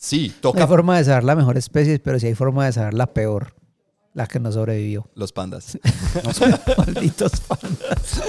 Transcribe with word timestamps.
Sí, 0.00 0.28
No 0.28 0.34
hay 0.34 0.40
toca 0.40 0.66
forma 0.68 0.96
de 0.96 1.02
saber 1.04 1.24
la 1.24 1.34
mejor 1.34 1.58
especie, 1.58 1.98
pero 1.98 2.20
sí 2.20 2.28
hay 2.28 2.34
forma 2.36 2.64
de 2.64 2.72
saber 2.72 2.94
la 2.94 3.08
peor, 3.12 3.54
la 4.14 4.28
que 4.28 4.38
no 4.38 4.52
sobrevivió. 4.52 5.10
los 5.16 5.32
pandas. 5.32 5.76
Malditos 6.78 7.40
pandas. 7.40 8.22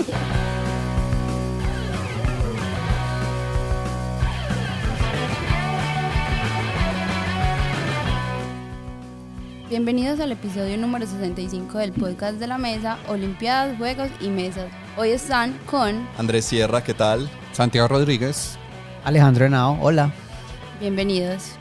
Bienvenidos 9.70 10.20
al 10.20 10.32
episodio 10.32 10.78
número 10.78 11.06
65 11.06 11.78
del 11.78 11.92
podcast 11.94 12.40
de 12.40 12.48
la 12.48 12.58
mesa, 12.58 12.98
Olimpiadas, 13.08 13.78
Juegos 13.78 14.10
y 14.20 14.30
Mesas. 14.30 14.72
Hoy 14.98 15.10
están 15.12 15.56
con 15.70 16.08
Andrés 16.18 16.46
Sierra, 16.46 16.84
¿qué 16.84 16.96
tal? 16.96 17.30
Santiago 17.52 17.88
Rodríguez. 17.88 18.58
Alejandro 19.04 19.46
Henao, 19.46 19.78
hola. 19.80 20.12
bienvenidos. 20.80 21.59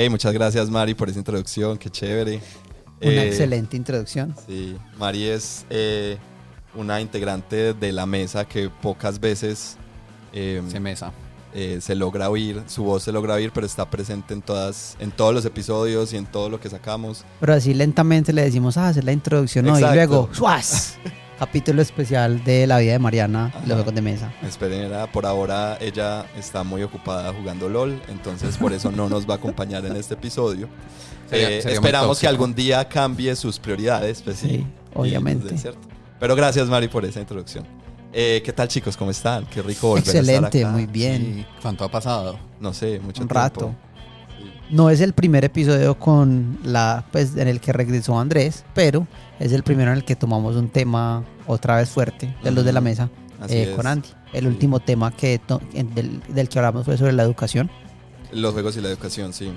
Hey, 0.00 0.08
muchas 0.08 0.32
gracias 0.32 0.70
Mari 0.70 0.94
por 0.94 1.08
esa 1.08 1.18
introducción, 1.18 1.76
qué 1.76 1.90
chévere. 1.90 2.40
Una 3.02 3.10
Eh, 3.24 3.26
excelente 3.28 3.76
introducción. 3.76 4.32
Sí, 4.46 4.76
Mari 4.96 5.24
es 5.24 5.66
eh, 5.70 6.18
una 6.76 7.00
integrante 7.00 7.74
de 7.74 7.90
la 7.92 8.06
mesa 8.06 8.44
que 8.46 8.70
pocas 8.70 9.18
veces 9.18 9.76
eh, 10.32 10.62
Se 10.70 10.78
mesa. 10.78 11.10
eh, 11.52 11.78
se 11.80 11.96
logra 11.96 12.30
oír, 12.30 12.62
su 12.68 12.84
voz 12.84 13.02
se 13.02 13.10
logra 13.10 13.34
oír, 13.34 13.50
pero 13.52 13.66
está 13.66 13.90
presente 13.90 14.34
en 14.34 14.42
todas, 14.42 14.96
en 15.00 15.10
todos 15.10 15.34
los 15.34 15.44
episodios 15.44 16.12
y 16.12 16.16
en 16.16 16.26
todo 16.26 16.48
lo 16.48 16.60
que 16.60 16.70
sacamos. 16.70 17.24
Pero 17.40 17.54
así 17.54 17.74
lentamente 17.74 18.32
le 18.32 18.42
decimos, 18.44 18.76
ah, 18.76 18.86
hacer 18.88 19.02
la 19.02 19.10
introducción 19.12 19.68
hoy. 19.68 19.82
Y 19.82 19.94
luego, 19.94 20.28
¡suaz! 20.32 20.94
Capítulo 21.38 21.80
especial 21.82 22.42
de 22.42 22.66
la 22.66 22.78
vida 22.78 22.92
de 22.92 22.98
Mariana 22.98 23.52
y 23.54 23.58
los 23.60 23.64
Ajá. 23.66 23.74
juegos 23.76 23.94
de 23.94 24.02
mesa. 24.02 24.32
Esperen, 24.42 24.90
por 25.12 25.24
ahora 25.24 25.78
ella 25.80 26.26
está 26.36 26.64
muy 26.64 26.82
ocupada 26.82 27.32
jugando 27.32 27.68
LOL, 27.68 28.00
entonces 28.08 28.56
por 28.56 28.72
eso 28.72 28.90
no 28.90 29.08
nos 29.08 29.28
va 29.28 29.34
a 29.34 29.36
acompañar 29.36 29.86
en 29.86 29.94
este 29.94 30.14
episodio. 30.14 30.68
Sería- 31.30 31.50
Eh, 31.50 31.62
sería 31.62 31.74
esperamos 31.76 32.18
que 32.18 32.26
algún 32.26 32.54
día 32.56 32.88
cambie 32.88 33.36
sus 33.36 33.60
prioridades, 33.60 34.20
pues 34.22 34.38
sí. 34.38 34.48
Sí, 34.48 34.66
obviamente. 34.94 35.56
cierto. 35.56 35.78
Pero 36.18 36.34
gracias 36.34 36.66
Mari 36.66 36.88
por 36.88 37.04
esa 37.04 37.20
introducción. 37.20 37.64
Eh, 38.12 38.42
¿Qué 38.44 38.52
tal 38.52 38.66
chicos? 38.66 38.96
¿Cómo 38.96 39.10
están? 39.12 39.46
Qué 39.46 39.62
rico 39.62 39.88
volver 39.90 40.02
a 40.08 40.10
Excelente, 40.18 40.58
estar 40.58 40.62
acá. 40.62 40.70
muy 40.72 40.86
bien. 40.86 41.34
Sí, 41.36 41.46
¿Cuánto 41.62 41.84
ha 41.84 41.90
pasado? 41.90 42.36
No 42.58 42.72
sé, 42.74 42.98
mucho 42.98 43.22
Un 43.22 43.28
tiempo. 43.28 43.34
rato. 43.34 43.74
No 44.70 44.90
es 44.90 45.00
el 45.00 45.14
primer 45.14 45.44
episodio 45.44 45.98
con 45.98 46.58
la, 46.62 47.04
pues, 47.10 47.36
en 47.36 47.48
el 47.48 47.60
que 47.60 47.72
regresó 47.72 48.18
Andrés, 48.20 48.64
pero 48.74 49.06
es 49.40 49.52
el 49.52 49.62
primero 49.62 49.90
en 49.92 49.98
el 49.98 50.04
que 50.04 50.14
tomamos 50.14 50.56
un 50.56 50.68
tema 50.68 51.24
otra 51.46 51.76
vez 51.76 51.88
fuerte 51.88 52.34
de 52.42 52.50
los 52.50 52.64
de 52.64 52.72
la 52.72 52.80
mesa 52.82 53.08
eh, 53.48 53.72
con 53.74 53.86
Andy. 53.86 54.08
El 54.34 54.42
Sí. 54.42 54.46
último 54.48 54.80
tema 54.80 55.10
que 55.10 55.40
en- 55.72 55.94
del, 55.94 56.20
del 56.28 56.48
que 56.50 56.58
hablamos 56.58 56.84
fue 56.84 56.98
sobre 56.98 57.12
la 57.12 57.22
educación. 57.22 57.70
Los 58.30 58.52
juegos 58.52 58.76
y 58.76 58.82
la 58.82 58.88
educación, 58.88 59.32
sí. 59.32 59.50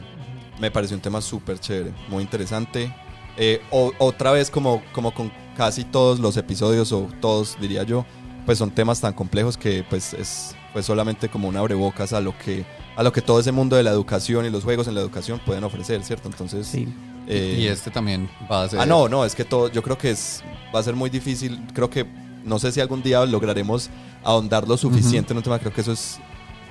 Me 0.61 0.71
pareció 0.71 0.95
un 0.95 1.01
tema 1.01 1.19
súper 1.19 1.59
chévere, 1.59 1.91
muy 2.07 2.23
interesante. 2.23 2.93
Eh, 3.35 3.61
o- 3.69 3.91
otra 3.97 4.31
vez, 4.31 4.49
como, 4.49 4.81
como 4.93 5.13
con 5.13 5.29
casi 5.57 5.83
todos 5.83 6.19
los 6.21 6.37
episodios, 6.37 6.93
o 6.93 7.09
todos 7.19 7.57
diría 7.59 7.83
yo, 7.83 8.05
pues 8.45 8.57
son 8.57 8.71
temas 8.71 9.01
tan 9.01 9.11
complejos 9.13 9.57
que 9.57 9.83
pues 9.89 10.13
es 10.13 10.55
pues 10.73 10.85
solamente 10.85 11.27
como 11.27 11.49
un 11.49 11.57
abrebocas 11.57 12.13
a 12.13 12.21
lo 12.21 12.37
que 12.37 12.63
a 13.01 13.03
lo 13.03 13.11
que 13.11 13.21
todo 13.23 13.39
ese 13.39 13.51
mundo 13.51 13.75
de 13.75 13.81
la 13.83 13.89
educación 13.89 14.45
y 14.45 14.51
los 14.51 14.63
juegos 14.63 14.87
en 14.87 14.93
la 14.93 15.01
educación 15.01 15.41
pueden 15.43 15.63
ofrecer, 15.63 16.03
¿cierto? 16.03 16.27
Entonces, 16.29 16.67
Sí. 16.67 16.87
eh, 17.27 17.57
y 17.59 17.65
este 17.65 17.89
también 17.89 18.29
va 18.49 18.63
a 18.63 18.69
ser. 18.69 18.79
Ah, 18.79 18.85
no, 18.85 19.09
no, 19.09 19.25
es 19.25 19.33
que 19.33 19.43
todo, 19.43 19.69
yo 19.69 19.81
creo 19.81 19.97
que 19.97 20.11
es, 20.11 20.43
va 20.73 20.79
a 20.79 20.83
ser 20.83 20.95
muy 20.95 21.09
difícil, 21.09 21.59
creo 21.73 21.89
que, 21.89 22.05
no 22.45 22.59
sé 22.59 22.71
si 22.71 22.79
algún 22.79 23.01
día 23.01 23.25
lograremos 23.25 23.89
ahondar 24.23 24.67
lo 24.67 24.77
suficiente 24.77 25.33
en 25.33 25.37
un 25.37 25.43
tema, 25.43 25.57
creo 25.57 25.73
que 25.73 25.81
eso 25.81 25.93
es 25.93 26.19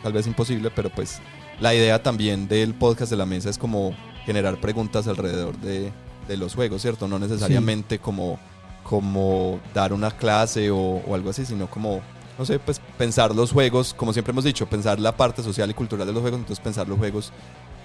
tal 0.04 0.12
vez 0.12 0.26
imposible, 0.28 0.70
pero 0.70 0.88
pues 0.88 1.18
la 1.58 1.74
idea 1.74 2.00
también 2.00 2.46
del 2.46 2.74
podcast 2.74 3.10
de 3.10 3.16
la 3.16 3.26
mesa 3.26 3.50
es 3.50 3.58
como 3.58 3.92
generar 4.24 4.60
preguntas 4.60 5.08
alrededor 5.08 5.58
de, 5.58 5.90
de 6.28 6.36
los 6.36 6.54
juegos, 6.54 6.80
¿cierto? 6.82 7.08
No 7.08 7.18
necesariamente 7.18 7.98
como, 7.98 8.38
como 8.84 9.58
dar 9.74 9.92
una 9.92 10.10
clase 10.12 10.70
o, 10.70 10.78
o 10.78 11.14
algo 11.14 11.30
así, 11.30 11.44
sino 11.44 11.68
como, 11.68 12.00
no 12.40 12.46
sé, 12.46 12.58
pues 12.58 12.80
pensar 12.96 13.34
los 13.34 13.52
juegos, 13.52 13.92
como 13.92 14.14
siempre 14.14 14.32
hemos 14.32 14.44
dicho, 14.44 14.66
pensar 14.66 14.98
la 14.98 15.14
parte 15.14 15.42
social 15.42 15.70
y 15.70 15.74
cultural 15.74 16.06
de 16.06 16.12
los 16.14 16.22
juegos, 16.22 16.40
entonces 16.40 16.64
pensar 16.64 16.88
los 16.88 16.98
juegos 16.98 17.32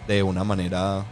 de 0.07 0.23
una 0.23 0.45
manera 0.45 1.03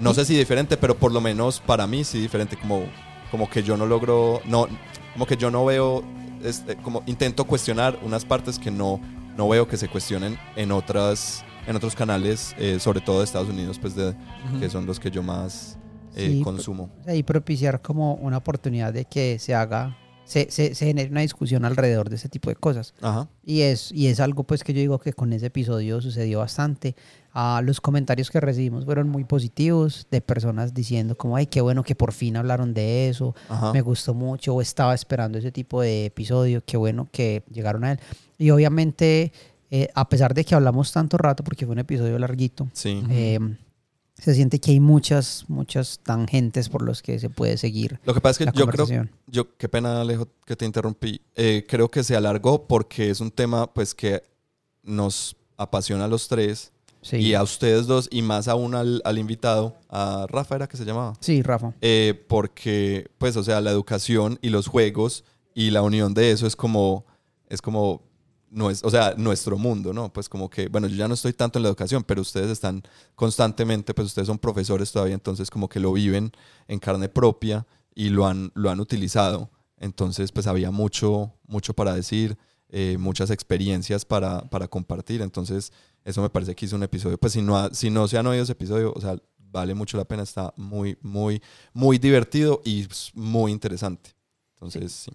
no 0.00 0.14
sé 0.14 0.24
si 0.24 0.36
diferente, 0.36 0.76
pero 0.76 0.96
por 0.96 1.10
lo 1.10 1.20
menos 1.20 1.58
para 1.58 1.88
mí 1.88 2.04
sí 2.04 2.20
diferente, 2.20 2.56
como, 2.56 2.84
como 3.32 3.50
que 3.50 3.64
yo 3.64 3.76
no 3.76 3.84
logro, 3.84 4.40
no, 4.44 4.68
como 5.12 5.26
que 5.26 5.36
yo 5.36 5.50
no 5.50 5.64
veo, 5.64 6.04
este, 6.44 6.76
como 6.76 7.02
intento 7.06 7.44
cuestionar 7.44 7.98
unas 8.04 8.24
partes 8.24 8.60
que 8.60 8.70
no, 8.70 9.00
no 9.36 9.48
veo 9.48 9.66
que 9.66 9.76
se 9.76 9.88
cuestionen 9.88 10.38
en 10.54 10.70
otras, 10.70 11.44
en 11.66 11.74
otros 11.74 11.96
canales, 11.96 12.54
eh, 12.58 12.78
sobre 12.78 13.00
todo 13.00 13.18
de 13.18 13.24
Estados 13.24 13.48
Unidos, 13.48 13.76
pues 13.80 13.96
de, 13.96 14.14
que 14.60 14.70
son 14.70 14.86
los 14.86 15.00
que 15.00 15.10
yo 15.10 15.24
más 15.24 15.76
eh, 16.14 16.34
Sí, 16.34 16.42
consumo. 16.42 16.90
Y 17.12 17.24
propiciar 17.24 17.82
como 17.82 18.14
una 18.14 18.36
oportunidad 18.36 18.92
de 18.92 19.04
que 19.04 19.40
se 19.40 19.52
haga, 19.52 19.96
se, 20.28 20.50
se, 20.50 20.74
se 20.74 20.84
genere 20.86 21.10
una 21.10 21.22
discusión 21.22 21.64
alrededor 21.64 22.10
de 22.10 22.16
ese 22.16 22.28
tipo 22.28 22.50
de 22.50 22.56
cosas. 22.56 22.92
Ajá. 23.00 23.28
Y 23.44 23.62
es, 23.62 23.90
y 23.92 24.08
es 24.08 24.20
algo 24.20 24.44
pues 24.44 24.62
que 24.62 24.74
yo 24.74 24.80
digo 24.80 24.98
que 24.98 25.12
con 25.14 25.32
ese 25.32 25.46
episodio 25.46 26.00
sucedió 26.02 26.40
bastante. 26.40 26.94
Ah, 27.32 27.62
los 27.64 27.80
comentarios 27.80 28.30
que 28.30 28.40
recibimos 28.40 28.84
fueron 28.84 29.08
muy 29.08 29.24
positivos 29.24 30.06
de 30.10 30.20
personas 30.20 30.74
diciendo 30.74 31.16
como, 31.16 31.36
ay, 31.36 31.46
qué 31.46 31.60
bueno 31.60 31.82
que 31.82 31.94
por 31.94 32.12
fin 32.12 32.36
hablaron 32.36 32.74
de 32.74 33.08
eso, 33.08 33.34
Ajá. 33.48 33.72
me 33.72 33.80
gustó 33.80 34.12
mucho 34.12 34.54
o 34.54 34.60
estaba 34.60 34.94
esperando 34.94 35.38
ese 35.38 35.50
tipo 35.52 35.80
de 35.80 36.06
episodio, 36.06 36.62
qué 36.66 36.76
bueno 36.76 37.08
que 37.10 37.42
llegaron 37.50 37.84
a 37.84 37.92
él. 37.92 38.00
Y 38.38 38.50
obviamente, 38.50 39.32
eh, 39.70 39.88
a 39.94 40.08
pesar 40.08 40.34
de 40.34 40.44
que 40.44 40.54
hablamos 40.54 40.92
tanto 40.92 41.16
rato, 41.16 41.42
porque 41.44 41.64
fue 41.64 41.72
un 41.74 41.78
episodio 41.80 42.18
larguito, 42.18 42.68
Sí. 42.72 43.02
eh, 43.10 43.38
se 44.18 44.34
siente 44.34 44.58
que 44.58 44.72
hay 44.72 44.80
muchas, 44.80 45.44
muchas 45.48 46.00
tangentes 46.02 46.68
por 46.68 46.82
los 46.82 47.02
que 47.02 47.18
se 47.18 47.30
puede 47.30 47.56
seguir 47.56 48.00
Lo 48.04 48.14
que 48.14 48.20
pasa 48.20 48.44
es 48.44 48.50
que 48.50 48.58
yo 48.58 48.66
creo. 48.66 48.86
Yo, 49.26 49.56
qué 49.56 49.68
pena, 49.68 50.00
Alejo, 50.00 50.28
que 50.44 50.56
te 50.56 50.64
interrumpí. 50.64 51.20
Eh, 51.36 51.64
creo 51.68 51.90
que 51.90 52.02
se 52.02 52.16
alargó 52.16 52.66
porque 52.66 53.10
es 53.10 53.20
un 53.20 53.30
tema 53.30 53.72
pues 53.72 53.94
que 53.94 54.22
nos 54.82 55.36
apasiona 55.56 56.04
a 56.04 56.08
los 56.08 56.28
tres 56.28 56.72
Sí, 57.00 57.18
y 57.18 57.34
a 57.34 57.42
ustedes 57.44 57.86
dos 57.86 58.08
y 58.10 58.22
más 58.22 58.48
aún 58.48 58.74
al, 58.74 59.00
al 59.04 59.18
invitado, 59.18 59.76
a 59.88 60.26
Rafa 60.28 60.56
era 60.56 60.66
que 60.66 60.76
se 60.76 60.84
llamaba. 60.84 61.14
sí 61.20 61.42
Rafa. 61.42 61.72
Eh, 61.80 62.24
porque, 62.26 63.08
pues, 63.18 63.36
o 63.36 63.44
sea, 63.44 63.60
la 63.60 63.70
educación 63.70 64.38
y 64.42 64.48
los 64.48 64.66
juegos 64.66 65.24
y 65.54 65.70
la 65.70 65.82
unión 65.82 66.12
de 66.12 66.32
eso 66.32 66.46
es 66.46 66.56
como, 66.56 67.04
es 67.48 67.62
como, 67.62 68.02
no 68.50 68.70
es, 68.70 68.82
o 68.84 68.90
sea, 68.90 69.14
nuestro 69.16 69.58
mundo, 69.58 69.92
¿no? 69.92 70.12
Pues 70.12 70.28
como 70.28 70.48
que, 70.48 70.68
bueno, 70.68 70.86
yo 70.86 70.96
ya 70.96 71.08
no 71.08 71.14
estoy 71.14 71.32
tanto 71.32 71.58
en 71.58 71.64
la 71.64 71.68
educación, 71.68 72.02
pero 72.04 72.22
ustedes 72.22 72.50
están 72.50 72.82
constantemente, 73.14 73.94
pues 73.94 74.06
ustedes 74.06 74.26
son 74.28 74.38
profesores 74.38 74.90
todavía, 74.92 75.14
entonces 75.14 75.50
como 75.50 75.68
que 75.68 75.80
lo 75.80 75.92
viven 75.92 76.32
en 76.66 76.78
carne 76.78 77.08
propia 77.08 77.66
y 77.94 78.08
lo 78.10 78.26
han, 78.26 78.50
lo 78.54 78.70
han 78.70 78.80
utilizado. 78.80 79.50
Entonces, 79.76 80.32
pues 80.32 80.46
había 80.46 80.70
mucho, 80.70 81.34
mucho 81.46 81.74
para 81.74 81.94
decir, 81.94 82.36
eh, 82.70 82.96
muchas 82.98 83.30
experiencias 83.30 84.04
para, 84.04 84.40
para 84.50 84.68
compartir. 84.68 85.22
Entonces, 85.22 85.72
eso 86.04 86.22
me 86.22 86.30
parece 86.30 86.54
que 86.54 86.66
hizo 86.66 86.76
un 86.76 86.82
episodio. 86.82 87.18
Pues 87.18 87.32
si 87.34 87.42
no, 87.42 87.56
ha- 87.58 87.72
si 87.72 87.90
no 87.90 88.08
se 88.08 88.18
han 88.18 88.26
oído 88.26 88.42
ese 88.42 88.52
episodio, 88.52 88.92
o 88.94 89.00
sea, 89.00 89.16
vale 89.38 89.74
mucho 89.74 89.96
la 89.96 90.04
pena, 90.04 90.22
está 90.22 90.52
muy, 90.56 90.96
muy, 91.02 91.42
muy 91.72 91.98
divertido 91.98 92.60
y 92.64 92.86
muy 93.14 93.52
interesante. 93.52 94.10
Entonces, 94.54 94.92
sí. 94.92 95.10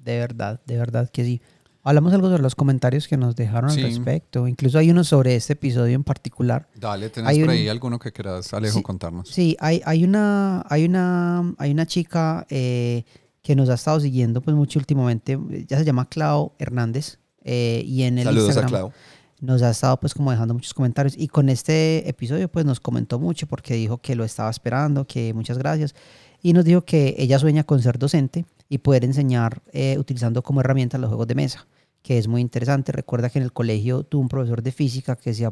De 0.00 0.18
verdad, 0.18 0.60
de 0.64 0.76
verdad 0.78 1.10
que 1.10 1.24
sí. 1.24 1.40
Hablamos 1.88 2.12
algo 2.12 2.28
sobre 2.28 2.42
los 2.42 2.54
comentarios 2.54 3.08
que 3.08 3.16
nos 3.16 3.34
dejaron 3.34 3.70
Sí. 3.70 3.80
al 3.80 3.86
respecto. 3.86 4.46
Incluso 4.46 4.78
hay 4.78 4.90
uno 4.90 5.04
sobre 5.04 5.36
este 5.36 5.54
episodio 5.54 5.94
en 5.94 6.04
particular. 6.04 6.68
Dale, 6.74 7.08
tenés 7.08 7.30
Hay 7.30 7.38
por 7.40 7.48
un- 7.48 7.54
ahí 7.54 7.68
alguno 7.68 7.98
que 7.98 8.12
quieras, 8.12 8.52
Alejo, 8.52 8.78
Sí. 8.78 8.82
contarnos. 8.82 9.28
Sí, 9.28 9.56
hay, 9.58 9.80
hay 9.86 10.04
una, 10.04 10.64
hay 10.68 10.84
una, 10.84 11.54
hay 11.56 11.70
una 11.70 11.86
chica 11.86 12.46
eh, 12.50 13.04
que 13.42 13.56
nos 13.56 13.70
ha 13.70 13.74
estado 13.74 14.00
siguiendo 14.00 14.42
pues 14.42 14.54
mucho 14.54 14.78
últimamente. 14.78 15.38
Ya 15.66 15.78
se 15.78 15.84
llama 15.84 16.08
Clau 16.08 16.52
Hernández. 16.58 17.18
eh, 17.50 17.82
y 17.86 18.02
en 18.02 18.18
el 18.18 18.24
Saludos 18.24 18.48
Instagram 18.48 18.66
a 18.74 18.78
Clau. 18.78 18.92
nos 19.40 19.62
ha 19.62 19.70
estado 19.70 19.98
pues 19.98 20.12
como 20.12 20.30
dejando 20.30 20.52
muchos 20.52 20.74
comentarios. 20.74 21.14
Y 21.16 21.28
con 21.28 21.48
este 21.48 22.06
episodio 22.06 22.50
pues 22.50 22.66
nos 22.66 22.78
comentó 22.80 23.18
mucho 23.18 23.46
porque 23.46 23.72
dijo 23.72 23.96
que 23.98 24.14
lo 24.14 24.24
estaba 24.24 24.50
esperando, 24.50 25.06
que 25.06 25.32
muchas 25.32 25.56
gracias. 25.56 25.94
Y 26.42 26.52
nos 26.52 26.66
dijo 26.66 26.82
que 26.84 27.14
ella 27.16 27.38
sueña 27.38 27.64
con 27.64 27.80
ser 27.80 27.98
docente 27.98 28.44
y 28.68 28.78
poder 28.78 29.04
enseñar 29.06 29.62
eh, 29.72 29.96
utilizando 29.98 30.42
como 30.42 30.60
herramienta 30.60 30.98
los 30.98 31.08
juegos 31.08 31.26
de 31.26 31.34
mesa, 31.36 31.66
que 32.02 32.18
es 32.18 32.28
muy 32.28 32.40
interesante. 32.40 32.92
Recuerda 32.92 33.30
que 33.30 33.38
en 33.38 33.44
el 33.44 33.52
colegio 33.52 34.02
tuvo 34.02 34.22
un 34.22 34.28
profesor 34.28 34.62
de 34.62 34.72
física 34.72 35.16
que 35.16 35.34
se, 35.34 35.48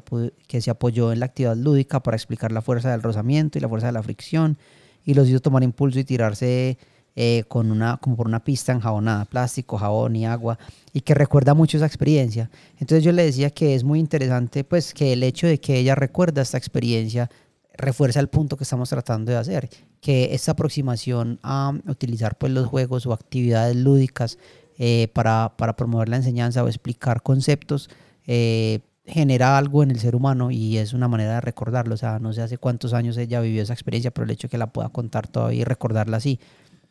que 0.47 0.61
se 0.61 0.71
apoyó 0.71 1.13
en 1.13 1.21
la 1.21 1.27
actividad 1.27 1.57
lúdica 1.57 2.03
para 2.03 2.17
explicar 2.17 2.53
la 2.53 2.63
fuerza 2.63 2.91
del 2.91 3.03
rozamiento 3.03 3.59
y 3.59 3.61
la 3.61 3.69
fuerza 3.69 3.89
de 3.89 3.93
la 3.93 4.03
fricción 4.03 4.59
y 5.05 5.15
los 5.15 5.29
hizo 5.29 5.41
tomar 5.41 5.63
impulso 5.63 5.99
y 5.99 6.05
tirarse 6.05 6.79
eh, 7.15 7.45
con 7.49 7.71
una, 7.71 7.97
como 7.97 8.15
por 8.15 8.27
una 8.27 8.45
pista 8.45 8.73
enjabonada, 8.73 9.25
plástico, 9.25 9.79
jabón 9.79 10.17
y 10.17 10.27
agua, 10.27 10.59
y 10.93 11.01
que 11.01 11.15
recuerda 11.15 11.55
mucho 11.55 11.79
esa 11.79 11.87
experiencia. 11.87 12.51
Entonces 12.79 13.03
yo 13.03 13.13
le 13.13 13.25
decía 13.25 13.49
que 13.49 13.75
es 13.75 13.85
muy 13.85 14.01
interesante, 14.01 14.65
pues 14.65 14.93
que 14.93 15.15
el 15.15 15.23
hecho 15.23 15.47
de 15.47 15.59
que 15.59 15.79
ella 15.79 15.95
recuerda 15.95 16.43
esta 16.43 16.59
experiencia 16.59 17.31
refuerza 17.73 18.21
el 18.21 18.29
punto 18.29 18.59
que 18.59 18.65
estamos 18.65 18.91
tratando 18.91 19.33
de 19.33 19.39
hacer, 19.39 19.71
que 20.03 20.35
esta 20.35 20.53
aproximación 20.53 21.39
a 21.43 21.73
utilizar 21.87 22.37
pues 22.37 22.53
los 22.53 22.67
juegos 22.67 23.07
o 23.07 23.15
actividades 23.15 23.77
lúdicas 23.77 24.39
eh, 24.79 25.09
para, 25.15 25.55
para 25.57 25.77
promover 25.77 26.09
la 26.09 26.17
enseñanza 26.17 26.63
o 26.63 26.69
explicar 26.69 27.23
conceptos, 27.23 27.89
eh, 28.27 28.81
genera 29.07 29.57
algo 29.57 29.83
en 29.83 29.91
el 29.91 30.01
ser 30.01 30.17
humano 30.17 30.51
y 30.51 30.79
es 30.79 30.93
una 30.93 31.09
manera 31.09 31.35
de 31.35 31.41
recordarlo. 31.41 31.95
O 31.95 31.97
sea, 31.97 32.19
no 32.19 32.33
sé 32.33 32.43
hace 32.43 32.59
cuántos 32.59 32.93
años 32.93 33.17
ella 33.17 33.41
vivió 33.41 33.63
esa 33.63 33.73
experiencia, 33.73 34.11
pero 34.11 34.25
el 34.25 34.31
hecho 34.31 34.49
de 34.49 34.51
que 34.51 34.59
la 34.59 34.73
pueda 34.73 34.89
contar 34.89 35.29
todavía 35.29 35.61
y 35.61 35.65
recordarla 35.65 36.17
así, 36.17 36.41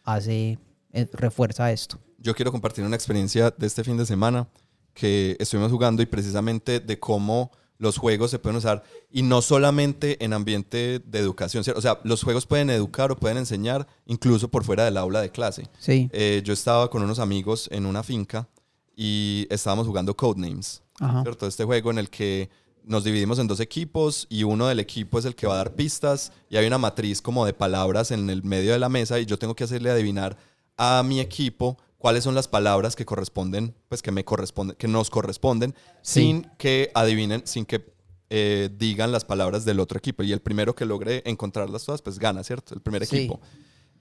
hace, 0.03 0.57
eh, 0.93 1.07
refuerza 1.13 1.71
esto. 1.71 1.99
Yo 2.17 2.33
quiero 2.33 2.51
compartir 2.51 2.83
una 2.85 2.95
experiencia 2.95 3.53
de 3.55 3.67
este 3.67 3.83
fin 3.83 3.97
de 3.97 4.05
semana 4.05 4.47
que 4.93 5.35
estuvimos 5.39 5.71
jugando 5.71 6.01
y 6.01 6.05
precisamente 6.05 6.79
de 6.79 6.99
cómo 6.99 7.51
los 7.77 7.97
juegos 7.97 8.31
se 8.31 8.39
pueden 8.39 8.57
usar 8.57 8.83
y 9.11 9.21
no 9.21 9.41
solamente 9.41 10.23
en 10.23 10.33
ambiente 10.33 10.99
de 10.99 11.19
educación, 11.19 11.63
o 11.75 11.81
sea, 11.81 11.99
los 12.03 12.23
juegos 12.23 12.45
pueden 12.45 12.69
educar 12.69 13.11
o 13.11 13.17
pueden 13.17 13.37
enseñar 13.37 13.87
incluso 14.05 14.49
por 14.49 14.63
fuera 14.63 14.85
del 14.85 14.97
aula 14.97 15.21
de 15.21 15.31
clase. 15.31 15.69
Sí. 15.79 16.09
Eh, 16.13 16.41
yo 16.45 16.53
estaba 16.53 16.89
con 16.89 17.03
unos 17.03 17.19
amigos 17.19 17.67
en 17.71 17.85
una 17.85 18.03
finca 18.03 18.47
y 18.95 19.47
estábamos 19.49 19.87
jugando 19.87 20.15
Codenames, 20.15 20.81
Ajá. 20.99 21.21
¿cierto? 21.23 21.47
Este 21.47 21.65
juego 21.65 21.91
en 21.91 21.97
el 21.97 22.09
que 22.09 22.49
nos 22.85 23.03
dividimos 23.03 23.39
en 23.39 23.47
dos 23.47 23.59
equipos 23.59 24.27
y 24.29 24.43
uno 24.43 24.67
del 24.67 24.79
equipo 24.79 25.19
es 25.19 25.25
el 25.25 25.35
que 25.35 25.47
va 25.47 25.55
a 25.55 25.57
dar 25.57 25.73
pistas 25.73 26.31
y 26.49 26.57
hay 26.57 26.67
una 26.67 26.77
matriz 26.77 27.21
como 27.21 27.45
de 27.45 27.53
palabras 27.53 28.11
en 28.11 28.29
el 28.29 28.43
medio 28.43 28.71
de 28.71 28.79
la 28.79 28.89
mesa 28.89 29.19
y 29.19 29.25
yo 29.25 29.37
tengo 29.39 29.55
que 29.55 29.63
hacerle 29.63 29.89
adivinar 29.89 30.37
a 30.77 31.03
mi 31.03 31.19
equipo 31.19 31.77
cuáles 32.05 32.23
son 32.23 32.35
las 32.35 32.47
palabras 32.47 32.95
que 32.95 33.03
corresponden, 33.03 33.73
pues 33.89 34.03
que 34.03 34.11
me 34.11 34.23
corresponden, 34.23 34.75
que 34.77 34.87
nos 34.87 35.09
corresponden, 35.09 35.73
Sí. 36.03 36.19
sin 36.21 36.43
que 36.59 36.91
adivinen, 36.93 37.41
sin 37.47 37.65
que 37.65 37.83
eh, 38.29 38.69
digan 38.77 39.11
las 39.11 39.25
palabras 39.25 39.65
del 39.65 39.79
otro 39.79 39.97
equipo. 39.97 40.21
Y 40.21 40.31
el 40.31 40.39
primero 40.39 40.75
que 40.75 40.85
logre 40.85 41.23
encontrarlas 41.25 41.83
todas, 41.83 42.03
pues 42.03 42.19
gana, 42.19 42.43
¿cierto? 42.43 42.75
El 42.75 42.81
primer 42.81 43.07
Sí. 43.07 43.15
equipo. 43.17 43.41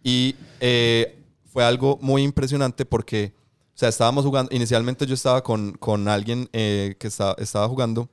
Y 0.03 0.35
eh, 0.61 1.19
fue 1.51 1.65
algo 1.65 1.99
muy 2.03 2.23
impresionante 2.23 2.85
porque, 2.85 3.33
o 3.75 3.79
sea, 3.79 3.89
estábamos 3.89 4.27
jugando, 4.27 4.55
inicialmente 4.55 5.07
yo 5.07 5.15
estaba 5.15 5.43
con, 5.43 5.73
con 5.73 6.07
alguien 6.07 6.51
eh, 6.53 6.97
que 7.01 7.07
estaba, 7.07 7.35
estaba 7.39 7.67
jugando 7.71 8.11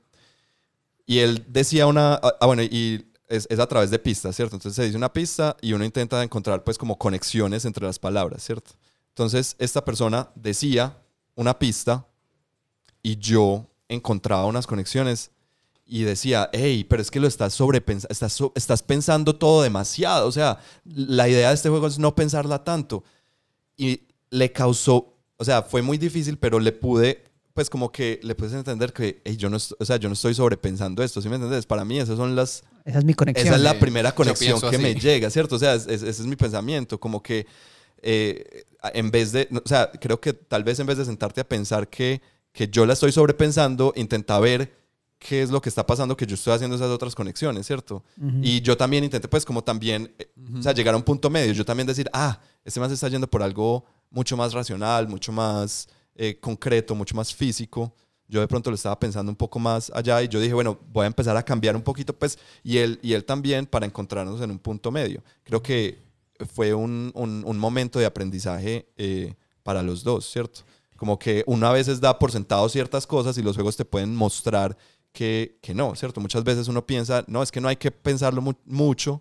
y 1.04 1.18
él 1.18 1.44
decía 1.48 1.86
una, 1.86 2.14
ah, 2.14 2.34
ah, 2.40 2.46
bueno, 2.46 2.62
y 2.62 3.04
es, 3.28 3.46
es 3.50 3.58
a 3.58 3.66
través 3.66 3.90
de 3.90 3.98
pistas, 3.98 4.34
¿cierto? 4.36 4.56
Entonces 4.56 4.74
se 4.76 4.84
dice 4.84 4.96
una 4.96 5.12
pista 5.12 5.54
y 5.60 5.74
uno 5.74 5.84
intenta 5.84 6.22
encontrar 6.22 6.64
pues 6.64 6.78
como 6.78 6.96
conexiones 6.96 7.66
entre 7.66 7.84
las 7.84 7.98
palabras, 7.98 8.42
¿cierto? 8.42 8.70
Entonces 9.14 9.56
esta 9.58 9.84
persona 9.84 10.30
decía 10.34 10.96
una 11.34 11.58
pista 11.58 12.06
y 13.02 13.16
yo 13.16 13.66
encontraba 13.88 14.46
unas 14.46 14.66
conexiones 14.66 15.30
y 15.84 16.04
decía, 16.04 16.48
hey, 16.52 16.84
pero 16.88 17.02
es 17.02 17.10
que 17.10 17.20
lo 17.20 17.26
estás 17.26 17.52
sobrepensando, 17.52 18.10
estás, 18.10 18.32
so- 18.32 18.52
estás 18.54 18.82
pensando 18.82 19.34
todo 19.36 19.62
demasiado. 19.62 20.26
O 20.26 20.32
sea, 20.32 20.58
la 20.84 21.28
idea 21.28 21.48
de 21.48 21.54
este 21.54 21.68
juego 21.68 21.86
es 21.86 21.98
no 21.98 22.14
pensarla 22.14 22.64
tanto. 22.64 23.04
Y 23.76 24.02
le 24.30 24.50
causó, 24.52 25.14
o 25.36 25.44
sea, 25.44 25.62
fue 25.62 25.82
muy 25.82 25.98
difícil, 25.98 26.38
pero 26.38 26.58
le 26.60 26.72
pude, 26.72 27.24
pues 27.52 27.68
como 27.68 27.92
que 27.92 28.18
le 28.22 28.34
pude 28.34 28.56
entender 28.56 28.94
que, 28.94 29.20
hey, 29.26 29.36
yo 29.36 29.50
no, 29.50 29.58
o 29.78 29.84
sea, 29.84 29.96
yo 29.98 30.08
no 30.08 30.14
estoy 30.14 30.32
sobrepensando 30.34 31.02
esto, 31.02 31.20
¿sí 31.20 31.28
me 31.28 31.34
entiendes? 31.34 31.66
Para 31.66 31.84
mí 31.84 31.98
esas 31.98 32.16
son 32.16 32.34
las, 32.34 32.62
Esa 32.86 33.00
es 33.00 33.04
mi 33.04 33.12
conexión. 33.12 33.48
esa 33.48 33.56
es 33.56 33.62
la 33.62 33.78
primera 33.78 34.14
conexión 34.14 34.58
que 34.70 34.78
me 34.78 34.94
llega, 34.94 35.28
¿cierto? 35.28 35.56
O 35.56 35.58
sea, 35.58 35.74
es- 35.74 35.86
es- 35.86 36.02
ese 36.02 36.22
es 36.22 36.26
mi 36.26 36.36
pensamiento, 36.36 36.98
como 36.98 37.22
que 37.22 37.46
eh, 38.04 38.64
en 38.94 39.10
vez 39.10 39.32
de, 39.32 39.48
o 39.52 39.68
sea, 39.68 39.90
creo 39.90 40.20
que 40.20 40.32
tal 40.32 40.64
vez 40.64 40.78
en 40.80 40.86
vez 40.86 40.98
de 40.98 41.04
sentarte 41.04 41.40
a 41.40 41.48
pensar 41.48 41.88
que, 41.88 42.20
que 42.52 42.68
yo 42.68 42.86
la 42.86 42.94
estoy 42.94 43.12
sobrepensando, 43.12 43.92
intenta 43.96 44.38
ver 44.40 44.72
qué 45.18 45.42
es 45.42 45.50
lo 45.50 45.60
que 45.60 45.68
está 45.68 45.86
pasando, 45.86 46.16
que 46.16 46.26
yo 46.26 46.34
estoy 46.34 46.52
haciendo 46.52 46.76
esas 46.76 46.88
otras 46.88 47.14
conexiones, 47.14 47.66
¿cierto? 47.66 48.02
Y 48.42 48.60
yo 48.60 48.76
también 48.76 49.04
intenté, 49.04 49.28
pues, 49.28 49.44
como 49.44 49.62
también, 49.62 50.12
eh, 50.18 50.28
o 50.58 50.60
sea, 50.60 50.72
llegar 50.72 50.94
a 50.94 50.96
un 50.96 51.04
punto 51.04 51.30
medio, 51.30 51.52
yo 51.52 51.64
también 51.64 51.86
decir, 51.86 52.10
ah, 52.12 52.40
este 52.64 52.80
más 52.80 52.90
está 52.90 53.08
yendo 53.08 53.28
por 53.28 53.42
algo 53.42 53.84
mucho 54.10 54.36
más 54.36 54.52
racional, 54.52 55.06
mucho 55.08 55.30
más 55.30 55.88
eh, 56.16 56.38
concreto, 56.40 56.94
mucho 56.94 57.14
más 57.14 57.32
físico. 57.32 57.94
Yo 58.26 58.40
de 58.40 58.48
pronto 58.48 58.70
lo 58.70 58.74
estaba 58.74 58.98
pensando 58.98 59.30
un 59.30 59.36
poco 59.36 59.58
más 59.58 59.92
allá 59.94 60.22
y 60.22 60.28
yo 60.28 60.40
dije, 60.40 60.54
bueno, 60.54 60.78
voy 60.90 61.04
a 61.04 61.06
empezar 61.06 61.36
a 61.36 61.42
cambiar 61.44 61.76
un 61.76 61.82
poquito, 61.82 62.12
pues, 62.12 62.38
y 62.64 62.78
él, 62.78 62.98
y 63.02 63.12
él 63.12 63.24
también 63.24 63.66
para 63.66 63.86
encontrarnos 63.86 64.40
en 64.40 64.50
un 64.50 64.58
punto 64.58 64.90
medio. 64.90 65.22
Creo 65.44 65.62
que 65.62 66.02
fue 66.46 66.74
un, 66.74 67.10
un- 67.14 67.58
momento 67.58 67.98
de 67.98 68.06
aprendizaje 68.06 68.86
eh, 68.96 69.34
para 69.62 69.82
los 69.82 70.02
dos, 70.04 70.30
¿cierto? 70.30 70.60
Como 70.96 71.18
que 71.18 71.42
una 71.46 71.70
a 71.70 71.72
veces 71.72 72.00
da 72.00 72.18
por 72.18 72.30
sentado 72.32 72.68
ciertas 72.68 73.06
cosas 73.06 73.36
y 73.38 73.42
los 73.42 73.56
juegos 73.56 73.76
te 73.76 73.84
pueden 73.84 74.14
mostrar 74.14 74.76
que, 75.12 75.58
que 75.60 75.74
no, 75.74 75.94
¿cierto? 75.94 76.20
Muchas 76.20 76.44
veces 76.44 76.68
uno 76.68 76.86
piensa, 76.86 77.24
no, 77.26 77.42
es 77.42 77.50
que 77.50 77.60
no 77.60 77.68
hay 77.68 77.76
que 77.76 77.90
pensarlo 77.90 78.40
mu- 78.40 78.54
mucho, 78.64 79.20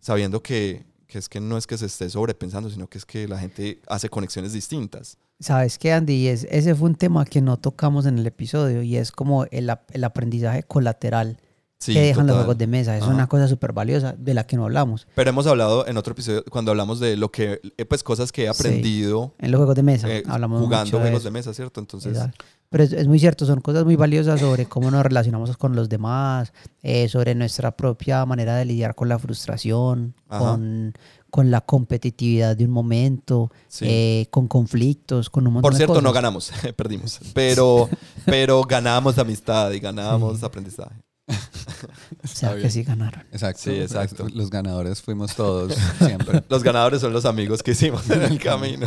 sabiendo 0.00 0.42
que, 0.42 0.84
que 1.06 1.18
es 1.18 1.28
que 1.28 1.40
no 1.40 1.56
es 1.56 1.66
que 1.66 1.76
se 1.78 1.86
esté 1.86 2.08
sobrepensando, 2.10 2.70
sino 2.70 2.86
que 2.88 2.98
es 2.98 3.04
que 3.04 3.26
la 3.26 3.38
gente 3.38 3.80
hace 3.88 4.08
conexiones 4.08 4.52
distintas. 4.52 5.16
¿Sabes 5.40 5.78
qué, 5.78 5.92
Andy? 5.92 6.28
Es, 6.28 6.46
ese 6.50 6.74
fue 6.74 6.88
un 6.90 6.94
tema 6.94 7.24
que 7.24 7.40
no 7.40 7.56
tocamos 7.56 8.06
en 8.06 8.18
el 8.18 8.26
episodio 8.26 8.82
y 8.82 8.96
es 8.96 9.10
como 9.10 9.44
el, 9.46 9.72
el 9.92 10.04
aprendizaje 10.04 10.62
colateral 10.62 11.38
Sí, 11.82 11.94
que 11.94 12.00
dejan 12.00 12.26
los 12.28 12.36
juegos 12.36 12.56
de 12.58 12.66
mesa. 12.68 12.96
Es 12.96 13.02
Ajá. 13.02 13.12
una 13.12 13.26
cosa 13.26 13.48
súper 13.48 13.72
valiosa 13.72 14.14
de 14.16 14.34
la 14.34 14.46
que 14.46 14.56
no 14.56 14.64
hablamos. 14.64 15.08
Pero 15.16 15.30
hemos 15.30 15.46
hablado 15.48 15.84
en 15.88 15.96
otro 15.96 16.12
episodio, 16.12 16.44
cuando 16.48 16.70
hablamos 16.70 17.00
de 17.00 17.16
lo 17.16 17.30
que, 17.32 17.60
eh, 17.76 17.84
pues 17.84 18.04
cosas 18.04 18.30
que 18.30 18.44
he 18.46 18.54
Sí. 18.54 18.60
aprendido 18.60 19.34
En 19.40 19.50
los 19.50 19.58
juegos 19.58 19.74
de 19.74 19.82
mesa 19.82 20.08
eh, 20.08 20.22
hablamos 20.28 20.62
jugando 20.62 20.84
mucho 20.86 21.00
juegos 21.00 21.24
de 21.24 21.30
mesa, 21.32 21.52
¿cierto? 21.52 21.80
Entonces, 21.80 22.12
Exacto. 22.12 22.44
Pero 22.70 22.84
es, 22.84 22.92
es 22.92 23.06
muy 23.08 23.18
cierto, 23.18 23.44
son 23.46 23.60
cosas 23.60 23.84
muy 23.84 23.96
valiosas 23.96 24.40
sobre 24.40 24.64
cómo 24.66 24.90
nos 24.90 25.02
relacionamos 25.02 25.56
con 25.58 25.74
los 25.76 25.88
demás, 25.90 26.52
eh, 26.82 27.08
sobre 27.08 27.34
nuestra 27.34 27.76
propia 27.76 28.24
manera 28.24 28.56
de 28.56 28.64
lidiar 28.64 28.94
con 28.94 29.08
la 29.10 29.18
frustración, 29.18 30.14
con, 30.28 30.94
con 31.30 31.50
la 31.50 31.60
competitividad 31.62 32.56
de 32.56 32.64
un 32.64 32.70
momento, 32.70 33.50
Sí. 33.68 33.84
eh, 33.88 34.26
con 34.30 34.48
conflictos, 34.48 35.28
con 35.28 35.46
un 35.46 35.54
montón 35.54 35.62
por 35.68 35.72
de 35.72 35.78
cierto, 35.78 35.92
cosas. 35.94 36.04
no 36.04 36.12
ganamos, 36.12 36.50
perdimos, 36.76 37.20
pero, 37.34 37.88
pero 38.24 38.62
ganamos 38.62 39.18
amistad 39.18 39.70
y 39.72 39.80
ganamos 39.80 40.42
aprendizaje. 40.42 40.94
O 42.24 42.28
sea, 42.28 42.56
que 42.56 42.70
sí 42.70 42.84
ganaron. 42.84 43.24
Exacto. 43.32 43.62
Sí, 43.62 43.70
exacto. 43.72 44.26
Los 44.32 44.50
ganadores 44.50 45.02
fuimos 45.02 45.34
todos 45.34 45.74
siempre. 45.98 46.42
Los 46.48 46.62
ganadores 46.62 47.00
son 47.00 47.12
los 47.12 47.24
amigos 47.24 47.62
que 47.62 47.72
hicimos 47.72 48.08
en 48.10 48.22
el 48.22 48.38
camino. 48.38 48.86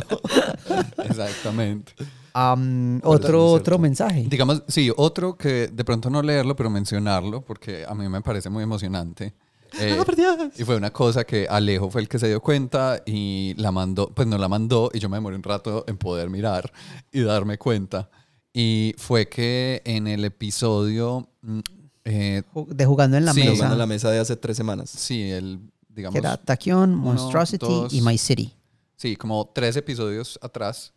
Exactamente. 1.03 1.93
Otro, 3.03 3.47
otro 3.47 3.77
mensaje. 3.77 4.25
Digamos, 4.27 4.63
sí, 4.67 4.91
otro 4.95 5.37
que 5.37 5.67
de 5.67 5.85
pronto 5.85 6.09
no 6.09 6.21
leerlo, 6.21 6.55
pero 6.55 6.69
mencionarlo, 6.69 7.41
porque 7.41 7.85
a 7.87 7.93
mí 7.93 8.07
me 8.09 8.21
parece 8.21 8.49
muy 8.49 8.63
emocionante. 8.63 9.33
Eh, 9.79 10.01
y 10.57 10.63
fue 10.63 10.77
una 10.77 10.91
cosa 10.91 11.25
que 11.25 11.47
Alejo 11.49 11.89
fue 11.89 12.01
el 12.01 12.07
que 12.07 12.19
se 12.19 12.27
dio 12.27 12.39
cuenta 12.41 13.01
y 13.05 13.53
la 13.57 13.71
mandó, 13.71 14.09
pues 14.09 14.27
no 14.27 14.37
la 14.37 14.47
mandó 14.47 14.89
y 14.93 14.99
yo 14.99 15.09
me 15.09 15.17
demoré 15.17 15.35
un 15.35 15.43
rato 15.43 15.83
en 15.87 15.97
poder 15.97 16.29
mirar 16.29 16.71
y 17.11 17.21
darme 17.21 17.57
cuenta. 17.57 18.09
Y 18.53 18.95
fue 18.97 19.27
que 19.27 19.81
en 19.83 20.07
el 20.07 20.23
episodio, 20.23 21.27
mm, 21.42 21.59
eh, 22.06 22.44
De 22.69 22.85
jugando 22.85 23.18
en 23.18 23.26
la 23.26 23.33
Sí, 23.33 23.40
mesa. 23.42 23.52
Jugando 23.54 23.74
en 23.76 23.80
la 23.80 23.85
mesa 23.88 24.09
de 24.12 24.19
hace 24.19 24.35
tres 24.35 24.56
semanas. 24.57 24.90
sí, 24.90 25.30
el, 25.31 25.59
digamos, 25.90 26.14
que 26.14 26.19
era 26.19 26.38
Tachyon, 26.38 26.94
Monstrosity 26.95 27.66
dos. 27.66 27.94
y 27.94 28.02
My 28.02 28.18
City. 28.18 28.54
Sí, 28.95 29.16
como 29.16 29.50
tres 29.54 29.76
episodios 29.76 30.40
atrás 30.42 30.94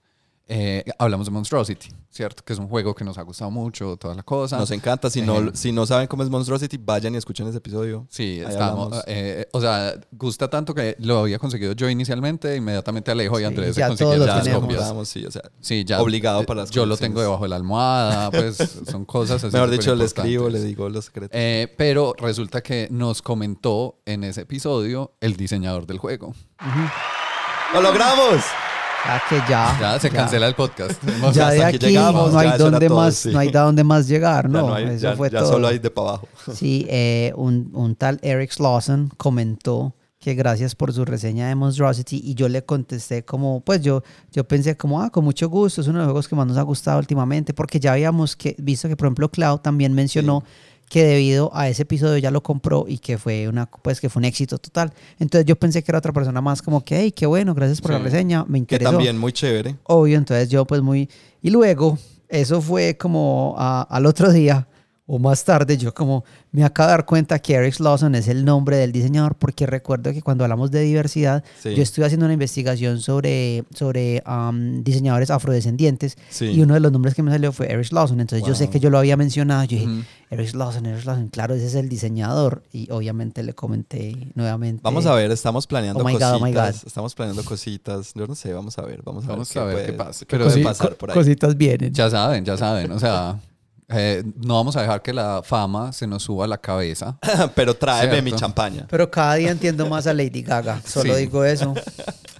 eh, 0.51 0.83
hablamos 0.99 1.27
de 1.27 1.31
Monstrosity, 1.31 1.89
¿cierto? 2.11 2.43
Que 2.43 2.55
es 2.55 2.59
un 2.59 2.69
juego 2.69 2.95
que 2.95 3.05
nos 3.05 3.19
ha 3.19 3.23
gustado 3.23 3.51
mucho, 3.51 3.97
toda 3.99 4.15
la 4.15 4.23
cosa. 4.23 4.57
Nos 4.59 4.71
encanta. 4.71 5.11
Si 5.11 5.21
no, 5.21 5.35
Ejemplo. 5.35 5.53
si 5.55 5.73
no 5.73 5.85
saben 5.85 6.07
cómo 6.07 6.23
es 6.23 6.31
Monstrosity, 6.31 6.79
vayan 6.79 7.15
y 7.15 7.19
escuchen 7.19 7.47
ese 7.49 7.59
episodio. 7.59 8.07
Sí, 8.09 8.41
Ahí 8.45 8.53
estamos. 8.53 8.95
eh, 9.07 9.47
o 9.53 9.61
sea, 9.61 9.93
gusta 10.13 10.49
tanto 10.49 10.75
que 10.75 10.97
lo 11.01 11.19
había 11.19 11.39
conseguido 11.39 11.73
yo 11.75 11.89
inicialmente, 11.91 12.57
inmediatamente 12.57 13.11
Alejo 13.11 13.39
y 13.39 13.43
Sí, 13.43 13.45
Andrés 13.45 13.77
ya 13.77 13.85
se 13.85 13.89
consiguieron 13.89 14.27
todos 14.27 14.47
lo 14.47 14.53
las 14.53 14.61
copias. 14.89 15.09
Sí, 15.09 15.27
o 15.27 15.31
sea, 15.31 15.43
Sí, 15.61 15.85
ya. 15.85 16.01
Obligado 16.01 16.41
eh, 16.41 16.45
para 16.47 16.63
las 16.63 16.71
Yo 16.71 16.87
lo 16.87 16.97
tengo 16.97 17.21
debajo 17.21 17.43
de 17.43 17.49
la 17.51 17.57
almohada, 17.57 18.31
pues 18.31 18.57
son 18.91 19.05
cosas 19.05 19.45
así. 19.45 19.53
mejor 19.53 19.71
dicho, 19.71 19.95
le 19.95 20.05
escribo, 20.07 20.49
le 20.49 20.61
digo 20.63 20.89
los 20.89 21.05
secretos. 21.05 21.31
Eh, 21.39 21.73
pero 21.77 22.15
resulta 22.19 22.63
que 22.63 22.89
nos 22.91 23.21
comentó 23.23 24.01
en 24.07 24.25
ese 24.25 24.41
episodio 24.43 25.13
el 25.21 25.37
diseñador 25.37 25.87
del 25.87 25.99
juego. 25.99 26.35
¡Lo 27.75 27.83
logramos! 27.83 28.43
Ya 29.07 29.23
que 29.29 29.37
ya. 29.51 29.77
Ya 29.81 30.01
se 30.01 30.11
cancela 30.11 30.47
el 30.49 30.55
podcast. 30.55 31.03
Hemos- 31.09 31.35
Ya 31.35 31.51
de 31.51 31.65
aquí 31.65 31.79
llegamos, 31.79 32.33
no 32.33 32.39
hay 32.39 32.51
ya 32.51 32.59
dónde 32.59 32.89
todo, 32.89 32.99
más, 32.99 33.15
sí. 33.15 33.31
no 33.31 33.39
hay 33.39 33.51
dónde 33.51 33.85
más 33.85 34.07
llegar, 34.09 34.45
Ya 34.47 34.61
¿no? 34.61 34.75
hay- 34.75 34.85
Eso 34.85 34.99
ya, 35.11 35.17
fue 35.17 35.31
ya 35.31 35.41
todo. 35.41 35.53
solo 35.53 35.69
hay 35.69 35.79
de 35.79 35.91
para 35.91 36.09
abajo. 36.11 36.29
Sí, 36.55 36.87
eh, 36.91 37.33
un, 37.37 37.71
un 37.75 37.95
tal 37.95 38.19
Eric 38.23 38.59
Lawson 38.59 39.11
comentó 39.17 39.95
que 40.21 40.35
gracias 40.35 40.75
por 40.75 40.93
su 40.93 41.05
reseña 41.05 41.47
de 41.49 41.55
Monstrosity 41.55 42.21
y 42.25 42.35
yo 42.35 42.49
le 42.49 42.65
contesté 42.65 43.25
como, 43.25 43.61
pues 43.61 43.81
yo, 43.83 44.03
yo 44.33 44.43
pensé 44.47 44.77
como, 44.77 45.01
ah, 45.01 45.11
con 45.11 45.25
mucho 45.25 45.49
gusto, 45.49 45.81
es 45.81 45.87
uno 45.87 46.01
de 46.01 46.05
los 46.07 46.11
juegos 46.13 46.27
que 46.29 46.35
más 46.35 46.47
nos 46.47 46.57
ha 46.59 46.63
gustado 46.63 46.99
últimamente, 46.99 47.55
porque 47.55 47.79
ya 47.79 47.93
habíamos 47.93 48.35
que, 48.35 48.57
visto 48.59 48.89
que, 48.89 48.97
por 48.97 49.07
ejemplo, 49.07 49.31
Cloud 49.31 49.59
también 49.61 49.93
mencionó 49.95 50.43
que 50.89 51.05
debido 51.05 51.51
a 51.55 51.69
ese 51.69 51.83
episodio 51.83 52.19
ya 52.19 52.31
lo 52.31 52.43
compró 52.43 52.87
y 52.89 52.99
que 52.99 53.19
fue 53.19 53.47
una 53.49 53.67
pues 53.67 54.01
que 54.01 54.09
fue 54.09 54.21
un 54.21 54.25
éxito 54.25 54.59
total. 54.59 54.93
Entonces 55.19 55.47
yo 55.47 55.57
pensé 55.57 55.83
que 55.83 55.91
era 55.91 55.99
otra 55.99 56.13
persona 56.13 56.41
más 56.41 56.63
como 56.63 56.85
que, 56.85 56.99
hey, 57.01 57.13
qué 57.13 57.27
bueno, 57.27 57.55
gracias 57.55 57.81
por 57.81 57.91
la 57.93 57.99
reseña, 57.99 58.45
me 58.45 58.55
Que 58.55 58.59
interesó. 58.61 58.91
también 58.93 59.19
muy 59.19 59.33
chévere. 59.33 59.77
Obvio, 59.85 60.17
entonces 60.19 60.49
yo 60.49 60.65
pues 60.67 60.81
muy... 60.83 61.09
Y 61.43 61.51
luego, 61.51 61.99
eso 62.29 62.61
fue 62.63 62.97
como 62.97 63.55
a- 63.59 63.83
al 63.83 64.07
otro 64.07 64.33
día, 64.33 64.67
o 65.11 65.19
más 65.19 65.43
tarde, 65.43 65.77
yo 65.79 65.93
como 65.95 66.23
me 66.53 66.63
acabo 66.65 66.87
de 66.87 66.93
dar 66.93 67.07
cuenta 67.07 67.39
que 67.39 67.55
Eric 67.55 67.81
Lawson 67.81 68.15
es 68.15 68.29
el 68.29 68.45
nombre 68.45 68.77
del 68.77 68.93
diseñador 68.93 69.35
porque 69.37 69.67
recuerdo 69.67 70.13
que 70.13 70.21
cuando 70.23 70.45
hablamos 70.45 70.71
de 70.71 70.81
diversidad, 70.83 71.43
Sí. 71.63 71.75
yo 71.75 71.83
estuve 71.83 72.05
haciendo 72.05 72.27
una 72.27 72.35
investigación 72.35 73.01
sobre, 73.01 73.65
sobre 73.75 74.23
am, 74.27 74.85
diseñadores 74.85 75.31
afrodescendientes 75.31 76.17
Sí. 76.29 76.45
y 76.47 76.61
uno 76.61 76.75
de 76.75 76.81
los 76.81 76.93
nombres 76.93 77.15
que 77.15 77.23
me 77.23 77.31
salió 77.31 77.53
fue 77.53 77.73
Eric 77.73 77.91
Lawson. 77.91 78.21
Entonces 78.21 78.47
yo 78.47 78.55
sé 78.55 78.65
Wow. 78.65 78.73
que 78.73 78.81
yo 78.81 78.91
lo 78.91 78.99
había 78.99 79.17
mencionado. 79.17 79.65
Yo 79.65 79.79
dije, 79.79 79.87
Ujú. 79.91 80.03
Eric 80.31 80.55
Lawson, 80.55 80.85
Eric 80.85 81.05
Lawson, 81.07 81.29
claro, 81.29 81.55
ese 81.55 81.67
es 81.67 81.75
el 81.75 81.89
diseñador. 81.89 82.63
Y 82.71 82.91
obviamente 82.91 83.43
le 83.43 83.55
comenté 83.55 84.15
nuevamente. 84.35 84.83
Vamos 84.85 85.07
a 85.07 85.15
ver, 85.15 85.31
estamos 85.31 85.67
planeando 85.67 86.01
Oh 86.03 86.07
my 86.07 86.13
God, 86.13 86.21
cositas. 86.21 86.41
oh 86.41 86.45
my 86.45 86.53
God. 86.53 86.75
Estamos 86.87 87.15
planeando 87.15 87.45
cositas. 87.45 88.13
Yo 88.15 88.27
no 88.27 88.35
sé, 88.35 88.53
vamos 88.53 88.79
a 88.79 88.83
ver, 88.83 89.01
vamos 89.03 89.25
a 89.25 89.29
Vamos 89.29 89.55
ver 89.55 89.63
a 89.63 89.67
ver 89.67 89.75
puede- 89.75 89.87
qué 89.87 89.93
pasa. 89.95 90.19
qué 90.21 90.27
Pero 90.37 90.45
puede 90.51 90.63
pasar 90.63 90.97
por 90.97 91.11
ahí. 91.11 91.15
Cositas 91.15 91.57
vienen. 91.57 91.95
Ya 91.95 92.11
saben, 92.11 92.45
ya 92.45 92.59
saben. 92.59 92.93
O 92.93 92.99
sea, 92.99 93.41
eh, 93.89 94.23
no 94.37 94.55
vamos 94.55 94.77
a 94.77 94.83
dejar 94.83 95.03
que 95.03 95.13
la 95.13 95.43
fama 95.43 95.93
se 95.93 96.07
nos 96.07 96.23
suba 96.23 96.45
a 96.45 96.49
la 96.49 96.59
cabeza. 96.59 97.19
Pero 97.55 97.75
tráeme 97.75 98.13
Cierto. 98.13 98.25
mi 98.25 98.33
champaña. 98.33 98.87
Pero 98.89 99.11
cada 99.11 99.35
día 99.35 99.51
entiendo 99.51 99.89
más 99.89 100.07
a 100.07 100.13
Lady 100.15 100.43
Gaga. 100.43 100.81
Solo 100.87 101.15
Sí. 101.15 101.21
digo 101.21 101.45
eso. 101.45 101.75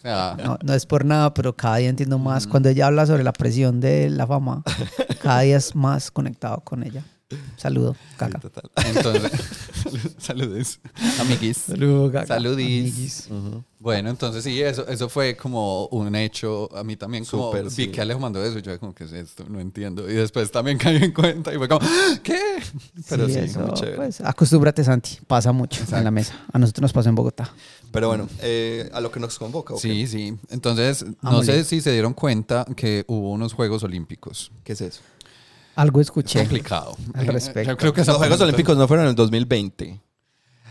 Sea, 0.03 0.37
No, 0.45 0.59
no 0.63 0.75
es 0.75 0.85
por 0.87 1.05
nada, 1.05 1.33
pero 1.35 1.57
cada 1.57 1.77
día 1.77 1.89
entiendo 1.89 2.19
más. 2.19 2.47
Cuando 2.47 2.69
ella 2.69 2.87
habla 2.87 3.07
sobre 3.07 3.25
la 3.25 3.33
presión 3.33 3.81
de 3.81 4.11
la 4.11 4.27
fama, 4.27 4.63
cada 5.23 5.41
día 5.41 5.57
es 5.57 5.75
más 5.75 6.11
conectado 6.11 6.61
con 6.61 6.83
ella. 6.85 7.03
Saludo. 7.57 7.95
Sí, 8.19 8.25
total. 8.41 8.71
entonces, 8.87 9.33
saludos, 10.19 10.81
amiguis. 11.21 11.59
Saludo, 11.59 12.11
Gaga. 12.11 12.27
Saludis. 12.27 12.81
Amiguis. 12.93 13.29
Ujú. 13.31 13.65
Bueno, 13.81 14.11
entonces 14.11 14.43
sí, 14.43 14.61
eso, 14.61 14.89
eso 14.89 15.09
fue 15.09 15.37
como 15.37 15.87
un 15.89 16.15
hecho. 16.17 16.69
A 16.77 16.83
mí 16.83 16.97
también 16.97 17.25
como 17.27 17.47
Súper, 17.51 17.65
vi 17.65 17.71
sí. 17.71 17.89
que 17.89 18.01
Alejo 18.01 18.19
mandó 18.19 18.43
eso, 18.43 18.59
yo 18.59 18.79
como, 18.81 18.95
¿qué 18.95 19.05
es 19.05 19.13
esto? 19.13 19.45
No 19.49 19.61
entiendo. 19.61 20.11
Y 20.11 20.15
después 20.15 20.51
también 20.51 20.79
caí 20.79 20.97
en 20.97 21.13
cuenta 21.13 21.53
y 21.55 21.59
fue 21.59 21.69
como, 21.69 21.87
¿qué? 22.23 22.41
Pero 23.09 23.27
sí, 23.29 23.39
eso, 23.39 23.61
muy 23.61 23.75
chévere. 23.75 23.97
pues, 23.97 24.21
acostúmbrate, 24.21 24.83
Santi. 24.83 25.19
Pasa 25.27 25.53
mucho 25.53 25.85
en 25.93 26.05
la 26.05 26.11
mesa. 26.11 26.35
A 26.53 26.59
nosotros 26.59 26.83
nos 26.83 26.93
pasó 26.93 27.09
en 27.11 27.15
Bogotá. 27.15 27.53
Pero 27.93 28.09
bueno, 28.09 28.29
eh, 28.41 28.89
a 28.93 29.01
lo 29.01 29.11
que 29.13 29.21
nos 29.21 29.39
convoca. 29.39 29.75
Sí, 29.77 30.07
sí. 30.07 30.37
Entonces, 30.51 31.05
no 31.23 31.43
sé 31.43 31.63
si 31.65 31.81
se 31.81 31.93
dieron 31.93 32.15
cuenta 32.15 32.67
que 32.77 33.05
hubo 33.07 33.31
unos 33.33 33.53
Juegos 33.53 33.83
Olímpicos. 33.83 34.51
¿Qué 34.65 34.73
es 34.73 34.81
eso? 34.81 35.01
Algo 35.79 36.01
Es 36.01 36.07
escuché. 36.09 36.41
complicado. 36.41 36.97
Al 37.15 37.27
Eh, 37.29 37.31
respecto. 37.33 37.71
Yo 37.71 37.77
creo 37.77 37.93
que 37.93 38.05
Los 38.05 38.17
Juegos 38.17 38.41
Olímpicos 38.41 38.77
no 38.77 38.89
fueron 38.89 39.07
en 39.07 39.11
el 39.11 39.15
2020. 39.17 39.85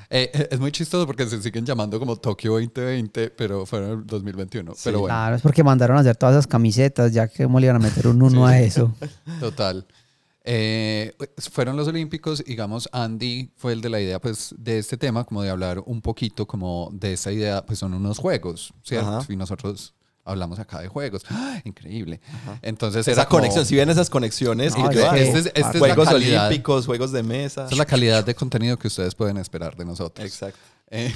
Eh, 0.10 0.32
eh, 0.34 0.48
es 0.52 0.60
muy 0.60 0.72
chistoso 0.72 1.06
porque 1.06 1.26
se 1.28 1.42
siguen 1.42 1.66
llamando 1.66 2.00
como 2.00 2.16
Tokio 2.16 2.54
2020, 2.54 3.30
pero 3.32 3.66
fueron 3.66 3.92
en 3.92 4.00
el 4.00 4.06
2021. 4.08 4.74
Sí. 4.74 4.82
Pero 4.86 5.00
bueno, 5.02 5.14
Claro, 5.16 5.36
es 5.36 5.42
porque 5.42 5.64
mandaron 5.64 5.98
a 5.98 6.00
hacer 6.02 6.16
todas 6.16 6.34
esas 6.34 6.48
camisetas, 6.48 7.12
ya 7.14 7.28
que 7.28 7.44
cómo 7.44 7.60
le 7.60 7.66
iban 7.68 7.76
a 7.78 7.80
meter 7.80 8.08
un 8.08 8.22
uno 8.22 8.46
a 8.46 8.60
eso. 8.60 8.94
total. 9.40 9.86
Eh, 10.50 11.14
fueron 11.52 11.76
los 11.76 11.90
Olímpicos, 11.90 12.42
digamos, 12.46 12.88
Andy 12.94 13.52
fue 13.58 13.74
el 13.74 13.82
de 13.82 13.90
la 13.90 14.00
idea 14.00 14.20
pues 14.22 14.56
de 14.58 14.78
este 14.80 14.96
tema, 14.96 15.26
como 15.26 15.42
de 15.42 15.50
hablar 15.50 15.84
un 15.86 16.02
poquito 16.02 16.46
como 16.48 16.90
de 16.94 17.14
esa 17.14 17.34
idea, 17.34 17.66
pues 17.66 17.80
son 17.80 17.94
unos 17.94 18.18
juegos, 18.18 18.74
¿cierto? 18.84 19.10
Ajá. 19.18 19.26
Y 19.28 19.36
nosotros 19.36 19.94
hablamos 20.27 20.60
acá 20.60 20.79
de 20.81 20.88
juegos. 20.88 21.24
¡Ah! 21.29 21.60
Increíble. 21.63 22.19
Entonces 22.62 23.07
Esa 23.07 23.22
era 23.22 23.25
como- 23.25 23.39
conexión, 23.39 23.65
si 23.65 23.75
ven 23.75 23.89
esas 23.89 24.10
conexiones, 24.10 24.77
No, 24.77 24.89
que 24.89 25.00
este 25.00 25.19
es- 25.39 25.46
este 25.48 25.60
es 25.60 25.63
la 25.74 25.79
Juegos 25.79 26.10
calidad. 26.10 26.48
Olímpicos, 26.48 26.86
Juegos 26.86 27.12
de 27.12 27.24
Mesa. 27.24 27.65
Esa 27.65 27.72
es 27.74 27.77
la 27.77 27.86
calidad 27.86 28.24
de 28.25 28.36
contenido 28.36 28.77
que 28.77 28.88
ustedes 28.88 29.15
pueden 29.15 29.38
esperar 29.38 29.75
de 29.75 29.86
nosotros. 29.86 30.25
Exacto. 30.25 30.60
Eh, 30.89 31.13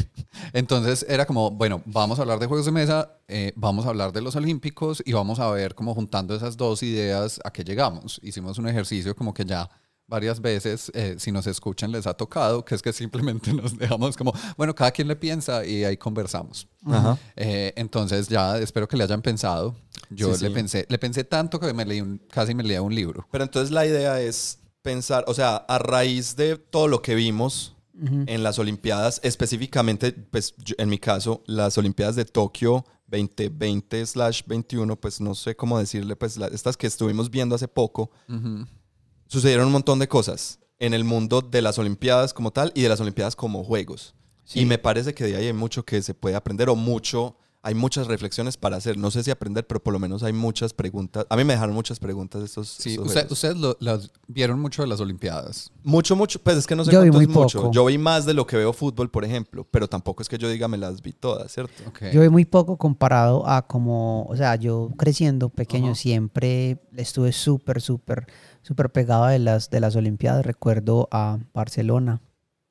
entonces 0.53 1.05
era 1.07 1.25
como, 1.25 1.49
bueno, 1.51 1.81
vamos 1.85 2.19
a 2.19 2.23
hablar 2.23 2.39
de 2.39 2.45
juegos 2.47 2.65
de 2.65 2.71
mesa, 2.73 3.09
eh, 3.29 3.53
vamos 3.55 3.85
a 3.85 3.89
hablar 3.89 4.11
de 4.11 4.21
los 4.21 4.35
olímpicos 4.35 5.01
y 5.05 5.13
vamos 5.13 5.39
a 5.39 5.49
ver 5.51 5.75
como 5.75 5.93
juntando 5.95 6.35
esas 6.35 6.57
dos 6.57 6.83
ideas 6.83 7.39
a 7.45 7.51
qué 7.51 7.63
llegamos. 7.63 8.19
Hicimos 8.21 8.57
un 8.57 8.67
ejercicio 8.67 9.15
como 9.15 9.33
que 9.33 9.45
ya 9.45 9.69
varias 10.11 10.41
veces, 10.41 10.91
eh, 10.93 11.15
si 11.17 11.31
nos 11.31 11.47
escuchan, 11.47 11.91
les 11.91 12.05
ha 12.05 12.13
tocado, 12.13 12.63
que 12.65 12.75
es 12.75 12.81
que 12.83 12.91
simplemente 12.93 13.51
nos 13.53 13.75
dejamos 13.77 14.15
como, 14.17 14.33
bueno, 14.57 14.75
cada 14.75 14.91
quien 14.91 15.07
le 15.07 15.15
piensa 15.15 15.65
y 15.65 15.83
ahí 15.85 15.97
conversamos. 15.97 16.67
Ajá. 16.85 17.17
Eh, 17.35 17.73
entonces 17.77 18.27
ya 18.27 18.57
espero 18.59 18.87
que 18.87 18.97
le 18.97 19.05
hayan 19.05 19.21
pensado. 19.21 19.73
Yo 20.09 20.35
Sí, 20.35 20.43
le 20.43 20.49
sí. 20.49 20.53
pensé, 20.53 20.85
le 20.89 20.99
pensé 20.99 21.23
tanto 21.23 21.59
que 21.59 21.73
me 21.73 21.85
leí 21.85 22.01
un, 22.01 22.19
casi 22.29 22.53
me 22.53 22.61
leía 22.63 22.81
un 22.81 22.93
libro. 22.93 23.25
Pero 23.31 23.43
entonces 23.45 23.71
la 23.71 23.85
idea 23.85 24.19
es 24.21 24.59
pensar, 24.81 25.23
o 25.27 25.33
sea, 25.33 25.55
a 25.55 25.79
raíz 25.79 26.35
de 26.35 26.57
todo 26.57 26.87
lo 26.89 27.01
que 27.01 27.15
vimos 27.15 27.75
en 28.25 28.41
las 28.41 28.57
Olimpiadas, 28.57 29.19
específicamente, 29.23 30.11
pues 30.11 30.55
yo- 30.57 30.73
en 30.79 30.89
mi 30.89 30.97
caso, 30.97 31.43
las 31.45 31.77
Olimpiadas 31.77 32.15
de 32.15 32.25
Tokio 32.25 32.83
2020/21, 33.07 34.95
pues 34.99 35.21
no 35.21 35.35
sé 35.35 35.55
cómo 35.55 35.77
decirle, 35.79 36.15
pues 36.15 36.37
la- 36.37 36.47
estas 36.47 36.77
que 36.77 36.87
estuvimos 36.87 37.29
viendo 37.29 37.55
hace 37.55 37.67
poco, 37.67 38.09
Ujú. 38.27 38.65
Sucedieron 39.31 39.67
un 39.67 39.71
montón 39.71 39.97
de 39.99 40.07
cosas 40.09 40.59
en 40.79 40.93
el 40.93 41.03
mundo 41.05 41.41
de 41.41 41.61
las 41.61 41.77
Olimpiadas 41.79 42.33
como 42.33 42.51
tal 42.51 42.71
y 42.75 42.81
de 42.81 42.89
las 42.89 42.99
Olimpiadas 42.99 43.35
como 43.35 43.63
juegos. 43.63 44.13
Y 44.53 44.65
me 44.65 44.77
parece 44.77 45.13
que 45.13 45.23
de 45.23 45.37
ahí 45.37 45.47
hay 45.47 45.53
mucho 45.53 45.85
que 45.85 46.01
se 46.01 46.13
puede 46.13 46.35
aprender 46.35 46.67
o 46.67 46.75
mucho, 46.75 47.37
hay 47.63 47.73
muchas 47.75 48.07
reflexiones 48.07 48.57
para 48.57 48.75
hacer. 48.75 48.97
No 48.97 49.09
sé 49.11 49.23
si 49.23 49.31
aprender, 49.31 49.65
pero 49.65 49.81
por 49.81 49.93
lo 49.93 49.99
menos 49.99 50.23
hay 50.23 50.33
muchas 50.33 50.73
preguntas. 50.73 51.25
A 51.29 51.37
mí 51.37 51.45
me 51.45 51.53
dejaron 51.53 51.73
muchas 51.75 51.99
preguntas 51.99 52.43
estos, 52.43 52.67
Sí, 52.67 52.89
estos 52.89 53.07
usted- 53.07 53.31
ustedes 53.31 53.55
lo- 53.57 53.77
las 53.79 54.11
vieron 54.27 54.59
mucho 54.59 54.81
de 54.81 54.89
las 54.89 54.99
Olimpiadas. 54.99 55.71
Mucho, 55.83 56.15
mucho, 56.17 56.39
pues 56.39 56.57
es 56.57 56.67
que 56.67 56.75
no 56.75 56.83
sé 56.83 56.91
Yo 56.91 56.99
vi 57.01 57.09
cuánto 57.11 57.17
muy 57.19 57.23
es 57.25 57.29
mucho. 57.29 57.59
poco. 57.61 57.71
Yo 57.73 57.85
vi 57.85 57.97
más 57.97 58.25
de 58.25 58.33
lo 58.33 58.45
que 58.45 58.57
veo 58.57 58.73
fútbol, 58.73 59.09
por 59.09 59.23
ejemplo, 59.23 59.65
pero 59.71 59.87
tampoco 59.87 60.21
es 60.23 60.27
que 60.27 60.37
yo 60.39 60.49
diga 60.49 60.67
me 60.67 60.77
las 60.77 61.01
vi 61.01 61.13
todas, 61.13 61.51
¿cierto? 61.53 61.83
Ok. 61.87 62.11
Yo 62.11 62.19
vi 62.21 62.29
muy 62.29 62.43
poco 62.45 62.75
comparado 62.77 63.47
a 63.47 63.65
como, 63.67 64.23
o 64.25 64.35
sea, 64.35 64.55
yo 64.55 64.89
creciendo 64.97 65.47
pequeño 65.49 65.93
siempre 65.95 66.81
estuve 66.97 67.31
súper, 67.31 67.79
súper, 67.79 68.25
súper 68.61 68.89
pegado 68.91 69.25
de 69.25 69.39
las, 69.39 69.69
de 69.69 69.79
las 69.79 69.95
Olimpiadas. 69.95 70.45
Recuerdo 70.45 71.07
a 71.11 71.37
Barcelona, 71.53 72.21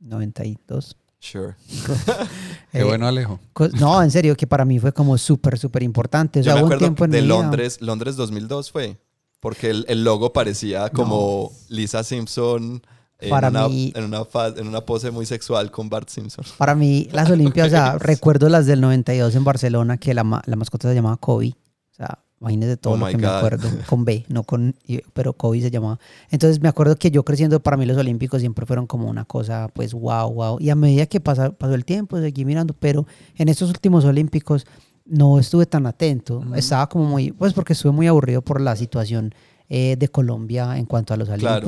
92. 0.01 0.97
Sure. 1.19 1.55
Qué 2.73 2.81
Eh, 2.81 2.85
bueno, 2.85 3.07
Alejo. 3.07 3.39
co- 3.53 3.69
No, 3.69 4.03
en 4.03 4.11
serio, 4.11 4.37
que 4.37 4.47
para 4.47 4.65
mí 4.65 4.79
fue 4.79 4.93
como 4.93 5.19
súper, 5.19 5.59
súper 5.59 5.83
importante. 5.83 6.41
O 6.41 6.43
sea, 6.45 6.55
yo 6.55 6.61
me 6.61 6.65
acuerdo 6.65 6.79
tiempo 6.81 7.05
en 7.05 7.11
de 7.11 7.21
mi 7.21 7.27
vida- 7.27 7.37
Londres, 7.37 7.79
Londres 7.81 8.17
2002 8.17 8.71
fue, 8.71 8.99
porque 9.41 9.71
el, 9.71 9.85
el 9.89 10.05
logo 10.05 10.33
parecía 10.33 10.89
como 10.91 11.53
Lisa 11.69 12.05
Simpson 12.05 12.83
en, 13.19 13.31
Para 13.31 13.49
una, 13.51 13.69
mí- 13.69 13.93
en, 13.95 14.05
una 14.05 14.23
en 14.57 14.67
una 14.67 14.81
pose 14.87 15.11
muy 15.11 15.27
sexual 15.27 15.71
con 15.71 15.91
Bart 15.91 16.09
Simpson. 16.09 16.45
Para 16.57 16.75
mí, 16.75 17.07
las 17.13 17.29
Olimpiadas, 17.31 17.71
o 17.73 17.75
sea, 17.75 17.99
recuerdo 17.99 18.49
las 18.49 18.65
del 18.67 18.81
92 18.81 19.35
en 19.35 19.45
Barcelona, 19.45 19.99
que 19.99 20.15
la, 20.15 20.43
la 20.47 20.57
mascota 20.57 20.89
se 20.89 20.95
llamaba 20.95 21.17
Kobe. 21.19 21.49
O 21.91 21.95
sea, 21.95 22.19
imagínese 22.41 22.77
todo 22.77 22.95
Oh 22.95 22.97
lo 22.97 23.07
que 23.07 23.17
me 23.19 23.27
God. 23.27 23.37
acuerdo. 23.37 23.69
Con 23.89 24.05
B, 24.05 24.25
no 24.29 24.43
con... 24.45 24.75
Pero 25.13 25.33
Kobe 25.35 25.61
se 25.61 25.71
llamaba. 25.71 25.99
Entonces 26.31 26.61
me 26.61 26.69
acuerdo 26.69 26.97
que 26.97 27.11
yo 27.11 27.25
creciendo, 27.25 27.61
para 27.61 27.77
mí 27.77 27.85
los 27.87 27.97
Olímpicos 27.99 28.41
siempre 28.41 28.67
fueron 28.67 28.87
como 28.87 29.09
una 29.09 29.25
cosa, 29.25 29.69
pues, 29.75 29.93
wow, 29.95 30.33
wow. 30.33 30.57
Y 30.61 30.71
a 30.71 30.75
medida 30.75 31.07
que 31.07 31.21
pasa- 31.21 31.51
pasó 31.53 31.75
el 31.75 31.85
tiempo, 31.85 32.19
seguí 32.19 32.45
mirando. 32.45 32.75
Pero 32.75 33.07
en 33.37 33.49
estos 33.49 33.69
últimos 33.71 34.05
Olímpicos 34.05 34.67
no 35.05 35.39
estuve 35.39 35.67
tan 35.67 35.87
atento. 35.87 36.43
Estaba 36.55 36.89
como 36.89 37.05
muy... 37.05 37.33
Pues 37.33 37.53
porque 37.53 37.73
estuve 37.75 37.93
muy 37.93 38.07
aburrido 38.07 38.43
por 38.43 38.61
la 38.61 38.75
situación 38.77 39.35
eh, 39.69 39.97
de 39.99 40.09
Colombia 40.09 40.79
en 40.79 40.87
cuanto 40.87 41.15
a 41.15 41.17
los 41.17 41.29
Claro. 41.29 41.67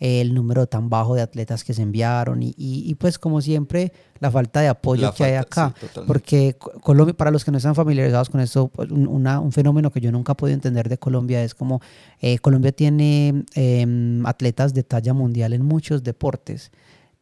El 0.00 0.32
número 0.34 0.66
tan 0.66 0.88
bajo 0.88 1.14
de 1.14 1.22
atletas 1.22 1.64
que 1.64 1.74
se 1.74 1.82
enviaron 1.82 2.42
y, 2.42 2.48
y- 2.56 2.88
y, 2.88 2.94
pues 2.94 3.18
como 3.18 3.40
siempre 3.40 3.92
la 4.20 4.30
falta 4.30 4.60
de 4.60 4.68
apoyo 4.68 5.02
La 5.02 5.12
que 5.12 5.24
hay 5.24 5.34
acá. 5.34 5.74
sí, 5.78 5.86
porque 6.06 6.54
Co- 6.58 6.72
Colombia, 6.80 7.14
para 7.16 7.30
los 7.30 7.44
que 7.44 7.50
no 7.50 7.56
están 7.58 7.74
familiarizados 7.74 8.30
con 8.30 8.40
esto, 8.40 8.68
pues, 8.68 8.90
un, 8.90 9.06
una- 9.08 9.40
un 9.40 9.50
fenómeno 9.52 9.90
que 9.90 10.00
yo 10.00 10.12
nunca 10.12 10.32
he 10.32 10.34
podido 10.36 10.54
entender 10.54 10.88
de 10.88 10.98
Colombia 10.98 11.42
es 11.42 11.54
como 11.54 11.80
eh, 12.20 12.38
Colombia 12.38 12.72
tiene 12.72 13.44
em, 13.54 14.24
atletas 14.26 14.72
de 14.74 14.82
talla 14.84 15.14
mundial 15.14 15.52
en 15.52 15.64
muchos 15.64 16.02
deportes. 16.02 16.70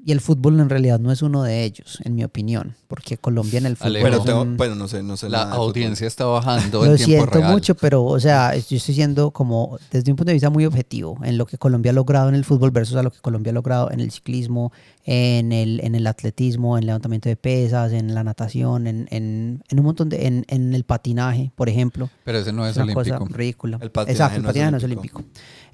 Y 0.08 0.12
el 0.12 0.20
fútbol 0.20 0.60
en 0.60 0.70
realidad 0.70 1.00
no 1.00 1.10
es 1.10 1.20
uno 1.20 1.42
de 1.42 1.64
ellos, 1.64 1.98
en 2.04 2.14
mi 2.14 2.22
opinión, 2.22 2.76
porque 2.86 3.18
Colombia 3.18 3.58
en 3.58 3.66
el 3.66 3.76
fútbol... 3.76 3.98
Pero 4.00 4.16
es 4.18 4.24
tengo, 4.24 4.42
un- 4.42 4.56
bueno, 4.56 4.76
no 4.76 4.86
sé, 4.86 5.02
no 5.02 5.16
sé 5.16 5.28
La 5.28 5.42
audiencia 5.50 6.06
está 6.06 6.26
bajando 6.26 6.78
lo 6.84 6.92
en 6.92 6.96
tiempo 6.96 7.24
siento 7.24 7.38
real. 7.40 7.50
mucho, 7.50 7.74
pero, 7.74 8.04
o 8.04 8.20
sea, 8.20 8.54
yo 8.54 8.76
estoy 8.76 8.94
siendo 8.94 9.32
como, 9.32 9.78
desde 9.90 10.12
un 10.12 10.16
punto 10.16 10.28
de 10.28 10.34
vista 10.34 10.48
muy 10.48 10.64
objetivo, 10.64 11.18
en 11.24 11.36
lo 11.36 11.44
que 11.46 11.58
Colombia 11.58 11.90
ha 11.90 11.92
logrado 11.92 12.28
en 12.28 12.36
el 12.36 12.44
fútbol 12.44 12.70
versus 12.70 12.94
a 12.96 13.02
lo 13.02 13.10
que 13.10 13.18
Colombia 13.18 13.50
ha 13.50 13.54
logrado 13.54 13.90
en 13.90 13.98
el 13.98 14.12
ciclismo, 14.12 14.70
en 15.04 15.50
el, 15.52 15.80
en 15.82 15.96
el 15.96 16.06
atletismo, 16.06 16.76
en 16.78 16.84
el 16.84 16.86
levantamiento 16.86 17.28
de 17.28 17.34
pesas, 17.36 17.92
en 17.92 18.14
la 18.14 18.22
natación, 18.22 18.86
en, 18.86 19.08
en, 19.10 19.64
en 19.68 19.78
un 19.80 19.84
montón 19.84 20.08
de, 20.08 20.24
en, 20.28 20.44
en 20.46 20.72
el 20.72 20.84
patinaje, 20.84 21.50
por 21.56 21.68
ejemplo. 21.68 22.10
Pero 22.24 22.38
ese 22.38 22.52
no 22.52 22.64
es, 22.64 22.70
Es 22.70 22.76
una 22.76 22.92
olímpico. 22.92 23.18
cosa 23.18 23.36
ridícula. 23.36 23.78
El 23.82 23.90
patinaje 23.90 24.12
Exacto, 24.12 24.36
el 24.36 24.42
no 24.42 24.48
es 24.48 24.52
patinaje 24.52 24.70
no 24.70 24.76
es 24.78 24.84
olímpico. 24.84 25.24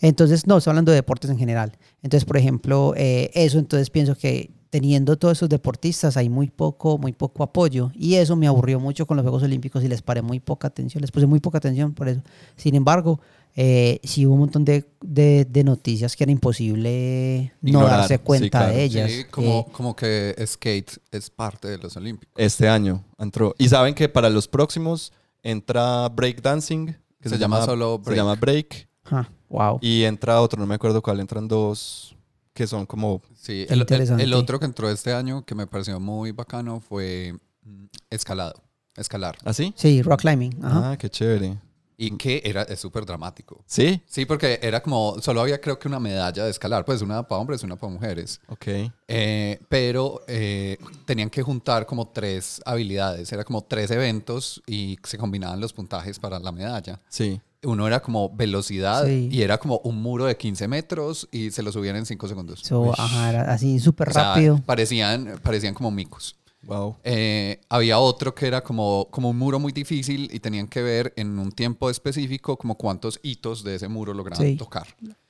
Entonces, 0.03 0.47
no, 0.47 0.59
estoy 0.59 0.73
hablando 0.73 0.91
de 0.93 0.97
deportes 0.97 1.31
en 1.31 1.39
general. 1.39 1.73
Entonces, 2.03 2.27
por 2.27 2.37
ejemplo, 2.37 2.93
eh, 2.97 3.31
eso, 3.35 3.59
entonces 3.59 3.89
pienso 3.89 4.15
que 4.17 4.51
teniendo 4.69 5.17
todos 5.19 5.39
esos 5.39 5.49
deportistas 5.49 6.17
hay 6.17 6.29
muy 6.29 6.49
poco, 6.49 6.99
muy 6.99 7.13
poco 7.13 7.43
apoyo. 7.43 7.91
Y 7.95 8.15
eso 8.15 8.37
me 8.37 8.47
aburrió 8.47 8.81
mucho 8.81 9.07
con 9.07 9.17
los 9.17 9.23
Juegos 9.25 9.43
Olímpicos 9.43 9.85
y 9.85 9.89
les 9.89 10.03
paré 10.03 10.23
muy 10.23 10.41
poca 10.41 10.69
atención, 10.69 11.01
les 11.03 11.11
puse 11.11 11.27
muy 11.27 11.41
poca 11.41 11.59
atención 11.59 11.93
por 11.95 12.09
eso. 12.09 12.23
Sin 12.57 12.75
embargo, 12.75 13.21
eh, 13.55 14.01
sí 14.03 14.25
hubo 14.25 14.33
un 14.33 14.41
montón 14.41 14.65
de, 14.65 14.87
de- 15.03 15.45
de 15.45 15.63
noticias 15.63 16.17
que 16.17 16.25
era 16.25 16.33
imposible 16.33 17.53
no 17.61 17.83
darse 17.85 18.15
sí, 18.17 18.21
cuenta 18.25 18.49
claro. 18.61 18.73
de 18.75 18.83
ellas. 18.83 19.11
Sí, 19.11 19.25
como, 19.31 19.61
Eh, 19.61 19.73
como 19.73 19.95
que 19.95 20.35
skate 20.47 20.91
es 21.11 21.29
parte 21.29 21.69
de 21.69 21.77
los 21.79 21.95
olímpicos. 21.99 22.35
Este 22.39 22.67
año 22.67 23.05
entró. 23.19 23.55
Y 23.59 23.69
saben 23.69 23.95
que 23.95 24.09
para 24.09 24.31
los 24.31 24.49
próximos 24.49 25.13
entra 25.43 26.09
breakdancing, 26.09 26.97
que 27.21 27.29
Se 27.29 27.37
llama 27.39 27.63
solo 27.65 27.97
Se 28.03 28.05
break. 28.11 28.17
llama 28.17 28.35
break. 28.37 28.89
ajá, 29.05 29.31
wow. 29.53 29.79
Y 29.81 30.03
entra 30.05 30.41
otro, 30.41 30.59
no 30.61 30.67
me 30.67 30.75
acuerdo 30.75 31.01
cuál, 31.03 31.21
entran 31.21 31.47
dos. 31.47 32.17
que 32.55 32.67
son 32.67 32.85
como... 32.87 33.23
Sí, 33.35 33.63
el, 33.69 33.75
el- 33.75 33.81
interesante. 33.81 34.23
el 34.25 34.35
otro 34.35 34.59
que 34.59 34.67
entró 34.67 34.91
este 34.91 35.13
año 35.13 35.45
que 35.45 35.55
me 35.55 35.67
pareció 35.67 35.99
muy 36.01 36.33
bacano 36.33 36.81
fue 36.81 37.35
mm, 37.65 37.85
escalado, 38.11 38.61
escalar. 38.97 39.37
¿Así? 39.45 39.73
Sí, 39.77 40.03
rock 40.03 40.21
climbing. 40.21 40.59
Ajá. 40.63 40.93
Ah, 40.93 40.97
qué 40.99 41.09
chévere. 41.09 41.59
Y 41.97 42.17
que 42.17 42.43
era 42.45 42.63
es 42.63 42.81
súper 42.81 43.07
dramático. 43.07 43.63
¿Sí? 43.67 44.03
Sí, 44.09 44.25
porque 44.27 44.59
era 44.63 44.83
como, 44.83 45.17
solo 45.21 45.41
había 45.41 45.61
creo 45.61 45.79
que 45.79 45.87
una 45.87 46.01
medalla 46.01 46.45
de 46.45 46.51
escalar, 46.51 46.85
pues 46.85 47.01
una 47.01 47.23
para 47.29 47.41
hombres 47.41 47.63
y 47.63 47.67
una 47.67 47.77
para 47.77 47.93
mujeres. 47.93 48.41
Ok. 48.49 48.67
Eh, 49.07 49.61
pero 49.69 50.21
eh, 50.27 50.79
tenían 51.07 51.31
que 51.31 51.43
juntar 51.43 51.87
como 51.87 52.09
tres 52.09 52.61
habilidades, 52.67 53.33
era 53.33 53.45
como 53.45 53.63
tres 53.63 53.91
eventos 53.93 54.61
y 54.67 54.99
se 55.05 55.17
combinaban 55.17 55.61
los 55.61 55.73
puntajes 55.73 56.19
para 56.19 56.39
la 56.41 56.51
medalla. 56.51 57.01
Sí. 57.09 57.41
Uno 57.65 57.87
era 57.87 58.01
como 58.03 58.29
velocidad 58.35 59.05
Sí. 59.07 59.29
y 59.31 59.43
era 59.43 59.59
como 59.59 59.79
un 59.85 60.03
muro 60.03 60.25
de 60.27 60.37
15 60.37 60.67
metros 60.69 61.29
y 61.31 61.51
se 61.53 61.63
lo 61.63 61.71
subían 61.73 61.97
en 61.97 62.07
5 62.07 62.27
segundos. 62.29 62.61
So, 62.61 62.93
ajá, 62.99 63.31
era 63.31 63.53
así 63.53 63.79
súper 63.79 64.09
O 64.09 64.13
sea, 64.13 64.35
rápido. 64.35 64.61
parecían, 64.67 65.39
parecían 65.43 65.75
como 65.75 65.91
micos. 65.91 66.37
Wow. 66.65 66.97
Eh, 67.03 67.61
había 67.69 67.99
otro 67.99 68.35
que 68.37 68.47
era 68.47 68.63
como, 68.63 69.09
como 69.11 69.31
un 69.31 69.37
muro 69.39 69.59
muy 69.59 69.73
difícil 69.73 70.29
y 70.33 70.39
tenían 70.39 70.69
que 70.69 70.81
ver 70.83 71.13
en 71.17 71.39
un 71.39 71.51
tiempo 71.51 71.91
específico 71.91 72.57
como 72.57 72.77
cuántos 72.77 73.19
hitos 73.23 73.65
de 73.65 73.75
ese 73.77 73.89
muro 73.89 74.15
lograban 74.15 74.47
Sí. 74.47 74.57
tocar. 74.57 74.87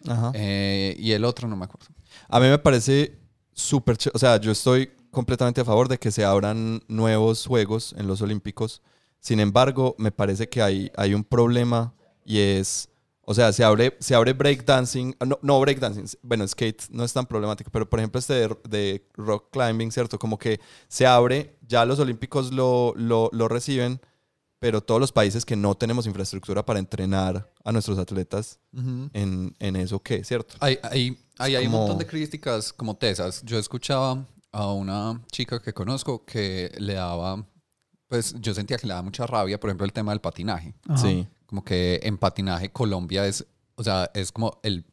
Ajá. 0.06 0.30
Eh, 0.34 0.94
y 0.98 1.12
el 1.12 1.24
otro 1.24 1.48
no 1.48 1.56
me 1.56 1.64
acuerdo. 1.64 1.86
A 2.28 2.38
mí 2.38 2.46
me 2.48 2.58
parece 2.58 3.16
súper 3.54 3.96
chévere. 3.96 4.16
O 4.16 4.18
sea, 4.18 4.38
yo 4.40 4.50
estoy 4.52 4.90
completamente 5.10 5.60
a 5.62 5.64
favor 5.64 5.88
de 5.88 5.98
que 5.98 6.10
se 6.10 6.24
abran 6.24 6.82
nuevos 6.88 7.46
juegos 7.46 7.94
en 7.98 8.06
los 8.06 8.20
Olímpicos. 8.22 8.82
Sin 9.20 9.40
embargo, 9.40 9.94
me 9.98 10.10
parece 10.12 10.48
que 10.48 10.60
hay, 10.62 10.90
hay 10.96 11.14
un 11.14 11.24
problema 11.24 11.94
y 12.24 12.38
es. 12.38 12.88
O 13.24 13.34
sea, 13.34 13.52
se 13.52 13.62
abre, 13.62 13.96
se 14.00 14.16
abre 14.16 14.32
breakdancing. 14.32 15.14
ah, 15.20 15.24
No, 15.26 15.38
no 15.42 15.60
breakdancing. 15.60 16.06
Bueno, 16.22 16.46
skate 16.48 16.82
no 16.90 17.04
es 17.04 17.12
tan 17.12 17.24
problemático, 17.24 17.70
pero 17.70 17.88
por 17.88 18.00
ejemplo, 18.00 18.18
este 18.18 18.34
de, 18.34 18.56
de 18.68 19.08
rock 19.14 19.50
climbing, 19.52 19.92
¿cierto? 19.92 20.18
Como 20.18 20.36
que 20.38 20.60
se 20.88 21.06
abre, 21.06 21.56
ya 21.66 21.84
los 21.84 22.00
Olímpicos 22.00 22.52
lo, 22.52 22.92
lo, 22.96 23.30
lo 23.32 23.46
reciben, 23.46 24.00
pero 24.58 24.80
todos 24.80 25.00
los 25.00 25.12
países 25.12 25.44
que 25.44 25.54
no 25.54 25.76
tenemos 25.76 26.06
infraestructura 26.06 26.64
para 26.64 26.80
entrenar 26.80 27.48
a 27.64 27.70
nuestros 27.72 27.96
atletas 27.98 28.58
en, 29.12 29.54
en 29.58 29.76
eso, 29.76 30.00
¿qué? 30.00 30.24
¿Cierto? 30.24 30.54
Hay, 30.60 30.78
hay, 30.82 31.16
hay, 31.38 31.54
hay 31.56 31.64
como- 31.64 31.76
un 31.78 31.82
montón 31.84 31.98
de 31.98 32.06
críticas 32.06 32.72
como 32.72 32.96
tesas. 32.96 33.42
Yo 33.44 33.56
escuchaba 33.58 34.26
a 34.50 34.72
una 34.72 35.22
chica 35.30 35.62
que 35.62 35.72
conozco 35.72 36.24
que 36.24 36.72
le 36.78 36.94
daba, 36.94 37.46
pues 38.08 38.34
yo 38.40 38.52
sentía 38.52 38.78
que 38.78 38.86
le 38.88 38.92
daba 38.94 39.02
mucha 39.02 39.26
rabia, 39.28 39.58
por 39.60 39.70
ejemplo, 39.70 39.84
el 39.86 39.92
tema 39.92 40.10
del 40.12 40.20
patinaje. 40.20 40.74
Ajá. 40.88 40.96
Sí. 40.98 41.26
Como 41.52 41.62
que 41.66 42.00
en 42.02 42.16
patinaje 42.16 42.70
Colombia 42.72 43.26
es, 43.26 43.44
o 43.74 43.84
sea, 43.84 44.10
es 44.14 44.32
como 44.32 44.58
el 44.62 44.86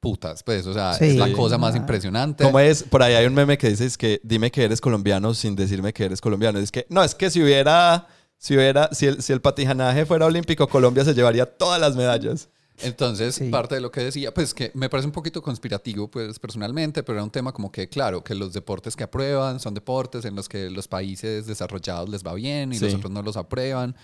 putas, 0.00 0.42
pues, 0.42 0.66
o 0.66 0.72
sea, 0.72 0.94
Sí. 0.94 1.04
es 1.08 1.16
la 1.16 1.30
cosa 1.34 1.58
más 1.58 1.74
Ah. 1.74 1.76
impresionante. 1.76 2.42
¿Cómo 2.42 2.58
es? 2.58 2.82
Por 2.84 3.02
ahí 3.02 3.12
hay 3.12 3.26
un 3.26 3.34
meme 3.34 3.58
que 3.58 3.68
dice 3.68 3.84
es 3.84 3.98
que 3.98 4.18
dime 4.24 4.50
que 4.50 4.64
eres 4.64 4.80
colombiano 4.80 5.34
sin 5.34 5.54
decirme 5.54 5.92
que 5.92 6.06
eres 6.06 6.22
colombiano. 6.22 6.58
Es 6.58 6.72
que, 6.72 6.86
no, 6.88 7.04
es 7.04 7.14
que 7.14 7.28
si 7.28 7.42
hubiera, 7.42 8.06
si 8.38 8.56
hubiera, 8.56 8.88
si 8.94 9.04
el, 9.08 9.20
si 9.22 9.34
el 9.34 9.42
patinaje 9.42 10.06
fuera 10.06 10.24
olímpico, 10.24 10.66
Colombia 10.68 11.04
se 11.04 11.12
llevaría 11.12 11.44
todas 11.44 11.78
las 11.78 11.96
medallas. 11.96 12.48
Entonces, 12.82 13.34
Sí. 13.34 13.50
parte 13.50 13.74
de 13.74 13.82
lo 13.82 13.90
que 13.90 14.00
decía, 14.00 14.32
pues 14.32 14.54
que 14.54 14.70
me 14.72 14.88
parece 14.88 15.06
un 15.06 15.12
poquito 15.12 15.42
conspirativo, 15.42 16.10
pues 16.10 16.38
personalmente, 16.38 17.02
pero 17.02 17.16
era 17.18 17.24
un 17.24 17.30
tema 17.30 17.52
como 17.52 17.70
que, 17.70 17.90
claro, 17.90 18.24
que 18.24 18.34
los 18.34 18.54
deportes 18.54 18.96
que 18.96 19.04
aprueban 19.04 19.60
son 19.60 19.74
deportes 19.74 20.24
en 20.24 20.34
los 20.34 20.48
que 20.48 20.70
los 20.70 20.88
países 20.88 21.46
desarrollados 21.46 22.08
les 22.08 22.24
va 22.24 22.32
bien 22.32 22.72
y 22.72 22.78
Sí. 22.78 22.86
los 22.86 22.94
otros 22.94 23.12
no 23.12 23.20
los 23.20 23.36
aprueban. 23.36 23.94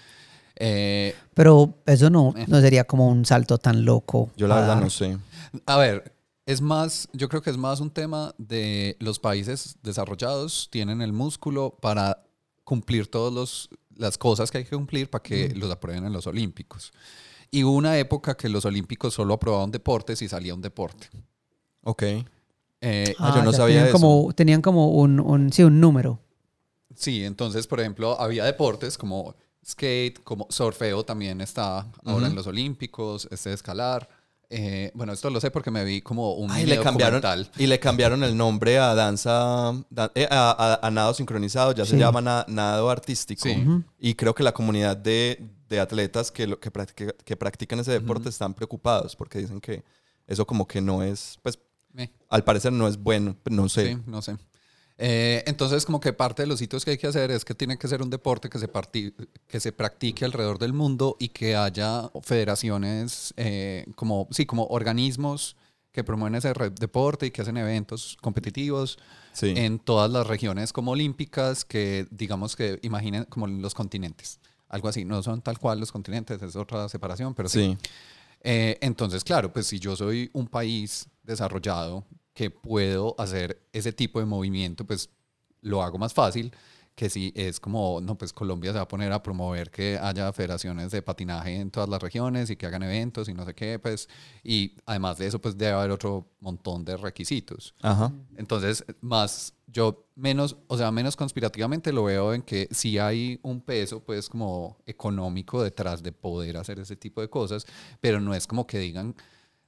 Eh, 0.62 1.14
Pero 1.34 1.74
eso 1.86 2.10
no, 2.10 2.34
Eh. 2.36 2.44
no 2.46 2.60
sería 2.60 2.84
como 2.84 3.08
un 3.08 3.24
salto 3.24 3.56
tan 3.58 3.84
loco. 3.84 4.30
Yo 4.36 4.46
la 4.46 4.56
verdad 4.56 4.68
dar. 4.74 4.82
no 4.82 4.90
sé. 4.90 5.16
a 5.66 5.76
ver, 5.78 6.12
es 6.44 6.60
más, 6.60 7.08
yo 7.14 7.28
creo 7.30 7.40
que 7.42 7.48
es 7.50 7.56
más 7.56 7.80
un 7.80 7.90
tema 7.90 8.34
de 8.38 8.96
los 9.00 9.18
países 9.18 9.76
desarrollados 9.82 10.68
tienen 10.70 11.00
el 11.00 11.12
músculo 11.14 11.70
para 11.80 12.22
cumplir 12.64 13.10
todas 13.10 13.70
las 13.96 14.18
cosas 14.18 14.50
que 14.50 14.58
hay 14.58 14.64
que 14.64 14.76
cumplir 14.76 15.08
para 15.08 15.22
que 15.22 15.54
los 15.56 15.70
aprueben 15.70 16.04
en 16.04 16.12
los 16.12 16.26
Olímpicos. 16.26 16.92
Y 17.50 17.64
hubo 17.64 17.74
una 17.74 17.98
época 17.98 18.36
que 18.36 18.48
los 18.48 18.64
Olímpicos 18.64 19.14
solo 19.14 19.34
aprobaban 19.34 19.70
deportes 19.70 20.20
y 20.22 20.28
salía 20.28 20.54
un 20.54 20.60
deporte. 20.60 21.08
Ok. 21.82 22.02
Eh, 22.82 23.14
Ah, 23.18 23.32
yo 23.34 23.42
no 23.42 23.50
ya 23.52 23.56
sabía 23.56 23.74
tenían 23.76 23.88
eso. 23.88 23.98
Como, 23.98 24.32
tenían 24.34 24.62
como 24.62 24.90
un, 24.92 25.20
un, 25.20 25.52
sí, 25.52 25.62
un 25.64 25.80
número. 25.80 26.20
Sí, 26.94 27.24
entonces, 27.24 27.66
por 27.66 27.80
ejemplo, 27.80 28.20
había 28.20 28.44
deportes 28.44 28.96
como 28.98 29.34
skate, 29.66 30.22
como 30.24 30.46
surfeo 30.50 31.04
también 31.04 31.40
está 31.40 31.86
ahora 32.04 32.26
en 32.28 32.34
los 32.34 32.46
Olímpicos, 32.46 33.28
este 33.30 33.50
de 33.50 33.54
escalar. 33.54 34.08
Eh, 34.52 34.90
bueno, 34.94 35.12
esto 35.12 35.30
lo 35.30 35.40
sé 35.40 35.52
porque 35.52 35.70
me 35.70 35.84
vi 35.84 36.00
como 36.02 36.32
un 36.34 36.50
Ay, 36.50 36.66
le 36.66 36.80
cambiaron, 36.80 37.20
documental. 37.20 37.52
y 37.56 37.68
le 37.68 37.78
cambiaron 37.78 38.24
el 38.24 38.36
nombre 38.36 38.78
a 38.78 38.94
danza, 38.96 39.72
da- 39.90 40.10
eh, 40.16 40.26
a, 40.28 40.50
a- 40.82 40.86
a 40.86 40.90
nado 40.90 41.14
sincronizado, 41.14 41.70
ya 41.72 41.84
se 41.84 41.96
llama 41.96 42.20
na- 42.20 42.44
nado 42.48 42.90
artístico. 42.90 43.42
Sí. 43.44 43.64
Y 44.00 44.14
creo 44.14 44.34
que 44.34 44.42
la 44.42 44.52
comunidad 44.52 44.96
de, 44.96 45.40
de 45.68 45.78
atletas 45.78 46.32
que, 46.32 46.48
lo, 46.48 46.58
que, 46.58 46.72
practica- 46.72 47.14
que 47.24 47.36
practican 47.36 47.78
ese 47.78 47.92
deporte 47.92 48.28
están 48.28 48.52
preocupados 48.54 49.14
porque 49.14 49.38
dicen 49.38 49.60
que 49.60 49.84
eso 50.26 50.44
como 50.44 50.66
que 50.66 50.80
no 50.80 51.04
es, 51.04 51.38
pues 51.42 51.56
Eh, 51.96 52.08
al 52.28 52.42
parecer 52.42 52.72
no 52.72 52.88
es 52.88 52.96
bueno, 52.96 53.36
no 53.48 53.68
sé. 53.68 53.94
sí, 53.94 54.02
no 54.06 54.20
sé. 54.20 54.36
Eh, 55.02 55.42
entonces, 55.46 55.86
como 55.86 55.98
que 55.98 56.12
parte 56.12 56.42
de 56.42 56.46
los 56.46 56.60
hitos 56.60 56.84
que 56.84 56.90
hay 56.90 56.98
que 56.98 57.06
hacer 57.06 57.30
es 57.30 57.42
que 57.42 57.54
tiene 57.54 57.78
que 57.78 57.88
ser 57.88 58.02
un 58.02 58.10
deporte 58.10 58.50
que 58.50 58.58
se, 58.58 58.68
que 59.46 59.58
se 59.60 59.72
practique 59.72 60.26
alrededor 60.26 60.58
del 60.58 60.74
mundo 60.74 61.16
y 61.18 61.30
que 61.30 61.56
haya 61.56 62.10
federaciones, 62.22 63.32
eh, 63.38 63.86
como, 63.94 64.28
sí, 64.30 64.44
como 64.44 64.64
organismos 64.66 65.56
que 65.90 66.04
promueven 66.04 66.34
ese 66.34 66.52
deporte 66.78 67.24
y 67.26 67.30
que 67.30 67.40
hacen 67.40 67.56
eventos 67.56 68.18
competitivos 68.20 68.98
Sí. 69.32 69.54
en 69.56 69.78
todas 69.78 70.10
las 70.10 70.26
regiones 70.26 70.72
como 70.72 70.90
olímpicas 70.90 71.64
que 71.64 72.06
digamos 72.10 72.56
que 72.56 72.78
imaginen 72.82 73.24
como 73.24 73.46
los 73.46 73.74
continentes. 73.74 74.38
Algo 74.68 74.88
así, 74.88 75.04
no 75.04 75.22
son 75.22 75.40
tal 75.40 75.58
cual 75.58 75.80
los 75.80 75.92
continentes, 75.92 76.42
es 76.42 76.56
otra 76.56 76.88
separación, 76.88 77.34
pero 77.34 77.48
sí. 77.48 77.76
sí. 77.80 77.90
Eh, 78.42 78.76
entonces, 78.82 79.24
claro, 79.24 79.52
pues 79.52 79.66
si 79.66 79.78
yo 79.78 79.96
soy 79.96 80.28
un 80.32 80.46
país 80.46 81.08
desarrollado 81.22 82.04
que 82.40 82.48
puedo 82.48 83.14
hacer 83.18 83.60
ese 83.70 83.92
tipo 83.92 84.18
de 84.18 84.24
movimiento, 84.24 84.86
pues 84.86 85.10
lo 85.60 85.82
hago 85.82 85.98
más 85.98 86.14
fácil 86.14 86.50
que 86.94 87.10
si 87.10 87.34
es 87.36 87.60
como, 87.60 88.00
no, 88.00 88.16
pues 88.16 88.32
Colombia 88.32 88.72
se 88.72 88.78
va 88.78 88.84
a 88.84 88.88
poner 88.88 89.12
a 89.12 89.22
promover 89.22 89.70
que 89.70 89.98
haya 90.00 90.32
federaciones 90.32 90.90
de 90.90 91.02
patinaje 91.02 91.56
en 91.56 91.70
todas 91.70 91.90
las 91.90 92.00
regiones 92.00 92.48
y 92.48 92.56
que 92.56 92.64
hagan 92.64 92.82
eventos 92.82 93.28
y 93.28 93.34
no 93.34 93.44
sé 93.44 93.54
qué, 93.54 93.78
pues, 93.78 94.08
y 94.42 94.74
además 94.86 95.18
de 95.18 95.26
eso, 95.26 95.38
pues 95.38 95.58
debe 95.58 95.72
haber 95.72 95.90
otro 95.90 96.30
montón 96.40 96.82
de 96.82 96.96
requisitos. 96.96 97.74
Ajá. 97.82 98.10
Entonces, 98.36 98.82
más, 99.02 99.52
yo 99.66 100.06
menos, 100.14 100.56
o 100.66 100.78
sea, 100.78 100.90
menos 100.90 101.16
conspirativamente 101.16 101.92
lo 101.92 102.04
veo 102.04 102.32
en 102.32 102.40
que 102.40 102.68
sí 102.70 102.96
hay 102.98 103.38
un 103.42 103.60
peso, 103.60 104.02
pues, 104.02 104.30
como 104.30 104.78
económico 104.86 105.62
detrás 105.62 106.02
de 106.02 106.12
poder 106.12 106.56
hacer 106.56 106.78
ese 106.78 106.96
tipo 106.96 107.20
de 107.20 107.28
cosas, 107.28 107.66
pero 108.00 108.18
no 108.18 108.34
es 108.34 108.46
como 108.46 108.66
que 108.66 108.78
digan, 108.78 109.14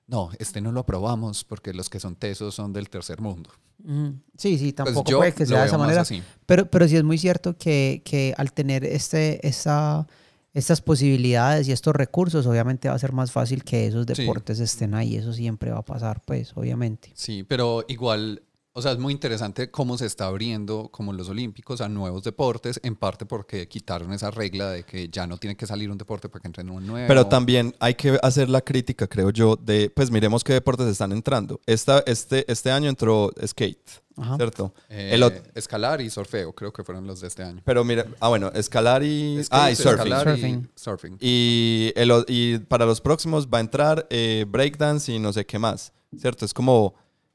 no, 0.06 0.30
este 0.38 0.60
no 0.60 0.72
lo 0.72 0.80
aprobamos 0.80 1.44
porque 1.44 1.72
los 1.72 1.88
que 1.88 2.00
son 2.00 2.16
tesos 2.16 2.54
son 2.54 2.72
del 2.72 2.90
tercer 2.90 3.20
mundo. 3.20 3.50
Ujú. 3.84 4.14
Sí, 4.36 4.58
sí, 4.58 4.72
Pues 4.72 4.74
tampoco 4.94 5.18
puede 5.18 5.32
que 5.32 5.46
sea 5.46 5.60
de 5.62 5.66
esa 5.66 5.78
manera. 5.78 6.04
Pero, 6.46 6.70
pero 6.70 6.86
sí 6.88 6.96
es 6.96 7.04
muy 7.04 7.18
cierto 7.18 7.56
que, 7.56 8.02
que 8.04 8.34
al 8.36 8.52
tener 8.52 8.84
este, 8.84 9.46
esta, 9.46 10.06
estas 10.54 10.80
posibilidades 10.80 11.66
y 11.68 11.72
estos 11.72 11.94
recursos, 11.96 12.46
obviamente 12.46 12.88
va 12.88 12.94
a 12.94 12.98
ser 12.98 13.12
más 13.12 13.32
fácil 13.32 13.64
que 13.64 13.86
esos 13.86 14.06
Sí. 14.14 14.22
deportes 14.22 14.60
estén 14.60 14.94
ahí. 14.94 15.16
Eso 15.16 15.32
siempre 15.32 15.70
va 15.70 15.78
a 15.78 15.84
pasar, 15.84 16.20
pues, 16.24 16.52
obviamente. 16.56 17.10
Sí, 17.14 17.42
pero 17.42 17.84
igual, 17.88 18.42
o 18.74 18.80
sea, 18.80 18.92
es 18.92 18.98
muy 18.98 19.12
interesante 19.12 19.70
cómo 19.70 19.98
se 19.98 20.06
está 20.06 20.26
abriendo 20.26 20.88
como 20.90 21.12
los 21.12 21.28
olímpicos 21.28 21.80
a 21.82 21.88
nuevos 21.88 22.22
deportes, 22.24 22.80
en 22.82 22.96
parte 22.96 23.26
porque 23.26 23.68
quitaron 23.68 24.12
esa 24.12 24.30
regla 24.30 24.70
de 24.70 24.84
que 24.84 25.08
ya 25.08 25.26
no 25.26 25.36
tiene 25.36 25.56
que 25.56 25.66
salir 25.66 25.90
un 25.90 25.98
deporte 25.98 26.28
para 26.30 26.40
que 26.40 26.48
entre 26.48 26.64
un 26.64 26.86
nuevo. 26.86 27.06
Pero 27.06 27.26
también 27.26 27.74
hay 27.80 27.94
que 27.94 28.18
hacer 28.22 28.48
la 28.48 28.62
crítica, 28.62 29.06
creo 29.06 29.30
yo, 29.30 29.56
de, 29.56 29.90
pues 29.90 30.10
miremos 30.10 30.42
qué 30.42 30.54
deportes 30.54 30.86
están 30.86 31.12
entrando. 31.12 31.60
Esta, 31.66 32.02
este, 32.06 32.50
este 32.50 32.70
año 32.70 32.88
entró 32.88 33.30
skate, 33.46 33.90
Ajá. 34.16 34.36
¿cierto? 34.36 34.72
Eh, 34.88 35.10
El 35.12 35.22
escalar 35.54 36.00
y 36.00 36.08
surfeo, 36.08 36.54
creo 36.54 36.72
que 36.72 36.82
fueron 36.82 37.06
los 37.06 37.20
de 37.20 37.28
este 37.28 37.42
año. 37.42 37.60
pero 37.66 37.84
mira, 37.84 38.06
ah 38.20 38.28
bueno, 38.28 38.50
escalar 38.54 39.02
y... 39.02 39.42
Skate, 39.44 39.60
ah, 39.62 39.70
y 39.70 39.76
surfing. 39.76 39.92
escalar 40.12 40.28
y 40.28 40.40
Surfing. 40.40 40.70
surfing. 40.74 41.16
Y, 41.20 41.92
el 41.94 42.10
y 42.28 42.58
para 42.58 42.86
los 42.86 43.02
próximos 43.02 43.48
va 43.48 43.58
a 43.58 43.60
entrar 43.60 44.06
eh, 44.08 44.46
breakdance 44.48 45.12
y 45.12 45.18
no 45.18 45.30
sé 45.34 45.44
qué 45.44 45.58
más, 45.58 45.92
¿cierto? 46.18 46.46
Es 46.46 46.54
como, 46.54 46.94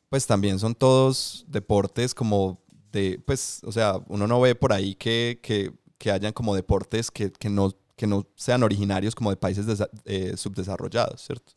pues 0.09 0.25
también 0.25 0.59
son 0.59 0.75
todos 0.75 1.45
deportes 1.47 2.13
como 2.13 2.61
de, 2.91 3.21
pues, 3.25 3.61
o 3.63 3.71
sea, 3.71 3.99
uno 4.07 4.27
no 4.27 4.39
ve 4.39 4.55
por 4.55 4.73
ahí 4.73 4.95
que, 4.95 5.39
que, 5.41 5.71
que 5.97 6.11
hayan 6.11 6.33
como 6.33 6.55
deportes 6.55 7.11
que, 7.11 7.31
que, 7.31 7.49
no, 7.49 7.73
que 7.95 8.07
no 8.07 8.25
sean 8.35 8.63
originarios 8.63 9.15
como 9.15 9.29
de 9.29 9.37
países 9.37 9.65
eh, 10.05 10.35
subdesarrollados, 10.37 11.21
¿cierto? 11.21 11.53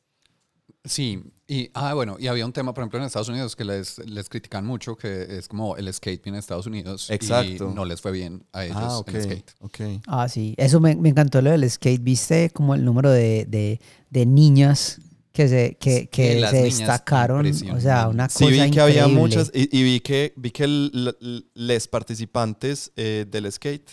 Sí, 0.82 1.22
y 1.46 1.70
ah, 1.74 1.92
bueno, 1.92 2.16
y 2.18 2.28
había 2.28 2.46
un 2.46 2.54
tema, 2.54 2.72
por 2.72 2.82
ejemplo, 2.82 2.98
en 2.98 3.04
Estados 3.04 3.28
Unidos 3.28 3.54
que 3.54 3.66
les, 3.66 3.98
les 3.98 4.30
critican 4.30 4.64
mucho, 4.64 4.96
que 4.96 5.38
es 5.38 5.46
como 5.46 5.76
el 5.76 5.92
skate 5.92 6.22
viene 6.24 6.36
de 6.36 6.40
Estados 6.40 6.66
Unidos 6.66 7.10
Exacto. 7.10 7.70
y 7.70 7.74
no 7.74 7.84
les 7.84 8.00
fue 8.00 8.12
bien 8.12 8.46
a 8.52 8.64
ellos 8.64 8.76
ah, 8.78 8.98
ok, 8.98 9.08
en 9.14 9.22
skate. 9.22 9.50
ok. 9.60 9.80
Ah, 10.06 10.26
sí. 10.26 10.54
Eso 10.56 10.80
me, 10.80 10.96
me 10.96 11.10
encantó 11.10 11.42
lo 11.42 11.50
del 11.50 11.68
skate. 11.68 12.02
¿Viste 12.02 12.48
como 12.48 12.74
el 12.74 12.82
número 12.82 13.10
de, 13.10 13.44
de, 13.46 13.78
de 14.08 14.24
niñas 14.24 15.00
que 15.40 15.48
se, 15.48 15.76
que, 15.80 16.08
que 16.08 16.46
se 16.50 16.62
destacaron. 16.64 17.46
O 17.72 17.80
sea, 17.80 18.08
una 18.08 18.26
cosa 18.28 18.38
Sí, 18.38 18.50
vi 18.50 18.70
que 18.70 18.80
había 18.80 19.08
muchas 19.08 19.50
y, 19.54 19.68
y 19.78 19.82
vi 19.82 20.00
que 20.00 20.32
vi 20.36 20.50
que 20.50 20.64
el- 20.64 21.14
l- 21.20 21.42
les 21.54 21.88
participantes 21.88 22.92
eh, 22.96 23.24
del 23.30 23.50
skate 23.50 23.90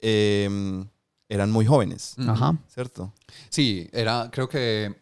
eh, 0.00 0.84
eran 1.28 1.50
muy 1.50 1.64
jóvenes. 1.66 2.14
Ajá. 2.18 2.58
¿cierto? 2.68 3.12
Sí, 3.48 3.88
era, 3.92 4.28
creo 4.30 4.48
que 4.48 4.94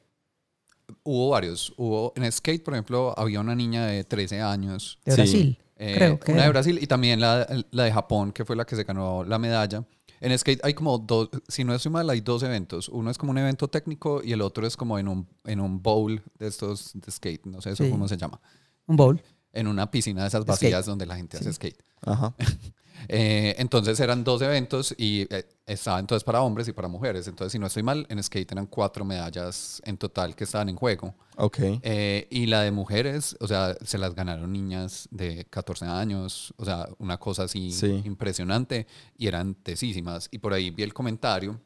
hubo 1.02 1.30
varios. 1.30 1.72
Hubo 1.76 2.12
en 2.16 2.30
skate, 2.30 2.62
por 2.62 2.74
ejemplo, 2.74 3.12
había 3.18 3.40
una 3.40 3.54
niña 3.54 3.86
de 3.86 4.04
13 4.04 4.40
años. 4.40 4.98
De 5.04 5.12
Sí. 5.12 5.16
Brasil. 5.16 5.58
eh, 5.76 5.94
Creo 5.96 6.20
que 6.20 6.32
una 6.32 6.44
de. 6.44 6.48
Brasil 6.50 6.78
y 6.80 6.86
también 6.86 7.20
la, 7.20 7.46
la 7.72 7.84
de 7.84 7.92
Japón, 7.92 8.32
que 8.32 8.44
fue 8.44 8.54
la 8.56 8.64
que 8.64 8.76
se 8.76 8.84
ganó 8.84 9.24
la 9.24 9.38
medalla. 9.38 9.84
En 10.24 10.38
skate 10.38 10.60
hay 10.64 10.72
como 10.74 10.96
dos, 10.98 11.28
si 11.48 11.64
no 11.64 11.74
estoy 11.74 11.92
mal, 11.92 12.08
hay 12.08 12.20
dos 12.22 12.42
eventos. 12.42 12.88
Uno 12.88 13.10
es 13.10 13.18
como 13.18 13.30
un 13.32 13.38
evento 13.38 13.68
técnico 13.68 14.22
y 14.24 14.32
el 14.32 14.40
otro 14.40 14.66
es 14.66 14.76
como 14.76 14.98
en 14.98 15.06
un, 15.08 15.28
en 15.44 15.60
un 15.60 15.82
bowl 15.82 16.22
de 16.38 16.46
estos 16.46 16.92
de 16.94 17.10
skate, 17.12 17.44
no 17.46 17.60
sé 17.60 17.70
eso 17.72 17.84
Sí. 17.84 17.90
cómo 17.90 18.08
se 18.08 18.16
llama. 18.16 18.40
Un 18.86 18.96
bowl. 18.96 19.22
En 19.52 19.66
una 19.66 19.90
piscina 19.90 20.22
de 20.22 20.28
esas 20.28 20.40
Skate. 20.42 20.48
vacías 20.48 20.86
donde 20.86 21.04
la 21.06 21.16
gente 21.16 21.36
hace 21.36 21.52
skate. 21.52 21.78
Ajá. 22.00 22.34
Eh, 23.08 23.54
entonces 23.58 23.98
eran 24.00 24.24
dos 24.24 24.40
eventos 24.42 24.94
y 24.96 25.26
eh, 25.34 25.44
estaba 25.66 25.98
entonces 25.98 26.24
para 26.24 26.40
hombres 26.42 26.68
y 26.68 26.72
para 26.72 26.88
mujeres. 26.88 27.26
Entonces, 27.28 27.52
si 27.52 27.58
no 27.58 27.66
estoy 27.66 27.82
mal, 27.82 28.06
en 28.08 28.22
skate 28.22 28.52
eran 28.52 28.66
cuatro 28.66 29.04
medallas 29.04 29.82
en 29.84 29.96
total 29.98 30.34
que 30.34 30.44
estaban 30.44 30.68
en 30.68 30.76
juego. 30.76 31.14
Ok. 31.36 31.58
Eh, 31.82 32.26
y 32.30 32.46
la 32.46 32.62
de 32.62 32.70
mujeres, 32.70 33.36
o 33.40 33.46
sea, 33.48 33.74
se 33.84 33.98
las 33.98 34.14
ganaron 34.14 34.52
niñas 34.52 35.08
de 35.10 35.44
14 35.46 35.84
años, 35.86 36.54
o 36.56 36.64
sea, 36.64 36.88
una 36.98 37.18
cosa 37.18 37.44
así 37.44 37.70
Sí. 37.72 38.02
impresionante 38.04 38.86
y 39.18 39.26
eran 39.26 39.54
tesísimas. 39.54 40.28
Y 40.30 40.38
por 40.38 40.52
ahí 40.52 40.70
vi 40.70 40.82
el 40.82 40.94
comentario, 40.94 41.60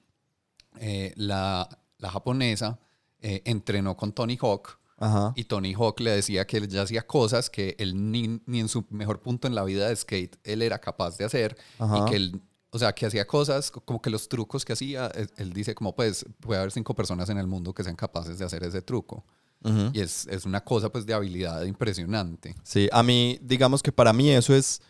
eh, 0.80 1.12
la, 1.16 1.68
la 1.98 2.10
japonesa 2.10 2.78
entrenó 3.20 3.96
con 3.96 4.12
Tony 4.12 4.38
Hawk 4.40 4.78
Ajá. 4.98 5.32
y 5.36 5.44
Tony 5.44 5.74
Hawk 5.74 6.00
le 6.00 6.10
decía 6.10 6.46
que 6.46 6.56
él 6.56 6.68
ya 6.68 6.82
hacía 6.82 7.06
cosas 7.06 7.48
que 7.50 7.76
él 7.78 8.10
ni, 8.10 8.40
ni 8.46 8.60
en 8.60 8.68
su 8.68 8.84
mejor 8.90 9.20
punto 9.20 9.46
en 9.46 9.54
la 9.54 9.62
vida 9.64 9.88
de 9.88 9.94
skate 9.94 10.36
él 10.44 10.60
era 10.62 10.78
capaz 10.80 11.16
de 11.18 11.24
hacer 11.24 11.56
Ajá. 11.78 11.98
y 11.98 12.10
que 12.10 12.16
él, 12.16 12.42
o 12.70 12.78
sea, 12.78 12.92
que 12.94 13.06
hacía 13.06 13.26
cosas 13.26 13.70
co- 13.70 13.80
como 13.80 14.02
que 14.02 14.10
los 14.10 14.28
trucos 14.28 14.64
que 14.64 14.72
hacía, 14.72 15.06
él, 15.14 15.30
él 15.36 15.52
dice 15.52 15.74
como 15.74 15.94
pues 15.94 16.26
puede 16.40 16.58
haber 16.60 16.72
cinco 16.72 16.94
personas 16.94 17.28
en 17.30 17.38
el 17.38 17.46
mundo 17.46 17.72
que 17.72 17.84
sean 17.84 17.96
capaces 17.96 18.38
de 18.38 18.44
hacer 18.44 18.62
ese 18.64 18.82
truco. 18.82 19.24
Ujú. 19.64 19.90
Y 19.92 20.00
es, 20.00 20.26
es 20.28 20.44
una 20.44 20.62
cosa 20.64 20.88
pues 20.90 21.04
de 21.06 21.14
habilidad 21.14 21.62
impresionante. 21.64 22.54
Sí, 22.62 22.88
a 22.92 23.02
mí, 23.02 23.38
digamos 23.42 23.82
que 23.82 23.90
para 23.92 24.12
mí 24.12 24.30
eso 24.30 24.54
es, 24.54 24.80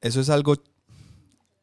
eso 0.00 0.20
es 0.20 0.28
algo, 0.30 0.54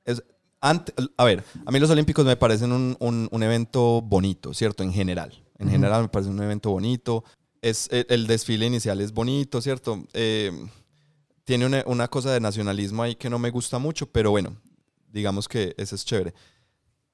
es, 0.05 0.23
ante- 0.61 0.93
a 1.17 1.23
ver, 1.25 1.43
a 1.65 1.71
mí 1.71 1.79
los 1.79 1.89
Olímpicos 1.89 2.25
me 2.25 2.35
parecen 2.35 2.71
un, 2.71 2.95
un- 2.99 3.27
un 3.31 3.43
evento 3.43 4.01
bonito, 4.01 4.53
¿cierto? 4.53 4.83
En 4.83 4.91
general, 4.93 5.43
en 5.57 5.69
general 5.69 6.03
me 6.03 6.09
parece 6.09 6.29
un 6.31 6.41
evento 6.41 6.71
bonito, 6.71 7.23
es, 7.69 7.87
el, 7.91 8.05
el 8.09 8.27
desfile 8.27 8.65
inicial 8.65 9.01
es 9.01 9.11
bonito, 9.11 9.61
¿cierto? 9.61 10.03
Eh, 10.13 10.51
tiene 11.43 11.65
una, 11.65 11.83
una 11.85 12.07
cosa 12.07 12.31
de 12.31 12.39
nacionalismo 12.39 13.03
ahí 13.03 13.15
que 13.15 13.29
no 13.29 13.39
me 13.39 13.49
gusta 13.51 13.77
mucho, 13.79 14.05
pero 14.07 14.31
bueno, 14.31 14.55
digamos 15.11 15.47
que 15.47 15.73
eso 15.77 15.95
es 15.95 16.05
chévere. 16.05 16.33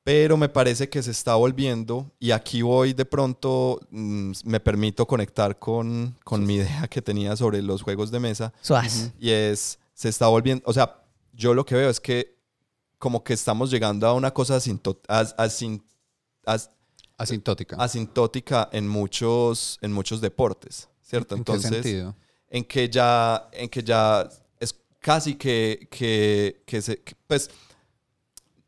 Pero 0.04 0.36
me 0.36 0.50
parece 0.50 0.90
que 0.90 1.04
se 1.04 1.12
está 1.12 1.36
volviendo, 1.36 2.12
y 2.20 2.32
aquí 2.32 2.64
voy 2.64 2.94
de 2.94 3.06
pronto, 3.06 3.80
mm, 3.92 4.32
me 4.46 4.60
permito 4.60 5.06
conectar 5.06 5.60
con, 5.60 6.18
con 6.24 6.44
mi 6.46 6.56
idea 6.56 6.88
que 6.88 7.02
tenía 7.04 7.36
sobre 7.36 7.62
los 7.62 7.84
juegos 7.84 8.10
de 8.10 8.20
mesa, 8.20 8.52
Suaz. 8.62 9.12
y 9.20 9.30
es, 9.30 9.78
se 9.94 10.10
está 10.10 10.28
volviendo, 10.28 10.64
o 10.66 10.74
sea, 10.74 11.04
yo 11.34 11.54
lo 11.54 11.64
que 11.66 11.76
veo 11.76 11.90
es 11.90 12.00
que 12.00 12.36
como 12.98 13.24
que 13.24 13.34
estamos 13.34 13.70
llegando 13.70 14.08
a 14.08 14.14
una 14.14 14.32
cosa 14.32 14.56
asinto- 14.58 15.00
as- 15.08 15.36
asin- 15.38 15.84
as- 16.46 16.72
Asintótica. 17.22 17.76
asintótica 17.78 18.70
en 18.72 18.88
muchos, 18.88 19.78
en 19.82 19.94
muchos 19.94 20.22
deportes, 20.22 20.90
¿cierto? 21.02 21.36
¿En 21.36 21.44
qué 21.44 21.52
Entonces, 21.52 21.84
sentido? 21.84 22.16
en 22.50 22.64
que 22.66 22.90
ya, 22.90 23.48
en 23.52 23.70
que 23.70 23.84
ya 23.84 24.28
es 24.60 24.76
casi 25.00 25.36
que, 25.36 25.88
que, 25.92 26.64
que 26.66 26.82
se, 26.82 27.02
que, 27.02 27.16
pues, 27.28 27.50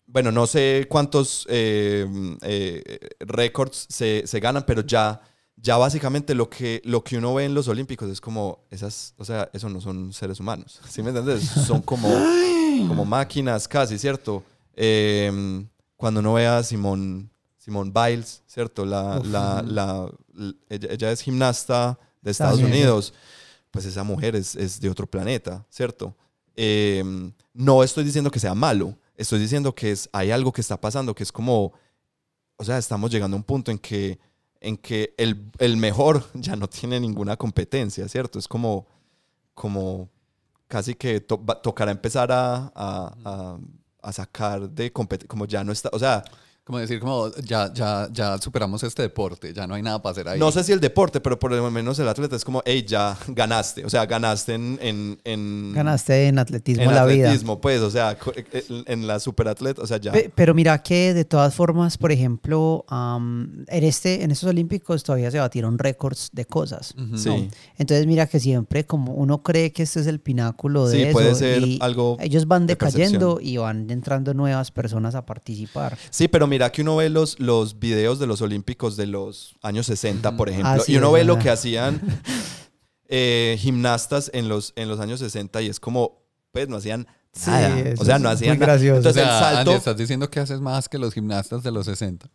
bueno, 0.06 0.32
no 0.32 0.46
sé 0.46 0.86
cuántos 0.88 1.48
eh, 1.50 2.06
eh, 2.44 3.10
récords 3.22 3.88
se, 3.90 4.28
se 4.28 4.40
ganan, 4.40 4.64
pero 4.68 4.82
ya, 4.82 5.20
ya 5.56 5.78
básicamente 5.78 6.36
lo 6.36 6.50
que, 6.50 6.82
lo 6.86 7.04
que 7.04 7.18
uno 7.18 7.34
ve 7.34 7.46
en 7.46 7.56
los 7.56 7.68
Olímpicos 7.68 8.10
es 8.10 8.22
como 8.22 8.66
esas, 8.70 9.16
o 9.18 9.26
sea, 9.26 9.50
eso 9.54 9.70
no 9.70 9.82
son 9.82 10.14
seres 10.14 10.40
humanos, 10.40 10.80
¿sí 10.90 11.02
me 11.02 11.10
entiendes? 11.10 11.44
Son 11.44 11.82
como, 11.82 12.08
como 12.88 13.04
máquinas 13.06 13.68
casi, 13.68 13.98
¿cierto? 13.98 14.44
Eh, 14.76 15.66
cuando 15.98 16.20
uno 16.20 16.34
ve 16.34 16.46
a 16.46 16.62
Simón, 16.62 17.32
Simón 17.64 17.94
Biles, 17.94 18.42
¿cierto? 18.46 18.86
La, 18.86 19.20
la, 19.24 19.62
la- 19.66 20.12
ella, 20.70 20.90
ella 20.92 21.12
es 21.12 21.22
gimnasta 21.22 21.98
de 22.22 22.32
Estados 22.32 22.60
También. 22.60 22.78
Unidos, 22.82 23.14
pues 23.72 23.86
esa 23.86 24.04
mujer 24.04 24.36
es, 24.36 24.56
es 24.56 24.82
de 24.82 24.90
otro 24.90 25.08
planeta, 25.08 25.66
¿cierto? 25.70 26.16
Eh, 26.56 27.04
no 27.54 27.84
estoy 27.84 28.04
diciendo 28.04 28.30
que 28.32 28.40
sea 28.40 28.54
malo, 28.54 28.98
estoy 29.16 29.40
diciendo 29.40 29.74
que 29.74 29.92
es, 29.92 30.10
hay 30.12 30.32
algo 30.32 30.52
que 30.52 30.60
está 30.62 30.80
pasando, 30.80 31.16
que 31.16 31.24
es 31.24 31.32
como, 31.32 31.72
o 32.58 32.64
sea, 32.66 32.78
estamos 32.78 33.10
llegando 33.12 33.36
a 33.36 33.40
un 33.40 33.44
punto 33.44 33.72
en 33.72 33.78
que, 33.80 34.20
en 34.60 34.76
que 34.76 35.14
el, 35.18 35.50
el 35.60 35.78
mejor 35.78 36.26
ya 36.34 36.56
no 36.58 36.68
tiene 36.68 37.00
ninguna 37.00 37.38
competencia, 37.38 38.08
¿cierto? 38.10 38.40
Es 38.40 38.48
como, 38.48 38.88
como 39.54 40.10
casi 40.68 40.96
que 40.96 41.22
to- 41.22 41.38
tocará 41.64 41.92
empezar 41.92 42.30
a, 42.32 42.72
a- 42.76 43.16
a- 43.24 43.58
a 44.02 44.12
sacar 44.12 44.70
de 44.70 44.92
competencia, 44.92 45.30
como 45.30 45.46
ya 45.46 45.64
no 45.64 45.72
está, 45.72 45.90
o 45.94 46.00
sea, 46.00 46.24
Como 46.66 46.80
decir, 46.80 47.02
como 47.02 47.30
ya, 47.44 47.74
ya, 47.74 48.08
ya 48.14 48.38
superamos 48.38 48.82
este 48.84 49.02
deporte, 49.02 49.54
ya 49.54 49.68
no 49.68 49.74
hay 49.76 49.82
nada 49.82 50.02
para 50.02 50.12
hacer 50.14 50.30
ahí. 50.30 50.40
no 50.40 50.50
sé 50.50 50.64
si 50.64 50.72
el 50.72 50.80
deporte, 50.80 51.20
pero 51.20 51.38
por 51.38 51.52
lo 51.52 51.70
menos 51.70 52.00
el 52.00 52.08
atleta 52.08 52.38
es 52.38 52.46
como, 52.46 52.62
hey, 52.66 52.86
ya 52.88 53.18
ganaste, 53.28 53.84
o 53.84 53.90
sea, 53.90 54.06
ganaste 54.06 54.54
en... 54.54 54.80
en, 54.82 55.20
en 55.26 55.74
Ganaste 55.74 56.28
en 56.30 56.40
atletismo 56.40 56.84
en 56.84 56.96
la 56.96 57.06
vida. 57.06 57.28
atletismo, 57.28 57.60
pues, 57.60 57.82
o 57.82 57.92
sea, 57.92 58.18
co- 58.18 58.32
en 58.34 58.84
en 58.88 59.08
la 59.08 59.20
superatleta, 59.20 59.82
o 59.82 59.88
sea, 59.88 59.98
ya. 59.98 60.14
Pe- 60.14 60.32
Pero 60.34 60.54
mira 60.54 60.82
que 60.82 61.14
de 61.14 61.26
todas 61.26 61.54
formas, 61.54 61.98
por 61.98 62.14
ejemplo, 62.14 62.86
am, 62.88 63.66
en, 63.68 63.84
este, 63.84 64.24
en 64.24 64.32
estos 64.32 64.48
Olímpicos 64.48 65.04
todavía 65.04 65.30
se 65.32 65.40
batieron 65.40 65.78
récords 65.78 66.30
de 66.32 66.46
cosas. 66.46 66.96
Sí. 67.18 67.28
¿no? 67.30 67.48
Entonces 67.78 68.08
mira 68.08 68.28
que 68.28 68.40
siempre 68.40 68.86
como 68.86 69.14
uno 69.16 69.44
cree 69.44 69.74
que 69.74 69.84
este 69.84 70.00
es 70.00 70.08
el 70.08 70.22
pináculo 70.22 70.88
de 70.88 70.96
Sí, 70.96 71.04
eso. 71.04 71.12
puede 71.12 71.36
ser 71.36 71.62
y 71.62 71.78
algo 71.82 72.16
Ellos 72.22 72.48
van 72.48 72.68
de 72.68 72.76
decayendo 72.76 73.40
y 73.42 73.58
van 73.58 73.90
entrando 73.90 74.34
nuevas 74.34 74.72
personas 74.72 75.14
a 75.16 75.26
participar. 75.26 75.98
Sí, 76.10 76.30
pero 76.30 76.48
mira 76.54 76.72
que 76.72 76.84
uno 76.84 76.96
ve 76.98 77.10
los, 77.10 77.40
los 77.40 77.80
videos 77.80 78.20
de 78.20 78.28
los 78.28 78.42
Olímpicos 78.42 78.96
de 78.96 79.08
los 79.08 79.56
años 79.64 79.88
60, 79.88 80.38
por 80.38 80.50
ejemplo, 80.50 80.70
Ah, 80.72 80.84
y 80.88 80.96
uno 80.98 81.12
ve 81.12 81.24
lo 81.24 81.40
que 81.40 81.50
hacían 81.50 82.00
eh, 83.08 83.58
gimnastas 83.60 84.30
en 84.34 84.48
los, 84.50 84.74
en 84.76 84.88
los 84.90 85.00
años 85.00 85.20
60 85.20 85.62
y 85.62 85.68
es 85.68 85.80
como, 85.80 86.22
pues, 86.52 86.68
no 86.70 86.78
hacían 86.78 87.08
Sí, 87.32 87.50
nada. 87.50 87.96
o 87.98 88.06
sea, 88.06 88.16
es 88.18 88.22
no 88.22 88.30
hacían 88.30 88.60
nada. 88.60 88.66
gracioso. 88.74 88.94
O 88.94 88.98
Entonces, 88.98 89.24
sea, 89.24 89.34
el 89.34 89.44
salto... 89.56 89.72
Andy, 89.72 89.78
estás 89.80 89.98
diciendo 89.98 90.30
que 90.30 90.40
haces 90.40 90.60
más 90.62 90.88
que 90.88 91.00
los 91.00 91.14
gimnastas 91.16 91.64
de 91.64 91.72
los 91.72 91.86
60. 91.88 92.30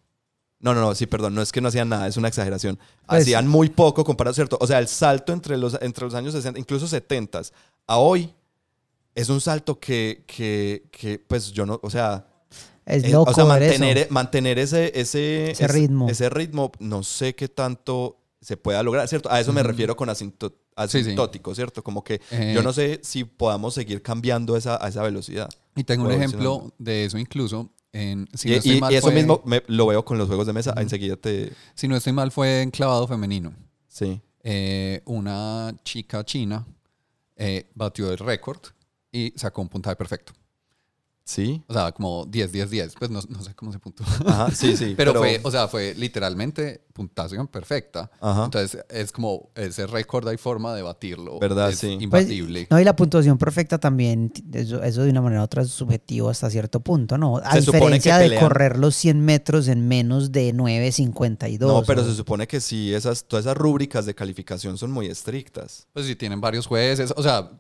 No, 0.60 0.74
no, 0.74 0.80
no, 0.80 0.92
sí, 0.96 1.06
perdón, 1.06 1.36
no 1.36 1.42
es 1.42 1.52
que 1.52 1.60
no 1.60 1.68
hacían 1.68 1.88
nada, 1.88 2.08
es 2.08 2.16
una 2.16 2.26
exageración. 2.26 2.78
Pues- 3.06 3.22
hacían 3.22 3.46
muy 3.46 3.68
poco 3.68 4.02
comparado, 4.02 4.34
¿cierto? 4.34 4.58
O 4.60 4.66
sea, 4.66 4.80
el 4.80 4.88
salto 4.88 5.32
entre 5.32 5.56
los, 5.56 5.78
entre 5.80 6.04
los 6.04 6.14
años 6.14 6.32
60, 6.34 6.58
incluso 6.58 6.88
70 6.88 7.42
a 7.86 7.96
hoy, 7.98 8.34
es 9.14 9.28
un 9.28 9.40
salto 9.40 9.78
que, 9.78 10.24
que, 10.26 10.88
que, 10.90 11.18
pues 11.20 11.52
yo 11.52 11.64
no, 11.64 11.78
o 11.82 11.90
sea, 11.90 12.26
Es 12.88 13.04
eh, 13.04 13.10
loco 13.10 13.30
o 13.30 13.34
sea, 13.34 13.44
mantener, 13.44 13.98
eso. 13.98 14.06
mantener 14.10 14.58
ese, 14.58 14.92
ese, 14.98 15.50
Ese 15.52 15.68
ritmo. 15.68 16.08
Ese 16.08 16.28
ritmo, 16.30 16.72
no 16.80 17.02
sé 17.02 17.34
qué 17.34 17.48
tanto 17.48 18.16
se 18.40 18.56
pueda 18.56 18.82
lograr, 18.82 19.06
¿cierto? 19.08 19.30
A 19.30 19.38
eso 19.40 19.52
me 19.52 19.62
refiero 19.62 19.96
con 19.96 20.08
asinto- 20.08 20.50
Sí, 20.50 20.86
sí. 20.88 20.98
asintótico, 21.00 21.54
¿cierto? 21.56 21.82
Como 21.82 22.04
que 22.04 22.20
Eh, 22.30 22.52
yo 22.54 22.62
no 22.62 22.72
sé 22.72 23.00
si 23.02 23.24
podamos 23.24 23.74
seguir 23.74 24.00
cambiando 24.00 24.56
esa, 24.56 24.82
a 24.84 24.88
esa 24.88 25.02
velocidad. 25.02 25.48
Y 25.74 25.82
tengo 25.84 26.04
un 26.06 26.12
ejemplo 26.12 26.72
de 26.78 27.04
eso 27.04 27.18
incluso. 27.18 27.70
En, 27.92 28.28
si, 28.34 28.48
y, 28.48 28.50
no 28.52 28.56
estoy 28.58 28.76
y- 28.76 28.80
mal, 28.80 28.92
y 28.92 28.96
eso 28.96 29.06
fue- 29.08 29.14
mismo 29.14 29.42
me- 29.44 29.62
lo 29.66 29.86
veo 29.88 30.04
con 30.04 30.18
los 30.18 30.28
juegos 30.28 30.46
de 30.46 30.52
mesa. 30.52 30.72
Enseguida 30.76 31.16
te... 31.16 31.52
si 31.74 31.88
no 31.88 31.96
estoy 31.96 32.12
mal, 32.12 32.30
fue 32.30 32.62
en 32.62 32.70
clavado 32.70 33.08
femenino. 33.08 33.52
Sí. 33.88 34.20
Eh, 34.44 35.02
una 35.06 35.74
chica 35.82 36.24
china 36.24 36.64
eh, 37.36 37.68
batió 37.74 38.10
el 38.12 38.18
récord 38.18 38.60
y 39.10 39.32
sacó 39.36 39.62
un 39.62 39.68
puntaje 39.68 39.96
perfecto. 39.96 40.32
Sí. 41.28 41.62
O 41.66 41.74
sea, 41.74 41.92
como 41.92 42.24
10, 42.24 42.50
10, 42.52 42.70
10. 42.70 42.94
Pues 42.98 43.10
no, 43.10 43.20
no 43.28 43.42
sé 43.42 43.54
cómo 43.54 43.70
se 43.70 43.78
puntuó. 43.78 44.06
Ajá, 44.26 44.50
sí, 44.50 44.78
sí. 44.78 44.94
Pero, 44.96 45.12
fue, 45.12 45.38
o 45.44 45.50
sea, 45.50 45.68
fue 45.68 45.94
literalmente 45.94 46.80
puntuación 46.94 47.46
perfecta. 47.48 48.10
Ajá. 48.18 48.46
Entonces, 48.46 48.82
es 48.88 49.12
como 49.12 49.50
ese 49.54 49.86
récord 49.86 50.26
hay 50.26 50.38
forma 50.38 50.74
de 50.74 50.80
batirlo. 50.80 51.38
¿Verdad? 51.38 51.68
Es 51.68 51.78
Sí. 51.80 51.88
Pues, 52.08 52.24
Imbatible. 52.24 52.66
no, 52.70 52.80
y 52.80 52.84
la 52.84 52.96
puntuación 52.96 53.36
perfecta 53.36 53.76
también, 53.78 54.32
eso, 54.54 54.82
eso 54.82 55.02
de 55.02 55.10
una 55.10 55.20
manera 55.20 55.42
u 55.42 55.44
otra 55.44 55.62
es 55.62 55.68
subjetivo 55.70 56.30
hasta 56.30 56.48
cierto 56.48 56.80
punto, 56.80 57.18
¿no? 57.18 57.36
A 57.36 57.52
Se 57.52 57.60
supone 57.62 57.78
diferencia 57.98 58.16
que 58.16 58.22
de 58.24 58.28
pelean- 58.30 58.40
correr 58.40 58.78
los 58.78 58.96
100 58.96 59.20
metros 59.20 59.68
en 59.68 59.86
menos 59.86 60.32
de 60.32 60.54
9.52. 60.54 61.58
No, 61.60 61.82
pero 61.82 62.00
o- 62.00 62.04
se 62.06 62.14
supone 62.14 62.46
que 62.46 62.60
sí, 62.60 62.94
esas, 62.94 63.24
todas 63.24 63.44
esas 63.44 63.56
rúbricas 63.58 64.06
de 64.06 64.14
calificación 64.14 64.78
son 64.78 64.90
muy 64.92 65.06
estrictas. 65.08 65.86
Pues 65.92 66.06
si 66.06 66.16
tienen 66.16 66.40
varios 66.40 66.66
jueces, 66.66 67.12
o 67.16 67.22
sea, 67.22 67.50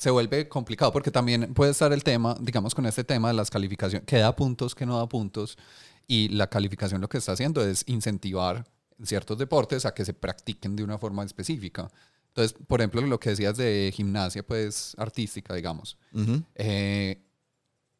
se 0.00 0.08
vuelve 0.08 0.48
complicado 0.48 0.90
porque 0.92 1.10
también 1.10 1.52
puede 1.52 1.72
estar 1.72 1.92
el 1.92 2.02
tema, 2.02 2.34
digamos, 2.40 2.74
con 2.74 2.86
este 2.86 3.04
tema 3.04 3.28
de 3.28 3.34
las 3.34 3.50
calificaciones, 3.50 4.06
que 4.06 4.16
da 4.16 4.34
puntos, 4.34 4.74
que 4.74 4.86
no 4.86 4.96
da 4.96 5.06
puntos, 5.06 5.58
y 6.06 6.30
la 6.30 6.46
calificación 6.46 7.02
lo 7.02 7.08
que 7.10 7.18
está 7.18 7.32
haciendo 7.32 7.62
es 7.62 7.84
incentivar 7.86 8.66
ciertos 9.02 9.36
deportes 9.36 9.84
a 9.84 9.92
que 9.92 10.06
se 10.06 10.14
practiquen 10.14 10.74
de 10.74 10.84
una 10.84 10.96
forma 10.96 11.22
específica. 11.22 11.90
Entonces, 12.28 12.56
por 12.66 12.80
ejemplo, 12.80 13.02
lo 13.02 13.20
que 13.20 13.28
decías 13.28 13.58
de 13.58 13.92
gimnasia, 13.94 14.42
pues 14.42 14.94
artística, 14.96 15.52
digamos, 15.54 15.98
Ujú. 16.14 16.42
eh, 16.54 17.20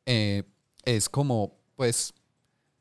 eh, 0.06 0.44
es 0.86 1.06
como, 1.06 1.58
pues, 1.76 2.14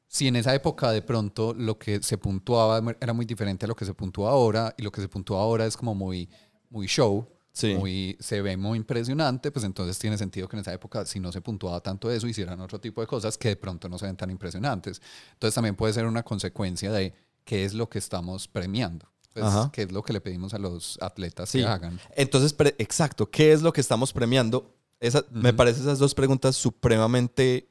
si 0.07 0.29
en 0.29 0.37
esa 0.37 0.55
época 0.55 0.93
de 0.93 1.01
pronto 1.01 1.53
lo 1.53 1.77
que 1.77 2.01
se 2.01 2.17
puntuaba 2.17 2.81
era 3.01 3.11
muy 3.11 3.25
diferente 3.25 3.65
a 3.65 3.67
lo 3.67 3.75
que 3.75 3.83
se 3.83 3.93
puntúa 3.93 4.31
ahora, 4.31 4.73
y 4.77 4.81
lo 4.81 4.93
que 4.93 5.01
se 5.01 5.09
puntúa 5.09 5.41
ahora 5.41 5.65
es 5.65 5.75
como 5.75 5.93
muy, 5.93 6.29
muy 6.69 6.87
show, 6.87 7.27
Sí. 7.59 7.73
muy, 7.75 8.15
se 8.19 8.41
ve 8.41 8.55
muy 8.57 8.77
impresionante, 8.77 9.51
pues 9.51 9.65
entonces 9.65 9.99
tiene 9.99 10.17
sentido 10.17 10.47
que 10.47 10.55
en 10.55 10.61
esa 10.61 10.73
época, 10.73 11.05
si 11.05 11.19
no 11.19 11.31
se 11.31 11.41
puntuaba 11.41 11.81
tanto 11.81 12.09
eso, 12.11 12.27
hicieran 12.27 12.59
otro 12.61 12.79
tipo 12.79 13.01
de 13.01 13.07
cosas 13.07 13.37
que 13.37 13.49
de 13.49 13.55
pronto 13.55 13.89
no 13.89 13.97
se 13.97 14.05
ven 14.05 14.15
tan 14.15 14.29
impresionantes. 14.31 15.01
Entonces 15.33 15.53
también 15.55 15.75
puede 15.75 15.93
ser 15.93 16.05
una 16.05 16.23
consecuencia 16.23 16.91
de 16.91 17.13
qué 17.43 17.65
es 17.65 17.73
lo 17.73 17.89
que 17.89 17.99
estamos 17.99 18.47
premiando, 18.47 19.11
pues, 19.33 19.45
qué 19.73 19.81
es 19.83 19.91
lo 19.91 20.01
que 20.03 20.13
le 20.13 20.21
pedimos 20.21 20.53
a 20.53 20.59
los 20.59 20.97
atletas 21.01 21.49
Sí. 21.49 21.59
que 21.59 21.65
hagan. 21.65 21.99
Entonces, 22.15 22.55
exacto, 22.77 23.29
¿qué 23.29 23.51
es 23.53 23.61
lo 23.61 23.73
que 23.73 23.81
estamos 23.81 24.13
premiando? 24.13 24.75
Esa, 24.99 25.23
Me 25.31 25.53
parecen 25.53 25.83
esas 25.83 25.99
dos 25.99 26.13
preguntas 26.15 26.55
supremamente 26.55 27.69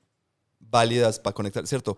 válidas 0.60 1.18
para 1.18 1.34
conectar, 1.34 1.66
¿cierto? 1.66 1.96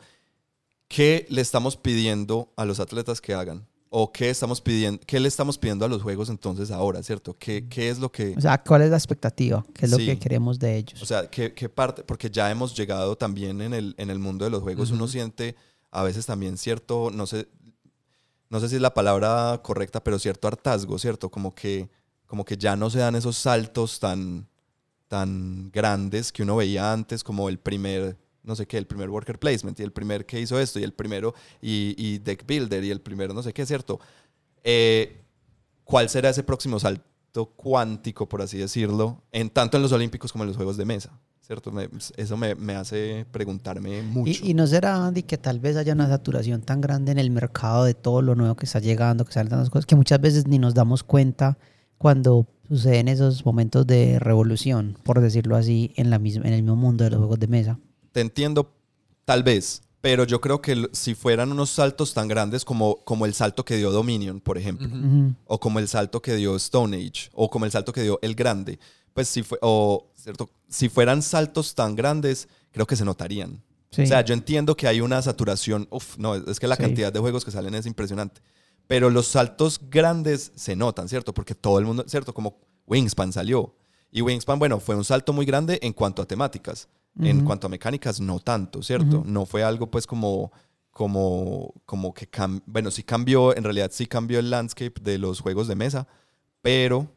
¿Qué 0.88 1.26
le 1.31 1.40
estamos 1.40 1.76
pidiendo 1.76 2.53
a 2.57 2.64
los 2.64 2.81
atletas 2.81 3.20
que 3.20 3.35
hagan? 3.35 3.66
¿O 3.92 4.12
qué, 4.12 4.31
estamos 4.31 4.61
pidiendo, 4.61 5.03
qué 5.05 5.18
le 5.18 5.26
estamos 5.26 5.59
pidiendo 5.59 5.85
a 5.85 5.88
los 5.88 6.00
juegos 6.00 6.29
entonces 6.31 6.70
ahora, 6.70 7.03
¿cierto? 7.03 7.37
¿Qué, 7.37 7.66
qué 7.68 7.90
es 7.90 7.98
lo 7.98 8.11
que... 8.12 8.35
O 8.37 8.40
sea, 8.40 8.62
¿cuál 8.62 8.83
es 8.83 8.90
la 8.90 8.96
expectativa? 8.96 9.64
¿Qué 9.74 9.87
es 9.87 9.90
lo 9.90 9.96
Sí. 9.98 10.07
que 10.07 10.16
queremos 10.16 10.61
de 10.61 10.76
ellos? 10.76 11.03
O 11.03 11.07
sea, 11.07 11.29
¿qué, 11.29 11.53
qué 11.55 11.68
parte? 11.68 12.05
Porque 12.05 12.31
ya 12.31 12.48
hemos 12.53 12.76
llegado 12.76 13.16
también 13.16 13.61
en 13.61 13.74
el, 13.74 13.96
en 13.98 14.09
el 14.11 14.20
mundo 14.20 14.44
de 14.44 14.50
los 14.53 14.62
juegos. 14.62 14.92
Uno 14.92 15.05
Ujú. 15.05 15.12
siente 15.12 15.57
a 15.90 16.05
veces 16.05 16.24
también 16.24 16.57
cierto, 16.57 17.11
no 17.12 17.26
sé, 17.26 17.48
no 18.48 18.61
sé 18.61 18.68
si 18.68 18.76
es 18.76 18.81
la 18.81 18.94
palabra 18.94 19.61
correcta, 19.64 20.05
pero 20.05 20.20
cierto 20.20 20.46
hartazgo, 20.46 20.96
¿cierto? 21.00 21.29
Como 21.29 21.53
que, 21.53 21.90
como 22.26 22.44
que 22.44 22.57
ya 22.57 22.76
no 22.76 22.90
se 22.90 23.00
dan 23.00 23.16
esos 23.16 23.37
saltos 23.37 23.98
tan, 23.98 24.46
tan 25.09 25.68
grandes 25.72 26.31
que 26.31 26.44
uno 26.44 26.55
veía 26.55 26.92
antes, 26.92 27.24
como 27.24 27.48
el 27.48 27.59
primer, 27.59 28.16
no 28.42 28.57
sé 28.57 28.66
qué, 28.66 28.79
el 28.79 28.87
primer 28.87 29.11
worker 29.11 29.38
placement 29.38 29.79
y 29.81 29.83
el 29.83 29.92
primer 29.92 30.24
que 30.26 30.40
hizo 30.40 30.59
esto 30.59 30.79
y 30.81 30.83
el 30.85 30.92
primero 30.92 31.35
y, 31.61 31.94
y 31.98 32.18
deck 32.18 32.46
builder 32.46 32.83
y 32.85 32.90
el 32.90 33.00
primero 33.00 33.35
no 33.35 33.42
sé 33.42 33.53
qué, 33.53 33.66
¿cierto? 33.66 34.00
Eh, 34.64 35.20
¿Cuál 35.85 36.09
será 36.09 36.31
ese 36.31 36.42
próximo 36.42 36.79
salto 36.79 37.46
cuántico, 37.57 38.29
por 38.29 38.42
así 38.42 38.59
decirlo, 38.59 39.22
en 39.33 39.50
tanto 39.50 39.76
en 39.76 39.83
los 39.83 39.92
Olímpicos 39.92 40.33
como 40.33 40.44
en 40.44 40.48
los 40.48 40.57
Juegos 40.57 40.76
de 40.76 40.85
Mesa? 40.85 41.18
¿Cierto? 41.40 41.72
Me- 41.72 41.88
eso 42.16 42.37
me, 42.37 42.55
me 42.55 42.74
hace 42.76 43.26
preguntarme 43.33 44.03
mucho. 44.03 44.44
Y, 44.44 44.50
y 44.50 44.55
no 44.55 44.68
será, 44.68 45.05
Andy, 45.05 45.24
que 45.24 45.37
tal 45.37 45.59
vez 45.59 45.76
haya 45.76 45.92
una 45.94 46.07
saturación 46.09 46.62
tan 46.62 46.81
grande 46.81 47.11
en 47.11 47.18
el 47.18 47.31
mercado 47.31 47.85
de 47.85 47.94
todo 47.94 48.22
lo 48.22 48.37
nuevo 48.37 48.55
que 48.55 48.66
está 48.66 48.79
llegando, 48.79 49.24
que 49.24 49.33
salen 49.33 49.50
tantas 49.50 49.68
cosas, 49.68 49.85
que 49.87 49.96
muchas 49.96 50.20
veces 50.20 50.46
ni 50.46 50.59
nos 50.61 50.74
damos 50.74 51.03
cuenta 51.03 51.59
cuando 51.98 52.46
suceden 52.68 53.09
esos 53.09 53.44
momentos 53.44 53.85
de 53.85 54.20
revolución, 54.20 54.96
por 55.03 55.20
decirlo 55.20 55.57
así, 55.57 55.92
en, 55.96 56.09
la 56.11 56.20
misma, 56.20 56.46
en 56.46 56.53
el 56.55 56.62
mismo 56.62 56.76
mundo 56.76 57.03
de 57.03 57.11
los 57.11 57.18
juegos 57.18 57.40
de 57.40 57.48
mesa. 57.48 57.81
Te 58.12 58.20
entiendo, 58.20 58.73
tal 59.25 59.42
vez, 59.42 59.83
pero 60.01 60.25
yo 60.25 60.40
creo 60.40 60.61
que 60.62 60.88
si 60.92 61.14
fueran 61.14 61.53
unos 61.53 61.70
saltos 61.70 62.14
tan 62.14 62.27
grandes 62.29 62.64
como, 62.64 62.96
como 63.05 63.27
el 63.27 63.35
salto 63.35 63.64
que 63.64 63.77
dio 63.77 63.90
Dominion, 63.92 64.40
por 64.40 64.59
ejemplo, 64.59 64.88
o 65.44 65.61
como 65.61 65.79
el 65.79 65.88
salto 65.88 66.20
que 66.23 66.35
dio 66.37 66.57
Stone 66.57 66.96
Age, 66.96 67.29
o 67.33 67.51
como 67.51 67.66
el 67.66 67.70
salto 67.70 67.92
que 67.92 68.03
dio 68.03 68.18
El 68.23 68.35
Grande, 68.35 68.79
pues 69.12 69.29
si, 69.29 69.42
fue, 69.42 69.59
o, 69.62 70.11
¿cierto? 70.14 70.49
si 70.68 70.88
fueran 70.88 71.20
saltos 71.23 71.75
tan 71.75 71.94
grandes, 71.96 72.49
creo 72.73 72.87
que 72.87 72.96
se 72.96 73.05
notarían. 73.05 73.62
Sí. 73.90 74.03
O 74.03 74.07
sea, 74.07 74.23
yo 74.25 74.35
entiendo 74.35 74.77
que 74.77 74.87
hay 74.87 75.01
una 75.01 75.20
saturación, 75.20 75.87
uf, 75.90 76.16
no, 76.16 76.35
es 76.37 76.61
que 76.61 76.68
la 76.68 76.77
Sí. 76.77 76.83
cantidad 76.83 77.12
de 77.12 77.18
juegos 77.20 77.44
que 77.44 77.51
salen 77.51 77.75
es 77.75 77.87
impresionante, 77.87 78.40
pero 78.87 79.11
los 79.11 79.27
saltos 79.27 79.81
grandes 79.90 80.53
se 80.55 80.77
notan, 80.77 81.09
¿cierto? 81.09 81.35
Porque 81.35 81.55
todo 81.55 81.79
el 81.79 81.85
mundo, 81.87 82.05
¿cierto? 82.07 82.33
Como 82.33 82.59
Wingspan 82.87 83.33
salió. 83.33 83.75
Y 84.12 84.23
Wingspan, 84.23 84.59
bueno, 84.59 84.81
fue 84.81 84.94
un 84.96 85.05
salto 85.05 85.33
muy 85.33 85.44
grande 85.44 85.79
en 85.83 85.92
cuanto 85.92 86.23
a 86.23 86.27
temáticas. 86.27 86.88
En 87.18 87.44
cuanto 87.44 87.66
a 87.66 87.70
mecánicas, 87.70 88.20
no 88.20 88.38
tanto, 88.40 88.83
¿cierto? 88.83 89.23
No 89.27 89.44
fue 89.44 89.62
algo 89.62 89.90
pues 89.90 90.07
como, 90.07 90.53
como, 90.90 91.75
como 91.85 92.14
que, 92.14 92.31
cam- 92.31 92.62
bueno, 92.66 92.90
sí 92.90 93.03
cambió, 93.03 93.55
en 93.57 93.64
realidad 93.64 93.90
sí 93.92 94.07
cambió 94.07 94.38
el 94.38 94.49
landscape 94.51 94.94
de 95.03 95.18
los 95.18 95.40
juegos 95.40 95.68
de 95.68 95.75
mesa, 95.75 96.07
pero 96.62 97.11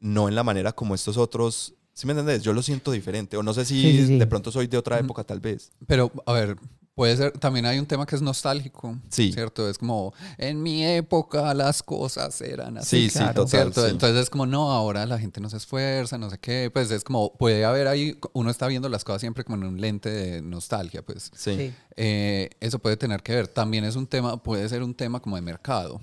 no 0.00 0.28
en 0.28 0.34
la 0.34 0.44
manera 0.44 0.72
como 0.72 0.94
estos 0.94 1.16
otros, 1.16 1.74
¿sí 1.92 2.06
me 2.06 2.12
entendés? 2.12 2.42
Yo 2.42 2.52
lo 2.52 2.62
siento 2.62 2.90
diferente, 2.92 3.36
o 3.36 3.42
no 3.42 3.52
sé 3.54 3.64
si 3.64 3.80
Sí, 3.80 3.94
sí, 4.00 4.06
sí. 4.06 4.18
de 4.18 4.26
pronto 4.26 4.52
soy 4.52 4.66
de 4.66 4.78
otra 4.78 4.98
época 4.98 5.24
tal 5.24 5.40
vez. 5.40 5.72
Pero, 5.86 6.12
a 6.26 6.32
ver, 6.32 6.56
puede 6.94 7.16
ser, 7.16 7.32
también 7.32 7.64
hay 7.66 7.78
un 7.78 7.86
tema 7.86 8.04
que 8.06 8.14
es 8.16 8.22
nostálgico, 8.22 8.98
Sí. 9.08 9.32
¿cierto? 9.32 9.68
Es 9.68 9.78
como, 9.78 10.12
en 10.38 10.62
mi 10.62 10.84
época 10.84 11.54
las 11.54 11.82
cosas 11.82 12.40
eran 12.42 12.78
así. 12.78 13.02
Sí, 13.04 13.10
sí, 13.10 13.18
claro. 13.18 13.34
total. 13.44 13.48
¿Cierto? 13.48 13.84
sí. 13.86 13.90
Entonces 13.92 14.22
es 14.24 14.30
como, 14.30 14.46
no, 14.46 14.70
ahora 14.72 15.06
la 15.06 15.18
gente 15.18 15.40
no 15.40 15.48
se 15.50 15.56
esfuerza, 15.56 16.18
no 16.18 16.28
sé 16.30 16.38
qué. 16.38 16.70
Pues 16.72 16.90
es 16.90 17.02
como, 17.04 17.32
puede 17.34 17.64
haber 17.64 17.88
ahí, 17.88 18.18
uno 18.34 18.50
está 18.50 18.66
viendo 18.66 18.88
las 18.88 19.04
cosas 19.04 19.20
siempre 19.20 19.44
como 19.44 19.56
en 19.56 19.64
un 19.64 19.80
lente 19.80 20.10
de 20.10 20.42
nostalgia, 20.42 21.02
pues. 21.02 21.30
Sí, 21.34 21.54
sí. 21.54 21.56
Sí. 21.56 21.74
Eh, 21.96 22.50
eso 22.60 22.78
puede 22.78 22.96
tener 22.96 23.22
que 23.22 23.34
ver. 23.34 23.48
También 23.48 23.84
es 23.84 23.96
un 23.96 24.06
tema, 24.06 24.42
puede 24.42 24.68
ser 24.68 24.82
un 24.82 24.94
tema 24.94 25.20
como 25.20 25.36
de 25.36 25.42
mercado, 25.42 26.00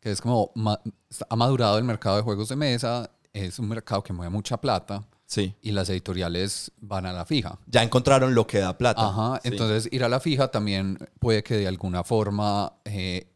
que 0.00 0.10
es 0.10 0.20
como, 0.20 0.50
ma- 0.54 0.80
ha 1.28 1.36
madurado 1.36 1.78
el 1.78 1.84
mercado 1.84 2.16
de 2.16 2.22
juegos 2.22 2.48
de 2.48 2.56
mesa, 2.56 3.10
es 3.32 3.58
un 3.58 3.68
mercado 3.68 4.02
que 4.02 4.12
mueve 4.12 4.30
mucha 4.30 4.56
plata 4.60 5.06
sí. 5.32 5.54
y 5.62 5.72
las 5.72 5.88
editoriales 5.88 6.70
van 6.80 7.06
a 7.06 7.12
la 7.12 7.24
fija. 7.24 7.58
Ya 7.66 7.82
encontraron 7.82 8.34
lo 8.34 8.46
que 8.46 8.58
da 8.58 8.76
plata. 8.76 9.08
Ajá, 9.08 9.40
Sí. 9.42 9.48
entonces 9.48 9.88
ir 9.92 10.04
a 10.04 10.08
la 10.08 10.20
fija 10.20 10.48
también 10.50 10.98
puede 11.18 11.42
que 11.42 11.56
de 11.56 11.66
alguna 11.66 12.04
forma 12.04 12.74
eh, 12.84 13.26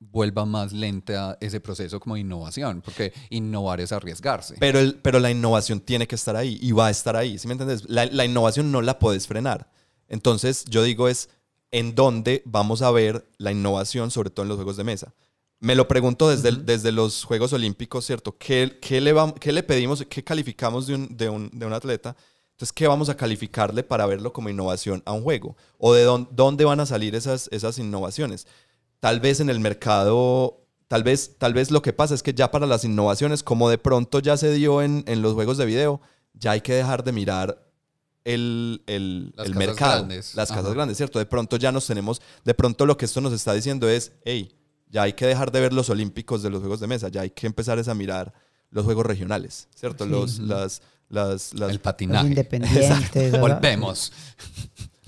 vuelva 0.00 0.44
más 0.44 0.72
lenta 0.72 1.36
ese 1.40 1.60
proceso 1.60 1.98
como 2.00 2.14
de 2.14 2.22
innovación, 2.22 2.80
porque 2.82 3.12
innovar 3.30 3.80
es 3.80 3.92
arriesgarse. 3.92 4.56
Pero, 4.58 4.78
el, 4.78 4.94
pero 4.96 5.18
la 5.18 5.30
innovación 5.30 5.80
tiene 5.80 6.06
que 6.06 6.14
estar 6.14 6.36
ahí 6.36 6.58
y 6.60 6.72
va 6.72 6.86
a 6.86 6.90
estar 6.90 7.16
ahí, 7.16 7.38
¿sí 7.38 7.46
me 7.48 7.52
entiendes? 7.52 7.84
La, 7.88 8.06
la 8.06 8.24
innovación 8.24 8.70
no 8.72 8.82
la 8.82 8.98
puedes 8.98 9.26
frenar. 9.26 9.70
Entonces, 10.08 10.64
yo 10.66 10.82
digo 10.82 11.08
es, 11.08 11.28
¿en 11.70 11.94
dónde 11.94 12.42
vamos 12.44 12.82
a 12.82 12.90
ver 12.90 13.26
la 13.38 13.50
innovación, 13.52 14.10
sobre 14.10 14.30
todo 14.30 14.42
en 14.44 14.48
los 14.48 14.56
juegos 14.56 14.76
de 14.76 14.84
mesa? 14.84 15.14
Me 15.60 15.74
lo 15.74 15.88
pregunto 15.88 16.28
desde, 16.28 16.50
el- 16.50 16.66
desde 16.66 16.92
los 16.92 17.24
Juegos 17.24 17.52
Olímpicos, 17.52 18.04
¿cierto? 18.04 18.36
¿Qué, 18.38 18.78
qué 18.82 19.00
le, 19.00 19.14
qué 19.40 19.52
le 19.52 19.62
pedimos, 19.62 20.04
qué 20.08 20.22
calificamos 20.22 20.86
de 20.86 20.94
un, 20.96 21.16
de, 21.16 21.28
un, 21.28 21.50
de 21.52 21.64
un 21.66 21.72
atleta? 21.72 22.14
Entonces, 22.52 22.72
¿qué 22.72 22.86
vamos 22.86 23.08
a 23.08 23.16
calificarle 23.16 23.82
para 23.82 24.06
verlo 24.06 24.32
como 24.32 24.48
innovación 24.48 25.02
a 25.06 25.12
un 25.12 25.22
juego? 25.22 25.56
¿O 25.78 25.94
de 25.94 26.04
dónde, 26.04 26.28
dónde 26.32 26.64
van 26.64 26.80
a 26.80 26.86
salir 26.86 27.14
esas, 27.14 27.48
esas 27.50 27.78
innovaciones? 27.78 28.46
Tal 29.00 29.20
vez 29.20 29.40
en 29.40 29.48
el 29.50 29.58
mercado, 29.58 30.64
tal 30.86 31.02
vez, 31.02 31.36
tal 31.38 31.54
vez 31.54 31.70
lo 31.70 31.82
que 31.82 31.92
pasa 31.92 32.14
es 32.14 32.22
que 32.22 32.34
ya 32.34 32.50
para 32.50 32.66
las 32.66 32.84
innovaciones, 32.84 33.42
como 33.42 33.68
de 33.70 33.78
pronto 33.78 34.18
ya 34.20 34.36
se 34.36 34.52
dio 34.52 34.82
en, 34.82 35.02
en 35.06 35.22
los 35.22 35.32
juegos 35.34 35.56
de 35.58 35.64
video, 35.66 36.00
ya 36.34 36.52
hay 36.52 36.60
que 36.60 36.74
dejar 36.74 37.04
de 37.04 37.12
mirar 37.12 37.66
el, 38.24 38.82
el, 38.86 39.32
Las 39.36 39.46
el 39.46 39.52
casas 39.54 39.66
mercado, 39.68 39.92
grandes. 39.98 40.34
las 40.34 40.48
casas 40.52 40.74
grandes, 40.74 40.96
¿cierto? 40.96 41.18
De 41.18 41.26
pronto 41.26 41.56
ya 41.56 41.72
nos 41.72 41.86
tenemos, 41.86 42.20
de 42.44 42.54
pronto 42.54 42.86
lo 42.86 42.96
que 42.96 43.04
esto 43.04 43.20
nos 43.20 43.32
está 43.32 43.52
diciendo 43.52 43.88
es, 43.88 44.12
hey, 44.24 44.54
ya 44.94 45.02
hay 45.02 45.12
que 45.12 45.26
dejar 45.26 45.50
de 45.50 45.60
ver 45.60 45.72
los 45.72 45.90
olímpicos 45.90 46.40
de 46.42 46.50
los 46.50 46.60
juegos 46.60 46.78
de 46.80 46.86
mesa, 46.86 47.08
ya 47.08 47.22
hay 47.22 47.30
que 47.30 47.46
empezar 47.48 47.78
es 47.80 47.88
a 47.88 47.94
mirar 47.94 48.32
los 48.70 48.84
juegos 48.84 49.04
regionales, 49.04 49.68
¿cierto? 49.74 50.04
Sí. 50.04 50.10
Los, 50.10 50.38
las, 50.38 50.82
las, 51.08 51.52
las- 51.52 51.70
el 51.70 51.80
patinaje. 51.80 52.28
independientes. 52.28 53.40
Volvemos. 53.40 54.12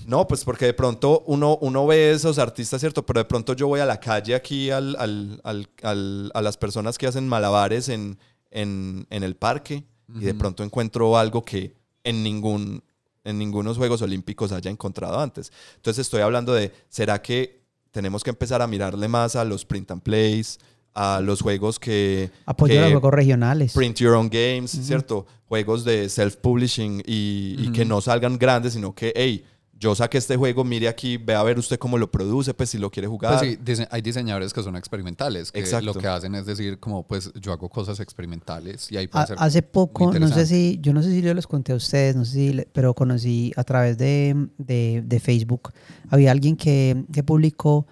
No, 0.05 0.27
pues 0.27 0.43
porque 0.45 0.65
de 0.65 0.73
pronto 0.73 1.23
uno, 1.27 1.57
uno 1.61 1.85
ve 1.87 2.11
esos 2.11 2.37
artistas, 2.39 2.79
¿cierto? 2.81 3.05
Pero 3.05 3.19
de 3.21 3.25
pronto 3.25 3.53
yo 3.53 3.67
voy 3.67 3.79
a 3.79 3.85
la 3.85 3.99
calle 3.99 4.35
aquí 4.35 4.69
al, 4.71 4.95
al- 4.99 5.39
al- 5.43 5.69
al- 5.83 6.31
a 6.33 6.41
las 6.41 6.57
personas 6.57 6.97
que 6.97 7.07
hacen 7.07 7.27
malabares 7.27 7.89
en, 7.89 8.17
en, 8.51 9.05
en 9.09 9.23
el 9.23 9.35
parque 9.35 9.85
y 10.15 10.19
de 10.25 10.33
pronto 10.33 10.63
encuentro 10.63 11.17
algo 11.17 11.43
que 11.43 11.75
en 12.03 12.23
ningún 12.23 12.83
en 13.25 13.37
ningunos 13.37 13.75
Juegos 13.75 14.01
Olímpicos 14.01 14.53
haya 14.53 14.71
encontrado 14.71 15.19
antes. 15.19 15.51
Entonces 15.75 16.03
estoy 16.07 16.21
hablando 16.21 16.53
de, 16.53 16.71
¿será 16.87 17.21
que 17.21 17.66
tenemos 17.97 18.23
que 18.23 18.29
empezar 18.29 18.61
a 18.61 18.67
mirarle 18.67 19.07
más 19.07 19.35
a 19.35 19.43
los 19.43 19.65
print 19.65 19.89
and 19.89 20.03
plays, 20.03 20.59
a 20.93 21.19
los 21.19 21.41
juegos 21.41 21.79
que... 21.79 22.29
Apoyo 22.45 22.77
a 22.77 22.83
los 22.83 22.91
juegos 22.91 23.11
regionales. 23.11 23.73
Print 23.73 23.97
Your 23.97 24.13
Own 24.13 24.29
Games, 24.29 24.69
¿cierto? 24.69 25.25
Juegos 25.47 25.83
de 25.83 26.07
self-publishing 26.07 27.01
y, 27.07 27.55
y 27.57 27.71
que 27.71 27.85
no 27.85 27.99
salgan 27.99 28.37
grandes, 28.37 28.73
sino 28.73 28.93
que, 28.93 29.13
hey, 29.15 29.43
yo 29.79 29.93
saqué 29.95 30.17
este 30.17 30.35
juego, 30.37 30.63
mire 30.63 30.87
aquí, 30.87 31.17
ve 31.17 31.35
a 31.35 31.43
ver 31.43 31.59
usted 31.59 31.77
cómo 31.77 31.97
lo 31.97 32.09
produce, 32.09 32.53
pues 32.53 32.69
si 32.71 32.77
lo 32.77 32.89
quiere 32.89 33.07
jugar. 33.07 33.37
Pues 33.37 33.51
sí, 33.51 33.59
dise- 33.63 33.87
hay 33.91 34.01
diseñadores 34.01 34.51
que 34.53 34.63
son 34.63 34.75
experimentales, 34.75 35.51
que 35.51 35.59
Exacto. 35.59 35.85
lo 35.85 35.93
que 35.93 36.07
hacen 36.07 36.33
es 36.35 36.45
decir, 36.45 36.79
como 36.79 37.03
pues 37.05 37.31
yo 37.39 37.51
hago 37.53 37.69
cosas 37.69 37.99
experimentales 37.99 38.91
y 38.91 38.97
ahí 38.97 39.07
puede 39.07 39.23
Ha- 39.23 39.27
ser 39.27 39.37
hace 39.39 39.61
poco, 39.61 40.11
no 40.17 40.27
sé 40.29 40.45
si, 40.47 40.79
yo 40.81 40.93
no 40.93 41.03
sé 41.03 41.11
si 41.11 41.21
yo 41.21 41.33
les 41.33 41.45
conté 41.45 41.73
a 41.73 41.75
ustedes, 41.75 42.15
no 42.15 42.25
sé 42.25 42.31
si, 42.31 42.53
le- 42.53 42.67
pero 42.73 42.93
conocí 42.93 43.51
a 43.55 43.63
través 43.63 43.97
de, 43.97 44.47
de- 44.57 45.03
de 45.05 45.19
Facebook, 45.19 45.71
había 46.09 46.31
alguien 46.31 46.55
que, 46.55 47.05
que 47.13 47.23
publicó 47.23 47.85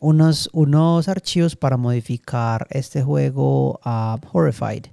unos, 0.00 0.48
unos 0.52 1.08
archivos 1.08 1.56
para 1.56 1.76
modificar 1.76 2.66
este 2.70 3.02
juego 3.02 3.80
a 3.84 4.18
Horrified. 4.32 4.86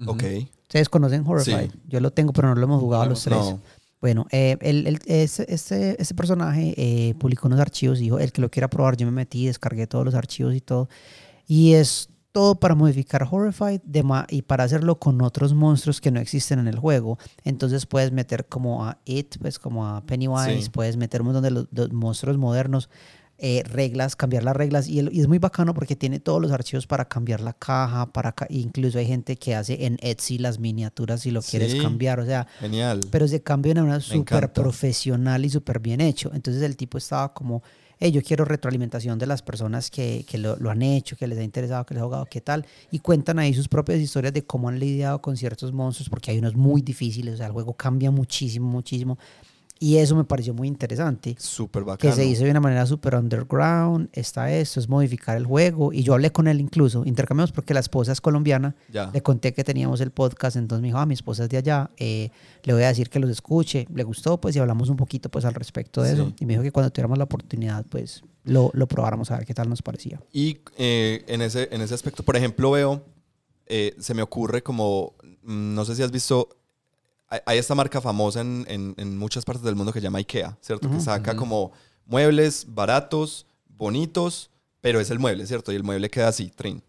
Ujú. 0.00 0.10
Ok. 0.10 0.22
Ustedes 0.62 0.88
conocen 0.88 1.24
Horrified. 1.26 1.70
Sí. 1.70 1.78
Yo 1.88 2.00
lo 2.00 2.12
tengo, 2.12 2.32
pero 2.32 2.48
no 2.48 2.54
lo 2.54 2.62
hemos 2.64 2.80
jugado 2.80 3.04
No, 3.04 3.10
los 3.10 3.22
tres. 3.24 3.36
No. 3.38 3.60
Bueno, 4.02 4.26
eh, 4.32 4.58
el, 4.60 4.86
el- 4.86 4.98
ese, 5.06 5.46
ese- 5.48 5.96
ese 5.98 6.14
personaje 6.14 6.74
eh, 6.76 7.14
publicó 7.14 7.46
unos 7.46 7.60
archivos, 7.60 7.98
dijo, 8.00 8.18
el 8.18 8.32
que 8.32 8.42
lo 8.42 8.50
quiera 8.50 8.68
probar, 8.68 8.96
yo 8.96 9.06
me 9.06 9.12
metí, 9.12 9.46
descargué 9.46 9.86
todos 9.86 10.04
los 10.04 10.14
archivos 10.14 10.54
y 10.54 10.60
todo. 10.60 10.88
Y 11.46 11.72
es 11.74 12.08
todo 12.32 12.56
para 12.56 12.74
modificar 12.74 13.28
Horrified 13.30 13.80
de 13.84 14.02
y 14.30 14.42
para 14.42 14.64
hacerlo 14.64 14.98
con 14.98 15.20
otros 15.22 15.54
monstruos 15.54 16.00
que 16.00 16.10
no 16.10 16.18
existen 16.18 16.58
en 16.58 16.66
el 16.66 16.78
juego. 16.78 17.18
Entonces 17.44 17.86
puedes 17.86 18.10
meter 18.10 18.46
como 18.46 18.84
a 18.86 18.98
It, 19.04 19.36
pues 19.40 19.58
como 19.58 19.86
a 19.86 20.00
Pennywise, 20.04 20.62
Sí. 20.64 20.70
puedes 20.70 20.96
meter 20.96 21.20
un 21.20 21.26
montón 21.26 21.42
de 21.44 21.50
los, 21.52 21.70
de 21.70 21.88
monstruos 21.88 22.38
modernos, 22.38 22.88
eh, 23.44 23.64
reglas, 23.68 24.14
cambiar 24.14 24.44
las 24.44 24.54
reglas. 24.54 24.86
Y, 24.88 25.00
el- 25.00 25.12
y 25.12 25.20
es 25.20 25.26
muy 25.26 25.38
bacano 25.38 25.74
porque 25.74 25.96
tiene 25.96 26.20
todos 26.20 26.40
los 26.40 26.52
archivos 26.52 26.86
para 26.86 27.06
cambiar 27.08 27.40
la 27.40 27.52
caja, 27.52 28.06
para 28.12 28.30
ca- 28.30 28.46
incluso 28.48 28.98
hay 29.00 29.06
gente 29.06 29.34
que 29.34 29.56
hace 29.56 29.84
en 29.84 29.98
Etsy 30.00 30.38
las 30.38 30.60
miniaturas 30.60 31.22
si 31.22 31.32
lo 31.32 31.42
quieres 31.42 31.74
cambiar. 31.74 32.20
O 32.20 32.24
sea, 32.24 32.46
Genial. 32.60 33.00
pero 33.10 33.26
se 33.26 33.42
cambió 33.42 33.74
de 33.74 33.82
una 33.82 33.98
súper 34.00 34.52
profesional 34.52 35.44
y 35.44 35.50
súper 35.50 35.80
bien 35.80 36.00
hecho. 36.00 36.30
Entonces 36.32 36.62
el 36.62 36.76
tipo 36.76 36.98
estaba 36.98 37.34
como, 37.34 37.64
hey, 37.98 38.12
yo 38.12 38.22
quiero 38.22 38.44
retroalimentación 38.44 39.18
de 39.18 39.26
las 39.26 39.42
personas 39.42 39.90
que, 39.90 40.24
que 40.28 40.38
lo, 40.38 40.54
lo 40.56 40.70
han 40.70 40.82
hecho, 40.82 41.16
que 41.16 41.26
les 41.26 41.36
ha 41.38 41.42
interesado, 41.42 41.84
que 41.84 41.94
les 41.94 42.00
ha 42.00 42.04
jugado, 42.06 42.26
qué 42.26 42.40
tal. 42.40 42.64
Y 42.92 43.00
cuentan 43.00 43.40
ahí 43.40 43.54
sus 43.54 43.66
propias 43.68 43.98
historias 43.98 44.32
de 44.32 44.44
cómo 44.44 44.68
han 44.68 44.78
lidiado 44.78 45.20
con 45.20 45.36
ciertos 45.36 45.72
monstruos, 45.72 46.08
porque 46.08 46.30
hay 46.30 46.38
unos 46.38 46.54
muy 46.54 46.80
difíciles, 46.80 47.34
o 47.34 47.36
sea, 47.38 47.46
el 47.46 47.52
juego 47.52 47.74
cambia 47.74 48.12
muchísimo, 48.12 48.68
muchísimo. 48.68 49.18
Y 49.84 49.96
eso 49.96 50.14
me 50.14 50.22
pareció 50.22 50.54
muy 50.54 50.68
interesante. 50.68 51.34
Súper 51.40 51.82
Que 51.82 51.86
bacano. 51.88 52.14
se 52.14 52.24
hizo 52.24 52.44
de 52.44 52.52
una 52.52 52.60
manera 52.60 52.86
súper 52.86 53.16
underground, 53.16 54.08
está 54.12 54.52
esto, 54.52 54.78
es 54.78 54.88
modificar 54.88 55.36
el 55.36 55.44
juego. 55.44 55.92
Y 55.92 56.04
yo 56.04 56.12
hablé 56.14 56.30
con 56.30 56.46
él 56.46 56.60
incluso, 56.60 57.04
intercambiamos 57.04 57.50
porque 57.50 57.74
la 57.74 57.80
esposa 57.80 58.12
es 58.12 58.20
colombiana, 58.20 58.76
Ya. 58.92 59.10
le 59.12 59.22
conté 59.22 59.52
que 59.52 59.64
teníamos 59.64 60.00
el 60.00 60.12
podcast, 60.12 60.54
entonces 60.56 60.82
me 60.82 60.86
dijo, 60.88 60.98
ah, 60.98 61.06
mi 61.06 61.14
esposa 61.14 61.42
es 61.42 61.48
de 61.48 61.56
allá, 61.56 61.90
eh, 61.96 62.30
le 62.62 62.72
voy 62.74 62.84
a 62.84 62.88
decir 62.88 63.10
que 63.10 63.18
los 63.18 63.28
escuche. 63.28 63.88
Le 63.92 64.04
gustó, 64.04 64.40
pues, 64.40 64.54
y 64.54 64.60
hablamos 64.60 64.88
un 64.88 64.96
poquito, 64.96 65.28
pues, 65.30 65.44
al 65.44 65.54
respecto 65.54 66.00
de 66.02 66.10
Sí. 66.10 66.14
eso. 66.14 66.32
Y 66.38 66.46
me 66.46 66.52
dijo 66.52 66.62
que 66.62 66.70
cuando 66.70 66.90
tuviéramos 66.92 67.18
la 67.18 67.24
oportunidad, 67.24 67.84
pues, 67.86 68.22
lo, 68.44 68.70
lo 68.74 68.86
probáramos 68.86 69.32
a 69.32 69.38
ver 69.38 69.46
qué 69.46 69.54
tal 69.54 69.68
nos 69.68 69.82
parecía. 69.82 70.20
Y 70.32 70.58
eh, 70.78 71.24
en, 71.26 71.42
ese, 71.42 71.68
en 71.72 71.80
ese 71.80 71.94
aspecto, 71.94 72.22
por 72.22 72.36
ejemplo, 72.36 72.70
veo, 72.70 73.02
eh, 73.66 73.96
se 73.98 74.14
me 74.14 74.22
ocurre 74.22 74.62
como, 74.62 75.14
mm, 75.42 75.74
no 75.74 75.84
sé 75.84 75.96
si 75.96 76.02
has 76.04 76.12
visto, 76.12 76.48
hay, 77.46 77.58
esta 77.58 77.74
marca 77.74 78.00
famosa 78.00 78.40
en, 78.40 78.64
en- 78.68 78.94
en 78.98 79.16
muchas 79.18 79.44
partes 79.44 79.64
del 79.64 79.74
mundo 79.76 79.92
que 79.92 80.00
se 80.00 80.04
llama 80.04 80.18
IKEA, 80.18 80.56
¿cierto? 80.60 80.88
Que 80.88 80.96
Ujú. 80.96 81.04
saca 81.04 81.30
Ujú. 81.32 81.40
como 81.40 81.72
muebles 82.06 82.66
baratos, 82.68 83.46
bonitos, 83.68 84.50
pero 84.80 85.00
es 85.00 85.10
el 85.10 85.18
mueble, 85.18 85.46
¿cierto? 85.46 85.72
Y 85.72 85.76
el 85.76 85.82
mueble 85.84 86.10
queda 86.10 86.28
así, 86.28 86.48
trin. 86.54 86.82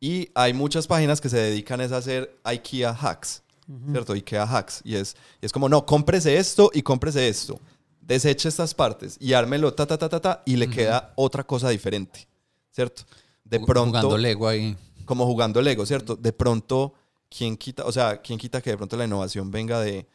Y 0.00 0.30
hay 0.34 0.52
muchas 0.52 0.86
páginas 0.86 1.20
que 1.20 1.28
se 1.28 1.36
dedican 1.36 1.80
es 1.80 1.92
a 1.92 1.98
hacer 1.98 2.36
IKEA 2.44 2.90
hacks, 2.90 3.42
¿cierto? 3.90 4.12
IKEA 4.14 4.42
hacks. 4.44 4.80
Y 4.84 4.96
es, 4.96 5.14
y 5.40 5.46
es 5.46 5.52
como, 5.52 5.68
no, 5.68 5.84
cómprese 5.86 6.36
esto 6.38 6.70
y 6.74 6.82
cómprese 6.82 7.28
esto. 7.28 7.60
Deseche 8.00 8.48
estas 8.48 8.74
partes 8.74 9.16
y 9.20 9.32
ármelo, 9.32 9.72
ta, 9.74 9.86
ta, 9.86 9.96
ta, 9.96 10.08
ta, 10.08 10.20
ta, 10.20 10.42
y 10.44 10.56
le 10.56 10.68
queda 10.68 11.12
otra 11.16 11.44
cosa 11.44 11.68
diferente, 11.68 12.26
¿cierto? 12.72 13.02
De 13.44 13.60
pronto, 13.60 13.90
Jugando 13.98 14.18
Lego 14.18 14.48
ahí. 14.48 14.76
como 15.04 15.24
jugando 15.26 15.62
Lego, 15.62 15.86
¿cierto? 15.86 16.16
De 16.16 16.32
pronto, 16.32 16.94
¿quién 17.36 17.56
quita? 17.56 17.84
O 17.86 17.92
sea, 17.92 18.20
¿quién 18.20 18.38
quita 18.38 18.60
que 18.60 18.70
de 18.70 18.76
pronto 18.76 18.96
la 18.96 19.04
innovación 19.04 19.50
venga 19.50 19.80
de 19.80 20.06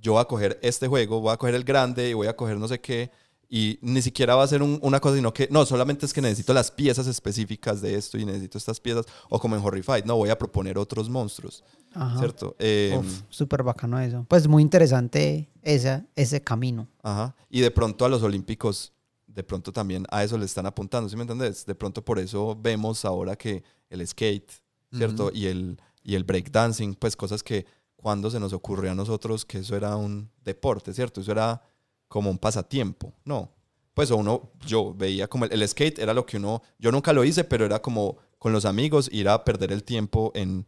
yo 0.00 0.12
voy 0.12 0.20
a 0.20 0.24
coger 0.26 0.58
este 0.62 0.86
juego, 0.88 1.20
voy 1.20 1.32
a 1.32 1.36
coger 1.36 1.54
el 1.54 1.64
grande 1.64 2.10
y 2.10 2.14
voy 2.14 2.26
a 2.28 2.36
coger 2.36 2.58
no 2.58 2.68
sé 2.68 2.80
qué, 2.80 3.10
y 3.48 3.78
ni 3.80 4.02
siquiera 4.02 4.34
va 4.36 4.42
a 4.42 4.46
ser 4.48 4.62
un- 4.62 4.78
una 4.82 5.00
cosa, 5.00 5.16
sino 5.16 5.32
que 5.32 5.48
no, 5.50 5.64
solamente 5.64 6.04
es 6.04 6.12
que 6.12 6.20
necesito 6.20 6.52
las 6.52 6.70
piezas 6.70 7.06
específicas 7.06 7.80
de 7.80 7.94
esto 7.94 8.18
y 8.18 8.24
necesito 8.24 8.58
estas 8.58 8.78
piezas, 8.80 9.06
o 9.28 9.38
como 9.38 9.56
en 9.56 9.62
Horrified, 9.64 10.04
no, 10.04 10.16
voy 10.16 10.28
a 10.30 10.38
proponer 10.38 10.78
otros 10.78 11.08
monstruos, 11.08 11.62
Ajá. 11.94 12.18
¿cierto? 12.18 12.54
Eh, 12.58 13.00
súper 13.30 13.62
bacano 13.62 13.98
eso. 14.00 14.26
Pues 14.28 14.46
muy 14.48 14.62
interesante 14.62 15.48
ese, 15.62 16.04
ese 16.14 16.40
camino. 16.42 16.88
Ajá. 17.02 17.34
Y 17.48 17.60
de 17.60 17.70
pronto 17.70 18.04
a 18.04 18.08
los 18.08 18.22
olímpicos, 18.22 18.92
de 19.26 19.42
pronto 19.44 19.72
también 19.72 20.06
a 20.10 20.22
eso 20.24 20.36
le 20.38 20.44
están 20.44 20.66
apuntando, 20.66 21.08
¿sí 21.08 21.16
me 21.16 21.22
entendés? 21.22 21.64
De 21.66 21.74
pronto 21.74 22.04
por 22.04 22.18
eso 22.18 22.56
vemos 22.60 23.04
ahora 23.04 23.36
que 23.36 23.62
el 23.90 24.06
skate, 24.06 24.50
¿cierto? 24.92 25.30
Y 25.32 25.46
el, 25.46 25.78
y 26.06 26.14
el 26.14 26.24
breakdancing, 26.24 26.94
pues 26.94 27.16
cosas 27.16 27.42
que 27.42 27.66
cuando 27.96 28.30
se 28.30 28.38
nos 28.38 28.52
ocurrió 28.52 28.92
a 28.92 28.94
nosotros 28.94 29.44
que 29.44 29.58
eso 29.58 29.74
era 29.76 29.96
un 29.96 30.30
deporte, 30.44 30.92
¿cierto? 30.94 31.20
Eso 31.20 31.32
era 31.32 31.60
como 32.08 32.30
un 32.30 32.38
pasatiempo, 32.38 33.12
¿no? 33.24 33.50
Pues 33.94 34.10
uno, 34.10 34.52
yo 34.64 34.94
veía 34.94 35.26
como 35.26 35.46
el, 35.46 35.52
el 35.52 35.68
skate 35.68 35.98
era 35.98 36.14
lo 36.14 36.24
que 36.24 36.36
uno, 36.36 36.62
yo 36.78 36.92
nunca 36.92 37.12
lo 37.12 37.24
hice, 37.24 37.42
pero 37.44 37.64
era 37.64 37.80
como 37.80 38.18
con 38.38 38.52
los 38.52 38.64
amigos 38.64 39.08
ir 39.12 39.28
a 39.28 39.42
perder 39.44 39.72
el 39.72 39.82
tiempo 39.82 40.30
en, 40.34 40.64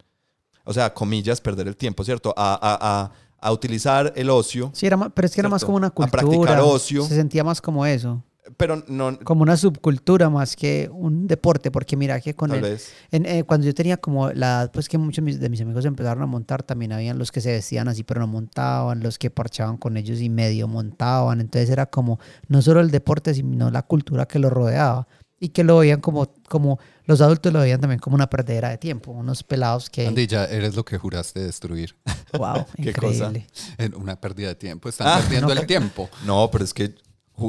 o 0.64 0.72
sea, 0.72 0.92
comillas, 0.92 1.40
perder 1.40 1.68
el 1.68 1.76
tiempo, 1.76 2.02
¿cierto? 2.02 2.34
A, 2.36 2.54
a, 2.54 3.02
a, 3.04 3.12
a 3.40 3.52
utilizar 3.52 4.12
el 4.16 4.30
ocio, 4.30 4.70
Sí, 4.74 4.86
era 4.86 4.96
más, 4.96 5.10
pero 5.14 5.26
es 5.26 5.34
que 5.34 5.40
era 5.40 5.48
más 5.48 5.60
Cierto. 5.60 5.66
como 5.66 5.76
una 5.76 5.86
A 5.88 5.90
cultura. 5.90 6.22
practicar 6.22 6.60
ocio. 6.60 7.04
Se 7.04 7.14
sentía 7.14 7.44
más 7.44 7.60
como 7.60 7.86
eso. 7.86 8.24
Pero 8.56 8.82
no, 8.88 9.18
Como 9.20 9.42
una 9.42 9.56
subcultura 9.56 10.30
más 10.30 10.56
que 10.56 10.88
un 10.92 11.26
deporte. 11.26 11.70
Porque 11.70 11.96
mira 11.96 12.20
que 12.20 12.34
con 12.34 12.50
vez. 12.50 12.92
En, 13.10 13.26
eh, 13.26 13.44
cuando 13.44 13.66
yo 13.66 13.74
tenía 13.74 13.96
como 13.98 14.30
la 14.32 14.46
edad, 14.62 14.72
pues 14.72 14.88
que 14.88 14.96
muchos 14.96 15.22
mis- 15.22 15.38
de 15.38 15.48
mis 15.50 15.60
amigos 15.60 15.84
empezaron 15.84 16.22
a 16.22 16.26
montar, 16.26 16.62
también 16.62 16.92
habían 16.92 17.18
los 17.18 17.30
que 17.30 17.40
se 17.40 17.52
vestían 17.52 17.88
así 17.88 18.04
pero 18.04 18.20
no 18.20 18.26
montaban, 18.26 19.00
los 19.00 19.18
que 19.18 19.30
parchaban 19.30 19.76
con 19.76 19.96
ellos 19.96 20.20
y 20.20 20.28
medio 20.30 20.66
montaban. 20.68 21.40
Entonces 21.40 21.68
era 21.70 21.86
como 21.86 22.18
no 22.48 22.62
solo 22.62 22.80
el 22.80 22.90
deporte, 22.90 23.34
sino 23.34 23.70
la 23.70 23.82
cultura 23.82 24.26
que 24.26 24.38
lo 24.38 24.48
rodeaba. 24.50 25.06
Y 25.40 25.50
que 25.50 25.62
lo 25.62 25.78
veían 25.78 26.00
como, 26.00 26.32
como 26.48 26.80
los 27.04 27.20
adultos 27.20 27.52
lo 27.52 27.60
veían 27.60 27.80
también 27.80 28.00
como 28.00 28.16
una 28.16 28.28
perdedera 28.28 28.70
de 28.70 28.78
tiempo. 28.78 29.12
Unos 29.12 29.44
pelados 29.44 29.88
que, 29.88 30.04
Andy, 30.08 30.26
ya 30.26 30.46
eres 30.46 30.74
lo 30.74 30.84
que 30.84 30.98
juraste 30.98 31.38
destruir. 31.40 31.94
wow, 32.36 32.66
¿Qué 32.82 32.92
cosa? 32.92 33.26
increíble. 33.26 33.46
En 33.76 33.94
una 33.94 34.20
pérdida 34.20 34.48
de 34.48 34.54
tiempo. 34.56 34.88
Están 34.88 35.06
Ah, 35.06 35.20
perdiendo 35.20 35.46
no, 35.48 35.52
el 35.52 35.60
que- 35.60 35.66
tiempo. 35.66 36.08
No, 36.26 36.48
pero 36.50 36.64
es 36.64 36.74
que 36.74 36.92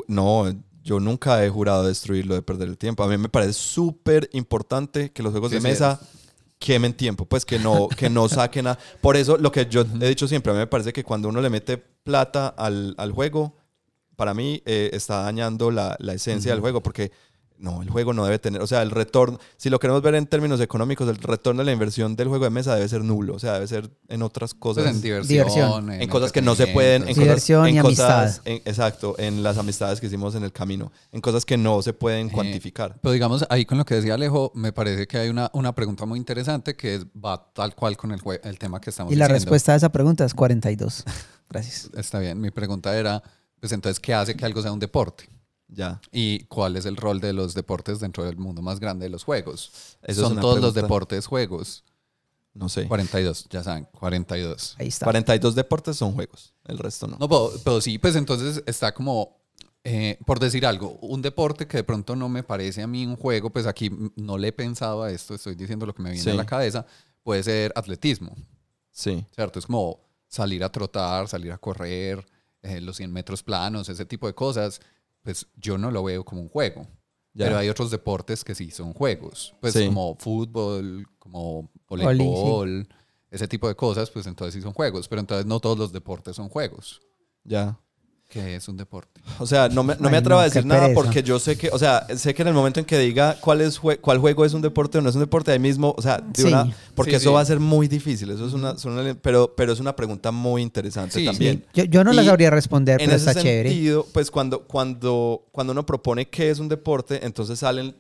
no, 0.08 0.45
yo 0.84 1.00
nunca 1.00 1.44
he 1.46 1.50
jurado 1.50 1.84
destruirlo 1.86 2.36
de 2.36 2.42
perder 2.42 2.68
el 2.70 2.78
tiempo. 2.78 3.04
A 3.04 3.08
mí 3.08 3.18
me 3.18 3.30
parece 3.30 3.54
súper 3.54 4.30
importante 4.34 5.12
que 5.12 5.24
los 5.24 5.32
juegos 5.32 5.50
Sí, 5.52 5.56
de 5.56 5.62
sí. 5.62 5.68
mesa 5.68 6.00
quemen 6.58 6.94
tiempo, 6.94 7.26
pues 7.26 7.46
que 7.46 7.58
no, 7.60 7.88
que 7.89 8.10
no 8.10 8.28
saquen 8.30 8.68
a... 8.68 8.78
Por 9.02 9.15
eso 9.15 9.38
lo 9.38 9.52
que 9.52 9.65
yo 9.68 9.82
he 10.02 10.08
dicho 10.08 10.28
siempre, 10.28 10.52
a 10.52 10.56
mí 10.56 10.60
me 10.60 10.68
parece 10.68 10.92
que 10.94 11.04
cuando 11.04 11.30
uno 11.30 11.42
le 11.42 11.50
mete 11.50 11.78
plata 11.78 12.48
al, 12.50 12.96
al 12.98 13.12
juego, 13.12 13.56
para 14.15 14.34
mí 14.34 14.62
eh, 14.65 14.89
está 14.94 15.24
dañando 15.24 15.72
la, 15.72 15.96
la 16.00 16.13
esencia 16.13 16.52
del 16.52 16.60
juego, 16.60 16.84
porque 16.84 17.12
no, 17.60 17.82
el 17.82 17.89
juego 17.89 18.13
no 18.13 18.24
debe 18.24 18.39
tener, 18.39 18.62
o 18.62 18.67
sea, 18.67 18.82
el 18.82 18.89
retorno, 18.91 19.38
si 19.58 19.69
lo 19.69 19.80
queremos 19.80 20.02
ver 20.02 20.15
en 20.15 20.26
términos 20.26 20.62
económicos, 20.62 21.08
el 21.10 21.17
retorno 21.17 21.60
de 21.60 21.65
la 21.65 21.72
inversión 21.74 22.15
del 22.15 22.28
juego 22.30 22.45
de 22.45 22.50
mesa 22.52 22.74
debe 22.76 22.88
ser 22.88 23.04
nulo, 23.04 23.36
o 23.36 23.39
sea, 23.39 23.54
debe 23.54 23.67
ser 23.67 23.89
en 24.08 24.22
otras 24.22 24.54
cosas. 24.54 24.84
Pues 24.86 24.95
en 24.95 25.02
diversión. 25.02 25.28
Diversión. 25.48 25.91
en 25.91 26.10
cosas 26.10 26.32
que 26.32 26.41
no 26.41 26.56
se 26.56 26.67
pueden, 26.67 27.02
en 27.04 27.10
cosas, 27.10 27.24
Diversión 27.24 27.67
en 27.67 27.76
y 27.78 27.80
cosas- 27.82 28.10
amistad. 28.39 28.41
en- 28.48 28.62
exacto, 28.65 29.15
en 29.19 29.43
las 29.43 29.58
amistades 29.58 30.00
que 30.00 30.08
hicimos 30.08 30.36
en 30.36 30.43
el 30.43 30.52
camino, 30.54 30.91
en 31.12 31.22
cosas 31.22 31.45
que 31.45 31.58
no 31.58 31.82
se 31.82 31.93
pueden 31.93 32.28
Eh, 32.28 32.32
cuantificar. 32.32 32.98
Pero 33.02 33.12
digamos, 33.12 33.45
ahí 33.50 33.65
con 33.65 33.78
lo 33.78 33.86
que 33.86 33.95
decía 33.95 34.13
Alejo, 34.13 34.52
me 34.56 34.72
parece 34.72 35.06
que 35.08 35.17
hay 35.17 35.30
una, 35.30 35.50
una 35.54 35.76
pregunta 35.76 36.06
muy 36.06 36.17
interesante 36.17 36.76
que 36.76 36.95
es- 36.95 37.06
va 37.08 37.52
tal 37.54 37.76
cual 37.76 37.98
con 37.98 38.12
el, 38.12 38.22
tema 38.58 38.80
que 38.80 38.89
estamos 38.89 39.12
Y 39.12 39.15
la 39.15 39.26
diciendo. 39.26 39.43
respuesta 39.45 39.74
a 39.74 39.76
esa 39.76 39.89
pregunta 39.91 40.24
es 40.26 40.34
42. 40.34 41.04
Gracias. 41.50 41.89
Está 41.98 42.19
bien, 42.19 42.39
mi 42.39 42.52
pregunta 42.52 42.95
era, 42.98 43.22
pues 43.60 43.72
entonces, 43.74 44.00
¿qué 44.00 44.13
hace 44.13 44.36
que 44.36 44.45
algo 44.45 44.62
sea 44.62 44.72
un 44.72 44.80
deporte? 44.80 45.28
Ya. 45.71 46.01
¿Y 46.12 46.45
cuál 46.45 46.75
es 46.77 46.86
el 46.86 46.97
rol 46.97 47.19
de 47.21 47.32
los 47.32 47.53
deportes 47.53 47.99
dentro 47.99 48.25
del 48.25 48.38
mundo 48.38 48.62
más 48.62 48.79
grande 48.79 49.05
de 49.05 49.10
los 49.10 49.23
juegos? 49.23 49.71
Eso 50.01 50.21
Son 50.27 50.39
todos 50.39 50.60
los 50.60 50.73
deportes 50.73 51.27
juegos. 51.27 51.84
No 52.53 52.67
sé. 52.67 52.88
42, 52.88 53.45
ya 53.49 53.63
saben, 53.63 53.88
42. 53.97 54.75
Ahí 54.79 54.88
está. 54.88 55.05
42 55.05 55.53
deportes 55.55 55.95
son 55.95 56.13
juegos, 56.13 56.53
el 56.65 56.79
resto 56.79 57.08
no. 57.08 57.17
No, 57.19 57.29
pero, 57.29 57.51
pero 57.63 57.79
sí, 57.82 57.99
pues 57.99 58.15
entonces 58.15 58.63
está 58.65 58.91
como, 58.93 59.38
eh, 59.84 60.17
por 60.25 60.39
decir 60.39 60.65
algo, 60.65 60.97
un 61.01 61.21
deporte 61.21 61.67
que 61.67 61.77
de 61.77 61.84
pronto 61.84 62.15
no 62.15 62.27
me 62.27 62.41
parece 62.41 62.82
a 62.82 62.88
mí 62.88 63.05
un 63.05 63.15
juego, 63.15 63.51
pues 63.51 63.67
aquí 63.67 63.91
no 64.15 64.38
le 64.39 64.47
he 64.47 64.51
pensado 64.51 65.03
a 65.03 65.12
esto, 65.12 65.36
estoy 65.36 65.53
diciendo 65.55 65.86
lo 65.86 65.93
que 65.93 66.01
me 66.01 66.10
viene 66.10 66.23
Sí. 66.23 66.32
a 66.32 66.34
la 66.34 66.45
cabeza, 66.45 66.86
puede 67.23 67.43
ser 67.43 67.71
atletismo, 67.75 68.36
Sí. 68.91 69.23
¿cierto? 69.36 69.60
Es 69.60 69.67
como 69.67 69.99
salir 70.27 70.63
a 70.63 70.71
trotar, 70.71 71.27
salir 71.27 71.51
a 71.51 71.58
correr, 71.60 72.25
eh, 72.63 72.82
los 72.82 72.97
100 72.97 73.13
metros 73.13 73.43
planos, 73.43 73.88
ese 73.89 74.05
tipo 74.05 74.25
de 74.27 74.34
cosas, 74.34 74.82
pues 75.21 75.47
yo 75.55 75.77
no 75.77 75.91
lo 75.91 76.03
veo 76.03 76.23
como 76.25 76.41
un 76.41 76.49
juego. 76.49 76.88
Ya. 77.34 77.45
Pero 77.45 77.58
hay 77.60 77.69
otros 77.69 77.91
deportes 77.91 78.43
que 78.43 78.55
sí 78.55 78.71
son 78.71 78.93
juegos, 78.93 79.53
pues 79.62 79.73
Sí. 79.73 79.86
como 79.86 80.15
fútbol, 80.15 81.08
como 81.19 81.69
sí. 81.73 81.79
voleibol, 81.88 82.88
ese 83.29 83.47
tipo 83.47 83.67
de 83.67 83.75
cosas, 83.75 84.10
pues 84.10 84.25
entonces 84.27 84.55
sí 84.55 84.62
son 84.62 84.73
juegos, 84.73 85.08
pero 85.08 85.19
entonces 85.19 85.45
no 85.45 85.60
todos 85.60 85.77
los 85.77 85.93
deportes 85.93 86.36
son 86.36 86.49
juegos. 86.49 87.01
Ya. 87.43 87.79
¿Qué 88.30 88.56
es 88.56 88.68
un 88.68 88.78
deporte? 88.78 89.19
O 89.40 89.48
sea, 89.48 89.69
no 89.69 89.82
me, 89.84 89.96
no 89.96 90.04
me 90.08 90.10
Ay, 90.10 90.15
atrevo 90.21 90.40
a 90.40 90.44
no, 90.44 90.46
decir 90.46 90.62
qué 90.62 90.67
nada 90.67 90.82
pereza. 90.82 91.02
porque 91.02 91.23
yo 91.23 91.40
sé 91.40 91.58
que, 91.58 91.69
o 91.71 91.80
sea, 91.80 92.06
sé 92.15 92.36
que 92.36 92.44
en 92.44 92.50
el 92.50 92.54
momento 92.54 92.80
en 92.80 92.86
que 92.86 93.00
diga 93.00 93.36
cuál 93.42 93.60
es 93.62 93.82
jue- 93.82 94.00
cuál 94.00 94.19
juego 94.19 94.46
es 94.46 94.54
un 94.54 94.62
deporte 94.62 95.00
o 95.00 95.02
no 95.02 95.10
es 95.10 95.15
un 95.15 95.21
deporte, 95.21 95.52
ahí 95.52 95.58
mismo, 95.58 95.96
o 95.98 96.02
sea, 96.04 96.19
de 96.19 96.44
Sí. 96.44 96.48
una- 96.48 96.71
porque 96.94 97.13
Sí, 97.13 97.15
eso 97.17 97.30
sí. 97.32 97.34
va 97.34 97.42
a 97.42 97.46
ser 97.46 97.60
muy 97.60 97.88
difícil. 97.88 98.30
Eso 98.30 98.46
es 98.46 98.54
una, 98.54 98.77
son 98.77 98.94
una- 99.00 99.15
pero, 99.15 99.56
pero 99.58 99.73
es 99.73 99.80
una 99.80 99.96
pregunta 99.96 100.32
muy 100.32 100.62
interesante 100.62 101.15
Sí, 101.17 101.25
también. 101.25 101.65
Yo, 101.73 101.86
yo 101.86 102.04
no 102.04 102.13
la 102.13 102.23
sabría 102.23 102.52
responder, 102.52 103.02
En 103.02 103.08
pero 103.08 103.17
ese 103.17 103.30
está 103.32 103.42
chévere. 103.42 103.69
sentido, 103.69 104.06
pues 104.13 104.30
cuando, 104.30 104.62
cuando, 104.67 105.48
cuando 105.52 105.71
uno 105.73 105.84
propone 105.88 106.30
qué 106.30 106.52
es 106.52 106.60
un 106.60 106.69
deporte, 106.69 107.25
entonces 107.25 107.58
salen 107.58 107.96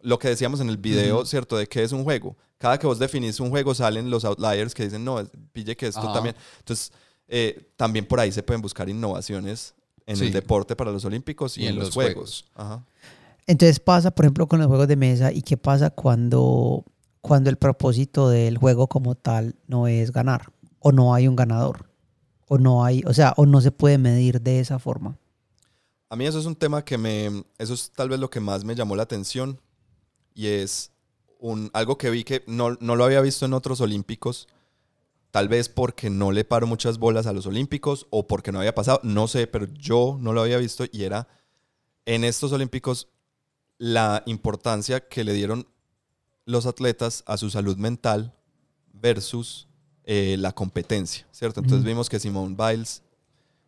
lo 0.00 0.16
que 0.20 0.28
decíamos 0.28 0.60
en 0.60 0.68
el 0.68 0.76
video, 0.76 1.24
¿cierto? 1.26 1.56
De 1.56 1.66
qué 1.66 1.82
es 1.82 1.90
un 1.90 2.04
juego. 2.04 2.36
Cada 2.58 2.78
que 2.78 2.86
vos 2.86 3.00
definís 3.00 3.40
un 3.40 3.50
juego 3.50 3.74
salen 3.74 4.10
los 4.10 4.24
outliers 4.24 4.74
que 4.74 4.84
dicen, 4.84 5.04
no, 5.04 5.20
pille 5.52 5.76
que 5.76 5.88
esto 5.88 6.00
Ajá. 6.02 6.12
también. 6.12 6.36
Entonces, 6.60 6.92
eh, 7.28 7.70
también 7.76 8.06
por 8.06 8.20
ahí 8.20 8.32
se 8.32 8.42
pueden 8.42 8.62
buscar 8.62 8.88
innovaciones 8.88 9.74
en 10.06 10.16
Sí. 10.16 10.26
el 10.26 10.32
deporte 10.32 10.76
para 10.76 10.90
los 10.90 11.04
olímpicos 11.04 11.56
y, 11.58 11.66
en, 11.66 11.76
los, 11.76 11.90
juegos. 11.90 12.44
Ajá. 12.54 12.84
Entonces 13.46 13.80
pasa, 13.80 14.10
por 14.10 14.24
ejemplo, 14.24 14.46
con 14.46 14.58
los 14.58 14.68
juegos 14.68 14.88
de 14.88 14.96
mesa 14.96 15.32
y 15.32 15.42
qué 15.42 15.56
pasa 15.56 15.90
cuando, 15.90 16.84
cuando 17.20 17.50
el 17.50 17.56
propósito 17.56 18.28
del 18.28 18.58
juego 18.58 18.88
como 18.88 19.14
tal 19.14 19.56
no 19.66 19.86
es 19.86 20.12
ganar 20.12 20.52
o 20.78 20.92
no 20.92 21.14
hay 21.14 21.28
un 21.28 21.36
ganador 21.36 21.88
o 22.48 22.58
no 22.58 22.84
hay, 22.84 23.02
o 23.06 23.14
sea, 23.14 23.32
o 23.36 23.46
no 23.46 23.60
se 23.60 23.72
puede 23.72 23.98
medir 23.98 24.40
de 24.40 24.60
esa 24.60 24.78
forma. 24.78 25.16
A 26.10 26.16
mí 26.16 26.26
eso 26.26 26.38
es 26.38 26.46
un 26.46 26.56
tema 26.56 26.84
que 26.84 26.98
me, 26.98 27.44
eso 27.58 27.72
es 27.72 27.90
tal 27.94 28.10
vez 28.10 28.20
lo 28.20 28.28
que 28.28 28.40
más 28.40 28.64
me 28.64 28.74
llamó 28.74 28.94
la 28.96 29.04
atención 29.04 29.58
y 30.34 30.48
es 30.48 30.90
un, 31.38 31.70
algo 31.72 31.96
que 31.96 32.10
vi 32.10 32.24
que 32.24 32.44
no, 32.46 32.76
no 32.80 32.96
lo 32.96 33.04
había 33.04 33.20
visto 33.22 33.46
en 33.46 33.54
otros 33.54 33.80
olímpicos, 33.80 34.48
tal 35.32 35.48
vez 35.48 35.68
porque 35.68 36.10
no 36.10 36.30
le 36.30 36.44
paro 36.44 36.66
muchas 36.66 36.98
bolas 36.98 37.26
a 37.26 37.32
los 37.32 37.46
olímpicos 37.46 38.06
o 38.10 38.26
porque 38.28 38.52
no 38.52 38.60
había 38.60 38.74
pasado, 38.74 39.00
no 39.02 39.26
sé, 39.26 39.46
pero 39.48 39.66
yo 39.72 40.18
no 40.20 40.32
lo 40.32 40.42
había 40.42 40.58
visto 40.58 40.84
y 40.92 41.02
era 41.02 41.26
en 42.04 42.22
estos 42.22 42.52
olímpicos 42.52 43.08
la 43.78 44.22
importancia 44.26 45.00
que 45.08 45.24
le 45.24 45.32
dieron 45.32 45.66
los 46.44 46.66
atletas 46.66 47.24
a 47.26 47.38
su 47.38 47.50
salud 47.50 47.76
mental 47.78 48.34
versus 48.92 49.68
eh, 50.04 50.36
la 50.38 50.52
competencia, 50.52 51.26
¿cierto? 51.32 51.60
Entonces 51.60 51.84
vimos 51.84 52.10
que 52.10 52.20
Simone 52.20 52.54
Biles 52.54 53.02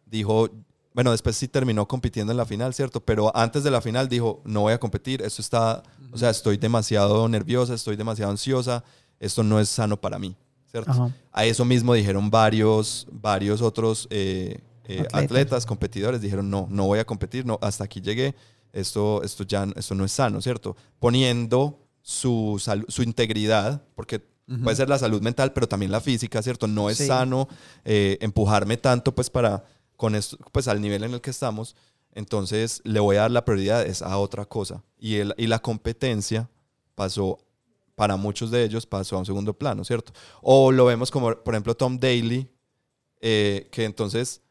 dijo, 0.05 0.51
bueno, 0.93 1.13
después 1.13 1.35
sí 1.35 1.49
terminó 1.49 1.89
compitiendo 1.89 2.31
en 2.33 2.37
la 2.37 2.45
final, 2.45 2.75
¿cierto? 2.75 3.01
Pero 3.01 3.35
antes 3.35 3.65
de 3.65 3.71
la 3.71 3.81
final 3.81 4.09
dijo, 4.09 4.43
no 4.45 4.61
voy 4.63 4.75
a 4.75 4.79
competir, 4.79 5.23
esto 5.23 5.41
está, 5.41 5.83
o 6.13 6.19
sea, 6.19 6.29
estoy 6.29 6.59
demasiado 6.59 7.27
nerviosa, 7.27 7.73
estoy 7.73 7.97
demasiado 7.97 8.31
ansiosa, 8.31 8.85
esto 9.19 9.43
no 9.43 9.59
es 9.59 9.71
sano 9.71 10.01
para 10.01 10.19
mí, 10.19 10.37
¿cierto? 10.75 10.91
Ajá. 10.91 11.15
A 11.31 11.45
eso 11.47 11.65
mismo 11.65 11.95
dijeron 11.95 12.31
varios, 12.31 13.07
varios 13.13 13.63
otros 13.63 14.09
eh, 14.11 14.59
eh, 14.87 14.99
Atletas. 15.03 15.23
atletas. 15.25 15.67
competidores, 15.67 16.21
dijeron, 16.21 16.51
no, 16.51 16.67
no 16.69 16.87
voy 16.87 16.99
a 16.99 17.05
competir, 17.05 17.47
no, 17.47 17.61
hasta 17.63 17.85
aquí 17.85 18.01
llegué, 18.01 18.35
esto, 18.73 19.23
esto 19.23 19.45
ya 19.45 19.69
esto 19.77 19.95
no 19.95 20.05
es 20.05 20.11
sano, 20.11 20.41
¿cierto? 20.43 20.77
Poniendo 20.99 21.79
su, 22.03 22.61
su 22.89 23.03
integridad, 23.05 23.83
porque 23.95 24.19
puede 24.65 24.75
ser 24.77 24.89
la 24.89 24.99
salud 24.99 25.23
mental, 25.23 25.53
pero 25.53 25.69
también 25.69 25.93
la 25.93 26.01
física, 26.01 26.43
¿cierto? 26.43 26.67
No 26.67 26.91
es 26.91 26.99
Sí. 26.99 27.07
sano 27.07 27.47
eh, 27.85 28.19
empujarme 28.21 28.77
tanto, 28.77 29.15
pues, 29.15 29.31
para, 29.31 29.65
con 29.97 30.17
esto, 30.17 30.37
pues, 30.51 30.67
al 30.67 30.81
nivel 30.81 31.05
en 31.05 31.15
el 31.15 31.21
que 31.21 31.31
estamos. 31.31 31.77
Entonces, 32.13 32.81
le 32.85 32.99
voy 33.01 33.17
a 33.17 33.21
dar 33.23 33.31
la 33.31 33.45
prioridad 33.45 33.87
es 33.87 34.03
a 34.03 34.19
otra 34.19 34.45
cosa. 34.45 34.83
Y, 34.99 35.15
el, 35.17 35.35
y 35.39 35.47
la 35.47 35.61
competencia 35.61 36.51
pasó, 36.95 37.39
para 37.95 38.17
muchos 38.17 38.51
de 38.51 38.65
ellos, 38.65 38.87
pasó 38.87 39.17
a 39.17 39.21
un 39.21 39.27
segundo 39.27 39.57
plano, 39.57 39.85
¿cierto? 39.85 40.13
O 40.43 40.73
lo 40.73 40.85
vemos 40.87 41.11
como, 41.11 41.35
por 41.35 41.55
ejemplo, 41.55 41.77
Tom 41.77 41.99
Daly, 41.99 42.49
eh, 43.21 43.69
que 43.71 43.85
entonces 43.85 44.43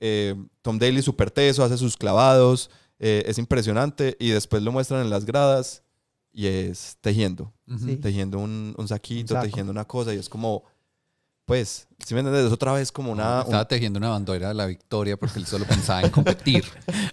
eh, 0.00 0.34
Tom 0.62 0.78
Daly 0.78 1.00
súper 1.02 1.30
teso, 1.30 1.64
hace 1.64 1.78
sus 1.78 1.96
clavados, 1.96 2.70
eh, 2.98 3.22
es 3.26 3.38
impresionante 3.38 4.16
y 4.20 4.30
después 4.30 4.62
lo 4.62 4.72
muestran 4.72 5.02
en 5.02 5.10
las 5.10 5.24
gradas 5.24 5.82
y 6.32 6.46
es 6.46 6.98
tejiendo. 7.00 7.52
Sí. 7.78 7.96
tejiendo 7.96 8.38
un, 8.38 8.74
un 8.76 8.88
saquito, 8.88 9.34
Un 9.34 9.42
tejiendo 9.42 9.72
una 9.72 9.86
cosa 9.86 10.12
y 10.12 10.18
es 10.18 10.28
como, 10.28 10.64
pues, 11.52 11.86
si 12.02 12.14
me 12.14 12.20
entiendes, 12.20 12.46
es 12.46 12.50
otra 12.52 12.72
vez 12.72 12.90
como 12.90 13.12
una... 13.12 13.40
un- 13.40 13.44
Estaba 13.44 13.68
tejiendo 13.68 13.98
una 13.98 14.08
bandera 14.08 14.48
de 14.48 14.54
la 14.54 14.64
victoria 14.64 15.18
porque 15.18 15.38
él 15.38 15.44
solo 15.44 15.66
pensaba 15.66 16.00
en 16.00 16.08
competir. 16.08 16.64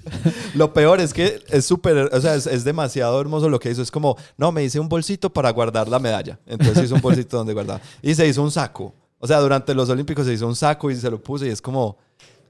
Lo 0.55 0.71
peor 0.73 1.01
es 1.01 1.13
que 1.13 1.41
es 1.49 1.65
súper, 1.65 2.09
o 2.13 2.21
sea, 2.21 2.35
es, 2.35 2.47
es 2.47 2.63
demasiado 2.63 3.19
hermoso 3.19 3.49
lo 3.49 3.59
que 3.59 3.69
hizo. 3.69 3.81
Es 3.81 3.91
como, 3.91 4.15
no, 4.37 4.53
me 4.53 4.63
hice 4.63 4.79
un 4.79 4.87
bolsito 4.87 5.29
para 5.29 5.49
guardar 5.49 5.89
la 5.89 5.99
medalla. 5.99 6.39
Entonces 6.47 6.85
hizo 6.85 6.95
un 6.95 7.01
bolsito 7.01 7.35
donde 7.35 7.51
guardar. 7.53 7.81
Y 8.01 8.15
se 8.15 8.25
hizo 8.29 8.41
un 8.41 8.49
saco. 8.49 8.93
O 9.19 9.27
sea, 9.27 9.41
durante 9.41 9.73
los 9.75 9.89
Olímpicos 9.89 10.25
se 10.25 10.31
hizo 10.31 10.47
un 10.47 10.55
saco 10.55 10.89
y 10.89 10.95
se 10.95 11.11
lo 11.11 11.21
puso 11.21 11.45
y 11.45 11.49
es 11.49 11.61
como, 11.61 11.97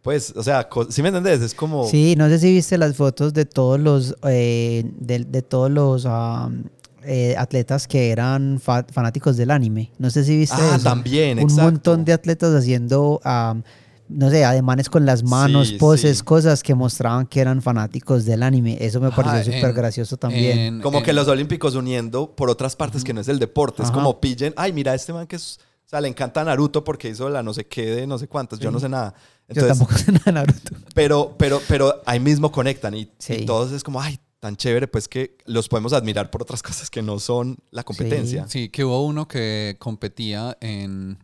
pues, 0.04 0.32
o 0.36 0.44
sea, 0.44 0.70
si 0.92 1.02
me 1.02 1.08
entendés? 1.08 1.42
Es 1.42 1.56
como... 1.56 1.88
Sí, 1.90 2.14
no 2.16 2.30
sé 2.30 2.38
si 2.38 2.54
viste 2.54 2.78
las 2.78 2.96
fotos 2.96 3.34
de 3.34 3.46
todos 3.46 3.80
los 3.80 4.16
eh, 4.28 4.84
de, 5.00 5.26
de 5.26 5.42
todos 5.42 5.72
los 5.72 6.06
am, 6.06 6.66
eh, 7.04 7.36
atletas 7.38 7.88
que 7.88 8.12
eran 8.12 8.60
fa- 8.60 8.86
fanáticos 8.92 9.38
del 9.38 9.52
anime. 9.52 9.92
No 9.98 10.10
sé 10.10 10.24
si 10.24 10.38
viste 10.38 10.56
Ah, 10.60 10.76
eso. 10.76 10.84
también, 10.84 11.38
Un 11.38 11.44
exacto. 11.46 11.64
montón 11.64 12.06
de 12.06 12.14
atletas 12.14 12.54
haciendo 12.54 13.20
am, 13.24 13.64
no 14.08 14.30
sé, 14.32 14.44
ademanes 14.44 14.90
con 14.90 15.06
las 15.06 15.24
manos, 15.24 15.68
Sí, 15.70 15.78
poses, 15.78 16.18
sí. 16.18 16.24
cosas 16.24 16.64
que 16.64 16.74
mostraban 16.76 17.28
que 17.28 17.40
eran 17.42 17.62
fanáticos 17.62 18.26
del 18.26 18.42
anime. 18.44 18.78
Eso 18.82 19.00
me 19.00 19.08
Ajá, 19.08 19.22
pareció 19.24 19.54
súper 19.54 19.70
en- 19.70 19.76
gracioso 19.76 20.18
también. 20.18 20.58
en- 20.58 20.82
Como 20.82 20.98
en- 21.00 21.04
que 21.04 21.14
los 21.14 21.28
Olímpicos 21.28 21.76
uniendo 21.76 22.36
por 22.36 22.50
otras 22.50 22.76
partes 22.76 23.04
que 23.04 23.14
no 23.14 23.22
es 23.22 23.28
el 23.28 23.38
deporte. 23.40 23.84
Es 23.84 23.92
como 23.92 24.20
pillen, 24.20 24.54
ay, 24.58 24.74
mira, 24.74 24.94
este 24.96 25.14
man 25.14 25.28
que 25.28 25.36
es... 25.36 25.60
O 25.86 25.90
sea, 25.90 26.02
le 26.02 26.08
encanta 26.08 26.44
Naruto 26.44 26.84
porque 26.84 27.10
hizo 27.10 27.30
la 27.30 27.42
no 27.42 27.52
sé 27.52 27.66
qué 27.66 27.84
de 27.88 28.06
no 28.06 28.20
sé 28.20 28.28
cuántas. 28.28 28.60
Yo 28.60 28.70
no 28.70 28.80
sé 28.80 28.88
nada. 28.90 29.12
Yo 29.48 29.66
tampoco 29.66 29.98
sé 29.98 30.12
nada 30.12 30.24
de 30.26 30.32
Naruto. 30.34 30.76
Pero, 30.94 31.34
pero, 31.38 31.60
pero 31.68 32.02
ahí 32.06 32.20
mismo 32.20 32.52
conectan 32.52 32.94
y, 32.94 33.10
Sí. 33.18 33.34
y 33.40 33.46
todos 33.48 33.72
es 33.72 33.84
como, 33.84 34.00
ay, 34.00 34.20
tan 34.40 34.56
chévere, 34.56 34.88
pues 34.88 35.08
que 35.08 35.38
los 35.46 35.68
podemos 35.68 35.94
admirar 35.94 36.32
por 36.32 36.42
otras 36.42 36.62
cosas 36.64 36.90
que 36.90 37.02
no 37.02 37.20
son 37.20 37.58
la 37.72 37.84
competencia. 37.84 38.48
Sí, 38.48 38.70
que 38.70 38.84
hubo 38.86 39.04
uno 39.06 39.28
que 39.28 39.76
competía 39.80 40.58
en. 40.62 41.18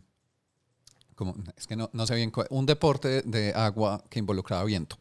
Como, 1.14 1.34
es 1.56 1.66
que 1.66 1.76
no, 1.76 1.88
no 1.94 2.06
sé 2.06 2.14
bien. 2.14 2.30
Un 2.50 2.66
deporte 2.66 3.22
de 3.22 3.52
agua 3.54 4.04
que 4.10 4.18
involucraba 4.18 4.64
viento. 4.64 4.98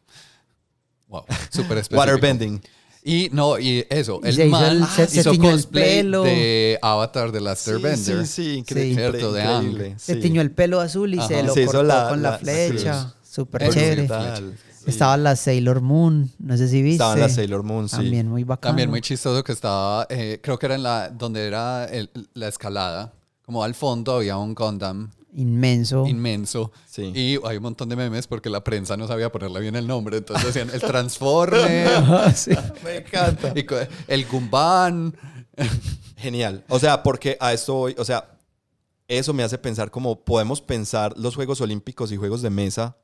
Wow, 1.10 1.26
súper 1.50 1.78
específico. 1.80 2.00
Waterbending. 2.00 2.62
Y 3.08 3.30
no, 3.34 3.60
y 3.60 3.86
eso, 3.92 4.20
Y 4.24 4.30
el 4.30 4.36
se 4.36 4.48
hizo 4.48 4.52
man 4.58 4.78
el- 4.78 4.86
se- 4.88 5.08
se 5.08 5.20
hizo 5.20 5.32
tiñó 5.32 5.50
el 5.50 5.56
cosplay 5.58 5.98
pelo. 5.98 6.24
de 6.24 6.80
Avatar 6.82 7.32
de 7.32 7.40
la 7.42 7.56
Sí, 7.56 7.72
Bender. 7.74 8.26
sí, 8.26 8.26
sí, 8.26 8.54
increíble. 8.58 8.96
Cierto, 8.96 9.32
de 9.34 9.44
increíble, 9.44 9.96
Se 10.00 10.16
tiñó 10.16 10.42
el 10.42 10.50
pelo 10.52 10.80
azul 10.82 11.14
y 11.14 11.22
se 11.22 11.44
lo 11.44 11.54
Se 11.54 11.62
hizo 11.64 11.72
cortó 11.74 11.84
la- 11.84 12.10
con 12.10 12.24
la, 12.24 12.40
flecha. 12.40 13.14
Súper 13.22 13.70
chévere. 13.70 14.02
Brutal, 14.04 14.58
sí. 14.86 14.92
Estaba 14.92 15.18
la 15.18 15.36
Sailor 15.36 15.82
Moon, 15.82 16.32
no 16.40 16.58
sé 16.58 16.68
si 16.68 16.82
viste. 16.82 16.96
Estaban 17.04 17.20
las 17.20 17.36
Sailor 17.36 17.64
Moon, 17.64 17.90
sí. 17.90 17.98
También 17.98 18.28
muy 18.30 18.44
bacano. 18.44 18.70
También 18.72 18.90
muy 18.90 19.02
chistoso 19.02 19.44
que 19.44 19.52
estaba, 19.52 20.06
eh, 20.10 20.40
creo 20.42 20.58
que 20.58 20.66
era 20.68 20.76
en 20.76 20.84
la, 20.84 21.10
donde 21.10 21.46
era 21.48 21.86
el- 21.86 22.10
la 22.34 22.48
escalada. 22.48 23.14
Como 23.46 23.64
al 23.64 23.76
fondo 23.76 24.16
había 24.16 24.38
un 24.38 24.56
Gundam 24.56 25.12
Inmenso. 25.36 26.08
inmenso. 26.08 26.72
Sí. 26.90 27.12
Y 27.14 27.38
hay 27.46 27.58
un 27.58 27.64
montón 27.64 27.90
de 27.90 27.96
memes 27.96 28.26
porque 28.26 28.50
la 28.50 28.64
prensa 28.64 28.96
no 28.98 29.08
sabía 29.08 29.32
ponerle 29.32 29.60
bien 29.60 29.76
el 29.76 29.86
nombre. 29.86 30.18
Entonces 30.18 30.46
decían 30.54 30.70
el 30.74 30.82
Transforme, 30.82 31.86
Me 32.84 32.96
encanta. 32.98 33.54
y 33.56 33.66
el 34.08 34.26
Gumban. 34.26 35.16
Genial. 36.18 36.64
O 36.70 36.80
sea, 36.80 37.04
porque 37.04 37.38
a 37.40 37.54
esto 37.54 37.74
voy, 37.74 37.96
o 37.98 38.06
sea, 38.06 38.30
eso 39.08 39.34
me 39.34 39.44
hace 39.44 39.58
pensar 39.58 39.92
como 39.92 40.24
podemos 40.24 40.62
pensar 40.62 41.14
los 41.18 41.36
Juegos 41.36 41.62
Olímpicos 41.62 42.12
y 42.12 42.18
Juegos 42.18 42.42
de 42.42 42.50
Mesa 42.50 42.98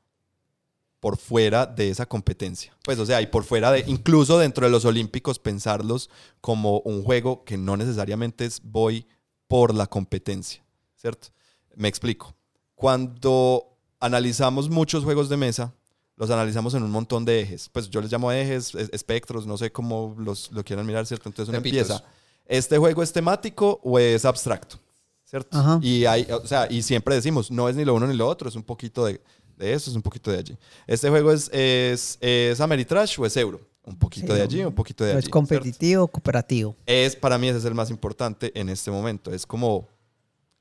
por 1.02 1.16
fuera 1.16 1.66
de 1.66 1.90
esa 1.90 2.06
competencia. 2.06 2.72
Pues, 2.84 2.96
o 3.00 3.04
sea, 3.04 3.20
y 3.20 3.26
por 3.26 3.42
fuera 3.42 3.72
de, 3.72 3.82
incluso 3.88 4.38
dentro 4.38 4.64
de 4.64 4.70
los 4.70 4.84
Olímpicos, 4.84 5.40
pensarlos 5.40 6.08
como 6.40 6.78
un 6.84 7.02
juego 7.02 7.42
que 7.42 7.58
no 7.58 7.76
necesariamente 7.76 8.44
es 8.44 8.60
voy 8.62 9.04
por 9.48 9.74
la 9.74 9.88
competencia, 9.88 10.62
¿cierto? 10.96 11.28
Me 11.74 11.88
explico. 11.88 12.32
Cuando 12.76 13.66
analizamos 13.98 14.68
muchos 14.70 15.02
juegos 15.02 15.28
de 15.28 15.36
mesa, 15.36 15.72
los 16.16 16.30
analizamos 16.30 16.74
en 16.74 16.84
un 16.84 16.90
montón 16.92 17.24
de 17.24 17.40
ejes. 17.40 17.68
Pues 17.68 17.90
yo 17.90 18.00
les 18.00 18.12
llamo 18.12 18.30
ejes, 18.30 18.72
es- 18.76 18.90
espectros, 18.92 19.44
no 19.44 19.56
sé 19.58 19.72
cómo 19.72 20.14
los, 20.18 20.52
lo 20.52 20.62
quieran 20.62 20.86
mirar, 20.86 21.04
¿cierto? 21.06 21.28
Entonces 21.28 21.48
uno 21.48 21.58
Tepitos. 21.58 21.90
empieza, 21.90 22.04
¿este 22.46 22.78
juego 22.78 23.02
es 23.02 23.12
temático 23.12 23.80
o 23.82 23.98
es 23.98 24.24
abstracto? 24.24 24.78
¿Cierto? 25.24 25.56
Ajá. 25.58 25.80
Y, 25.82 26.04
hay, 26.04 26.26
o 26.30 26.46
sea, 26.46 26.66
y 26.70 26.82
siempre 26.82 27.14
decimos, 27.14 27.50
no 27.50 27.68
es 27.68 27.74
ni 27.74 27.84
lo 27.86 27.94
uno 27.94 28.06
ni 28.06 28.14
lo 28.14 28.28
otro, 28.28 28.48
es 28.48 28.54
un 28.54 28.62
poquito 28.62 29.06
de, 29.06 29.22
de 29.62 29.72
eso, 29.72 29.90
es 29.90 29.96
un 29.96 30.02
poquito 30.02 30.30
de 30.30 30.38
allí. 30.38 30.56
¿Este 30.86 31.08
juego 31.08 31.32
es, 31.32 31.48
es, 31.52 32.18
es 32.20 32.60
Ameritrash 32.60 33.18
o 33.20 33.26
es 33.26 33.36
Euro? 33.36 33.60
Un 33.84 33.96
poquito 33.98 34.28
Sí, 34.28 34.32
de 34.34 34.42
allí, 34.42 34.62
un 34.64 34.72
poquito 34.74 35.04
de 35.04 35.10
allí. 35.12 35.18
¿Es 35.20 35.28
competitivo 35.28 36.04
o 36.04 36.08
cooperativo? 36.08 36.76
es 36.86 37.16
para 37.16 37.36
mí 37.38 37.48
ese 37.48 37.58
es 37.58 37.64
el 37.64 37.74
más 37.74 37.90
importante 37.90 38.52
en 38.58 38.68
este 38.68 38.90
momento. 38.90 39.32
Es 39.32 39.44
como 39.46 39.88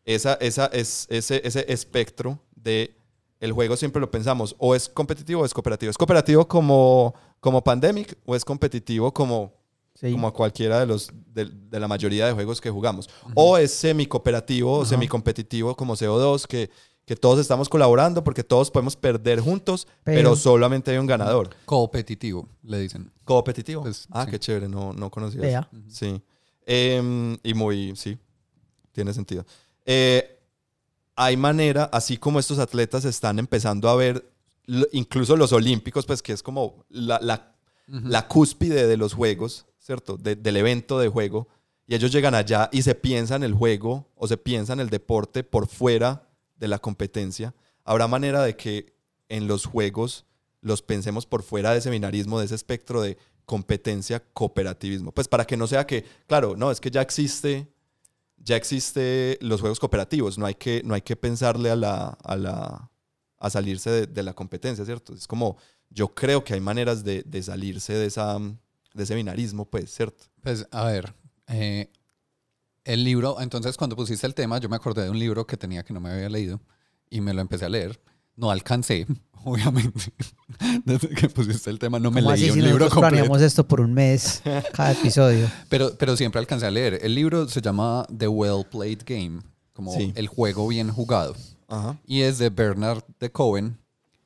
esa, 0.06 0.34
esa, 0.36 0.66
es, 0.68 1.06
ese, 1.10 1.42
ese 1.46 1.66
espectro 1.72 2.40
de 2.56 2.96
el 3.40 3.52
juego 3.52 3.76
siempre 3.78 4.00
lo 4.00 4.10
pensamos 4.10 4.56
o 4.60 4.74
es 4.76 4.88
competitivo 4.90 5.42
o 5.42 5.46
es 5.46 5.54
cooperativo. 5.54 5.90
¿Es 5.92 5.98
cooperativo 5.98 6.48
como, 6.48 7.14
como 7.40 7.64
Pandemic 7.64 8.18
o 8.26 8.36
es 8.36 8.44
competitivo 8.46 9.14
como, 9.14 9.54
Sí. 9.94 10.12
como 10.12 10.32
cualquiera 10.34 10.80
de, 10.80 10.86
los, 10.88 11.12
de, 11.34 11.46
de 11.46 11.80
la 11.80 11.88
mayoría 11.88 12.26
de 12.26 12.32
juegos 12.34 12.60
que 12.62 12.72
jugamos? 12.72 13.08
O 13.36 13.58
es 13.58 13.72
semi-cooperativo 13.72 14.80
o 14.80 14.86
semi-competitivo 14.86 15.76
como 15.76 15.96
CO2 15.96 16.48
que, 16.48 16.70
que 17.06 17.16
todos 17.16 17.40
estamos 17.40 17.68
colaborando 17.68 18.24
porque 18.24 18.44
todos 18.44 18.72
podemos 18.72 18.96
perder 18.96 19.40
juntos, 19.40 19.88
pero, 20.04 20.18
Pero- 20.18 20.36
solamente 20.36 20.92
hay 20.92 20.98
un 20.98 21.08
ganador. 21.08 21.50
Competitivo, 21.66 22.48
le 22.64 22.80
dicen. 22.80 23.12
Competitivo. 23.26 23.82
Pues, 23.82 24.08
ah, 24.12 24.26
sí. 24.26 24.32
qué 24.32 24.40
chévere, 24.40 24.68
no, 24.70 24.94
no 24.94 25.10
conocía 25.10 25.42
eso. 25.60 25.68
Sí. 25.90 26.22
Em, 26.66 27.38
y 27.44 27.54
muy, 27.54 27.96
sí, 27.96 28.18
tiene 28.92 29.14
sentido. 29.14 29.46
Eh, 29.86 30.40
hay 31.16 31.36
manera, 31.38 31.86
así 31.92 32.18
como 32.18 32.40
estos 32.40 32.60
atletas 32.60 33.04
están 33.06 33.40
empezando 33.40 33.90
a 33.90 33.96
ver, 33.96 34.32
incluso 34.92 35.36
los 35.36 35.52
olímpicos, 35.54 36.06
pues 36.06 36.22
que 36.22 36.34
es 36.34 36.42
como 36.44 36.86
la, 36.90 37.20
la, 37.22 37.56
la 37.88 38.28
cúspide 38.28 38.88
de 38.88 38.96
los 38.98 39.14
juegos, 39.14 39.66
¿cierto? 39.80 40.18
De- 40.18 40.36
del 40.36 40.56
evento 40.58 41.00
de 41.00 41.10
juego. 41.10 41.48
Y 41.88 41.96
ellos 41.96 42.12
llegan 42.12 42.36
allá 42.36 42.70
y 42.72 42.84
se 42.84 42.96
piensan 42.96 43.44
el 43.44 43.54
juego 43.54 44.08
o 44.16 44.28
se 44.28 44.38
piensan 44.38 44.80
el 44.80 44.90
deporte 44.90 45.44
por 45.44 45.68
fuera 45.68 46.30
de 46.62 46.68
la 46.70 46.80
competencia. 46.80 47.54
habrá 47.84 48.08
manera 48.08 48.44
de 48.44 48.56
que 48.56 48.94
en 49.28 49.48
los 49.48 49.66
juegos 49.66 50.26
los 50.62 50.84
pensemos 50.84 51.26
por 51.26 51.42
fuera 51.42 51.72
de 51.72 51.80
ese 51.80 51.90
binarismo, 51.90 52.40
de 52.40 52.46
ese 52.46 52.56
espectro 52.56 53.02
de 53.02 53.18
competencia, 53.46 54.24
cooperativismo. 54.34 55.12
Pues 55.12 55.28
para 55.28 55.46
que 55.46 55.58
no 55.58 55.66
sea 55.66 55.88
que, 55.88 56.06
claro, 56.28 56.56
no, 56.56 56.70
es 56.70 56.80
que 56.80 56.92
ya 56.92 57.02
existe, 57.02 57.68
ya 58.38 58.56
existe 58.56 59.40
los 59.42 59.60
juegos 59.60 59.80
cooperativos, 59.80 60.38
no 60.38 60.46
hay 60.46 60.54
que, 60.54 60.84
no 60.86 60.94
hay 60.94 61.02
que 61.02 61.16
pensarle 61.16 61.72
a 61.72 61.76
la, 61.76 62.10
a 62.24 62.38
la, 62.38 62.92
a 63.40 63.50
salirse 63.50 64.06
de, 64.06 64.24
la 64.24 64.34
competencia, 64.34 64.86
¿cierto? 64.86 65.16
Es 65.16 65.26
como, 65.26 65.58
yo 65.90 66.14
creo 66.14 66.44
que 66.44 66.54
hay 66.54 66.62
maneras 66.62 67.04
de, 67.04 67.24
de 67.24 67.42
salirse 67.42 67.94
de, 67.94 68.06
esa, 68.06 68.38
de 68.38 69.04
ese 69.04 69.16
binarismo, 69.16 69.66
pues, 69.66 69.92
¿cierto? 69.92 70.26
Pues 70.44 70.68
a 70.70 70.86
ver, 70.86 71.16
eh, 71.48 71.90
el 72.86 73.04
libro, 73.04 73.40
entonces 73.42 73.78
cuando 73.78 73.96
pusiste 73.96 74.26
el 74.28 74.34
tema, 74.34 74.58
yo 74.60 74.70
me 74.70 74.76
acordé 74.76 75.04
de 75.04 75.10
un 75.10 75.20
libro 75.20 75.46
que 75.46 75.58
tenía 75.58 75.84
que 75.84 75.94
no 75.94 76.00
me 76.00 76.10
había 76.10 76.30
leído 76.30 76.60
y 77.10 77.22
me 77.22 77.34
lo 77.34 77.42
empecé 77.42 77.66
a 77.66 77.70
leer. 77.70 78.00
No 78.36 78.50
alcancé, 78.50 79.06
obviamente. 79.44 80.14
Desde 80.86 81.10
que 81.10 81.30
pusiste 81.30 81.70
el 81.70 81.80
tema, 81.80 82.00
no 82.00 82.10
me 82.12 82.22
¿Cómo 82.22 82.34
leí 82.34 82.44
así 82.44 82.50
un 82.52 82.56
si 82.56 82.62
libro 82.62 82.90
completo. 82.90 83.10
planeamos 83.10 83.42
esto 83.42 83.68
por 83.68 83.82
un 83.82 83.94
mes 83.94 84.42
cada 84.74 84.92
episodio? 84.94 85.50
Pero, 85.70 85.96
pero 85.98 86.16
siempre 86.18 86.40
alcancé 86.40 86.66
a 86.66 86.72
leer. 86.72 87.00
El 87.02 87.14
libro 87.16 87.48
se 87.48 87.62
llama 87.62 88.06
The 88.18 88.28
Well 88.28 88.66
Played 88.72 89.04
Game, 89.06 89.42
como 89.74 89.94
Sí. 89.94 90.12
el 90.16 90.28
juego 90.28 90.68
bien 90.68 90.90
jugado. 90.92 91.36
Ajá. 91.68 91.98
Y 92.06 92.22
es 92.22 92.38
de 92.38 92.50
Bernard 92.50 93.04
de 93.20 93.32
Cohen, 93.32 93.78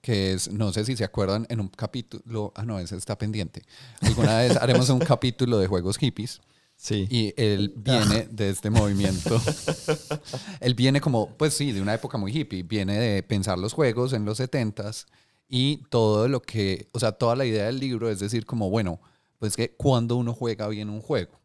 que 0.02 0.34
es, 0.34 0.52
no 0.52 0.72
sé 0.72 0.86
si 0.86 0.96
se 0.96 1.04
acuerdan, 1.04 1.46
en 1.50 1.60
un 1.60 1.68
capítulo, 1.68 2.52
ah, 2.56 2.64
no, 2.64 2.78
ese 2.80 2.96
está 2.96 3.18
pendiente. 3.18 3.64
Alguna 4.02 4.38
vez 4.40 4.56
haremos 4.58 4.88
un 4.90 5.00
capítulo 5.00 5.58
de 5.58 5.68
juegos 5.68 5.98
hippies. 5.98 6.42
Sí. 6.78 7.08
Y 7.10 7.34
él 7.38 7.74
viene 7.76 8.28
de 8.30 8.50
este 8.50 8.70
movimiento. 8.70 9.42
él 10.60 10.76
viene 10.76 11.02
como, 11.02 11.30
pues 11.38 11.54
sí, 11.54 11.72
de 11.72 11.82
una 11.82 11.94
época 11.94 12.18
muy 12.18 12.32
hippie. 12.38 12.64
Viene 12.64 12.98
de 13.00 13.24
pensar 13.24 13.58
los 13.58 13.74
juegos 13.74 14.14
en 14.14 14.26
los 14.26 14.40
70s 14.40 15.06
y 15.48 15.78
todo 15.90 16.28
lo 16.28 16.42
que, 16.42 16.90
o 16.92 17.00
sea, 17.00 17.14
toda 17.14 17.36
la 17.36 17.46
idea 17.46 17.66
del 17.66 17.80
libro 17.80 18.10
es 18.10 18.20
decir, 18.20 18.46
como, 18.46 18.70
bueno, 18.70 19.00
pues 19.40 19.56
que 19.56 19.76
cuando 19.76 20.16
uno 20.18 20.34
juega 20.34 20.68
bien 20.68 20.90
un 20.90 21.02
juego. 21.02 21.40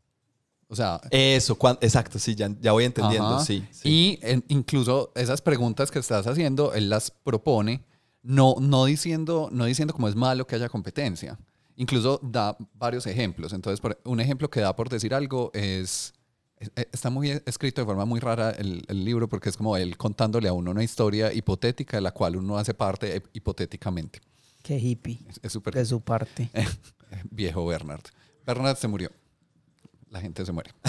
O 0.68 0.76
sea, 0.76 1.00
Eso, 1.10 1.56
cuan- 1.56 1.78
exacto, 1.80 2.18
sí, 2.18 2.34
ya, 2.36 2.48
ya 2.60 2.72
voy 2.72 2.84
entendiendo, 2.84 3.36
Ajá. 3.36 3.44
sí. 3.44 3.64
sí. 3.72 3.88
Y 3.88 4.18
en- 4.22 4.44
incluso 4.48 5.10
esas 5.16 5.42
preguntas 5.42 5.90
que 5.90 5.98
estás 5.98 6.26
haciendo, 6.28 6.74
él 6.74 6.88
las 6.88 7.10
propone, 7.10 7.84
no, 8.22 8.54
no, 8.60 8.84
diciendo, 8.84 9.48
no 9.50 9.64
diciendo 9.64 9.92
como 9.94 10.06
es 10.08 10.14
malo 10.14 10.46
que 10.46 10.54
haya 10.54 10.68
competencia. 10.68 11.38
Incluso 11.76 12.20
da 12.22 12.56
varios 12.74 13.06
ejemplos. 13.06 13.52
Entonces, 13.52 13.80
por- 13.80 13.98
un 14.04 14.20
ejemplo 14.20 14.48
que 14.50 14.60
da 14.60 14.74
por 14.76 14.88
decir 14.88 15.14
algo 15.14 15.50
es, 15.54 16.12
es- 16.58 16.70
está 16.92 17.10
muy 17.10 17.30
escrito 17.46 17.80
de 17.80 17.86
forma 17.86 18.04
muy 18.04 18.20
rara 18.20 18.50
el, 18.50 18.84
el 18.88 19.04
libro 19.04 19.28
porque 19.28 19.48
es 19.48 19.56
como 19.56 19.76
él 19.76 19.96
contándole 19.96 20.48
a 20.48 20.52
uno 20.52 20.70
una 20.72 20.84
historia 20.84 21.32
hipotética 21.32 21.96
de 21.96 22.02
la 22.02 22.12
cual 22.12 22.36
uno 22.36 22.58
hace 22.58 22.74
parte 22.74 23.16
eh, 23.16 23.22
hipotéticamente. 23.32 24.20
Qué 24.62 24.78
hippie 24.78 25.20
Es- 25.28 25.40
Es 25.42 25.52
súper 25.52 25.74
de 25.74 25.84
su 25.86 26.00
parte. 26.02 26.50
viejo 27.30 27.64
Bernard. 27.66 28.02
Bernard 28.46 28.76
se 28.76 28.88
murió. 28.88 29.10
La 30.10 30.20
gente 30.20 30.44
se 30.44 30.52
muere. 30.52 30.70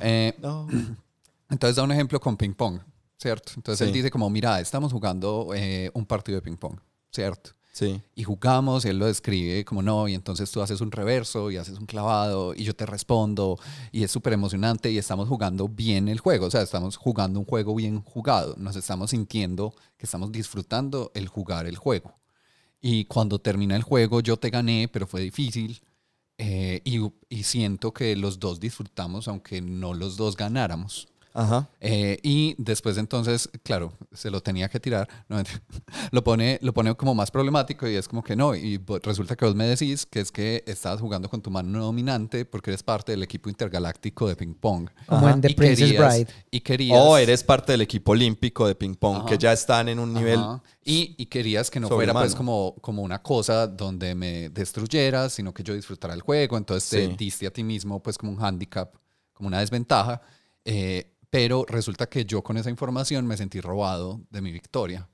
Eh, 0.00 0.34
No. 0.40 0.66
entonces 1.50 1.76
da 1.76 1.82
un 1.82 1.92
ejemplo 1.92 2.20
con 2.20 2.36
ping 2.36 2.52
pong, 2.52 2.80
¿cierto? 3.16 3.52
Entonces 3.56 3.86
él 3.86 3.92
dice 3.92 4.10
como, 4.10 4.28
mira, 4.28 4.60
estamos 4.60 4.92
jugando 4.92 5.50
eh, 5.54 5.90
un 5.94 6.04
partido 6.04 6.36
de 6.36 6.42
ping 6.42 6.56
pong, 6.56 6.78
¿cierto? 7.10 7.50
Sí. 7.74 8.00
Y 8.14 8.22
jugamos, 8.22 8.84
él 8.84 9.00
lo 9.00 9.06
describe 9.06 9.64
como 9.64 9.82
no, 9.82 10.06
y 10.06 10.14
entonces 10.14 10.48
tú 10.48 10.62
haces 10.62 10.80
un 10.80 10.92
reverso 10.92 11.50
y 11.50 11.56
haces 11.56 11.76
un 11.76 11.86
clavado 11.86 12.54
y 12.54 12.62
yo 12.62 12.76
te 12.76 12.86
respondo 12.86 13.58
y 13.90 14.04
es 14.04 14.12
súper 14.12 14.32
emocionante 14.32 14.92
y 14.92 14.98
estamos 14.98 15.28
jugando 15.28 15.66
bien 15.68 16.06
el 16.06 16.20
juego, 16.20 16.46
o 16.46 16.50
sea, 16.52 16.62
estamos 16.62 16.96
jugando 16.96 17.40
un 17.40 17.44
juego 17.44 17.74
bien 17.74 18.00
jugado, 18.00 18.54
nos 18.58 18.76
estamos 18.76 19.10
sintiendo 19.10 19.74
que 19.96 20.06
estamos 20.06 20.30
disfrutando 20.30 21.10
el 21.14 21.26
jugar 21.26 21.66
el 21.66 21.76
juego. 21.76 22.14
Y 22.80 23.06
cuando 23.06 23.40
termina 23.40 23.74
el 23.74 23.82
juego 23.82 24.20
yo 24.20 24.36
te 24.36 24.50
gané, 24.50 24.88
pero 24.92 25.08
fue 25.08 25.22
difícil 25.22 25.82
eh, 26.38 26.80
y 26.84 27.42
siento 27.42 27.92
que 27.92 28.14
los 28.14 28.38
dos 28.38 28.60
disfrutamos 28.60 29.26
aunque 29.26 29.60
no 29.60 29.94
los 29.94 30.16
dos 30.16 30.36
ganáramos. 30.36 31.08
Ajá. 31.36 31.68
Eh, 31.80 32.18
y 32.22 32.54
después 32.58 32.96
entonces, 32.96 33.50
claro, 33.64 33.92
se 34.12 34.30
lo 34.30 34.40
tenía 34.40 34.68
que 34.68 34.78
tirar, 34.78 35.08
no, 35.28 35.42
lo, 36.12 36.22
pone, 36.22 36.60
lo 36.62 36.72
pone 36.72 36.94
como 36.94 37.12
más 37.14 37.30
problemático 37.32 37.88
y 37.88 37.96
es 37.96 38.06
como 38.06 38.22
que 38.22 38.36
no, 38.36 38.54
y 38.54 38.80
resulta 39.02 39.34
que 39.34 39.44
vos 39.44 39.54
me 39.56 39.66
decís 39.66 40.06
que 40.06 40.20
es 40.20 40.30
que 40.30 40.62
estabas 40.66 41.00
jugando 41.00 41.28
con 41.28 41.42
tu 41.42 41.50
mano 41.50 41.80
dominante 41.84 42.44
porque 42.44 42.70
eres 42.70 42.84
parte 42.84 43.10
del 43.12 43.24
equipo 43.24 43.48
intergaláctico 43.48 44.28
de 44.28 44.36
ping 44.36 44.54
pong. 44.54 44.88
Como 45.06 45.28
en 45.28 45.40
The 45.40 45.50
Y 45.50 45.54
Princess 45.54 45.90
querías- 45.90 46.14
Bride. 46.14 46.32
Y 46.52 46.60
querías... 46.60 46.98
O 47.02 47.18
eres 47.18 47.42
parte 47.42 47.72
del 47.72 47.80
equipo 47.80 48.12
olímpico 48.12 48.66
de 48.68 48.76
ping 48.76 48.94
pong, 48.94 49.16
Ajá. 49.18 49.26
que 49.26 49.36
ya 49.36 49.52
están 49.52 49.88
en 49.88 49.98
un 49.98 50.14
nivel. 50.14 50.38
Ajá. 50.38 50.62
Y, 50.84 51.16
y 51.18 51.26
querías 51.26 51.68
que 51.70 51.80
no 51.80 51.88
fuera 51.88 52.12
pues 52.12 52.34
como, 52.36 52.76
como 52.80 53.02
una 53.02 53.20
cosa 53.22 53.66
donde 53.66 54.14
me 54.14 54.50
destruyeras, 54.50 55.32
sino 55.32 55.52
que 55.52 55.62
yo 55.64 55.74
disfrutara 55.74 56.14
el 56.14 56.20
juego. 56.20 56.56
Entonces 56.56 56.88
te 56.90 57.06
Sí. 57.08 57.14
diste 57.18 57.46
a 57.48 57.50
ti 57.50 57.64
mismo 57.64 58.00
pues 58.02 58.16
como 58.18 58.30
un 58.30 58.40
handicap, 58.44 58.94
como 59.32 59.48
una 59.48 59.58
desventaja. 59.60 60.20
Eh, 60.66 61.10
pero 61.34 61.64
resulta 61.68 62.06
que 62.08 62.24
yo 62.24 62.42
con 62.42 62.56
esa 62.56 62.70
información 62.70 63.26
me 63.26 63.36
sentí 63.36 63.60
robado 63.60 64.20
de 64.30 64.40
mi 64.40 64.52
victoria, 64.52 65.08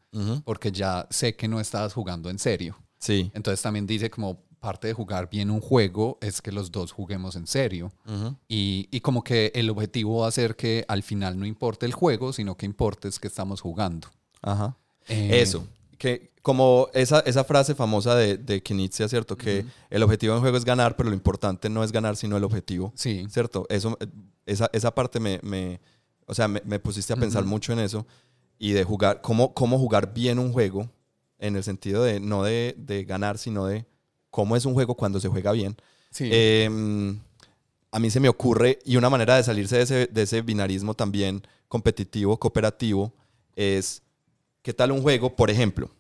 porque 0.45 0.71
ya 0.71 1.07
sé 1.09 1.35
que 1.35 1.49
no 1.49 1.61
estabas 1.61 1.95
jugando 1.95 2.29
en 2.29 2.39
serio. 2.39 2.77
Sí. 2.99 3.31
Entonces 3.33 3.63
también 3.63 3.87
dice 3.87 4.11
como 4.11 4.43
parte 4.61 4.89
de 4.89 4.93
jugar 4.93 5.31
bien 5.31 5.51
un 5.51 5.61
juego 5.63 6.19
es 6.21 6.43
que 6.43 6.53
los 6.53 6.71
dos 6.71 6.93
juguemos 6.93 7.37
en 7.37 7.47
serio. 7.47 7.91
Y, 8.49 8.87
y 8.91 9.01
como 9.01 9.25
que 9.25 9.51
el 9.55 9.71
objetivo 9.71 10.21
va 10.21 10.29
a 10.29 10.31
ser 10.31 10.57
que 10.57 10.85
al 10.89 11.03
final 11.03 11.39
no 11.39 11.47
importe 11.47 11.87
el 11.87 11.95
juego, 11.95 12.35
sino 12.35 12.55
que 12.55 12.67
importe 12.67 13.09
es 13.09 13.19
que 13.19 13.27
estamos 13.29 13.63
jugando. 13.63 14.09
Ajá. 14.43 14.77
Eh, 15.09 15.41
Eso. 15.41 15.67
Que 15.97 16.33
como 16.43 16.89
esa, 16.93 17.21
esa 17.21 17.45
frase 17.45 17.75
famosa 17.75 18.15
de, 18.15 18.37
de 18.37 18.63
Knizia, 18.63 19.09
¿cierto? 19.09 19.37
Que 19.39 19.65
el 19.89 20.03
objetivo 20.03 20.35
en 20.35 20.41
juego 20.41 20.57
es 20.59 20.65
ganar, 20.67 20.97
pero 20.97 21.09
lo 21.09 21.15
importante 21.15 21.71
no 21.71 21.83
es 21.83 21.93
ganar, 21.93 22.17
sino 22.17 22.37
el 22.37 22.45
objetivo. 22.45 22.93
Sí. 22.95 23.27
¿Cierto? 23.31 23.65
Eso, 23.71 23.97
eh, 24.01 24.07
esa, 24.45 24.69
esa 24.75 24.95
parte 24.95 25.19
me, 25.21 25.41
me- 25.43 25.81
o 26.31 26.35
sea, 26.35 26.47
me, 26.47 26.63
me 26.65 26.79
pusiste 26.79 27.13
a 27.13 27.17
pensar 27.17 27.45
mucho 27.45 27.73
en 27.73 27.81
eso 27.81 28.07
y 28.59 28.71
de 28.73 28.85
jugar, 28.85 29.21
cómo, 29.21 29.53
cómo 29.53 29.79
jugar 29.79 30.15
bien 30.15 30.39
un 30.39 30.53
juego, 30.53 30.89
en 31.41 31.57
el 31.57 31.65
sentido 31.65 32.05
de 32.05 32.21
no 32.21 32.45
de, 32.45 32.75
de 32.79 33.05
ganar, 33.05 33.37
sino 33.39 33.67
de 33.67 33.87
cómo 34.31 34.55
es 34.55 34.65
un 34.65 34.75
juego 34.75 34.95
cuando 34.95 35.19
se 35.19 35.29
juega 35.29 35.53
bien. 35.53 35.77
Sí. 36.11 36.29
Eh, 36.31 36.69
a 37.93 37.99
mí 37.99 38.11
se 38.11 38.21
me 38.21 38.29
ocurre, 38.29 38.79
y 38.85 38.97
una 38.97 39.11
manera 39.11 39.37
de 39.37 39.43
salirse 39.43 39.77
de 39.77 39.83
ese, 39.83 40.07
de 40.07 40.23
ese 40.23 40.43
binarismo 40.43 40.95
también 40.95 41.43
competitivo, 41.67 42.39
cooperativo, 42.39 43.13
es, 43.57 44.03
¿qué 44.63 44.73
tal 44.73 44.93
un 44.93 45.03
juego? 45.03 45.35
Por 45.35 45.51
ejemplo, 45.51 45.91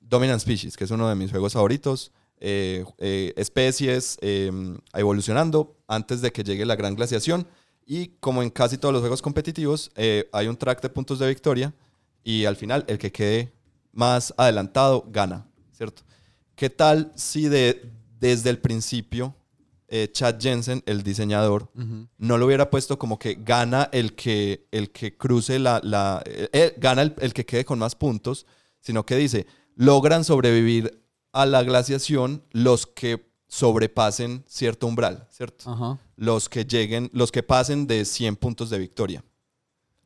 Dominant 0.00 0.40
Species, 0.40 0.76
que 0.76 0.84
es 0.84 0.90
uno 0.90 1.08
de 1.08 1.14
mis 1.14 1.30
juegos 1.30 1.52
favoritos, 1.52 2.12
eh, 2.40 2.84
eh, 2.98 3.32
especies 3.36 4.18
eh, 4.20 4.50
evolucionando 4.94 5.76
antes 5.86 6.20
de 6.20 6.32
que 6.32 6.44
llegue 6.44 6.64
la 6.64 6.76
gran 6.76 6.94
glaciación, 6.94 7.46
y 7.86 8.08
como 8.20 8.42
en 8.42 8.50
casi 8.50 8.78
todos 8.78 8.92
los 8.92 9.00
juegos 9.00 9.22
competitivos, 9.22 9.90
eh, 9.96 10.28
hay 10.32 10.48
un 10.48 10.56
track 10.56 10.80
de 10.82 10.88
puntos 10.88 11.18
de 11.18 11.28
victoria, 11.28 11.74
y 12.22 12.46
al 12.46 12.56
final 12.56 12.84
el 12.88 12.98
que 12.98 13.12
quede 13.12 13.52
más 13.92 14.32
adelantado 14.36 15.04
gana, 15.08 15.46
¿cierto? 15.72 16.02
¿Qué 16.54 16.70
tal 16.70 17.12
si 17.14 17.48
de, 17.48 17.92
desde 18.18 18.50
el 18.50 18.58
principio 18.58 19.34
eh, 19.88 20.08
Chad 20.10 20.40
Jensen, 20.40 20.82
el 20.86 21.02
diseñador, 21.02 21.70
no 22.18 22.38
lo 22.38 22.46
hubiera 22.46 22.70
puesto 22.70 22.98
como 22.98 23.18
que 23.18 23.34
gana 23.34 23.88
el 23.92 24.14
que, 24.14 24.66
el 24.72 24.90
que 24.90 25.16
cruce 25.16 25.58
la... 25.58 25.80
la 25.84 26.22
eh, 26.24 26.74
gana 26.78 27.02
el, 27.02 27.14
el 27.20 27.32
que 27.32 27.44
quede 27.44 27.64
con 27.64 27.78
más 27.78 27.94
puntos, 27.94 28.46
sino 28.80 29.04
que 29.04 29.16
dice, 29.16 29.46
logran 29.76 30.24
sobrevivir 30.24 31.04
a 31.32 31.46
la 31.46 31.62
glaciación 31.62 32.42
los 32.50 32.86
que 32.86 33.33
sobrepasen 33.58 34.42
cierto 34.48 34.88
umbral, 34.88 35.28
¿cierto? 35.30 35.70
Ajá. 35.70 35.98
Los 36.16 36.48
que 36.48 36.64
lleguen, 36.64 37.08
los 37.12 37.30
que 37.30 37.44
pasen 37.44 37.86
de 37.86 38.04
100 38.04 38.34
puntos 38.34 38.68
de 38.68 38.78
victoria. 38.80 39.22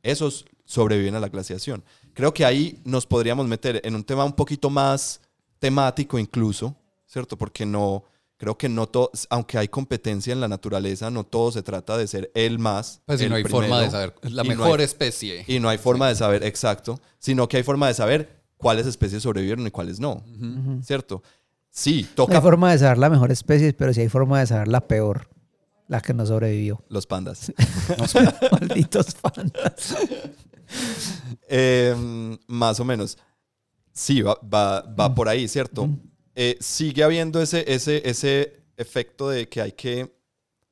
Esos 0.03 0.45
sobreviven 0.65 1.15
a 1.15 1.19
la 1.19 1.29
glaciación. 1.29 1.83
Creo 2.13 2.31
que 2.31 2.45
ahí 2.45 2.79
nos 2.85 3.07
podríamos 3.07 3.47
meter 3.47 3.81
en 3.83 3.95
un 3.95 4.03
tema 4.03 4.23
un 4.23 4.33
poquito 4.33 4.69
más 4.69 5.19
temático 5.57 6.19
incluso, 6.19 6.75
¿cierto? 7.07 7.39
Porque 7.39 7.65
no, 7.65 8.03
creo 8.37 8.55
que 8.55 8.69
no 8.69 8.85
todo, 8.87 9.09
aunque 9.31 9.57
hay 9.57 9.67
competencia 9.67 10.31
en 10.31 10.41
la 10.41 10.47
naturaleza, 10.47 11.09
no 11.09 11.23
todo 11.23 11.51
se 11.51 11.63
trata 11.63 11.97
de 11.97 12.05
ser 12.05 12.29
el 12.35 12.59
más. 12.59 13.01
Pues 13.07 13.17
si 13.17 13.25
el 13.25 13.31
no 13.31 13.35
hay 13.37 13.43
forma 13.45 13.81
de 13.81 13.89
saber. 13.89 14.13
La 14.21 14.43
no 14.43 14.49
mejor 14.49 14.79
hay- 14.79 14.85
especie. 14.85 15.43
Y 15.47 15.59
no 15.59 15.69
hay 15.69 15.79
forma 15.79 16.07
de 16.07 16.13
saber 16.15 16.43
exacto, 16.43 16.99
sino 17.17 17.47
que 17.49 17.57
hay 17.57 17.63
forma 17.63 17.87
de 17.87 17.95
saber 17.95 18.43
cuáles 18.57 18.85
especies 18.85 19.23
sobrevivieron 19.23 19.65
y 19.65 19.71
cuáles 19.71 19.99
no. 19.99 20.23
¿cierto? 20.83 21.23
Sí, 21.71 22.03
No 22.09 22.15
toca 22.15 22.35
hay 22.37 22.41
forma 22.41 22.71
de 22.71 22.77
saber 22.79 22.97
la 22.97 23.09
mejor 23.09 23.31
especie, 23.31 23.73
pero 23.73 23.93
sí 23.93 24.01
hay 24.01 24.09
forma 24.09 24.39
de 24.39 24.47
saber 24.47 24.67
la 24.67 24.87
peor. 24.87 25.29
La 25.87 26.01
que 26.01 26.13
no 26.13 26.23
sobrevivió. 26.25 26.83
los 26.89 27.07
pandas. 27.07 27.51
Malditos 28.51 29.15
fantas. 29.15 29.95
Eh, 31.47 32.37
más 32.47 32.79
o 32.79 32.85
menos. 32.85 33.17
Sí, 33.91 34.21
va, 34.21 34.37
va, 34.41 34.81
va 34.81 35.15
por 35.15 35.27
ahí, 35.27 35.47
¿cierto? 35.47 35.89
Eh, 36.35 36.57
sigue 36.59 37.03
habiendo 37.03 37.41
ese, 37.41 37.65
ese, 37.73 38.07
ese 38.07 38.63
efecto 38.77 39.29
de 39.29 39.49
que 39.49 39.61
hay 39.61 39.71
que, 39.71 40.13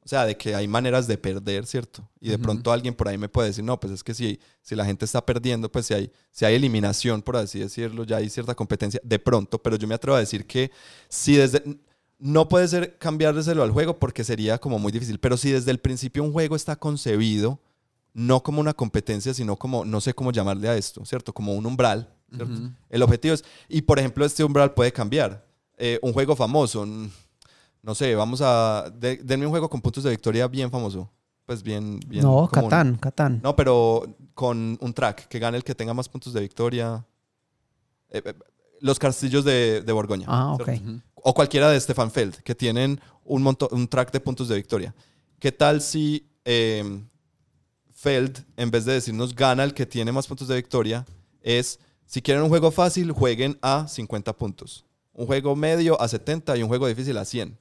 o 0.08 0.10
sea, 0.10 0.26
de 0.26 0.38
que 0.38 0.55
hay 0.55 0.70
maneras 0.70 1.05
de 1.05 1.18
perder, 1.18 1.66
¿cierto? 1.66 2.10
Y 2.22 2.30
de 2.30 2.39
pronto 2.39 2.72
alguien 2.72 2.93
por 2.93 3.10
ahí 3.10 3.18
me 3.18 3.28
puede 3.28 3.49
decir, 3.49 3.62
no, 3.62 3.78
pues 3.78 3.91
es 3.91 4.05
que 4.05 4.14
si, 4.14 4.39
si 4.62 4.74
la 4.74 4.86
gente 4.86 5.03
está 5.03 5.26
perdiendo, 5.26 5.70
pues 5.70 5.86
si 5.86 5.93
hay, 5.93 6.10
si 6.32 6.45
hay 6.45 6.55
eliminación, 6.55 7.22
por 7.22 7.36
así 7.36 7.60
decirlo, 7.60 8.05
ya 8.05 8.16
hay 8.16 8.30
cierta 8.30 8.55
competencia, 8.55 9.01
de 9.03 9.20
pronto, 9.20 9.62
pero 9.62 9.76
yo 9.76 9.86
me 9.86 9.95
atrevo 9.95 10.16
a 10.16 10.22
decir 10.22 10.47
que 10.47 10.72
si 11.10 11.36
desde... 11.36 11.62
No 12.20 12.47
puede 12.47 12.70
ser 12.70 12.97
cambiárselo 12.97 13.64
al 13.64 13.72
juego 13.72 13.99
porque 13.99 14.24
sería 14.24 14.58
como 14.60 14.80
muy 14.80 14.93
difícil, 14.93 15.20
pero 15.20 15.36
si 15.36 15.51
desde 15.51 15.72
el 15.72 15.80
principio 15.80 16.24
un 16.24 16.32
juego 16.32 16.55
está 16.55 16.78
concebido 16.78 17.60
no 18.14 18.41
como 18.41 18.62
una 18.62 18.74
competencia, 18.74 19.34
sino 19.34 19.58
como, 19.58 19.84
no 19.84 19.99
sé 19.99 20.14
cómo 20.14 20.32
llamarle 20.32 20.70
a 20.70 20.78
esto, 20.78 21.03
¿cierto? 21.03 21.34
Como 21.34 21.53
un 21.53 21.66
umbral, 21.66 22.16
¿cierto? 22.34 22.72
El 22.89 23.03
objetivo 23.03 23.34
es, 23.34 23.43
y 23.68 23.82
por 23.82 23.99
ejemplo, 23.99 24.24
este 24.24 24.45
umbral 24.45 24.74
puede 24.74 24.93
cambiar. 24.93 25.45
Eh, 25.78 25.99
un 26.01 26.14
juego 26.14 26.34
famoso, 26.34 26.88
no 27.88 27.96
sé, 27.96 28.14
vamos 28.16 28.42
a. 28.44 28.92
denme 28.92 29.46
un 29.46 29.50
juego 29.50 29.70
con 29.70 29.80
puntos 29.80 30.04
de 30.04 30.10
victoria 30.10 30.46
bien 30.50 30.70
famoso. 30.70 31.10
Pues 31.46 31.64
bien. 31.64 32.02
bien 32.06 32.22
no, 32.22 32.50
Catán, 32.52 32.98
Catán. 32.98 33.40
No, 33.42 33.56
pero 33.56 34.04
con 34.34 34.78
un 34.82 34.94
track, 34.94 35.30
que 35.30 35.40
gane 35.40 35.56
el 35.56 35.64
que 35.64 35.74
tenga 35.74 35.94
más 35.94 36.10
puntos 36.10 36.34
de 36.34 36.42
victoria. 36.42 37.06
Eh, 38.10 38.22
eh, 38.26 38.34
los 38.82 39.00
castillos 39.00 39.46
de, 39.46 39.82
Borgoña. 39.88 40.26
Ah, 40.28 40.52
ok. 40.52 40.70
O 41.16 41.34
cualquiera 41.34 41.70
de 41.70 41.80
Stefan 41.80 42.12
Feld, 42.12 42.36
que 42.44 42.54
tienen 42.54 43.00
un, 43.24 43.42
montón, 43.42 43.70
un 43.72 43.88
track 43.88 44.12
de 44.12 44.20
puntos 44.20 44.50
de 44.50 44.58
victoria. 44.58 44.94
¿Qué 45.40 45.54
tal 45.54 45.80
si 45.82 46.30
em, 46.44 47.08
Feld, 47.94 48.44
en 48.58 48.70
vez 48.70 48.84
de 48.84 48.94
decirnos 48.94 49.34
gana 49.34 49.64
el 49.64 49.74
que 49.74 49.86
tiene 49.86 50.12
más 50.12 50.28
puntos 50.28 50.50
de 50.50 50.58
victoria, 50.58 51.06
es 51.42 51.80
si 52.06 52.22
quieren 52.22 52.44
un 52.44 52.50
juego 52.50 52.70
fácil, 52.70 53.14
jueguen 53.14 53.58
a 53.62 53.88
50 53.88 54.34
puntos. 54.34 54.86
Un 55.14 55.26
juego 55.26 55.56
medio 55.56 56.00
a 56.02 56.10
70 56.10 56.58
y 56.58 56.64
un 56.64 56.68
juego 56.68 56.86
difícil 56.88 57.18
a 57.18 57.24
100. 57.24 57.58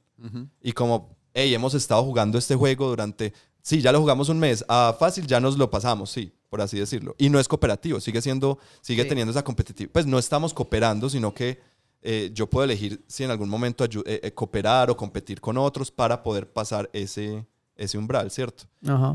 Y 0.63 0.73
como, 0.73 1.17
hey, 1.35 1.55
hemos 1.55 1.75
estado 1.75 2.03
jugando 2.03 2.39
este 2.39 2.55
juego 2.55 2.89
durante, 2.89 3.33
sí, 3.63 3.81
ya 3.81 3.93
lo 3.93 4.01
jugamos 4.01 4.29
un 4.29 4.39
mes, 4.39 4.65
a 4.69 4.95
fácil 4.99 5.27
ya 5.27 5.41
nos 5.41 5.59
lo 5.59 5.71
pasamos, 5.71 6.11
sí, 6.11 6.33
por 6.49 6.61
así 6.61 6.79
decirlo. 6.79 7.15
Y 7.19 7.29
no 7.29 7.39
es 7.39 7.49
cooperativo, 7.49 8.01
sigue 8.01 8.23
siendo, 8.23 8.59
sigue 8.81 9.05
teniendo 9.05 9.31
esa 9.31 9.45
competitividad. 9.45 9.93
Pues 9.93 10.07
no 10.07 10.19
estamos 10.19 10.55
cooperando, 10.55 11.11
sino 11.11 11.35
que 11.35 11.61
eh, 12.03 12.31
yo 12.33 12.49
puedo 12.49 12.65
elegir 12.65 13.05
si 13.09 13.25
en 13.25 13.31
algún 13.31 13.49
momento 13.49 13.85
eh, 13.85 13.91
eh, 14.05 14.33
cooperar 14.33 14.91
o 14.91 14.97
competir 14.97 15.41
con 15.41 15.59
otros 15.59 15.91
para 15.91 16.23
poder 16.23 16.49
pasar 16.51 16.89
ese, 16.93 17.45
ese 17.75 17.99
umbral, 17.99 18.31
¿cierto? 18.31 18.65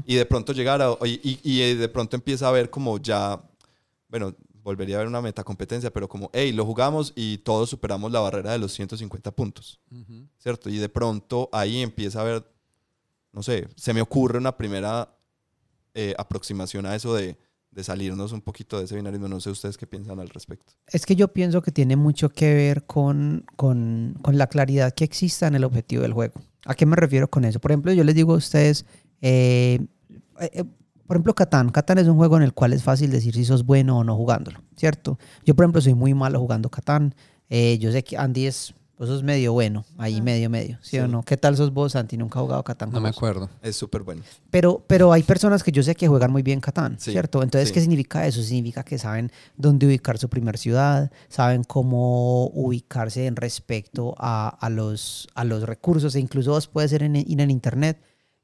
Y 0.06 0.16
de 0.16 0.26
pronto 0.26 0.54
llegar 0.54 0.82
a, 0.82 0.98
y, 1.06 1.40
y, 1.42 1.74
de 1.74 1.88
pronto 1.90 2.16
empieza 2.16 2.48
a 2.48 2.52
ver 2.52 2.70
como 2.70 2.98
ya, 2.98 3.42
bueno, 4.10 4.36
volvería 4.64 4.96
a 4.96 5.00
haber 5.00 5.08
una 5.08 5.22
metacompetencia, 5.22 5.92
pero 5.92 6.08
como, 6.08 6.30
hey, 6.34 6.52
lo 6.52 6.66
jugamos 6.66 7.14
y 7.16 7.40
todos 7.40 7.70
superamos 7.70 8.12
la 8.12 8.20
barrera 8.20 8.52
de 8.52 8.60
los 8.60 8.74
150 8.74 9.32
puntos, 9.32 9.80
¿cierto? 10.38 10.70
Y 10.70 10.78
de 10.78 10.90
pronto 10.90 11.50
ahí 11.52 11.82
empieza 11.82 12.20
a 12.20 12.22
haber, 12.24 12.46
no 13.32 13.44
sé, 13.44 13.68
se 13.76 13.94
me 13.94 14.02
ocurre 14.02 14.38
una 14.38 14.58
primera 14.58 15.16
eh, 15.94 16.14
aproximación 16.18 16.86
a 16.86 16.96
eso 16.96 17.14
de, 17.14 17.38
de, 17.72 17.84
salirnos 17.84 18.32
un 18.32 18.42
poquito 18.42 18.78
de 18.78 18.86
ese 18.86 18.96
binarismo. 18.96 19.28
No 19.28 19.42
sé 19.42 19.50
ustedes 19.50 19.78
qué 19.78 19.86
piensan 19.86 20.20
al 20.20 20.30
respecto. 20.30 20.74
Es 20.88 21.06
que 21.06 21.16
yo 21.16 21.28
pienso 21.30 21.62
que 21.62 21.72
tiene 21.72 21.96
mucho 21.96 22.30
que 22.30 22.54
ver 22.54 22.86
con, 22.86 23.46
con, 23.58 24.18
con 24.22 24.38
la 24.38 24.48
claridad 24.48 24.94
que 24.94 25.04
exista 25.04 25.48
en 25.48 25.56
el 25.56 25.64
objetivo 25.64 26.04
del 26.04 26.14
juego. 26.14 26.42
¿A 26.66 26.76
qué 26.76 26.86
me 26.86 26.96
refiero 26.96 27.30
con 27.30 27.44
eso? 27.44 27.60
Por 27.60 27.72
ejemplo, 27.72 27.92
yo 27.92 28.04
les 28.04 28.16
digo 28.16 28.34
a 28.34 28.38
ustedes, 28.38 28.86
eh, 29.22 29.86
eh, 30.40 30.64
por 31.12 31.18
ejemplo, 31.18 31.36
Catán. 31.36 31.72
Catán 31.72 31.98
es 31.98 32.08
un 32.08 32.16
juego 32.16 32.38
en 32.38 32.44
el 32.44 32.54
cual 32.54 32.72
es 32.72 32.84
fácil 32.84 33.12
decir 33.12 33.36
si 33.36 33.44
sos 33.44 33.66
bueno 33.66 33.98
o 33.98 34.04
no 34.06 34.16
jugándolo, 34.16 34.62
¿cierto? 34.78 35.20
Yo, 35.44 35.58
por 35.58 35.66
ejemplo, 35.66 35.82
soy 35.82 35.94
muy 35.94 36.14
malo 36.14 36.40
jugando 36.40 36.70
Catán. 36.70 37.14
Eh, 37.50 37.78
yo 37.80 37.92
sé 37.92 38.02
que 38.02 38.16
Andy 38.16 38.46
es, 38.46 38.74
vos 38.98 39.10
sos 39.10 39.22
medio 39.22 39.52
bueno, 39.52 39.84
ahí 39.98 40.22
medio, 40.22 40.50
medio, 40.50 40.78
¿sí, 40.82 40.98
o 41.00 41.10
no? 41.10 41.22
¿Qué 41.24 41.36
tal 41.36 41.58
sos 41.58 41.74
vos, 41.74 41.92
Santi? 41.92 42.16
Nunca 42.16 42.40
he 42.40 42.44
jugado 42.44 42.64
Catán. 42.64 42.92
No 42.94 43.02
me 43.02 43.10
acuerdo. 43.10 43.50
Es 43.62 43.76
súper 43.76 44.04
bueno. 44.04 44.22
Pero, 44.52 44.86
pero 44.88 45.12
hay 45.12 45.24
personas 45.24 45.64
que 45.64 45.74
yo 45.74 45.84
sé 45.84 45.96
que 45.96 46.08
juegan 46.08 46.32
muy 46.32 46.44
bien 46.44 46.62
Catán, 46.62 46.98
¿cierto? 46.98 47.44
Entonces, 47.44 47.74
¿qué 47.74 47.82
significa 47.82 48.26
eso? 48.26 48.42
Significa 48.42 48.84
que 48.84 48.98
saben 48.98 49.34
dónde 49.58 49.88
ubicar 49.88 50.18
su 50.18 50.30
primer 50.30 50.58
ciudad, 50.58 51.12
saben 51.28 51.66
cómo 51.66 52.46
ubicarse 52.54 53.26
en 53.26 53.36
respecto 53.36 54.16
a, 54.18 54.48
a 54.48 54.70
los, 54.70 55.28
a 55.36 55.44
los 55.44 55.64
recursos, 55.64 56.16
e 56.16 56.22
incluso 56.22 56.52
vos 56.52 56.70
puedes 56.70 56.94
ir 56.94 57.04
en, 57.04 57.18
ir 57.18 57.42
en 57.42 57.52
internet 57.52 58.02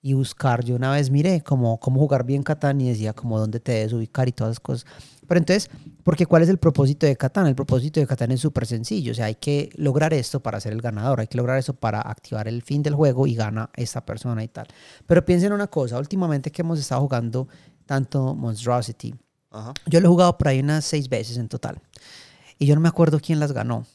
y 0.07 0.13
buscar. 0.13 0.63
Yo 0.63 0.77
una 0.77 0.89
vez 0.89 1.09
miré 1.09 1.41
cómo, 1.41 1.81
cómo 1.81 1.99
jugar 1.99 2.23
bien 2.23 2.41
Catán 2.41 2.79
y 2.79 2.87
decía 2.87 3.11
como 3.11 3.37
dónde 3.37 3.59
te 3.59 3.73
debes 3.73 3.91
ubicar 3.91 4.29
y 4.29 4.31
todas 4.31 4.51
esas 4.51 4.61
cosas. 4.61 4.85
Pero 5.27 5.37
entonces, 5.37 5.69
porque 6.05 6.25
¿cuál 6.25 6.43
es 6.43 6.47
el 6.47 6.59
propósito 6.59 7.05
de 7.05 7.17
Catán? 7.17 7.45
El 7.45 7.55
propósito 7.55 7.99
de 7.99 8.07
Catán 8.07 8.31
es 8.31 8.39
súper 8.39 8.65
sencillo. 8.65 9.11
O 9.11 9.15
sea, 9.15 9.25
hay 9.25 9.35
que 9.35 9.69
lograr 9.75 10.13
esto 10.13 10.39
para 10.39 10.61
ser 10.61 10.71
el 10.71 10.81
ganador. 10.81 11.19
Hay 11.19 11.27
que 11.27 11.35
lograr 11.35 11.57
eso 11.57 11.73
para 11.73 11.99
activar 11.99 12.47
el 12.47 12.61
fin 12.61 12.83
del 12.83 12.95
juego 12.95 13.27
y 13.27 13.35
gana 13.35 13.69
esta 13.75 14.05
persona 14.05 14.41
y 14.45 14.47
tal. 14.47 14.67
Pero 15.05 15.25
piensen 15.25 15.51
una 15.51 15.67
cosa. 15.67 15.99
Últimamente 15.99 16.51
que 16.51 16.61
hemos 16.61 16.79
estado 16.79 17.01
jugando 17.01 17.49
tanto 17.85 18.33
Monstrosity. 18.33 19.13
Yo 19.87 19.99
lo 19.99 20.07
he 20.07 20.09
jugado 20.09 20.37
por 20.37 20.47
ahí 20.47 20.61
unas 20.61 20.85
seis 20.85 21.09
veces 21.09 21.35
en 21.35 21.49
total. 21.49 21.81
Y 22.57 22.65
yo 22.65 22.75
no 22.75 22.79
me 22.79 22.87
acuerdo 22.87 23.19
quién 23.19 23.41
las 23.41 23.51
ganó. 23.51 23.85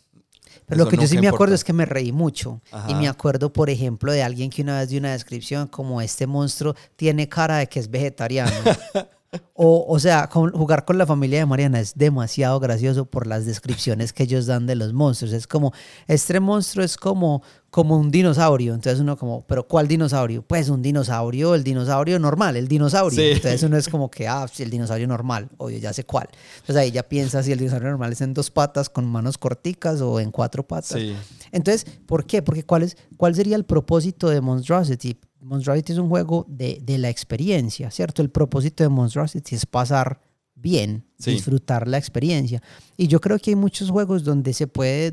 Pero 0.72 0.84
lo 0.84 0.90
que 0.90 0.96
yo 0.96 1.06
sí 1.06 1.18
me 1.18 1.28
acuerdo 1.28 1.54
es 1.54 1.64
que 1.64 1.72
me 1.72 1.84
reí 1.84 2.12
mucho. 2.12 2.60
Y 2.88 2.94
me 2.94 3.08
acuerdo, 3.08 3.52
por 3.52 3.70
ejemplo, 3.70 4.12
de 4.12 4.22
alguien 4.22 4.50
que 4.50 4.62
una 4.62 4.78
vez 4.78 4.88
dio 4.88 4.98
una 4.98 5.12
descripción 5.12 5.68
como 5.68 6.00
este 6.00 6.26
monstruo 6.26 6.74
tiene 6.96 7.28
cara 7.28 7.58
de 7.58 7.68
que 7.68 7.78
es 7.78 7.90
vegetariano. 7.90 8.52
O, 9.54 9.86
o 9.88 9.98
sea, 9.98 10.28
jugar 10.30 10.84
con 10.84 10.98
la 10.98 11.06
familia 11.06 11.38
de 11.38 11.46
Mariana 11.46 11.80
es 11.80 11.94
demasiado 11.94 12.60
gracioso 12.60 13.06
por 13.06 13.26
las 13.26 13.46
descripciones 13.46 14.12
que 14.12 14.24
ellos 14.24 14.44
dan 14.44 14.66
de 14.66 14.74
los 14.74 14.92
monstruos. 14.92 15.32
Es 15.32 15.46
como, 15.46 15.72
este 16.06 16.38
monstruo 16.38 16.84
es 16.84 16.98
como, 16.98 17.42
como 17.70 17.96
un 17.96 18.10
dinosaurio. 18.10 18.74
Entonces 18.74 19.00
uno 19.00 19.16
como, 19.16 19.46
¿pero 19.46 19.66
cuál 19.66 19.88
dinosaurio? 19.88 20.42
Pues 20.42 20.68
un 20.68 20.82
dinosaurio, 20.82 21.54
el 21.54 21.64
dinosaurio 21.64 22.18
normal, 22.18 22.56
el 22.56 22.68
dinosaurio. 22.68 23.22
Entonces 23.22 23.62
uno 23.62 23.78
es 23.78 23.88
como 23.88 24.10
que, 24.10 24.28
ah, 24.28 24.46
el 24.58 24.68
dinosaurio 24.68 25.06
normal, 25.06 25.48
obvio, 25.56 25.78
ya 25.78 25.94
sé 25.94 26.04
cuál. 26.04 26.28
Entonces 26.56 26.76
ahí 26.76 26.90
ya 26.90 27.02
piensa 27.02 27.42
si 27.42 27.52
el 27.52 27.58
dinosaurio 27.58 27.88
normal 27.88 28.12
es 28.12 28.20
en 28.20 28.34
dos 28.34 28.50
patas 28.50 28.90
con 28.90 29.06
manos 29.06 29.38
corticas 29.38 30.02
o 30.02 30.20
en 30.20 30.30
cuatro 30.30 30.62
patas. 30.66 30.98
Entonces, 31.52 31.86
¿por 32.04 32.26
qué? 32.26 32.42
Porque 32.42 32.64
¿cuál, 32.64 32.82
es, 32.82 32.98
¿cuál 33.16 33.34
sería 33.34 33.56
el 33.56 33.64
propósito 33.64 34.28
de 34.28 34.42
Monstrosity? 34.42 35.18
Monstrosity 35.42 35.92
es 35.92 35.98
un 35.98 36.08
juego 36.08 36.46
de, 36.48 36.78
de, 36.82 36.98
la 36.98 37.10
experiencia, 37.10 37.90
¿cierto? 37.90 38.22
El 38.22 38.30
propósito 38.30 38.84
de 38.84 38.88
Monstrosity 38.88 39.54
es 39.54 39.66
pasar 39.66 40.20
bien, 40.62 41.04
disfrutar 41.18 41.88
la 41.88 41.98
experiencia. 41.98 42.62
Y 42.96 43.08
yo 43.08 43.20
creo 43.20 43.38
que 43.38 43.50
hay 43.50 43.56
muchos 43.56 43.90
juegos 43.90 44.22
donde 44.22 44.54
se 44.54 44.68
puede, 44.68 45.12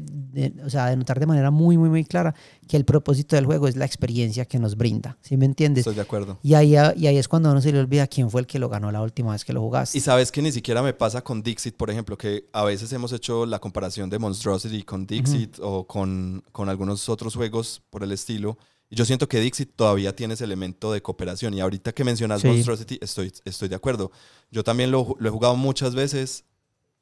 o 0.64 0.70
sea, 0.70 0.88
denotar 0.88 1.20
de 1.20 1.26
manera 1.26 1.50
muy, 1.50 1.78
muy, 1.78 1.90
muy 1.90 2.06
clara 2.06 2.36
que 2.68 2.78
el 2.78 2.86
propósito 2.86 3.36
del 3.36 3.46
juego 3.46 3.68
es 3.68 3.76
la 3.76 3.86
experiencia 3.86 4.46
que 4.46 4.60
nos 4.60 4.78
brinda. 4.78 5.18
¿Sí 5.22 5.38
me 5.38 5.46
entiendes? 5.46 5.82
Estoy 5.82 5.96
de 5.96 6.02
acuerdo. 6.02 6.38
Y 6.44 6.54
ahí, 6.54 6.76
y 6.96 7.08
ahí 7.08 7.18
es 7.18 7.28
cuando 7.28 7.52
uno 7.52 7.62
se 7.62 7.72
le 7.72 7.80
olvida 7.80 8.06
quién 8.08 8.30
fue 8.30 8.42
el 8.42 8.48
que 8.48 8.60
lo 8.60 8.70
ganó 8.70 8.92
la 8.92 9.02
última 9.02 9.32
vez 9.32 9.44
que 9.44 9.54
lo 9.54 9.62
jugaste. 9.62 9.98
Y 9.98 10.02
sabes 10.02 10.32
que 10.32 10.42
ni 10.42 10.52
siquiera 10.52 10.84
me 10.84 10.94
pasa 10.94 11.24
con 11.24 11.42
Dixit, 11.42 11.76
por 11.76 11.90
ejemplo, 11.90 12.18
que 12.18 12.46
a 12.54 12.64
veces 12.64 12.94
hemos 12.94 13.12
hecho 13.12 13.48
la 13.48 13.60
comparación 13.60 14.10
de 14.10 14.20
Monstrosity 14.20 14.84
con 14.84 15.08
Dixit 15.08 15.58
o 15.62 15.88
con, 15.88 16.44
con 16.52 16.70
algunos 16.70 17.10
otros 17.10 17.36
juegos 17.36 17.82
por 17.90 18.04
el 18.04 18.12
estilo 18.12 18.58
y 18.90 18.96
yo 18.96 19.06
siento 19.06 19.30
que 19.30 19.40
Dixit 19.40 19.76
todavía 19.76 20.16
tiene 20.16 20.34
ese 20.34 20.44
elemento 20.44 20.92
de 20.92 21.02
cooperación. 21.02 21.54
Y 21.54 21.62
ahorita 21.62 21.92
que 21.94 22.04
mencionas 22.04 22.44
Monstrosity, 22.44 22.98
estoy, 23.02 23.32
estoy 23.46 23.68
de 23.70 23.76
acuerdo. 23.76 24.12
Yo 24.52 24.64
también 24.64 24.90
lo, 24.90 25.16
lo, 25.20 25.30
he 25.30 25.32
jugado 25.32 25.56
muchas 25.56 25.94
veces 25.94 26.44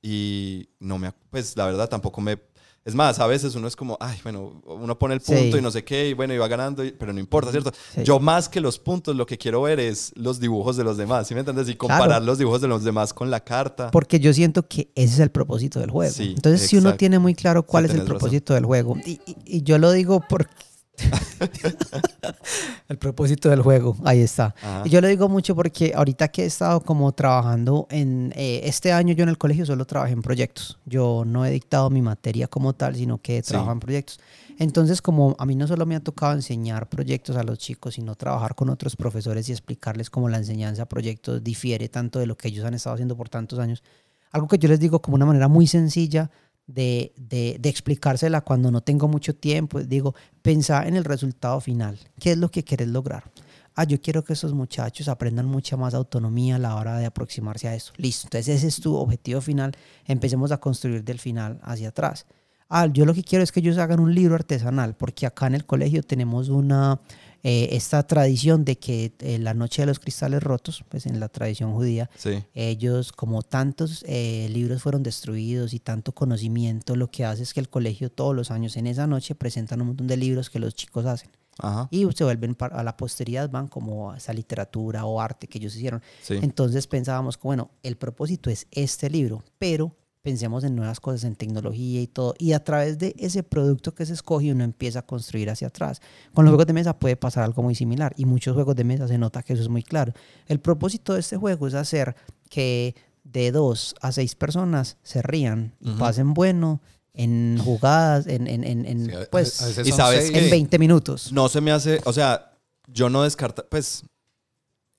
y 0.02 0.68
no 0.80 0.98
me. 0.98 1.14
Pues 1.30 1.56
la 1.56 1.66
verdad 1.66 1.88
tampoco 1.88 2.20
me. 2.20 2.40
Es 2.84 2.96
más, 2.96 3.20
a 3.20 3.28
veces 3.28 3.54
uno 3.56 3.68
es 3.68 3.76
como, 3.76 3.98
ay, 4.00 4.18
bueno, 4.24 4.62
uno 4.66 4.98
pone 4.98 5.14
el 5.14 5.20
punto 5.20 5.58
y 5.58 5.62
no 5.62 5.72
sé 5.72 5.84
qué, 5.84 6.08
y 6.08 6.14
bueno, 6.14 6.34
y 6.34 6.38
va 6.38 6.48
ganando, 6.48 6.84
pero 6.98 7.12
no 7.12 7.20
importa, 7.20 7.52
¿cierto? 7.52 7.74
Yo 8.02 8.18
más 8.18 8.48
que 8.48 8.62
los 8.62 8.80
puntos, 8.80 9.14
lo 9.14 9.26
que 9.26 9.38
quiero 9.38 9.62
ver 9.64 9.82
es 9.82 10.14
los 10.16 10.40
dibujos 10.40 10.78
de 10.78 10.86
los 10.86 10.96
demás, 10.96 11.28
¿sí 11.28 11.34
me 11.34 11.42
entiendes? 11.42 11.68
Y 11.68 11.76
comparar 11.76 12.22
los 12.22 12.38
dibujos 12.38 12.62
de 12.62 12.70
los 12.70 12.86
demás 12.86 13.14
con 13.14 13.30
la 13.30 13.42
carta. 13.42 13.92
Porque 13.92 14.22
yo 14.22 14.34
siento 14.34 14.70
que 14.70 14.90
ese 14.96 15.16
es 15.16 15.20
el 15.20 15.32
propósito 15.32 15.82
del 15.82 15.92
juego. 15.92 16.14
Entonces, 16.18 16.70
si 16.70 16.78
uno 16.78 16.96
tiene 16.96 17.20
muy 17.20 17.36
claro 17.36 17.64
cuál 17.64 17.84
es 17.84 17.94
el 17.94 18.04
propósito 18.04 18.54
del 18.54 18.64
juego, 18.64 18.96
y, 19.06 19.20
y, 19.44 19.64
yo 19.64 19.78
lo 19.80 19.92
digo 19.92 20.24
porque 20.30 20.50
el 22.90 22.98
propósito 22.98 23.50
del 23.50 23.62
juego, 23.62 23.96
ahí 24.04 24.22
está. 24.22 24.56
Y 24.86 24.90
yo 24.90 25.02
lo 25.02 25.08
digo 25.08 25.30
mucho 25.30 25.56
porque 25.56 25.94
ahorita 25.96 26.30
que 26.30 26.44
he 26.44 26.46
estado 26.46 26.82
como 26.82 27.12
trabajando 27.12 27.88
en 27.90 28.34
eh, 28.36 28.62
este 28.64 28.92
año 28.92 29.14
yo 29.14 29.24
en 29.24 29.30
el 29.30 29.38
colegio 29.38 29.66
solo 29.66 29.86
trabajé 29.86 30.14
en 30.14 30.22
proyectos. 30.22 30.80
Yo 30.86 31.24
no 31.26 31.46
he 31.46 31.52
dictado 31.52 31.90
mi 31.90 32.02
materia 32.02 32.48
como 32.48 32.74
tal, 32.74 32.96
sino 32.96 33.20
que 33.20 33.38
he 33.38 33.42
trabajado 33.42 33.74
en 33.74 33.80
proyectos. 33.80 34.20
Entonces, 34.60 35.04
como 35.04 35.36
a 35.38 35.46
mí 35.46 35.56
no 35.56 35.68
solo 35.68 35.86
me 35.86 35.96
ha 35.96 36.00
tocado 36.00 36.34
enseñar 36.34 36.90
proyectos 36.90 37.36
a 37.36 37.44
los 37.44 37.60
chicos, 37.60 37.94
sino 37.94 38.16
trabajar 38.16 38.56
con 38.56 38.70
otros 38.70 38.96
profesores 38.96 39.48
y 39.50 39.52
explicarles 39.52 40.10
cómo 40.10 40.30
la 40.30 40.38
enseñanza 40.38 40.84
a 40.84 40.86
proyectos 40.88 41.44
difiere 41.44 41.90
tanto 41.90 42.18
de 42.18 42.26
lo 42.26 42.36
que 42.36 42.48
ellos 42.48 42.66
han 42.66 42.74
estado 42.74 42.96
haciendo 42.96 43.16
por 43.16 43.30
tantos 43.30 43.60
años. 43.60 43.84
Algo 44.32 44.48
que 44.48 44.58
yo 44.58 44.68
les 44.68 44.80
digo 44.80 45.02
como 45.02 45.16
una 45.16 45.26
manera 45.26 45.48
muy 45.48 45.68
sencilla 45.68 46.32
de, 46.68 47.14
de, 47.16 47.58
de, 47.60 47.70
explicársela 47.70 48.42
cuando 48.42 48.70
no 48.72 48.82
tengo 48.82 49.08
mucho 49.08 49.36
tiempo. 49.36 49.82
Digo, 49.82 50.14
pensá 50.42 50.88
en 50.88 50.96
el 50.96 51.06
resultado 51.06 51.60
final. 51.62 51.98
¿Qué 52.20 52.34
es 52.34 52.38
lo 52.38 52.52
que 52.52 52.64
quieres 52.64 52.90
lograr? 52.90 53.32
Ah, 53.74 53.84
yo 53.84 54.02
quiero 54.02 54.24
que 54.24 54.34
esos 54.34 54.54
muchachos 54.54 55.08
aprendan 55.08 55.46
mucha 55.46 55.78
más 55.78 55.94
autonomía 55.94 56.56
a 56.56 56.60
la 56.60 56.76
hora 56.76 56.98
de 56.98 57.06
aproximarse 57.06 57.68
a 57.68 57.76
eso. 57.76 57.94
Listo. 57.98 58.26
Entonces 58.26 58.58
ese 58.58 58.68
es 58.68 58.82
tu 58.82 58.96
objetivo 58.96 59.40
final. 59.40 59.72
Empecemos 60.06 60.52
a 60.52 60.58
construir 60.58 61.04
del 61.04 61.20
final 61.20 61.60
hacia 61.64 61.90
atrás. 61.90 62.26
Ah, 62.70 62.88
yo 62.88 63.06
lo 63.06 63.14
que 63.14 63.24
quiero 63.24 63.44
es 63.44 63.52
que 63.52 63.62
ellos 63.62 63.78
hagan 63.78 64.00
un 64.00 64.14
libro 64.14 64.36
artesanal, 64.36 64.96
porque 64.96 65.26
acá 65.26 65.48
en 65.48 65.56
el 65.56 65.66
colegio 65.66 66.04
tenemos 66.04 66.50
una, 66.50 67.00
eh, 67.44 67.70
esta 67.72 68.04
tradición 68.06 68.66
de 68.66 68.78
que 68.78 69.14
eh, 69.20 69.38
la 69.40 69.54
noche 69.54 69.82
de 69.82 69.86
los 69.88 70.00
cristales 70.00 70.42
rotos, 70.44 70.84
pues 70.90 71.06
en 71.06 71.20
la 71.20 71.30
tradición 71.30 71.74
judía, 71.74 72.10
Sí. 72.18 72.44
ellos, 72.54 73.12
como 73.12 73.42
tantos 73.44 74.04
eh, 74.08 74.48
libros 74.52 74.82
fueron 74.84 75.04
destruidos 75.04 75.74
y 75.74 75.80
tanto 75.80 76.14
conocimiento, 76.14 76.96
lo 76.96 77.10
que 77.10 77.26
hace 77.26 77.44
es 77.44 77.54
que 77.54 77.60
el 77.60 77.70
colegio 77.70 78.12
todos 78.12 78.36
los 78.36 78.52
años 78.52 78.78
en 78.78 78.88
esa 78.88 79.08
noche 79.08 79.36
presentan 79.36 79.82
un 79.82 79.88
montón 79.88 80.08
de 80.08 80.18
libros 80.18 80.50
que 80.50 80.60
los 80.60 80.76
chicos 80.76 81.06
hacen. 81.06 81.30
Ajá. 81.60 81.88
Y 81.90 82.06
se 82.16 82.24
vuelven 82.24 82.56
a 82.60 82.84
la 82.84 82.96
posteridad, 82.98 83.50
van 83.50 83.68
como 83.68 84.12
a 84.12 84.18
esa 84.18 84.32
literatura 84.32 85.06
o 85.06 85.20
arte 85.20 85.48
que 85.48 85.58
ellos 85.58 85.76
hicieron. 85.76 86.02
Sí. 86.22 86.36
Entonces 86.42 86.86
pensábamos 86.86 87.38
que, 87.38 87.44
bueno, 87.48 87.72
el 87.82 87.98
propósito 87.98 88.50
es 88.52 88.68
este 88.72 89.10
libro, 89.10 89.44
pero 89.58 89.96
pensemos 90.28 90.66
en 90.66 90.76
nuevas 90.76 91.00
cosas, 91.00 91.24
en 91.24 91.38
tecnología 91.38 92.02
y 92.02 92.08
todo. 92.08 92.36
Y 92.38 92.52
a 92.52 92.62
través 92.62 92.98
de 92.98 93.16
ese 93.18 93.44
producto 93.44 93.96
que 93.96 94.06
se 94.06 94.12
escoge, 94.12 94.52
uno 94.52 94.66
empieza 94.66 95.00
a 95.00 95.02
construir 95.04 95.50
hacia 95.50 95.70
atrás. 95.70 96.02
Con 96.34 96.44
los 96.44 96.52
juegos 96.52 96.68
de 96.68 96.74
mesa 96.74 97.00
puede 97.00 97.16
pasar 97.16 97.46
algo 97.46 97.64
muy 97.64 97.76
similar. 97.76 98.14
Y 98.18 98.26
muchos 98.26 98.54
juegos 98.54 98.76
de 98.76 98.84
mesa 98.84 99.08
se 99.08 99.18
nota 99.18 99.42
que 99.42 99.54
eso 99.54 99.62
es 99.62 99.70
muy 99.70 99.84
claro. 99.84 100.12
El 100.48 100.60
propósito 100.60 101.14
de 101.14 101.22
este 101.22 101.38
juego 101.38 101.66
es 101.66 101.76
hacer 101.76 102.14
que 102.50 102.94
de 103.24 103.54
dos 103.54 103.96
a 104.02 104.12
seis 104.12 104.36
personas 104.36 104.98
se 105.02 105.22
rían 105.22 105.74
y 105.80 105.92
Ujú. 105.92 106.00
pasen 106.00 106.34
bueno 106.34 106.82
en 107.14 107.58
jugadas, 107.64 108.28
en, 108.28 108.48
en, 108.48 108.66
en, 108.66 108.86
en, 108.86 109.06
Sí, 109.06 109.12
pues, 109.32 109.80
y 109.86 109.92
sabes 109.94 110.30
en 110.30 110.50
20 110.50 110.78
minutos. 110.78 111.32
No 111.32 111.48
se 111.48 111.62
me 111.62 111.72
hace, 111.72 112.02
o 112.04 112.12
sea, 112.12 112.52
yo 112.88 113.10
no 113.10 113.24
descarta, 113.24 113.64
pues 113.70 114.04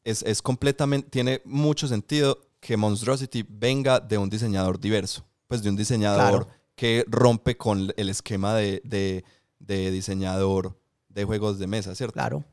es, 0.05 0.23
es 0.23 0.41
completamente, 0.41 1.11
tiene 1.11 1.43
mucho 1.45 1.87
sentido 1.87 2.48
que 2.61 2.77
Monstrosity 2.77 3.45
venga 3.49 4.01
de 4.01 4.19
un 4.19 4.29
diseñador 4.31 4.79
diverso, 4.81 5.25
pues 5.47 5.63
de 5.63 5.71
un 5.71 5.77
diseñador 5.77 6.45
Claro. 6.45 6.49
que 6.75 7.05
rompe 7.09 7.57
con 7.57 7.93
el 7.97 8.09
esquema 8.09 8.55
de, 8.55 8.81
de- 8.85 9.25
de 9.59 9.91
diseñador 9.91 10.79
de 11.09 11.25
juegos 11.25 11.59
de 11.59 11.67
mesa, 11.67 11.95
¿cierto? 11.95 12.15
Claro. 12.15 12.45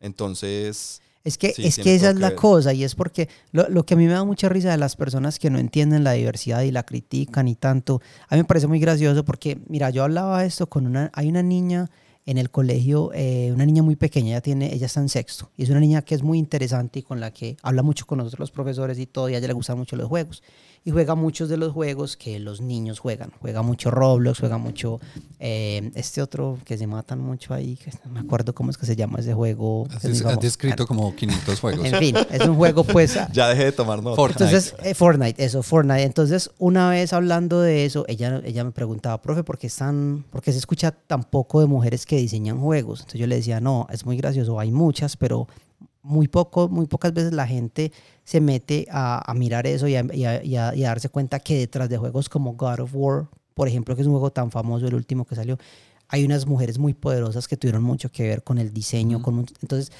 Entonces, 0.00 1.00
Es 1.24 1.38
que, 1.38 1.52
Sí, 1.52 1.64
es 1.64 1.76
que 1.76 1.94
esa 1.94 2.10
es 2.10 2.16
la 2.18 2.30
ver. 2.30 2.36
cosa 2.36 2.72
y 2.72 2.82
es 2.82 2.96
porque 2.96 3.28
lo, 3.52 3.68
lo 3.68 3.86
que 3.86 3.94
a 3.94 3.96
mí 3.96 4.06
me 4.06 4.12
da 4.12 4.24
mucha 4.24 4.48
risa 4.48 4.72
de 4.72 4.76
las 4.76 4.96
personas 4.96 5.38
que 5.38 5.50
no 5.50 5.58
entienden 5.60 6.02
la 6.02 6.12
diversidad 6.12 6.62
y 6.62 6.72
la 6.72 6.82
critican 6.82 7.46
y 7.46 7.54
tanto, 7.54 8.00
a 8.28 8.34
mí 8.34 8.40
me 8.42 8.44
parece 8.44 8.66
muy 8.66 8.80
gracioso 8.80 9.24
porque, 9.24 9.60
mira, 9.68 9.90
yo 9.90 10.02
hablaba 10.02 10.44
esto 10.44 10.66
con 10.68 10.84
una, 10.86 11.10
hay 11.14 11.28
una 11.28 11.42
niña 11.44 11.88
en 12.24 12.38
el 12.38 12.50
colegio, 12.50 13.10
eh, 13.14 13.50
una 13.52 13.66
niña 13.66 13.82
muy 13.82 13.96
pequeña, 13.96 14.30
ella, 14.30 14.40
tiene, 14.40 14.72
ella 14.72 14.86
está 14.86 15.00
en 15.00 15.08
sexto 15.08 15.50
y 15.56 15.64
es 15.64 15.70
una 15.70 15.80
niña 15.80 16.02
que 16.02 16.14
es 16.14 16.22
muy 16.22 16.38
interesante 16.38 17.00
y 17.00 17.02
con 17.02 17.20
la 17.20 17.32
que 17.32 17.56
habla 17.62 17.82
mucho 17.82 18.06
con 18.06 18.18
nosotros 18.18 18.38
los 18.38 18.50
profesores 18.50 18.98
y 18.98 19.06
todo 19.06 19.28
y 19.28 19.34
a 19.34 19.38
ella 19.38 19.48
le 19.48 19.52
gustan 19.54 19.76
mucho 19.76 19.96
los 19.96 20.08
juegos 20.08 20.42
y 20.84 20.90
juega 20.90 21.14
muchos 21.14 21.48
de 21.48 21.56
los 21.56 21.72
juegos 21.72 22.16
que 22.16 22.40
los 22.40 22.60
niños 22.60 22.98
juegan, 22.98 23.30
juega 23.40 23.62
mucho 23.62 23.90
Roblox, 23.90 24.40
juega 24.40 24.58
mucho 24.58 25.00
eh, 25.38 25.92
este 25.94 26.20
otro 26.20 26.58
que 26.64 26.76
se 26.76 26.88
matan 26.88 27.20
mucho 27.20 27.54
ahí, 27.54 27.76
que 27.76 27.92
no 28.04 28.10
me 28.10 28.20
acuerdo 28.20 28.52
cómo 28.52 28.70
es 28.70 28.78
que 28.78 28.86
se 28.86 28.96
llama 28.96 29.20
ese 29.20 29.32
juego. 29.32 29.86
es 30.02 30.24
Has, 30.24 30.40
descrito 30.40 30.86
como 30.86 31.14
500 31.14 31.60
juegos. 31.60 31.86
En 31.86 31.98
fin, 31.98 32.16
es 32.30 32.46
un 32.46 32.56
juego 32.56 32.82
pues... 32.82 33.16
ya 33.32 33.48
dejé 33.48 33.66
de 33.66 33.72
tomar 33.72 34.02
nota. 34.02 34.16
Fortnite. 34.16 34.44
Entonces, 34.44 34.74
eh, 34.82 34.94
Fortnite, 34.94 35.44
eso, 35.44 35.62
Fortnite. 35.62 36.02
Entonces, 36.02 36.50
una 36.58 36.90
vez 36.90 37.12
hablando 37.12 37.60
de 37.60 37.84
eso, 37.84 38.04
ella, 38.08 38.40
ella 38.44 38.64
me 38.64 38.72
preguntaba, 38.72 39.22
profe, 39.22 39.44
¿por 39.44 39.58
qué, 39.58 39.68
están, 39.68 40.24
¿por 40.30 40.42
qué 40.42 40.50
se 40.50 40.58
escucha 40.58 40.90
tan 40.90 41.22
poco 41.22 41.60
de 41.60 41.66
mujeres 41.66 42.06
que 42.06 42.16
diseñan 42.16 42.60
juegos? 42.60 43.00
Entonces 43.00 43.20
yo 43.20 43.28
le 43.28 43.36
decía, 43.36 43.60
no, 43.60 43.86
es 43.90 44.04
muy 44.04 44.16
gracioso, 44.16 44.58
hay 44.58 44.72
muchas, 44.72 45.16
pero 45.16 45.46
muy 46.02 46.28
poco, 46.28 46.68
muy 46.68 46.86
pocas 46.86 47.12
veces 47.14 47.32
la 47.32 47.46
gente 47.46 47.92
se 48.24 48.40
mete 48.40 48.86
a, 48.90 49.30
a 49.30 49.34
mirar 49.34 49.66
eso 49.66 49.86
y 49.88 49.96
a, 49.96 50.04
y 50.12 50.24
a- 50.24 50.42
y 50.44 50.56
a- 50.56 50.74
y 50.74 50.84
a 50.84 50.88
darse 50.88 51.08
cuenta 51.08 51.38
que 51.40 51.58
detrás 51.58 51.88
de 51.88 51.96
juegos 51.98 52.28
como 52.28 52.54
God 52.54 52.80
of 52.80 52.90
War, 52.94 53.28
por 53.54 53.68
ejemplo, 53.68 53.94
que 53.94 54.02
es 54.02 54.06
un 54.06 54.12
juego 54.14 54.32
tan 54.32 54.50
famoso, 54.50 54.86
el 54.86 54.94
último 54.94 55.24
que 55.24 55.34
salió, 55.34 55.58
hay 56.08 56.24
unas 56.24 56.46
mujeres 56.46 56.78
muy 56.78 56.92
poderosas 56.94 57.48
que 57.48 57.56
tuvieron 57.56 57.82
mucho 57.82 58.10
que 58.10 58.24
ver 58.24 58.42
con 58.42 58.58
el 58.58 58.72
diseño. 58.72 59.22
con 59.22 59.46
entonces, 59.62 59.92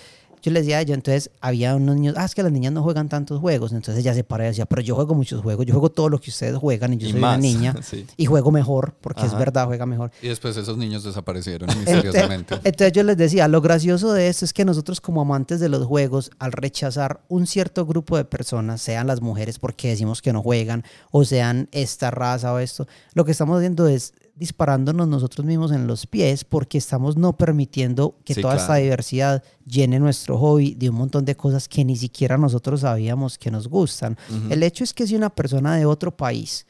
yo 0.42 0.50
les 0.50 0.64
decía 0.64 0.78
a 0.78 0.80
ella, 0.80 0.94
entonces 0.94 1.30
había 1.40 1.76
unos 1.76 1.94
niños, 1.94 2.16
ah, 2.18 2.24
es 2.24 2.34
que 2.34 2.42
las 2.42 2.50
niñas 2.50 2.72
no 2.72 2.82
juegan 2.82 3.08
tantos 3.08 3.40
juegos. 3.40 3.72
Entonces 3.72 4.04
ella 4.04 4.12
se 4.12 4.24
para 4.24 4.44
y 4.44 4.48
decía, 4.48 4.66
pero 4.66 4.82
yo 4.82 4.96
juego 4.96 5.14
muchos 5.14 5.40
juegos, 5.40 5.64
yo 5.64 5.72
juego 5.72 5.90
todo 5.90 6.08
lo 6.08 6.20
que 6.20 6.30
ustedes 6.30 6.56
juegan 6.56 6.94
y 6.94 6.96
yo 6.96 7.08
Y 7.08 7.12
soy 7.12 7.20
más, 7.20 7.38
una 7.38 7.42
niña 7.42 7.74
sí. 7.82 8.06
y 8.16 8.26
juego 8.26 8.50
mejor, 8.50 8.94
porque 9.00 9.24
es 9.24 9.38
verdad, 9.38 9.66
juega 9.66 9.86
mejor. 9.86 10.10
Y 10.20 10.28
después 10.28 10.56
esos 10.56 10.76
niños 10.76 11.04
desaparecieron 11.04 11.70
Entonces, 11.70 11.94
misteriosamente. 11.94 12.54
entonces 12.64 12.92
yo 12.92 13.04
les 13.04 13.16
decía, 13.16 13.46
lo 13.46 13.60
gracioso 13.60 14.12
de 14.12 14.26
esto 14.28 14.44
es 14.44 14.52
que 14.52 14.64
nosotros 14.64 15.00
como 15.00 15.20
amantes 15.20 15.60
de 15.60 15.68
los 15.68 15.86
juegos, 15.86 16.32
al 16.40 16.50
rechazar 16.50 17.20
un 17.28 17.46
cierto 17.46 17.86
grupo 17.86 18.16
de 18.16 18.24
personas, 18.24 18.82
sean 18.82 19.06
las 19.06 19.20
mujeres 19.20 19.60
porque 19.60 19.88
decimos 19.88 20.22
que 20.22 20.32
no 20.32 20.42
juegan, 20.42 20.82
o 21.12 21.24
sean 21.24 21.68
esta 21.70 22.10
raza 22.10 22.52
o 22.52 22.58
esto, 22.58 22.88
lo 23.14 23.24
que 23.24 23.30
estamos 23.30 23.56
haciendo 23.58 23.86
es 23.86 24.12
disparándonos 24.34 25.08
nosotros 25.08 25.46
mismos 25.46 25.72
en 25.72 25.86
los 25.86 26.06
pies 26.06 26.44
porque 26.44 26.78
estamos 26.78 27.16
no 27.16 27.36
permitiendo 27.36 28.16
que 28.24 28.34
Sí, 28.34 28.42
toda 28.42 28.56
esta 28.56 28.76
diversidad 28.76 29.42
llene 29.66 30.00
nuestro 30.00 30.38
hobby 30.38 30.74
de 30.74 30.90
un 30.90 30.96
montón 30.96 31.24
de 31.24 31.36
cosas 31.36 31.68
que 31.68 31.84
ni 31.84 31.96
siquiera 31.96 32.38
nosotros 32.38 32.80
sabíamos 32.80 33.38
que 33.38 33.50
nos 33.50 33.68
gustan. 33.68 34.16
El 34.50 34.62
hecho 34.62 34.84
es 34.84 34.94
que 34.94 35.06
si 35.06 35.14
una 35.16 35.30
persona 35.30 35.76
de 35.76 35.86
otro 35.86 36.16
país 36.16 36.66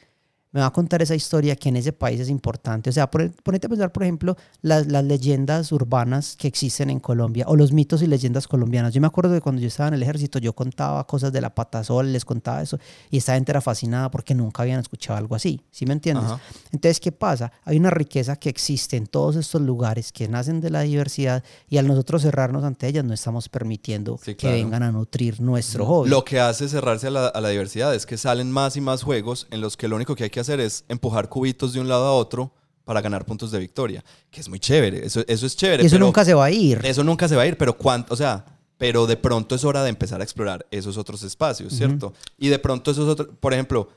me 0.52 0.60
va 0.60 0.66
a 0.66 0.72
contar 0.72 1.00
esa 1.02 1.14
historia 1.14 1.56
que 1.56 1.70
en 1.70 1.76
ese 1.76 1.92
país 1.92 2.20
es 2.20 2.28
importante. 2.28 2.90
O 2.90 2.92
sea, 2.92 3.10
pon- 3.10 3.34
ponete 3.42 3.66
a 3.66 3.70
pensar, 3.70 3.90
por 3.90 4.02
ejemplo, 4.02 4.36
las, 4.60 4.86
las 4.86 5.02
leyendas 5.02 5.72
urbanas 5.72 6.36
que 6.36 6.46
existen 6.46 6.90
en 6.90 7.00
Colombia 7.00 7.44
o 7.48 7.56
los 7.56 7.72
mitos 7.72 8.02
y 8.02 8.06
leyendas 8.06 8.46
colombianas. 8.46 8.92
Yo 8.92 9.00
me 9.00 9.06
acuerdo 9.06 9.32
de 9.32 9.40
cuando 9.40 9.60
yo 9.62 9.68
estaba 9.68 9.88
en 9.88 9.94
el 9.94 10.02
ejército, 10.02 10.38
yo 10.38 10.52
contaba 10.52 11.06
cosas 11.06 11.32
de 11.32 11.40
la 11.40 11.54
patasol, 11.54 12.12
les 12.12 12.24
contaba 12.24 12.60
eso, 12.62 12.78
y 13.10 13.16
esta 13.16 13.34
gente 13.34 13.50
era 13.50 13.60
fascinada 13.62 14.10
porque 14.10 14.34
nunca 14.34 14.62
habían 14.62 14.80
escuchado 14.80 15.18
algo 15.18 15.34
así. 15.34 15.62
¿Sí 15.70 15.86
me 15.86 15.94
entiendes? 15.94 16.26
Ajá. 16.26 16.40
Entonces, 16.70 17.00
¿qué 17.00 17.12
pasa? 17.12 17.50
Hay 17.64 17.78
una 17.78 17.90
riqueza 17.90 18.36
que 18.36 18.50
existe 18.50 18.96
en 18.98 19.06
todos 19.06 19.36
estos 19.36 19.62
lugares 19.62 20.12
que 20.12 20.28
nacen 20.28 20.60
de 20.60 20.68
la 20.70 20.82
diversidad 20.82 21.42
y 21.68 21.78
al 21.78 21.86
nosotros 21.86 22.22
cerrarnos 22.22 22.62
ante 22.64 22.88
ellas 22.88 23.04
no 23.04 23.14
estamos 23.14 23.48
permitiendo 23.48 24.18
Sí, 24.18 24.32
que 24.34 24.48
claro. 24.48 24.56
vengan 24.56 24.82
a 24.82 24.92
nutrir 24.92 25.40
nuestro 25.40 25.86
hobby. 25.86 26.10
Lo 26.10 26.24
que 26.24 26.40
hace 26.40 26.68
cerrarse 26.68 27.06
a 27.06 27.10
la, 27.10 27.26
a 27.28 27.40
la 27.40 27.48
diversidad 27.48 27.94
es 27.94 28.04
que 28.04 28.18
salen 28.18 28.50
más 28.50 28.76
y 28.76 28.80
más 28.82 29.02
juegos 29.02 29.46
en 29.50 29.60
los 29.62 29.76
que 29.78 29.88
lo 29.88 29.96
único 29.96 30.14
que 30.14 30.24
hay 30.24 30.30
que 30.30 30.41
hacer 30.42 30.60
es 30.60 30.84
empujar 30.88 31.28
cubitos 31.28 31.72
de 31.72 31.80
un 31.80 31.88
lado 31.88 32.04
a 32.06 32.12
otro 32.12 32.52
para 32.84 33.00
ganar 33.00 33.24
puntos 33.24 33.50
de 33.50 33.58
victoria, 33.58 34.04
que 34.30 34.40
es 34.40 34.48
muy 34.48 34.58
chévere, 34.58 35.06
eso, 35.06 35.24
eso 35.26 35.46
es 35.46 35.56
chévere. 35.56 35.82
y 35.82 35.86
eso 35.86 35.96
pero 35.96 36.06
nunca 36.06 36.24
se 36.24 36.34
va 36.34 36.44
a 36.46 36.50
ir. 36.50 36.80
Eso 36.84 37.04
nunca 37.04 37.28
se 37.28 37.36
va 37.36 37.42
a 37.42 37.46
ir, 37.46 37.56
pero 37.56 37.76
cuánto, 37.76 38.12
o 38.12 38.16
sea, 38.16 38.44
pero 38.76 39.06
de 39.06 39.16
pronto 39.16 39.54
es 39.54 39.64
hora 39.64 39.84
de 39.84 39.90
empezar 39.90 40.20
a 40.20 40.24
explorar 40.24 40.66
esos 40.70 40.98
otros 40.98 41.22
espacios, 41.22 41.72
¿cierto? 41.72 42.12
Y 42.36 42.48
de 42.48 42.58
pronto 42.58 42.90
esos 42.90 43.08
otros, 43.08 43.28
por 43.38 43.52
ejemplo, 43.52 43.88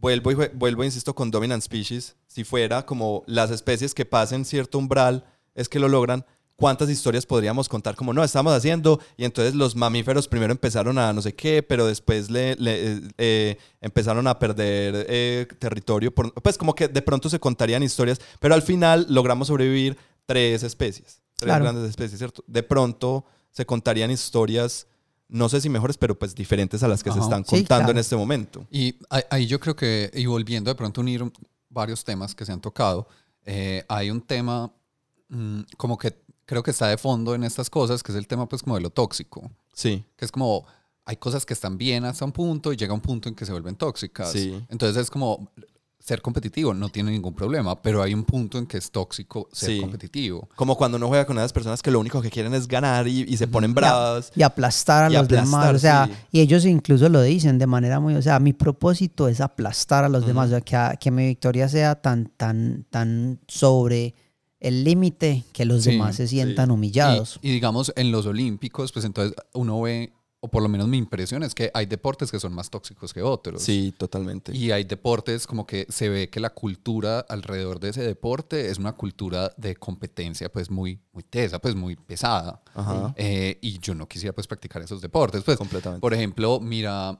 vuelvo 0.00 0.30
y 0.32 0.34
vuelvo, 0.34 0.84
insisto, 0.84 1.14
con 1.14 1.30
Dominant 1.30 1.62
Species, 1.62 2.16
si 2.26 2.44
fuera 2.44 2.84
como 2.84 3.22
las 3.26 3.50
especies 3.50 3.94
que 3.94 4.04
pasen 4.04 4.44
cierto 4.44 4.78
umbral, 4.78 5.24
es 5.54 5.68
que 5.68 5.78
lo 5.78 5.88
logran, 5.88 6.26
¿cuántas 6.60 6.90
historias 6.90 7.24
podríamos 7.24 7.68
contar? 7.68 7.96
Como 7.96 8.12
no, 8.12 8.22
estamos 8.22 8.52
haciendo, 8.52 9.00
y 9.16 9.24
entonces 9.24 9.54
los 9.54 9.74
mamíferos 9.74 10.28
primero 10.28 10.52
empezaron 10.52 10.98
a 10.98 11.12
no 11.14 11.22
sé 11.22 11.34
qué, 11.34 11.62
pero 11.62 11.86
después 11.86 12.30
le, 12.30 12.54
le, 12.56 12.92
eh, 12.92 13.00
eh, 13.18 13.58
empezaron 13.80 14.26
a 14.26 14.38
perder 14.38 15.06
eh, 15.08 15.48
territorio, 15.58 16.14
por- 16.14 16.34
pues 16.34 16.58
como 16.58 16.74
que 16.74 16.86
de 16.88 17.00
pronto 17.02 17.30
se 17.30 17.40
contarían 17.40 17.82
historias, 17.82 18.20
pero 18.38 18.54
al 18.54 18.60
final 18.62 19.06
logramos 19.08 19.48
sobrevivir 19.48 19.96
tres 20.26 20.62
especies, 20.62 21.22
tres 21.36 21.46
Claro. 21.46 21.64
grandes 21.64 21.88
especies, 21.88 22.18
¿cierto? 22.18 22.44
De 22.46 22.62
pronto 22.62 23.24
se 23.50 23.64
contarían 23.64 24.10
historias, 24.10 24.86
no 25.28 25.48
sé 25.48 25.60
si 25.62 25.70
mejores, 25.70 25.96
pero 25.96 26.18
pues 26.18 26.34
diferentes 26.34 26.82
a 26.82 26.88
las 26.88 27.02
que 27.02 27.10
se 27.10 27.20
están 27.20 27.44
Sí, 27.44 27.56
contando 27.56 27.84
claro. 27.86 27.90
en 27.92 27.98
este 27.98 28.16
momento. 28.16 28.66
Y 28.70 28.96
ahí- 29.08 29.46
yo 29.46 29.58
creo 29.58 29.74
que, 29.74 30.10
y 30.14 30.26
volviendo 30.26 30.70
de 30.70 30.74
pronto 30.74 31.00
a 31.00 31.02
unir 31.02 31.22
un- 31.22 31.32
varios 31.68 32.04
temas 32.04 32.34
que 32.34 32.44
se 32.44 32.52
han 32.52 32.60
tocado, 32.60 33.08
eh, 33.44 33.84
hay 33.88 34.10
un 34.10 34.20
tema 34.20 34.72
mm, 35.32 35.60
como 35.76 35.96
que 35.96 36.20
creo 36.50 36.64
que 36.64 36.72
está 36.72 36.88
de 36.88 36.98
fondo 36.98 37.32
en 37.36 37.44
estas 37.44 37.70
cosas, 37.70 38.02
que 38.02 38.10
es 38.10 38.18
el 38.18 38.26
tema 38.26 38.48
pues 38.48 38.62
como 38.64 38.74
de 38.74 38.80
lo 38.82 38.90
tóxico, 38.90 39.52
Sí. 39.72 40.04
que 40.16 40.24
es 40.24 40.32
como 40.32 40.66
hay 41.04 41.16
cosas 41.16 41.46
que 41.46 41.54
están 41.54 41.78
bien 41.78 42.04
hasta 42.04 42.24
un 42.24 42.32
punto 42.32 42.72
y 42.72 42.76
llega 42.76 42.92
un 42.92 43.00
punto 43.00 43.28
en 43.28 43.36
que 43.36 43.46
se 43.46 43.52
vuelven 43.52 43.76
tóxicas. 43.76 44.32
Sí. 44.32 44.60
Entonces 44.68 44.96
es 45.00 45.10
como 45.10 45.48
ser 46.00 46.22
competitivo 46.22 46.72
no 46.74 46.88
tiene 46.88 47.10
ningún 47.12 47.34
problema, 47.34 47.80
pero 47.80 48.02
hay 48.02 48.14
un 48.14 48.24
punto 48.24 48.58
en 48.58 48.66
que 48.66 48.78
es 48.78 48.90
tóxico 48.90 49.48
ser 49.52 49.70
Sí. 49.70 49.80
competitivo. 49.80 50.48
Como 50.56 50.76
cuando 50.76 50.96
uno 50.96 51.06
juega 51.08 51.24
con 51.26 51.36
esas 51.38 51.52
personas 51.52 51.82
que 51.82 51.90
lo 51.92 52.00
único 52.00 52.20
que 52.20 52.30
quieren 52.30 52.52
es 52.54 52.66
ganar 52.66 53.06
y, 53.06 53.20
y 53.28 53.36
se 53.36 53.46
ponen 53.46 53.70
Y 53.70 53.72
a- 53.72 53.74
bravas. 53.76 54.32
Y 54.34 54.42
aplastar 54.42 55.04
a 55.04 55.10
Y 55.10 55.12
los 55.12 55.24
aplastar, 55.26 55.44
demás. 55.60 55.74
O 55.76 55.78
sea, 55.78 56.06
sí. 56.06 56.12
y 56.32 56.40
ellos 56.40 56.64
incluso 56.64 57.08
lo 57.08 57.22
dicen 57.22 57.58
de 57.58 57.66
manera 57.68 58.00
muy, 58.00 58.14
o 58.16 58.22
sea, 58.22 58.40
mi 58.40 58.52
propósito 58.54 59.28
es 59.28 59.40
aplastar 59.40 60.02
a 60.04 60.08
los 60.08 60.26
demás, 60.26 60.46
o 60.48 60.50
sea, 60.50 60.60
que, 60.62 60.74
a- 60.74 60.96
que 60.96 61.10
mi 61.12 61.26
victoria 61.28 61.68
sea 61.68 61.94
tan, 62.00 62.26
tan, 62.36 62.86
tan 62.90 63.38
sobre 63.46 64.14
el 64.60 64.84
límite 64.84 65.44
que 65.52 65.64
los 65.64 65.82
Sí, 65.84 65.92
demás 65.92 66.16
se 66.16 66.26
sí. 66.28 66.36
sientan 66.36 66.70
humillados. 66.70 67.38
Y, 67.42 67.48
y 67.48 67.52
digamos, 67.52 67.92
en 67.96 68.12
los 68.12 68.26
Olímpicos, 68.26 68.92
pues 68.92 69.04
entonces 69.04 69.34
uno 69.54 69.80
ve, 69.80 70.12
o 70.42 70.48
por 70.48 70.62
lo 70.62 70.68
menos 70.70 70.86
mi 70.88 70.96
impresión 70.98 71.42
es 71.42 71.54
que 71.54 71.70
hay 71.74 71.84
deportes 71.86 72.30
que 72.30 72.40
son 72.40 72.54
más 72.54 72.70
tóxicos 72.70 73.12
que 73.12 73.20
otros. 73.22 73.62
Sí, 73.62 73.92
totalmente. 73.98 74.56
Y 74.56 74.70
hay 74.70 74.84
deportes 74.84 75.46
como 75.46 75.66
que 75.66 75.86
se 75.90 76.08
ve 76.08 76.30
que 76.30 76.40
la 76.40 76.50
cultura 76.50 77.20
alrededor 77.20 77.78
de 77.80 77.90
ese 77.90 78.02
deporte 78.02 78.70
es 78.70 78.78
una 78.78 78.92
cultura 78.92 79.52
de 79.58 79.76
competencia 79.76 80.50
pues 80.50 80.70
muy, 80.70 80.98
muy 81.12 81.22
tesa, 81.24 81.58
pues 81.58 81.74
muy 81.74 81.96
pesada. 81.96 82.62
Ajá. 82.74 83.12
Eh, 83.16 83.58
y 83.60 83.78
yo 83.80 83.94
no 83.94 84.06
quisiera 84.08 84.34
pues 84.34 84.46
practicar 84.46 84.80
esos 84.82 85.00
deportes. 85.02 85.42
Pues, 85.44 85.58
Completamente. 85.58 86.00
por 86.00 86.14
ejemplo, 86.14 86.58
mira, 86.60 87.18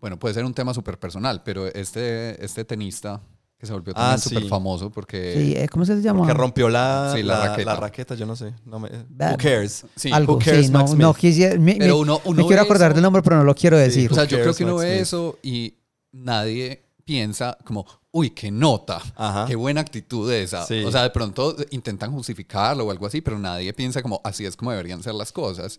bueno, 0.00 0.18
puede 0.18 0.34
ser 0.34 0.44
un 0.44 0.54
tema 0.54 0.72
súper 0.72 0.98
personal, 0.98 1.42
pero 1.42 1.66
este, 1.66 2.42
este 2.44 2.64
tenista 2.64 3.20
que 3.60 3.66
se 3.66 3.72
volvió 3.74 3.92
Ah, 3.94 4.16
súper 4.16 4.42
sí. 4.44 4.48
famoso 4.48 4.88
porque... 4.90 5.34
Sí, 5.36 5.54
eh, 5.54 5.68
¿Cómo 5.68 5.84
se 5.84 6.00
llama? 6.00 6.26
Que 6.26 6.32
rompió 6.32 6.70
la, 6.70 7.12
Sí, 7.14 7.22
la 7.22 7.38
la, 7.38 7.46
raqueta. 7.48 7.74
la 7.74 7.80
raqueta, 7.80 8.14
yo 8.14 8.24
no 8.24 8.34
sé. 8.34 8.54
No 8.64 8.80
me, 8.80 8.88
who 8.88 9.36
cares? 9.36 9.84
Sí, 9.94 10.10
Algo, 10.10 10.32
Who 10.34 10.38
cares, 10.38 10.66
sí, 10.66 10.72
no, 10.72 10.78
Max 10.78 10.90
no 10.94 11.12
Smith? 11.12 11.16
quisiera, 11.20 11.58
me, 11.58 11.74
Pero 11.76 11.96
me- 11.96 12.00
uno- 12.00 12.20
me 12.24 12.30
uno 12.30 12.46
quiero 12.46 12.62
acordar 12.62 12.90
eso- 12.92 12.94
del 12.94 13.02
nombre, 13.02 13.20
pero 13.22 13.36
no 13.36 13.44
lo 13.44 13.54
quiero 13.54 13.76
decir. 13.76 14.10
O 14.10 14.14
sea, 14.14 14.24
Who 14.24 14.28
yo 14.30 14.38
creo 14.40 14.54
que 14.54 14.64
uno 14.64 14.74
Max 14.76 14.84
ve 14.86 14.90
Smith? 14.94 15.02
eso 15.02 15.38
y 15.42 15.74
nadie 16.12 16.86
piensa 17.04 17.58
como, 17.64 17.84
uy, 18.12 18.30
qué 18.30 18.50
nota, 18.50 19.00
Ajá. 19.16 19.44
qué 19.46 19.56
buena 19.56 19.80
actitud 19.82 20.32
esa. 20.32 20.64
Sí. 20.64 20.82
O 20.84 20.90
sea, 20.90 21.02
de 21.02 21.10
pronto 21.10 21.54
intentan 21.70 22.12
justificarlo 22.12 22.86
o 22.86 22.90
algo 22.90 23.06
así, 23.06 23.20
pero 23.20 23.38
nadie 23.38 23.72
piensa 23.74 24.00
como, 24.00 24.20
así 24.24 24.44
es 24.46 24.56
como 24.56 24.70
deberían 24.70 25.02
ser 25.02 25.14
las 25.14 25.32
cosas. 25.32 25.78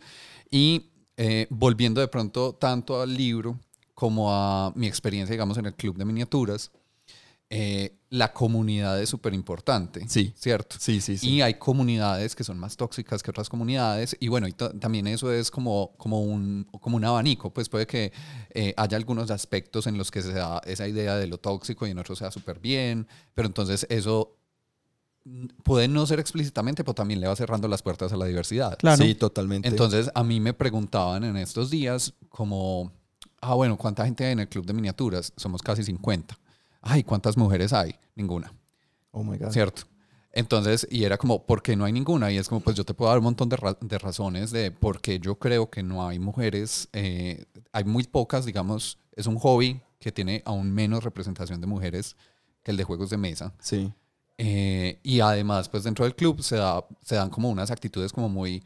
Y 0.49 0.91
eh, 1.17 1.47
volviendo 1.49 1.99
de 2.01 2.07
pronto 2.07 2.53
tanto 2.53 3.01
al 3.01 3.13
libro 3.15 3.59
como 3.93 4.31
a 4.33 4.71
mi 4.75 4.87
experiencia, 4.87 5.31
digamos, 5.33 5.57
en 5.57 5.67
el 5.67 5.73
club 5.75 5.95
de 5.97 6.05
miniaturas, 6.05 6.71
eh, 7.53 7.97
la 8.09 8.31
comunidad 8.31 9.01
es 9.01 9.09
súper 9.09 9.33
importante. 9.33 10.07
Sí. 10.07 10.33
¿Cierto? 10.37 10.77
Sí, 10.79 11.01
sí, 11.01 11.17
sí. 11.17 11.29
Y 11.29 11.41
hay 11.41 11.55
comunidades 11.55 12.33
que 12.33 12.45
son 12.45 12.57
más 12.57 12.77
tóxicas 12.77 13.21
que 13.21 13.29
otras 13.29 13.49
comunidades. 13.49 14.15
Y 14.21 14.29
bueno, 14.29 14.47
y 14.47 14.53
también 14.53 15.05
eso 15.07 15.31
es 15.33 15.51
como, 15.51 15.91
como, 15.97 16.21
un, 16.21 16.65
como 16.79 16.95
un 16.95 17.03
abanico. 17.03 17.53
Pues 17.53 17.67
puede 17.67 17.85
que 17.85 18.13
eh, 18.51 18.73
haya 18.77 18.95
algunos 18.95 19.29
aspectos 19.31 19.85
en 19.85 19.97
los 19.97 20.11
que 20.11 20.21
se 20.21 20.31
da 20.31 20.61
esa 20.65 20.87
idea 20.87 21.17
de 21.17 21.27
lo 21.27 21.39
tóxico 21.39 21.85
y 21.85 21.91
en 21.91 21.99
otros 21.99 22.19
sea 22.19 22.31
súper 22.31 22.59
bien. 22.59 23.05
Pero 23.33 23.47
entonces 23.47 23.85
eso 23.89 24.37
puede 25.63 25.89
no 25.89 26.05
ser 26.05 26.21
explícitamente, 26.21 26.85
pero 26.85 26.95
también 26.95 27.19
le 27.19 27.27
va 27.27 27.35
cerrando 27.35 27.67
las 27.67 27.81
puertas 27.81 28.13
a 28.13 28.17
la 28.17 28.25
diversidad. 28.25 28.77
Claro. 28.77 29.03
Sí, 29.03 29.13
totalmente. 29.13 29.67
Entonces 29.67 30.09
a 30.15 30.23
mí 30.23 30.39
me 30.39 30.53
preguntaban 30.53 31.25
en 31.25 31.35
estos 31.35 31.69
días 31.69 32.13
como, 32.29 32.93
ah, 33.41 33.55
bueno, 33.55 33.77
¿cuánta 33.77 34.05
gente 34.05 34.25
hay 34.25 34.31
en 34.31 34.39
el 34.39 34.47
club 34.47 34.65
de 34.65 34.71
miniaturas? 34.73 35.33
Somos 35.35 35.61
casi 35.61 35.83
50. 35.83 36.37
Ay, 36.81 37.03
¿cuántas 37.03 37.37
mujeres 37.37 37.73
hay? 37.73 37.95
Ninguna. 38.15 38.53
oh 39.11 39.23
my 39.23 39.37
God. 39.37 39.51
¿cierto? 39.51 39.83
Entonces, 40.33 40.87
y 40.89 41.03
era 41.03 41.17
como, 41.17 41.45
¿por 41.45 41.61
qué 41.61 41.75
no 41.75 41.83
hay 41.85 41.91
ninguna? 41.91 42.31
Y 42.31 42.37
es 42.37 42.47
como, 42.47 42.61
pues 42.61 42.75
yo 42.77 42.85
te 42.85 42.93
puedo 42.93 43.09
dar 43.09 43.17
un 43.17 43.25
montón 43.25 43.49
de, 43.49 43.57
ra- 43.57 43.77
de 43.79 43.97
razones 43.97 44.51
de 44.51 44.71
por 44.71 45.01
qué 45.01 45.19
yo 45.19 45.37
creo 45.37 45.69
que 45.69 45.83
no 45.83 46.07
hay 46.07 46.19
mujeres. 46.19 46.87
eh, 46.93 47.45
hay 47.73 47.83
muy 47.83 48.03
pocas, 48.05 48.45
digamos, 48.45 48.97
es 49.15 49.27
un 49.27 49.37
hobby 49.37 49.81
que 49.99 50.11
tiene 50.11 50.41
aún 50.45 50.71
menos 50.71 51.03
representación 51.03 51.59
de 51.59 51.67
mujeres 51.67 52.15
que 52.63 52.71
el 52.71 52.77
de 52.77 52.83
juegos 52.85 53.09
de 53.09 53.17
mesa. 53.17 53.53
Sí. 53.59 53.91
Eh, 54.37 54.99
y 55.03 55.19
además, 55.19 55.67
pues 55.69 55.83
dentro 55.83 56.05
del 56.05 56.15
club 56.15 56.41
se, 56.41 56.55
da, 56.55 56.83
se 57.03 57.15
dan 57.15 57.29
como 57.29 57.49
unas 57.49 57.69
actitudes 57.69 58.11
como 58.13 58.29
muy, 58.29 58.63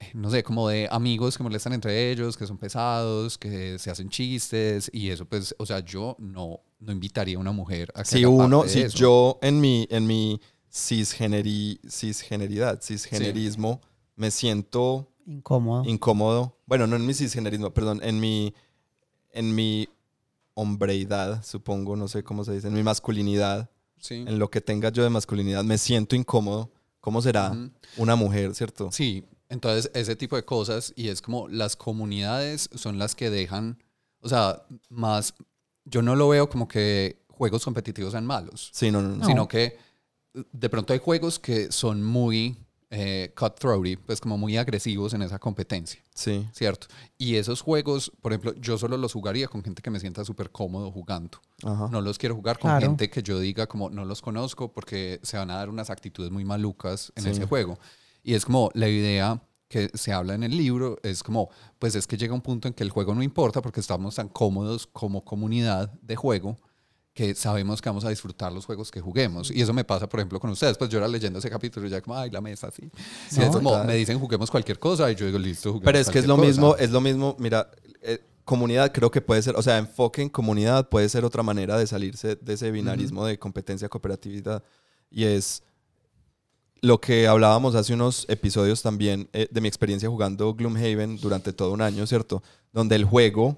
eh, 0.00 0.10
no 0.14 0.30
sé, 0.30 0.42
como 0.42 0.66
de 0.68 0.88
amigos 0.90 1.36
que 1.36 1.42
molestan 1.44 1.74
entre 1.74 2.10
ellos, 2.10 2.36
que 2.38 2.46
son 2.46 2.56
pesados, 2.58 3.36
que 3.38 3.78
se 3.78 3.90
hacen 3.90 4.08
chistes 4.08 4.90
y 4.92 5.10
eso, 5.10 5.26
pues, 5.26 5.54
o 5.58 5.66
sea, 5.66 5.80
yo 5.80 6.16
no, 6.18 6.60
no 6.78 6.92
invitaría 6.92 7.36
a 7.36 7.40
una 7.40 7.52
mujer 7.52 7.90
a 7.94 8.02
que 8.02 8.08
Si 8.10 8.18
haga 8.18 8.28
uno, 8.28 8.60
parte 8.60 8.72
de 8.72 8.80
si 8.80 8.86
eso. 8.86 8.98
yo 8.98 9.38
en 9.42 9.60
mi, 9.60 9.86
en 9.90 10.06
mi 10.06 10.40
cisgeneri, 10.70 11.80
cisgeneridad, 11.88 12.80
cisgenerismo, 12.82 13.80
me 14.14 14.30
siento 14.30 15.08
Incómodo. 15.26 15.84
incómodo. 15.84 16.58
Bueno, 16.66 16.86
no 16.86 16.96
en 16.96 17.06
mi 17.06 17.14
cisgenerismo, 17.14 17.70
perdón, 17.72 18.00
en 18.02 18.20
mi, 18.20 18.54
en 19.32 19.54
mi 19.54 19.88
hombreidad, 20.54 21.44
supongo, 21.44 21.96
no 21.96 22.08
sé 22.08 22.22
cómo 22.22 22.44
se 22.44 22.52
dice, 22.52 22.68
en 22.68 22.74
mi 22.74 22.82
masculinidad, 22.82 23.70
Sí. 23.98 24.14
en 24.26 24.38
lo 24.38 24.50
que 24.50 24.60
tenga 24.60 24.90
yo 24.90 25.02
de 25.02 25.10
masculinidad, 25.10 25.64
me 25.64 25.78
siento 25.78 26.16
incómodo. 26.16 26.70
¿Cómo 27.00 27.22
será 27.22 27.50
Ujú. 27.52 27.70
una 27.98 28.16
mujer, 28.16 28.54
cierto? 28.54 28.90
Sí, 28.92 29.24
entonces 29.48 29.90
ese 29.94 30.16
tipo 30.16 30.36
de 30.36 30.44
cosas 30.44 30.92
y 30.96 31.08
es 31.08 31.22
como 31.22 31.46
las 31.48 31.76
comunidades 31.76 32.68
son 32.74 32.98
las 32.98 33.14
que 33.14 33.30
dejan, 33.30 33.78
o 34.20 34.28
sea, 34.28 34.64
más, 34.90 35.34
yo 35.86 36.02
no 36.02 36.14
lo 36.14 36.28
veo 36.28 36.48
como 36.50 36.68
que 36.68 37.24
juegos 37.28 37.64
competitivos 37.64 38.12
sean 38.12 38.26
malos, 38.26 38.70
Sí, 38.74 38.90
no, 38.90 39.00
no, 39.00 39.08
no. 39.08 39.16
No. 39.16 39.26
sino 39.26 39.48
que 39.48 39.78
de 40.52 40.68
pronto 40.68 40.92
hay 40.92 40.98
juegos 40.98 41.38
que 41.38 41.72
son 41.72 42.02
muy 42.02 42.58
eh, 42.90 43.32
cutthroaty, 43.36 43.96
pues 43.96 44.20
como 44.20 44.38
muy 44.38 44.56
agresivos 44.56 45.12
en 45.12 45.22
esa 45.22 45.38
competencia, 45.40 46.00
Sí. 46.14 46.46
¿cierto? 46.52 46.86
Y 47.18 47.34
esos 47.34 47.60
juegos, 47.60 48.12
por 48.22 48.32
ejemplo, 48.32 48.54
yo 48.60 48.78
solo 48.78 48.96
los 48.96 49.12
jugaría 49.12 49.48
con 49.48 49.62
gente 49.64 49.82
que 49.82 49.90
me 49.90 49.98
sienta 49.98 50.24
súper 50.24 50.50
cómodo 50.52 50.92
jugando. 50.92 51.40
Ajá. 51.64 51.88
No 51.90 52.00
los 52.00 52.16
quiero 52.16 52.36
jugar 52.36 52.58
con 52.60 52.70
Claro. 52.70 52.86
gente 52.86 53.10
que 53.10 53.22
yo 53.24 53.40
diga 53.40 53.66
como 53.66 53.90
no 53.90 54.04
los 54.04 54.22
conozco 54.22 54.72
porque 54.72 55.18
se 55.24 55.36
van 55.36 55.50
a 55.50 55.56
dar 55.56 55.68
unas 55.68 55.90
actitudes 55.90 56.30
muy 56.30 56.44
malucas 56.44 57.12
en 57.16 57.24
Sí. 57.24 57.30
ese 57.30 57.46
juego. 57.46 57.76
Y 58.22 58.34
es 58.34 58.44
como 58.44 58.70
la 58.74 58.88
idea 58.88 59.42
que 59.68 59.90
se 59.94 60.12
habla 60.12 60.34
en 60.34 60.42
el 60.44 60.56
libro, 60.56 60.98
es 61.02 61.22
como, 61.22 61.50
pues 61.78 61.94
es 61.96 62.06
que 62.06 62.16
llega 62.16 62.34
un 62.34 62.40
punto 62.40 62.68
en 62.68 62.74
que 62.74 62.84
el 62.84 62.90
juego 62.90 63.14
no 63.14 63.22
importa 63.22 63.60
porque 63.62 63.80
estamos 63.80 64.14
tan 64.14 64.28
cómodos 64.28 64.86
como 64.86 65.24
comunidad 65.24 65.90
de 66.02 66.14
juego 66.16 66.56
que 67.12 67.34
sabemos 67.34 67.80
que 67.80 67.88
vamos 67.88 68.04
a 68.04 68.10
disfrutar 68.10 68.52
los 68.52 68.66
juegos 68.66 68.90
que 68.90 69.00
juguemos. 69.00 69.50
Y 69.50 69.62
eso 69.62 69.72
me 69.72 69.84
pasa, 69.84 70.06
por 70.06 70.20
ejemplo, 70.20 70.38
con 70.38 70.50
ustedes. 70.50 70.76
Pues 70.76 70.90
yo 70.90 70.98
era 70.98 71.08
leyendo 71.08 71.38
ese 71.38 71.48
capítulo 71.48 71.86
y 71.86 71.90
ya 71.90 72.02
como, 72.02 72.14
ay, 72.16 72.28
la 72.30 72.42
mesa, 72.42 72.70
sí. 72.70 72.90
Sí, 73.30 73.40
es 73.40 73.46
no, 73.46 73.52
como, 73.54 73.70
total. 73.70 73.86
me 73.86 73.94
dicen 73.94 74.18
juguemos 74.20 74.50
cualquier 74.50 74.78
cosa 74.78 75.10
y 75.10 75.14
yo 75.14 75.24
digo, 75.24 75.38
listo, 75.38 75.70
juguemos 75.72 75.84
Pero 75.86 75.98
es 75.98 76.10
que 76.10 76.18
es 76.18 76.26
lo 76.26 76.34
cualquier 76.34 76.54
mismo, 76.54 76.72
cosa". 76.72 76.84
es 76.84 76.90
lo 76.90 77.00
mismo, 77.00 77.34
mira, 77.38 77.70
eh, 78.02 78.22
comunidad 78.44 78.92
creo 78.92 79.10
que 79.10 79.22
puede 79.22 79.40
ser, 79.40 79.56
o 79.56 79.62
sea, 79.62 79.78
enfoque 79.78 80.20
en 80.20 80.28
comunidad 80.28 80.90
puede 80.90 81.08
ser 81.08 81.24
otra 81.24 81.42
manera 81.42 81.78
de 81.78 81.86
salirse 81.86 82.36
de 82.36 82.52
ese 82.52 82.70
binarismo 82.70 83.24
de 83.24 83.38
competencia, 83.38 83.88
cooperatividad. 83.88 84.62
Y 85.10 85.24
es 85.24 85.62
lo 86.82 87.00
que 87.00 87.26
hablábamos 87.26 87.74
hace 87.74 87.94
unos 87.94 88.26
episodios 88.28 88.82
también 88.82 89.28
eh, 89.32 89.48
de 89.50 89.60
mi 89.60 89.68
experiencia 89.68 90.08
jugando 90.08 90.54
Gloomhaven 90.54 91.16
durante 91.18 91.52
todo 91.52 91.72
un 91.72 91.80
año, 91.82 92.06
¿cierto? 92.06 92.42
Donde 92.72 92.96
el 92.96 93.04
juego, 93.04 93.56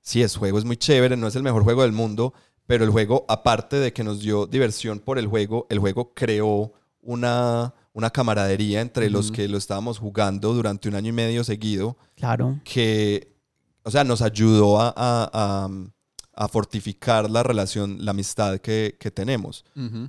sí, 0.00 0.22
es 0.22 0.36
juego, 0.36 0.58
es 0.58 0.64
muy 0.64 0.76
chévere, 0.76 1.16
no 1.16 1.26
es 1.26 1.36
el 1.36 1.42
mejor 1.42 1.64
juego 1.64 1.82
del 1.82 1.92
mundo, 1.92 2.34
pero 2.66 2.84
el 2.84 2.90
juego, 2.90 3.24
aparte 3.28 3.76
de 3.76 3.92
que 3.92 4.04
nos 4.04 4.20
dio 4.20 4.46
diversión 4.46 4.98
por 5.00 5.18
el 5.18 5.26
juego, 5.26 5.66
el 5.70 5.78
juego 5.78 6.12
creó 6.14 6.72
una, 7.00 7.72
una 7.94 8.10
camaradería 8.10 8.80
entre 8.82 9.08
los 9.08 9.32
que 9.32 9.48
lo 9.48 9.56
estábamos 9.56 9.98
jugando 9.98 10.52
durante 10.52 10.88
un 10.88 10.94
año 10.94 11.08
y 11.08 11.12
medio 11.12 11.44
seguido, 11.44 11.96
Claro. 12.16 12.60
que, 12.64 13.34
o 13.84 13.90
sea, 13.90 14.04
nos 14.04 14.20
ayudó 14.20 14.78
a, 14.80 14.88
a- 14.94 15.30
a- 15.32 15.68
a 16.40 16.46
fortificar 16.46 17.28
la 17.28 17.42
relación, 17.42 18.04
la 18.04 18.12
amistad 18.12 18.58
que, 18.58 18.96
que 19.00 19.10
tenemos. 19.10 19.64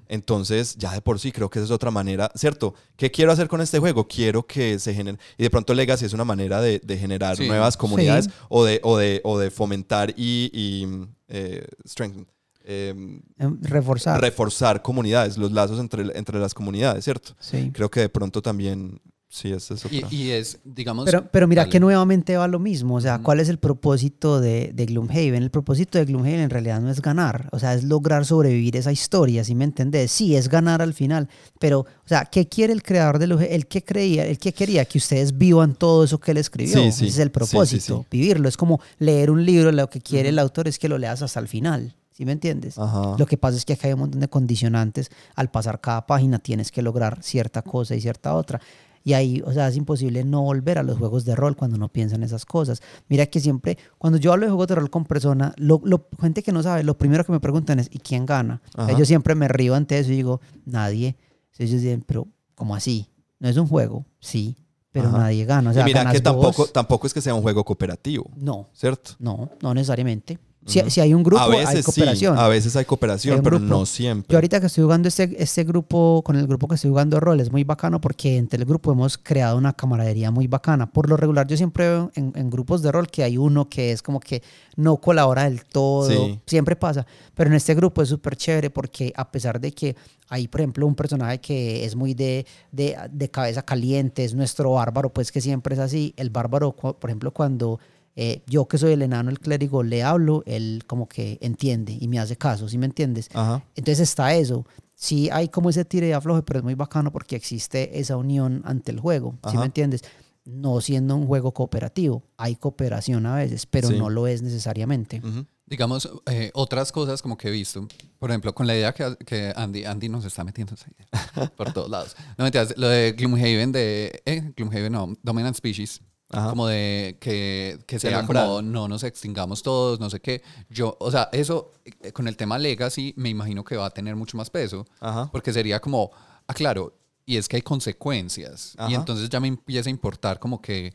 Entonces, 0.07 0.75
ya 0.77 0.91
de 0.93 1.01
por 1.01 1.19
sí 1.19 1.31
creo 1.31 1.49
que 1.49 1.57
esa 1.59 1.65
es 1.65 1.71
otra 1.71 1.89
manera, 1.91 2.31
¿cierto? 2.35 2.75
¿Qué 2.95 3.09
quiero 3.09 3.31
hacer 3.31 3.47
con 3.47 3.61
este 3.61 3.79
juego? 3.79 4.07
Quiero 4.07 4.45
que 4.45 4.77
se 4.79 4.93
genere... 4.93 5.17
Y 5.37 5.43
de 5.43 5.49
pronto 5.49 5.73
Legacy 5.73 6.05
es 6.05 6.13
una 6.13 6.25
manera 6.25 6.61
de, 6.61 6.79
de 6.79 6.97
generar 6.97 7.35
Sí. 7.35 7.47
nuevas 7.47 7.75
comunidades 7.77 8.25
Sí. 8.25 8.31
o, 8.49 8.63
de, 8.63 8.79
o, 8.83 8.97
de, 8.97 9.21
o 9.23 9.39
de 9.39 9.49
fomentar 9.49 10.11
y, 10.15 10.49
y, 10.53 10.87
eh, 11.29 11.65
strengthen, 11.87 12.27
eh, 12.63 12.93
Em, 13.39 13.61
Reforzar. 13.63 14.21
reforzar 14.21 14.81
comunidades, 14.83 15.37
los 15.37 15.51
lazos 15.51 15.79
entre, 15.79 16.15
entre 16.15 16.37
las 16.39 16.53
comunidades, 16.53 17.03
¿cierto? 17.05 17.33
sí. 17.39 17.71
Creo 17.73 17.89
que 17.89 18.01
de 18.01 18.09
pronto 18.09 18.41
también, 18.43 19.01
sí, 19.29 19.51
esa 19.51 19.75
es 19.75 19.85
otra. 19.85 19.97
Y, 20.11 20.15
y 20.15 20.31
es, 20.31 20.59
digamos... 20.63 21.05
Pero, 21.05 21.29
pero 21.31 21.47
mira 21.47 21.61
Dale. 21.61 21.71
que 21.71 21.79
nuevamente 21.79 22.35
va 22.35 22.47
lo 22.47 22.59
mismo. 22.59 22.95
O 22.95 23.01
sea. 23.01 23.19
¿cuál 23.19 23.39
es 23.39 23.47
el 23.47 23.59
propósito 23.59 24.41
de, 24.41 24.71
de 24.73 24.85
Gloomhaven? 24.85 25.35
El 25.35 25.51
propósito 25.51 25.97
de 25.97 26.05
Gloomhaven 26.05 26.39
en 26.39 26.49
realidad 26.49 26.81
no 26.81 26.89
es 26.89 27.01
ganar. 27.01 27.47
O 27.51 27.59
sea, 27.59 27.73
es 27.73 27.83
lograr 27.83 28.25
sobrevivir 28.25 28.75
esa 28.75 28.91
historia, 28.91 29.43
¿sí 29.43 29.55
me 29.55 29.63
entendés? 29.63 30.11
Sí, 30.11 30.35
es 30.35 30.49
ganar 30.49 30.81
al 30.81 30.93
final. 30.93 31.29
Pero, 31.59 31.79
o 31.79 32.07
sea, 32.07 32.25
¿qué 32.25 32.47
quiere 32.47 32.73
el 32.73 32.83
creador 32.83 33.19
del 33.19 33.31
El 33.31 33.67
que 33.67 33.83
creía, 33.83 34.25
el 34.25 34.37
que 34.37 34.53
quería 34.53 34.83
que 34.85 34.97
ustedes 34.97 35.37
vivan 35.37 35.75
todo 35.75 36.03
eso 36.03 36.19
que 36.19 36.31
él 36.31 36.37
escribió. 36.37 36.73
Sí, 36.73 36.91
sí. 36.91 37.05
Ese 37.05 37.13
es 37.13 37.19
el 37.19 37.31
propósito, 37.31 37.97
sí, 37.97 38.01
sí. 38.01 38.07
vivirlo. 38.11 38.49
Es 38.49 38.57
como 38.57 38.81
leer 38.97 39.31
un 39.31 39.45
libro, 39.45 39.71
lo 39.71 39.89
que 39.89 40.01
quiere 40.01 40.29
el 40.29 40.39
autor 40.39 40.67
es 40.67 40.79
que 40.79 40.89
lo 40.89 40.97
leas 40.97 41.21
hasta 41.21 41.39
el 41.39 41.47
final. 41.47 41.95
¿Sí 42.19 42.25
me 42.25 42.33
entiendes? 42.33 42.77
Ajá. 42.77 43.15
Lo 43.17 43.25
que 43.25 43.37
pasa 43.37 43.55
es 43.55 43.63
que 43.63 43.71
acá 43.71 43.87
hay 43.87 43.93
un 43.93 44.01
montón 44.01 44.19
de 44.19 44.27
condicionantes. 44.27 45.09
Al 45.35 45.49
pasar 45.51 45.79
cada 45.79 46.05
página 46.05 46.37
tienes 46.37 46.69
que 46.69 46.81
lograr 46.81 47.23
cierta 47.23 47.61
cosa 47.61 47.95
y 47.95 48.01
cierta 48.01 48.35
otra. 48.35 48.59
Y 49.03 49.13
ahí, 49.13 49.41
o 49.45 49.53
sea, 49.53 49.67
es 49.69 49.75
imposible 49.77 50.23
no 50.25 50.41
volver 50.41 50.77
a 50.77 50.83
los 50.83 50.97
juegos 50.97 51.23
de 51.25 51.35
rol 51.35 51.55
cuando 51.55 51.77
no 51.77 51.87
piensan 51.89 52.21
esas 52.23 52.45
cosas. 52.45 52.81
Mira 53.07 53.25
que 53.27 53.39
siempre, 53.39 53.77
cuando 53.97 54.17
yo 54.19 54.31
hablo 54.33 54.45
de 54.45 54.49
juegos 54.51 54.67
de 54.67 54.75
rol 54.75 54.89
con 54.89 55.05
persona, 55.05 55.53
lo, 55.57 55.81
lo- 55.85 56.07
gente 56.21 56.43
que 56.43 56.51
no 56.51 56.61
sabe, 56.63 56.83
lo 56.83 56.97
primero 56.97 57.23
que 57.25 57.31
me 57.31 57.39
preguntan 57.39 57.79
es, 57.79 57.87
¿y 57.91 57.99
quién 57.99 58.25
gana? 58.25 58.61
O 58.73 58.83
sea, 58.83 58.83
Ajá. 58.85 58.97
yo 58.97 59.05
siempre 59.05 59.35
me 59.35 59.47
río 59.47 59.73
ante 59.75 59.97
eso 59.99 60.11
y 60.11 60.15
digo, 60.17 60.41
nadie. 60.65 61.15
Entonces 61.51 61.69
ellos 61.69 61.81
dicen, 61.81 62.03
pero, 62.05 62.27
¿cómo 62.55 62.75
así? 62.75 63.07
¿No 63.39 63.47
es 63.47 63.55
un 63.57 63.67
juego? 63.67 64.05
Sí, 64.19 64.57
pero 64.91 65.07
Ajá. 65.09 65.17
nadie 65.19 65.45
gana. 65.45 65.69
O 65.69 65.73
sea, 65.73 65.83
y 65.83 65.85
mira 65.85 66.11
que 66.11 66.19
tampoco, 66.19 66.63
vos. 66.63 66.73
tampoco 66.73 67.07
es 67.07 67.13
que 67.13 67.21
sea 67.21 67.33
un 67.35 67.41
juego 67.41 67.63
cooperativo, 67.63 68.29
No, 68.35 68.69
¿cierto? 68.73 69.11
no, 69.19 69.49
no 69.61 69.73
necesariamente. 69.73 70.39
Si, 70.65 70.79
Ujú. 70.81 70.89
si 70.89 70.99
hay 71.01 71.13
un 71.13 71.23
grupo, 71.23 71.41
a 71.41 71.47
veces 71.47 71.75
hay 71.77 71.83
cooperación. 71.83 72.35
sí, 72.35 72.41
a 72.43 72.47
veces 72.49 72.75
hay 72.75 72.83
cooperación, 72.85 73.35
Hay 73.37 73.41
pero 73.41 73.57
grupo. 73.59 73.73
no 73.79 73.85
siempre. 73.85 74.31
Yo 74.33 74.37
ahorita 74.37 74.59
que 74.59 74.65
estoy 74.67 74.83
jugando 74.83 75.07
este, 75.07 75.41
este 75.41 75.63
grupo, 75.63 76.21
con 76.23 76.35
el 76.35 76.45
grupo 76.47 76.67
que 76.67 76.75
estoy 76.75 76.89
jugando 76.91 77.17
rol, 77.21 77.39
es 77.39 77.49
muy 77.49 77.63
bacano 77.63 78.01
porque 78.01 78.35
entre 78.37 78.59
el 78.59 78.65
grupo 78.65 78.91
hemos 78.91 79.17
creado 79.17 79.57
una 79.57 79.71
camaradería 79.73 80.31
muy 80.31 80.47
bacana. 80.47 80.91
Por 80.91 81.07
lo 81.09 81.15
regular 81.15 81.47
yo 81.47 81.55
siempre 81.55 81.87
veo 81.87 82.11
en, 82.15 82.33
en 82.35 82.49
grupos 82.49 82.81
de 82.81 82.91
rol 82.91 83.07
que 83.07 83.23
hay 83.23 83.37
uno 83.37 83.69
que 83.69 83.93
es 83.93 84.01
como 84.01 84.19
que 84.19 84.43
no 84.75 84.97
colabora 84.97 85.45
del 85.45 85.63
todo, 85.63 86.09
Sí. 86.09 86.39
siempre 86.45 86.75
pasa. 86.75 87.07
Pero 87.35 87.49
en 87.49 87.55
este 87.55 87.73
grupo 87.73 88.01
es 88.01 88.09
súper 88.09 88.35
chévere 88.35 88.69
porque 88.69 89.13
a 89.15 89.31
pesar 89.31 89.61
de 89.61 89.71
que 89.71 89.95
hay, 90.27 90.47
por 90.49 90.59
ejemplo, 90.61 90.85
un 90.85 90.93
personaje 90.93 91.39
que 91.39 91.85
es 91.85 91.95
muy 91.95 92.13
de, 92.13 92.45
de, 92.73 92.97
de 93.11 93.31
cabeza 93.31 93.63
caliente, 93.63 94.23
es 94.25 94.35
nuestro 94.35 94.71
bárbaro, 94.73 95.09
pues 95.11 95.31
que 95.31 95.39
siempre 95.41 95.73
es 95.73 95.79
así. 95.79 96.13
El 96.17 96.29
bárbaro, 96.29 96.73
por 96.75 97.09
ejemplo, 97.09 97.31
cuando 97.31 97.79
eh, 98.21 98.41
yo 98.47 98.67
que 98.67 98.77
soy 98.77 98.91
el 98.91 99.01
enano, 99.01 99.29
el 99.29 99.39
clérigo, 99.39 99.81
le 99.81 100.03
hablo, 100.03 100.43
él 100.45 100.83
como 100.87 101.07
que 101.07 101.37
entiende 101.39 101.97
y 101.97 102.09
me 102.09 102.19
hace 102.19 102.35
caso, 102.35 102.67
¿sí 102.67 102.77
me 102.77 102.85
entiendes? 102.85 103.29
Ajá. 103.33 103.63
Entonces 103.77 104.01
está 104.09 104.35
eso. 104.35 104.65
Sí 104.93 105.29
hay 105.31 105.47
como 105.47 105.69
ese 105.69 105.85
tire 105.85 106.09
y 106.09 106.11
afloje, 106.11 106.43
pero 106.43 106.59
es 106.59 106.65
muy 106.65 106.73
bacano 106.75 107.13
porque 107.13 107.37
existe 107.37 107.97
esa 107.97 108.17
unión 108.17 108.61
ante 108.65 108.91
el 108.91 108.99
juego, 108.99 109.31
¿sí 109.43 109.51
Ajá. 109.51 109.59
me 109.61 109.65
entiendes? 109.67 110.03
No 110.43 110.81
siendo 110.81 111.15
un 111.15 111.27
juego 111.27 111.53
cooperativo, 111.53 112.23
hay 112.35 112.57
cooperación 112.57 113.25
a 113.25 113.35
veces, 113.35 113.65
pero 113.65 113.87
Sí. 113.87 113.97
no 113.97 114.09
lo 114.09 114.27
es 114.27 114.41
necesariamente. 114.41 115.21
Ujú. 115.23 115.45
Digamos, 115.65 116.09
eh, 116.25 116.51
otras 116.55 116.91
cosas 116.91 117.21
como 117.21 117.37
que 117.37 117.47
he 117.47 117.51
visto, 117.51 117.87
por 118.17 118.31
ejemplo, 118.31 118.53
con 118.53 118.65
la 118.67 118.75
idea 118.75 118.91
que, 118.93 119.15
que 119.25 119.53
Andy, 119.55 119.85
Andy 119.85 120.09
nos 120.09 120.25
está 120.25 120.43
metiendo 120.43 120.73
esa 120.73 120.87
idea 121.37 121.49
por 121.55 121.71
todos 121.71 121.89
lados. 121.89 122.15
No 122.37 122.43
mentiras, 122.43 122.73
lo 122.75 122.89
de 122.89 123.13
Gloomhaven, 123.13 123.71
de, 123.71 124.21
eh, 124.25 124.51
Gloomhaven 124.57 124.91
no, 124.91 125.13
Dominant 125.23 125.55
Species, 125.55 126.01
Ajá. 126.31 126.49
como 126.51 126.67
de 126.67 127.17
que, 127.19 127.79
que 127.87 127.97
sea 127.99 128.25
como 128.25 128.61
no 128.61 128.87
nos 128.87 129.03
extingamos 129.03 129.63
todos, 129.63 129.99
no 129.99 130.09
sé 130.09 130.19
qué. 130.19 130.41
Yo, 130.69 130.95
o 130.99 131.09
sea, 131.11 131.29
eso 131.31 131.71
eh, 131.85 132.11
con 132.11 132.27
el 132.27 132.37
tema 132.37 132.57
Legacy 132.59 133.13
me 133.17 133.29
imagino 133.29 133.63
que 133.63 133.75
va 133.75 133.87
a 133.87 133.89
tener 133.89 134.15
mucho 134.15 134.37
más 134.37 134.49
peso, 134.49 134.85
Ajá. 134.99 135.29
porque 135.31 135.51
sería 135.53 135.79
como, 135.79 136.11
ah, 136.47 136.53
claro, 136.53 136.93
y 137.25 137.37
es 137.37 137.47
que 137.47 137.55
hay 137.57 137.61
consecuencias, 137.63 138.75
y 138.87 138.93
entonces 138.95 139.29
ya 139.29 139.39
me 139.39 139.47
empieza 139.47 139.89
a 139.89 139.91
importar 139.91 140.39
como 140.39 140.61
que 140.61 140.93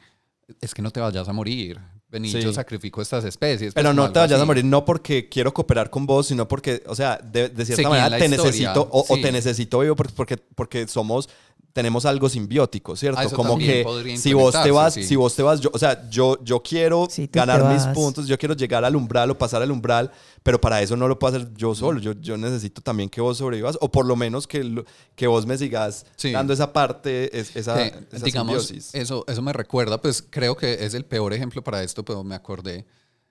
es 0.61 0.75
que 0.75 0.83
no 0.83 0.91
te 0.91 1.01
vayas 1.01 1.29
a 1.29 1.33
morir. 1.33 1.81
Vení, 2.09 2.31
Sí. 2.31 2.41
yo 2.41 2.53
sacrifico 2.53 3.03
estas 3.03 3.25
especies. 3.25 3.73
pues, 3.73 3.75
Pero 3.75 3.89
como 3.91 4.03
no 4.07 4.13
te 4.13 4.21
vayas 4.21 4.41
a 4.41 4.45
morir, 4.45 4.65
no 4.65 4.85
porque 4.85 5.29
quiero 5.29 5.53
cooperar 5.53 5.91
con 5.91 6.07
vos, 6.07 6.29
sino 6.29 6.47
porque, 6.47 6.81
o 6.87 6.95
sea, 6.95 7.17
de, 7.19 7.49
de 7.49 7.65
cierta 7.65 7.83
Seguí 7.83 7.89
manera 7.89 8.19
te 8.19 8.25
historia, 8.27 8.45
necesito 8.45 8.89
o, 8.93 9.17
te 9.21 9.33
necesito 9.33 9.79
vivo 9.81 9.97
porque, 9.97 10.13
porque, 10.15 10.37
porque 10.37 10.87
somos, 10.87 11.29
tenemos 11.75 12.07
algo 12.07 12.29
simbiótico, 12.29 12.95
¿cierto? 12.95 13.21
Ah, 13.21 13.29
Como 13.35 13.59
que 13.59 13.85
si 14.17 14.33
vos 14.33 14.55
te 14.63 14.71
vas, 14.71 14.95
sí. 14.95 15.03
si 15.03 15.17
vos 15.17 15.35
te 15.35 15.43
vas, 15.43 15.61
yo, 15.61 15.71
o 15.75 15.79
sea, 15.79 16.09
yo, 16.09 16.39
yo 16.45 16.63
quiero 16.63 17.09
Sí, 17.11 17.29
ganar 17.31 17.65
mis 17.65 17.85
puntos, 17.89 18.29
yo 18.29 18.39
quiero 18.39 18.55
llegar 18.55 18.85
al 18.85 18.95
umbral 18.95 19.29
o 19.33 19.37
pasar 19.37 19.61
al 19.61 19.73
umbral, 19.73 20.11
pero 20.45 20.61
para 20.61 20.81
eso 20.81 20.97
no 20.97 21.09
lo 21.09 21.19
puedo 21.19 21.37
hacer 21.37 21.53
yo 21.55 21.75
solo. 21.75 21.99
Yo, 21.99 22.13
yo 22.13 22.37
necesito 22.37 22.81
también 22.81 23.09
que 23.11 23.21
vos 23.21 23.39
sobrevivas, 23.39 23.77
o 23.81 23.91
por 23.91 24.07
lo 24.07 24.15
menos 24.15 24.47
que, 24.47 24.85
que 25.17 25.27
vos 25.27 25.47
me 25.47 25.59
sigas 25.59 26.07
Sí. 26.15 26.31
dando 26.31 26.53
esa 26.55 26.73
parte, 26.73 27.37
es- 27.39 27.57
esa, 27.57 27.75
que, 27.75 28.07
esa 28.17 28.25
digamos, 28.25 28.67
simbiosis. 28.67 28.95
eso, 28.95 29.25
eso 29.27 29.43
me 29.43 29.53
recuerda, 29.53 30.01
pues 30.01 30.25
creo 30.31 30.57
que 30.57 30.75
es 30.87 30.95
el 30.95 31.05
peor 31.05 31.33
ejemplo 31.35 31.63
para 31.65 31.83
esto, 31.83 32.05
pero 32.05 32.23
me 32.23 32.37
acordé. 32.37 32.87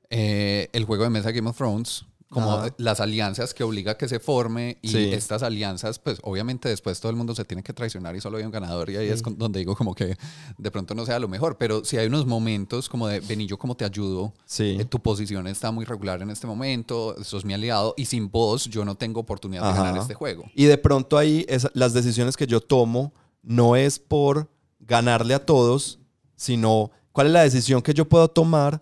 eh, 0.09 0.69
el 0.73 0.83
juego 0.85 1.05
de 1.05 1.09
mesa 1.09 1.31
Game 1.31 1.49
of 1.49 1.57
Thrones, 1.57 2.05
como 2.33 2.51
Ajá. 2.51 2.73
las 2.77 2.99
alianzas 2.99 3.53
que 3.53 3.63
obliga 3.63 3.93
a 3.93 3.97
que 3.97 4.09
se 4.09 4.19
forme 4.19 4.77
y 4.81 4.89
Sí. 4.89 5.11
estas 5.13 5.43
alianzas, 5.43 5.99
pues 5.99 6.19
obviamente 6.23 6.67
después 6.67 6.99
todo 6.99 7.09
el 7.11 7.15
mundo 7.15 7.33
se 7.35 7.45
tiene 7.45 7.63
que 7.63 7.71
traicionar 7.71 8.15
y 8.15 8.21
solo 8.21 8.37
hay 8.37 8.43
un 8.43 8.51
ganador 8.51 8.89
y 8.89 8.97
ahí 8.97 9.07
es 9.07 9.21
con- 9.21 9.37
donde 9.37 9.59
digo 9.59 9.75
como 9.75 9.95
que 9.95 10.17
de 10.57 10.71
pronto 10.71 10.93
no 10.95 11.05
sea 11.05 11.19
lo 11.19 11.27
mejor, 11.29 11.57
pero 11.57 11.85
si 11.85 11.97
hay 11.97 12.07
unos 12.07 12.25
momentos 12.25 12.89
como 12.89 13.07
de, 13.07 13.19
ven 13.21 13.39
y 13.41 13.45
yo 13.47 13.57
como 13.57 13.75
te 13.77 13.85
ayudo, 13.85 14.33
Sí. 14.45 14.75
eh, 14.79 14.85
tu 14.85 14.99
posición 14.99 15.47
está 15.47 15.71
muy 15.71 15.85
regular 15.85 16.21
en 16.21 16.29
este 16.31 16.47
momento, 16.47 17.15
sos 17.23 17.45
mi 17.45 17.53
aliado 17.53 17.93
y 17.95 18.05
sin 18.05 18.29
vos 18.29 18.65
yo 18.65 18.83
no 18.83 18.95
tengo 18.95 19.21
oportunidad 19.21 19.61
de 19.63 19.69
Ajá. 19.69 19.83
ganar 19.83 20.01
este 20.01 20.13
juego. 20.15 20.43
Y 20.55 20.65
de 20.65 20.77
pronto 20.77 21.17
ahí 21.17 21.45
esa- 21.47 21.71
las 21.73 21.93
decisiones 21.93 22.35
que 22.35 22.47
yo 22.47 22.59
tomo 22.59 23.13
no 23.41 23.75
es 23.75 23.99
por 23.99 24.49
ganarle 24.79 25.33
a 25.33 25.45
todos, 25.45 25.99
sino 26.35 26.91
cuál 27.11 27.27
es 27.27 27.33
la 27.33 27.43
decisión 27.43 27.81
que 27.81 27.93
yo 27.93 28.09
puedo 28.09 28.27
tomar 28.27 28.81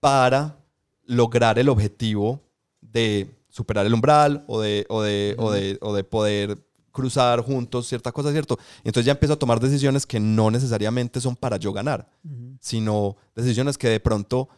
para 0.00 0.58
lograr 1.04 1.58
el 1.58 1.68
objetivo 1.68 2.40
de 2.92 3.30
superar 3.48 3.86
el 3.86 3.94
umbral 3.94 4.44
o 4.46 4.60
de, 4.60 4.86
o 4.88 5.02
de, 5.02 5.34
o 5.38 5.50
de, 5.50 5.78
o 5.80 5.94
de 5.94 6.04
poder 6.04 6.58
cruzar 6.92 7.40
juntos 7.42 7.86
cierta 7.86 8.10
cosa, 8.12 8.32
¿cierto? 8.32 8.58
Y 8.84 8.88
entonces 8.88 9.06
ya 9.06 9.12
empiezo 9.12 9.34
a 9.34 9.38
tomar 9.38 9.60
decisiones 9.60 10.04
que 10.06 10.18
no 10.18 10.50
necesariamente 10.50 11.20
son 11.20 11.36
para 11.36 11.56
yo 11.56 11.72
ganar, 11.72 12.08
sino 12.60 13.16
decisiones 13.36 13.78
que 13.78 13.88
de 13.88 14.00
pronto, 14.00 14.48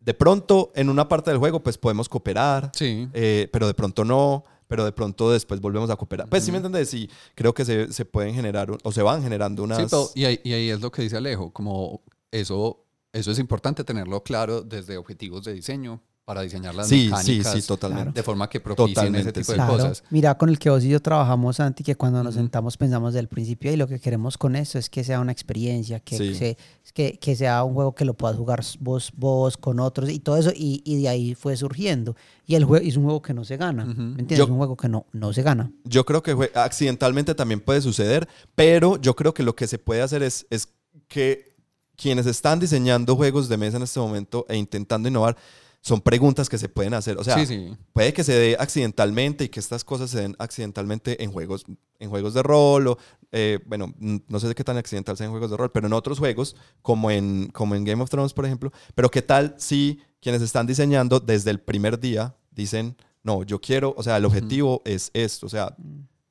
de 0.00 0.14
pronto 0.14 0.72
en 0.74 0.88
una 0.88 1.08
parte 1.08 1.30
del 1.30 1.38
juego 1.38 1.62
pues 1.62 1.76
podemos 1.78 2.08
cooperar, 2.08 2.70
Sí. 2.74 3.08
eh, 3.12 3.48
pero 3.52 3.66
de 3.66 3.74
pronto 3.74 4.04
no, 4.04 4.44
pero 4.66 4.84
de 4.84 4.92
pronto 4.92 5.30
después 5.30 5.60
volvemos 5.60 5.90
a 5.90 5.96
cooperar. 5.96 6.28
Pues 6.28 6.42
sí 6.44 6.50
me 6.50 6.56
entiendes, 6.58 6.88
sí, 6.88 7.08
creo 7.34 7.52
que 7.52 7.64
se, 7.66 7.92
se 7.92 8.04
pueden 8.04 8.34
generar 8.34 8.70
o 8.82 8.92
se 8.92 9.02
van 9.02 9.22
generando 9.22 9.62
unas... 9.62 9.78
Sí, 9.78 9.84
pero- 9.90 10.10
y, 10.14 10.24
ahí, 10.24 10.40
y 10.42 10.52
ahí 10.54 10.70
es 10.70 10.80
lo 10.80 10.90
que 10.90 11.02
dice 11.02 11.16
Alejo, 11.18 11.52
como 11.52 12.02
eso, 12.30 12.84
eso 13.12 13.30
es 13.30 13.38
importante 13.38 13.84
tenerlo 13.84 14.22
claro 14.22 14.62
desde 14.62 14.96
objetivos 14.96 15.44
de 15.44 15.52
diseño 15.52 16.00
para 16.24 16.40
diseñar 16.40 16.74
las 16.74 16.88
sí, 16.88 17.00
sí, 17.02 17.10
mecánicas 17.10 17.52
sí, 17.52 17.62
totalmente. 17.66 18.12
de 18.12 18.22
forma 18.22 18.48
que 18.48 18.58
propicien 18.58 18.88
ese 18.92 18.94
Totalmente, 18.94 19.32
tipo 19.32 19.44
sí. 19.44 19.52
de 19.52 19.56
Claro. 19.56 19.72
cosas. 19.74 20.04
Mira, 20.08 20.38
con 20.38 20.48
el 20.48 20.58
que 20.58 20.70
vos 20.70 20.82
y 20.82 20.88
yo 20.88 21.00
trabajamos, 21.02 21.56
Santi, 21.56 21.84
que 21.84 21.96
cuando 21.96 22.22
nos 22.24 22.34
sentamos 22.34 22.78
pensamos 22.78 23.12
desde 23.12 23.20
el 23.20 23.28
principio 23.28 23.70
y 23.70 23.76
lo 23.76 23.86
que 23.86 24.00
queremos 24.00 24.38
con 24.38 24.56
eso 24.56 24.78
es 24.78 24.88
que 24.88 25.04
sea 25.04 25.20
una 25.20 25.32
experiencia, 25.32 26.00
que, 26.00 26.16
Sí. 26.16 26.34
se- 26.34 26.56
que, 26.94 27.18
que 27.18 27.36
sea 27.36 27.62
un 27.64 27.74
juego 27.74 27.94
que 27.94 28.06
lo 28.06 28.14
puedas 28.14 28.36
jugar 28.38 28.62
vos, 28.80 29.12
vos 29.14 29.58
con 29.58 29.80
otros 29.80 30.08
y 30.08 30.18
todo 30.18 30.38
eso, 30.38 30.50
y, 30.54 30.80
y 30.86 31.02
de 31.02 31.08
ahí 31.10 31.34
fue 31.34 31.58
surgiendo. 31.58 32.16
Y 32.46 32.54
el 32.54 32.64
juego 32.64 32.86
es 32.86 32.96
un 32.96 33.04
juego 33.04 33.20
que 33.20 33.34
no 33.34 33.44
se 33.44 33.58
gana, 33.58 33.84
Ujú. 33.84 33.92
¿me 34.00 34.08
entiendes? 34.20 34.38
Yo- 34.38 34.44
Es 34.44 34.50
un 34.50 34.56
juego 34.56 34.76
que 34.78 34.88
no, 34.88 35.04
no 35.12 35.32
se 35.34 35.42
gana. 35.42 35.70
Yo 35.84 36.06
creo 36.06 36.22
que 36.22 36.50
accidentalmente 36.54 37.34
también 37.34 37.60
puede 37.60 37.82
suceder, 37.82 38.26
pero 38.54 38.98
yo 38.98 39.14
creo 39.14 39.34
que 39.34 39.42
lo 39.42 39.54
que 39.54 39.66
se 39.66 39.78
puede 39.78 40.00
hacer 40.00 40.22
es, 40.22 40.46
es 40.48 40.68
que 41.06 41.54
quienes 41.96 42.24
están 42.26 42.58
diseñando 42.60 43.14
juegos 43.14 43.48
de 43.50 43.58
mesa 43.58 43.76
en 43.76 43.82
este 43.82 44.00
momento 44.00 44.46
e 44.48 44.56
intentando 44.56 45.06
innovar, 45.08 45.36
son 45.84 46.00
preguntas 46.00 46.48
que 46.48 46.56
se 46.56 46.70
pueden 46.70 46.94
hacer. 46.94 47.18
O 47.18 47.24
sea, 47.24 47.34
sí, 47.36 47.44
sí. 47.44 47.76
puede 47.92 48.14
que 48.14 48.24
se 48.24 48.32
dé 48.32 48.56
accidentalmente 48.58 49.44
y 49.44 49.48
que 49.50 49.60
estas 49.60 49.84
cosas 49.84 50.08
se 50.08 50.22
den 50.22 50.34
accidentalmente 50.38 51.22
en 51.22 51.30
juegos, 51.30 51.66
en 51.98 52.08
juegos 52.08 52.32
de 52.32 52.42
rol 52.42 52.88
o, 52.88 52.98
eh, 53.32 53.58
bueno, 53.66 53.92
no 53.98 54.40
sé 54.40 54.54
qué 54.54 54.64
tan 54.64 54.78
accidental 54.78 55.18
sea 55.18 55.26
en 55.26 55.30
juegos 55.30 55.50
de 55.50 55.58
rol, 55.58 55.70
pero 55.70 55.86
en 55.86 55.92
otros 55.92 56.18
juegos, 56.18 56.56
como 56.80 57.10
en, 57.10 57.50
como 57.52 57.74
en 57.74 57.84
Game 57.84 58.02
of 58.02 58.08
Thrones, 58.08 58.32
por 58.32 58.46
ejemplo. 58.46 58.72
Pero 58.94 59.10
qué 59.10 59.20
tal 59.20 59.56
si 59.58 60.00
quienes 60.22 60.40
están 60.40 60.66
diseñando 60.66 61.20
desde 61.20 61.50
el 61.50 61.60
primer 61.60 62.00
día 62.00 62.34
dicen, 62.50 62.96
no, 63.22 63.42
yo 63.42 63.60
quiero, 63.60 63.92
o 63.94 64.02
sea, 64.02 64.16
el 64.16 64.24
objetivo 64.24 64.80
es 64.86 65.10
esto, 65.12 65.44
o 65.44 65.50
sea, 65.50 65.76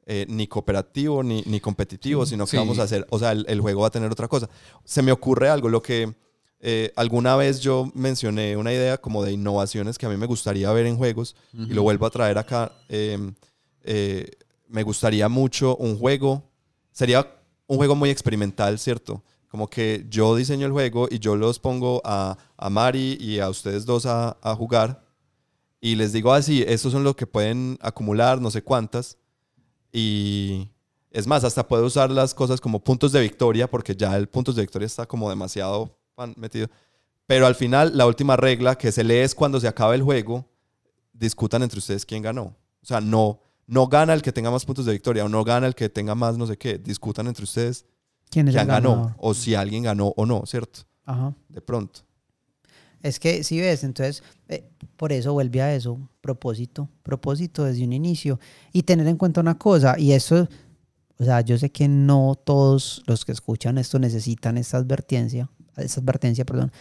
eh, 0.07 0.25
ni 0.29 0.47
cooperativo 0.47 1.21
ni, 1.21 1.43
ni 1.45 1.59
competitivo, 1.59 2.25
sino 2.25 2.47
que 2.47 2.57
vamos 2.57 2.79
a 2.79 2.83
hacer, 2.83 3.05
o 3.11 3.19
sea, 3.19 3.33
el, 3.33 3.45
el 3.47 3.61
juego 3.61 3.81
va 3.81 3.87
a 3.89 3.91
tener 3.91 4.11
otra 4.11 4.27
cosa. 4.27 4.49
Se 4.83 5.03
me 5.03 5.11
ocurre 5.11 5.47
algo, 5.49 5.69
lo 5.69 5.83
que 5.83 6.15
eh, 6.65 6.93
alguna 6.95 7.35
vez 7.35 7.59
yo 7.59 7.91
mencioné 7.93 8.55
una 8.55 8.71
idea 8.71 8.97
como 8.97 9.21
de 9.21 9.33
innovaciones 9.33 9.97
que 9.97 10.05
a 10.05 10.09
mí 10.09 10.15
me 10.15 10.27
gustaría 10.27 10.71
ver 10.71 10.85
en 10.85 10.95
juegos 10.95 11.35
y 11.51 11.73
lo 11.73 11.83
vuelvo 11.83 12.05
a 12.05 12.09
traer 12.09 12.37
acá. 12.37 12.71
eh, 12.87 13.19
eh, 13.83 14.31
me 14.69 14.81
gustaría 14.83 15.27
mucho 15.27 15.75
un 15.75 15.99
juego, 15.99 16.41
sería 16.93 17.35
un 17.67 17.77
juego 17.77 17.95
muy 17.95 18.09
experimental, 18.09 18.79
¿cierto? 18.79 19.21
Como 19.49 19.69
que 19.69 20.05
yo 20.09 20.35
diseño 20.37 20.65
el 20.65 20.71
juego 20.71 21.07
y 21.11 21.19
yo 21.19 21.35
los 21.35 21.59
pongo 21.59 22.01
a, 22.05 22.37
a 22.57 22.69
Mari 22.69 23.17
y 23.19 23.39
a 23.39 23.49
ustedes 23.49 23.85
dos 23.85 24.05
a, 24.05 24.37
a 24.41 24.55
jugar 24.55 25.03
y 25.81 25.95
les 25.95 26.13
digo 26.13 26.31
así, 26.33 26.63
estos 26.65 26.93
son 26.93 27.03
los 27.03 27.15
que 27.17 27.27
pueden 27.27 27.77
acumular, 27.81 28.39
no 28.39 28.49
sé 28.49 28.63
cuántas. 28.63 29.17
Y 29.91 30.69
es 31.11 31.27
más, 31.27 31.43
hasta 31.43 31.67
puedo 31.67 31.85
usar 31.85 32.09
las 32.09 32.33
cosas 32.33 32.61
como 32.61 32.79
puntos 32.83 33.11
de 33.11 33.19
victoria, 33.19 33.69
porque 33.69 33.93
ya 33.95 34.15
el 34.15 34.27
puntos 34.29 34.55
de 34.55 34.61
victoria 34.61 34.85
está 34.85 35.05
como 35.05 35.29
demasiado 35.29 35.99
pan 36.15 36.33
metido. 36.37 36.67
Pero 37.25 37.47
al 37.47 37.55
final, 37.55 37.97
la 37.97 38.05
última 38.05 38.35
regla 38.35 38.75
que 38.77 38.91
se 38.91 39.03
lee 39.03 39.17
es 39.17 39.33
cuando 39.33 39.59
se 39.59 39.67
acaba 39.67 39.95
el 39.95 40.01
juego, 40.03 40.45
discutan 41.13 41.63
entre 41.63 41.79
ustedes 41.79 42.05
quién 42.05 42.21
ganó. 42.21 42.55
O 42.81 42.85
sea, 42.85 42.99
no, 43.01 43.39
no 43.65 43.87
gana 43.87 44.13
el 44.13 44.21
que 44.21 44.31
tenga 44.31 44.51
más 44.51 44.65
puntos 44.65 44.85
de 44.85 44.91
victoria 44.91 45.25
o 45.25 45.29
no 45.29 45.43
gana 45.43 45.67
el 45.67 45.75
que 45.75 45.89
tenga 45.89 46.15
más 46.15 46.37
no 46.37 46.45
sé 46.45 46.57
qué. 46.57 46.77
Discutan 46.77 47.27
entre 47.27 47.43
ustedes 47.43 47.85
¿Quién 48.29 48.47
es 48.47 48.53
quién 48.53 48.61
el 48.63 48.67
ganó 48.67 48.89
ganador? 48.91 49.15
o 49.17 49.33
si 49.33 49.55
alguien 49.55 49.83
ganó 49.83 50.13
o 50.17 50.25
no, 50.25 50.45
¿cierto? 50.45 50.81
Ajá. 51.05 51.33
De 51.49 51.61
pronto. 51.61 52.01
Es 53.01 53.19
que 53.19 53.43
si 53.43 53.59
ves, 53.59 53.83
entonces, 53.83 54.23
eh, 54.47 54.63
por 54.95 55.11
eso 55.11 55.33
vuelve 55.33 55.61
a 55.61 55.75
eso, 55.75 55.99
propósito, 56.21 56.89
propósito 57.03 57.65
desde 57.65 57.83
un 57.83 57.91
inicio. 57.91 58.39
Y 58.71 58.83
tener 58.83 59.07
en 59.07 59.17
cuenta 59.17 59.41
una 59.41 59.57
cosa, 59.57 59.99
y 59.99 60.13
eso, 60.13 60.47
o 61.17 61.23
sea, 61.23 61.41
yo 61.41 61.57
sé 61.57 61.69
que 61.69 61.89
no 61.89 62.39
todos 62.41 63.03
los 63.05 63.25
que 63.25 63.33
escuchan 63.33 63.77
esto 63.77 63.99
necesitan 63.99 64.57
esta 64.57 64.77
advertencia, 64.77 65.49
esta 65.77 65.99
advertencia, 65.99 66.45
perdón, 66.45 66.71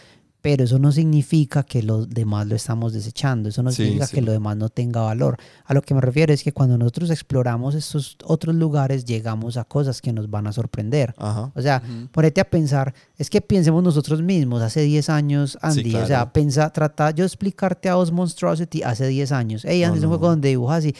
pero 0.43 0.65
eso 0.65 0.77
no 0.77 0.91
significa 0.91 1.63
que 1.63 1.81
los 1.81 2.09
demás 2.09 2.45
lo 2.47 2.55
estamos 2.55 2.91
desechando, 2.91 3.47
eso 3.47 3.63
no 3.63 3.71
Sí, 3.71 3.77
significa 3.77 4.07
sí. 4.07 4.15
que 4.15 4.21
lo 4.21 4.33
demás 4.33 4.57
no 4.57 4.67
tenga 4.67 4.99
valor. 4.99 5.37
A 5.63 5.73
lo 5.73 5.81
que 5.81 5.93
me 5.93 6.01
refiero 6.01 6.33
es 6.33 6.43
que 6.43 6.51
cuando 6.51 6.77
nosotros 6.77 7.09
exploramos 7.11 7.75
estos 7.75 8.17
otros 8.25 8.53
lugares, 8.53 9.05
llegamos 9.05 9.55
a 9.55 9.63
cosas 9.63 10.01
que 10.01 10.11
nos 10.11 10.29
van 10.29 10.45
a 10.47 10.51
sorprender. 10.51 11.15
Ajá. 11.17 11.51
O 11.55 11.61
sea, 11.61 11.81
Ujú. 11.83 12.07
ponete 12.11 12.41
a 12.41 12.49
pensar, 12.49 12.93
es 13.17 13.29
que 13.29 13.39
pensemos 13.39 13.81
nosotros 13.81 14.21
mismos, 14.21 14.61
hace 14.61 14.81
10 14.81 15.09
años, 15.09 15.57
Andy, 15.61 15.89
claro. 15.91 16.03
o 16.03 16.07
sea, 16.07 16.33
pensa, 16.33 16.69
trata 16.73 17.11
yo 17.11 17.23
explicarte 17.23 17.87
a 17.87 17.95
vos 17.95 18.11
Monstrosity 18.11 18.83
hace 18.83 19.07
10 19.07 19.31
años. 19.31 19.63
Ey, 19.63 19.83
Andy, 19.85 19.95
No, 19.95 19.97
es 19.99 20.03
un 20.03 20.09
no. 20.11 20.17
juego 20.17 20.27
donde 20.31 20.49
dibujas 20.49 20.79
así, 20.79 20.93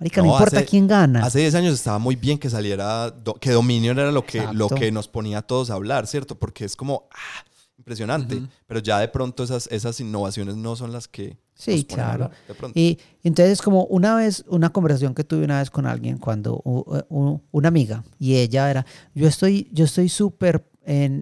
marica, 0.00 0.22
no, 0.22 0.26
No, 0.26 0.32
importa 0.34 0.56
hace- 0.58 0.66
quién 0.66 0.88
gana. 0.88 1.24
Hace 1.24 1.38
10 1.38 1.54
años 1.54 1.74
estaba 1.74 2.00
muy 2.00 2.16
bien 2.16 2.36
que 2.36 2.50
saliera, 2.50 3.12
do- 3.12 3.34
que 3.34 3.52
Dominion 3.52 3.96
era 3.96 4.10
lo 4.10 4.26
que, 4.26 4.44
lo 4.54 4.68
que 4.68 4.90
nos 4.90 5.06
ponía 5.06 5.38
a 5.38 5.42
todos 5.42 5.70
a 5.70 5.74
hablar, 5.74 6.08
¿cierto? 6.08 6.36
Porque 6.36 6.64
es 6.64 6.74
como, 6.74 7.04
ah, 7.12 7.44
impresionante. 7.88 8.42
Pero 8.66 8.80
ya 8.80 8.98
de 9.00 9.08
pronto 9.08 9.42
esas, 9.42 9.66
esas 9.68 9.98
innovaciones 10.00 10.56
no 10.56 10.76
son 10.76 10.92
las 10.92 11.08
que 11.08 11.36
Sí, 11.54 11.84
claro. 11.84 12.30
Y 12.78 12.98
entonces 13.24 13.60
como 13.62 13.84
una 13.86 14.14
vez, 14.14 14.44
una 14.48 14.70
conversación 14.70 15.12
que 15.14 15.24
tuve 15.24 15.44
una 15.44 15.58
vez 15.58 15.70
con 15.70 15.86
alguien 15.86 16.18
cuando 16.18 16.60
u- 16.64 16.84
u- 17.08 17.40
una 17.50 17.68
amiga 17.68 18.04
y 18.18 18.36
ella 18.36 18.70
era, 18.70 18.86
yo 19.14 19.26
estoy, 19.26 19.68
yo 19.72 19.84
estoy 19.86 20.08
súper 20.08 20.64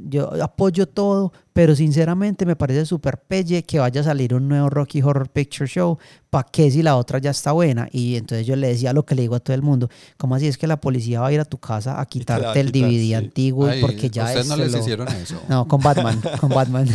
yo 0.05 0.31
apoyo 0.45 0.87
todo, 0.87 1.33
pero 1.57 1.75
sinceramente 1.75 2.45
me 2.45 2.55
parece 2.55 2.85
súper 2.85 3.17
pelle 3.17 3.63
que 3.63 3.79
vaya 3.79 4.03
a 4.03 4.05
salir 4.05 4.35
un 4.35 4.47
nuevo 4.47 4.69
Rocky 4.69 5.01
Horror 5.01 5.31
Picture 5.31 5.67
Show. 5.67 5.97
¿Para 6.29 6.47
qué 6.53 6.71
si 6.71 6.83
la 6.83 6.97
otra 6.97 7.19
ya 7.19 7.31
está 7.31 7.53
buena? 7.53 7.89
Y 7.93 8.17
entonces 8.17 8.47
yo 8.47 8.57
le 8.57 8.69
decía 8.69 8.93
lo 8.93 9.07
que 9.07 9.15
le 9.15 9.23
digo 9.23 9.37
a 9.37 9.41
todo 9.41 9.55
el 9.55 9.63
mundo, 9.63 9.89
¿cómo 10.19 10.35
así 10.35 10.47
es 10.49 10.59
que 10.59 10.67
la 10.67 10.79
policía 10.79 11.23
va 11.23 11.29
a 11.29 11.33
ir 11.33 11.41
a 11.41 11.47
tu 11.47 11.57
casa 11.57 11.99
a 11.99 12.05
quitarte 12.05 12.61
el 12.61 12.73
DVD 12.73 13.15
antiguo 13.15 13.71
porque 13.81 14.11
ya 14.11 14.25
¿Ustedes 14.25 14.49
no 14.49 14.57
les 14.57 14.75
hicieron 14.75 15.09
eso? 15.09 15.41
No, 15.49 15.67
con 15.67 15.81
Batman, 15.81 16.21
con 16.41 16.51
Batman. 16.51 16.89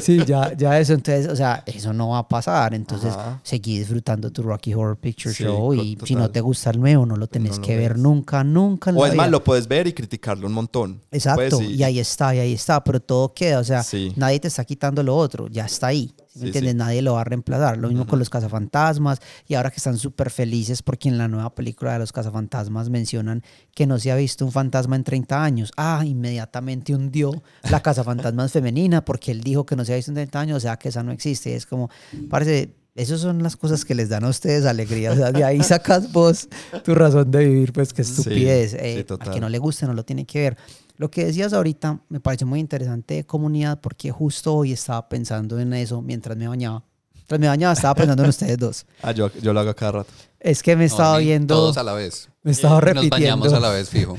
sí, 0.00 0.24
ya, 0.24 0.56
ya 0.56 0.80
eso, 0.80 0.94
entonces, 0.94 1.28
o 1.28 1.36
sea, 1.36 1.62
eso 1.66 1.92
no 1.92 2.10
va 2.10 2.20
a 2.20 2.28
pasar, 2.28 2.72
entonces 2.72 3.12
seguí 3.42 3.80
disfrutando 3.80 4.30
tu 4.30 4.42
Rocky 4.42 4.72
Horror 4.72 4.96
Picture 4.96 5.34
Show 5.34 5.74
y 5.74 5.98
si 6.04 6.14
no 6.14 6.30
te 6.30 6.40
gusta 6.40 6.70
el 6.70 6.80
nuevo 6.80 7.04
no 7.04 7.16
lo 7.16 7.26
tenés 7.26 7.58
que 7.58 7.76
ver 7.76 7.98
nunca, 7.98 8.42
nunca. 8.44 8.92
o 8.92 9.04
es 9.04 9.14
más, 9.14 9.30
lo 9.30 9.44
puedes 9.44 9.68
ver 9.68 9.86
y 9.88 9.92
criticarlo 9.92 10.46
un 10.46 10.54
montón. 10.54 11.02
Exacto, 11.10 11.60
y 11.60 11.82
ahí 11.82 11.98
está, 11.98 12.34
y 12.34 12.38
ahí 12.38 12.54
está, 12.54 12.82
pero 12.82 12.98
todo 12.98 13.34
queda, 13.34 13.58
o 13.58 13.64
sea, 13.64 13.73
nadie 14.16 14.40
te 14.40 14.48
está 14.48 14.64
quitando 14.64 15.02
lo 15.02 15.16
otro, 15.16 15.48
ya 15.48 15.64
está 15.64 15.88
ahí. 15.88 16.14
¿Me 16.34 16.46
entiendes? 16.46 16.74
Nadie 16.74 17.00
lo 17.00 17.14
va 17.14 17.20
a 17.20 17.24
reemplazar. 17.24 17.78
Lo 17.78 17.88
mismo 17.88 18.06
con 18.06 18.18
los 18.18 18.28
cazafantasmas. 18.28 19.20
Y 19.46 19.54
ahora 19.54 19.70
que 19.70 19.76
están 19.76 19.96
súper 19.98 20.30
felices 20.30 20.82
porque 20.82 21.08
en 21.08 21.16
la 21.16 21.28
nueva 21.28 21.54
película 21.54 21.92
de 21.92 22.00
los 22.00 22.12
cazafantasmas 22.12 22.90
mencionan 22.90 23.42
que 23.72 23.86
no 23.86 23.98
se 23.98 24.10
ha 24.10 24.16
visto 24.16 24.44
un 24.44 24.50
fantasma 24.50 24.96
en 24.96 25.04
30 25.04 25.44
años. 25.44 25.72
Ah, 25.76 26.02
inmediatamente 26.04 26.94
hundió 26.94 27.42
la 27.70 27.80
cazafantasmas 27.80 28.50
femenina 28.52 29.04
porque 29.04 29.30
él 29.30 29.42
dijo 29.42 29.64
que 29.64 29.76
no 29.76 29.84
se 29.84 29.92
ha 29.92 29.96
visto 29.96 30.10
en 30.10 30.16
30 30.16 30.40
años, 30.40 30.56
o 30.56 30.60
sea 30.60 30.76
que 30.76 30.88
esa 30.88 31.02
no 31.02 31.12
existe. 31.12 31.54
Es 31.54 31.66
como, 31.66 31.88
parece, 32.28 32.74
esas 32.94 33.20
son 33.20 33.42
las 33.42 33.56
cosas 33.56 33.84
que 33.84 33.94
les 33.94 34.08
dan 34.08 34.24
a 34.24 34.28
ustedes 34.28 34.66
alegría. 34.66 35.12
O 35.12 35.16
sea, 35.16 35.32
de 35.32 35.44
ahí 35.44 35.62
sacas 35.62 36.12
vos 36.12 36.48
tu 36.84 36.94
razón 36.94 37.30
de 37.30 37.44
vivir, 37.44 37.72
pues 37.72 37.92
qué 37.92 38.02
estupidez. 38.02 38.74
Eh, 38.74 39.04
a 39.20 39.30
que 39.30 39.40
no 39.40 39.48
le 39.48 39.58
guste 39.58 39.86
no 39.86 39.94
lo 39.94 40.04
tiene 40.04 40.24
que 40.24 40.40
ver. 40.40 40.56
Lo 40.96 41.10
que 41.10 41.26
decías 41.26 41.52
ahorita 41.52 42.00
me 42.08 42.20
parece 42.20 42.44
muy 42.44 42.60
interesante 42.60 43.14
de 43.14 43.24
comunidad 43.24 43.80
porque 43.80 44.10
justo 44.10 44.54
hoy 44.54 44.72
estaba 44.72 45.08
pensando 45.08 45.58
en 45.58 45.72
eso 45.72 46.00
mientras 46.02 46.36
me 46.36 46.46
bañaba. 46.46 46.84
Mientras 47.14 47.40
me 47.40 47.48
bañaba 47.48 47.72
estaba 47.72 47.94
pensando 47.94 48.22
en 48.22 48.28
ustedes 48.30 48.58
dos. 48.58 48.86
Ah, 49.02 49.12
yo, 49.12 49.30
yo 49.42 49.52
lo 49.52 49.60
hago 49.60 49.74
cada 49.74 49.92
rato. 49.92 50.10
Es 50.38 50.62
que 50.62 50.76
me 50.76 50.84
estaba 50.84 51.18
viendo... 51.18 51.54
Todos 51.54 51.78
a 51.78 51.82
la 51.82 51.94
vez. 51.94 52.28
Me 52.42 52.52
estaba 52.52 52.80
repitiendo. 52.80 53.16
Nos 53.16 53.20
bañamos 53.20 53.52
a 53.54 53.60
la 53.60 53.70
vez, 53.70 53.88
fijo. 53.88 54.16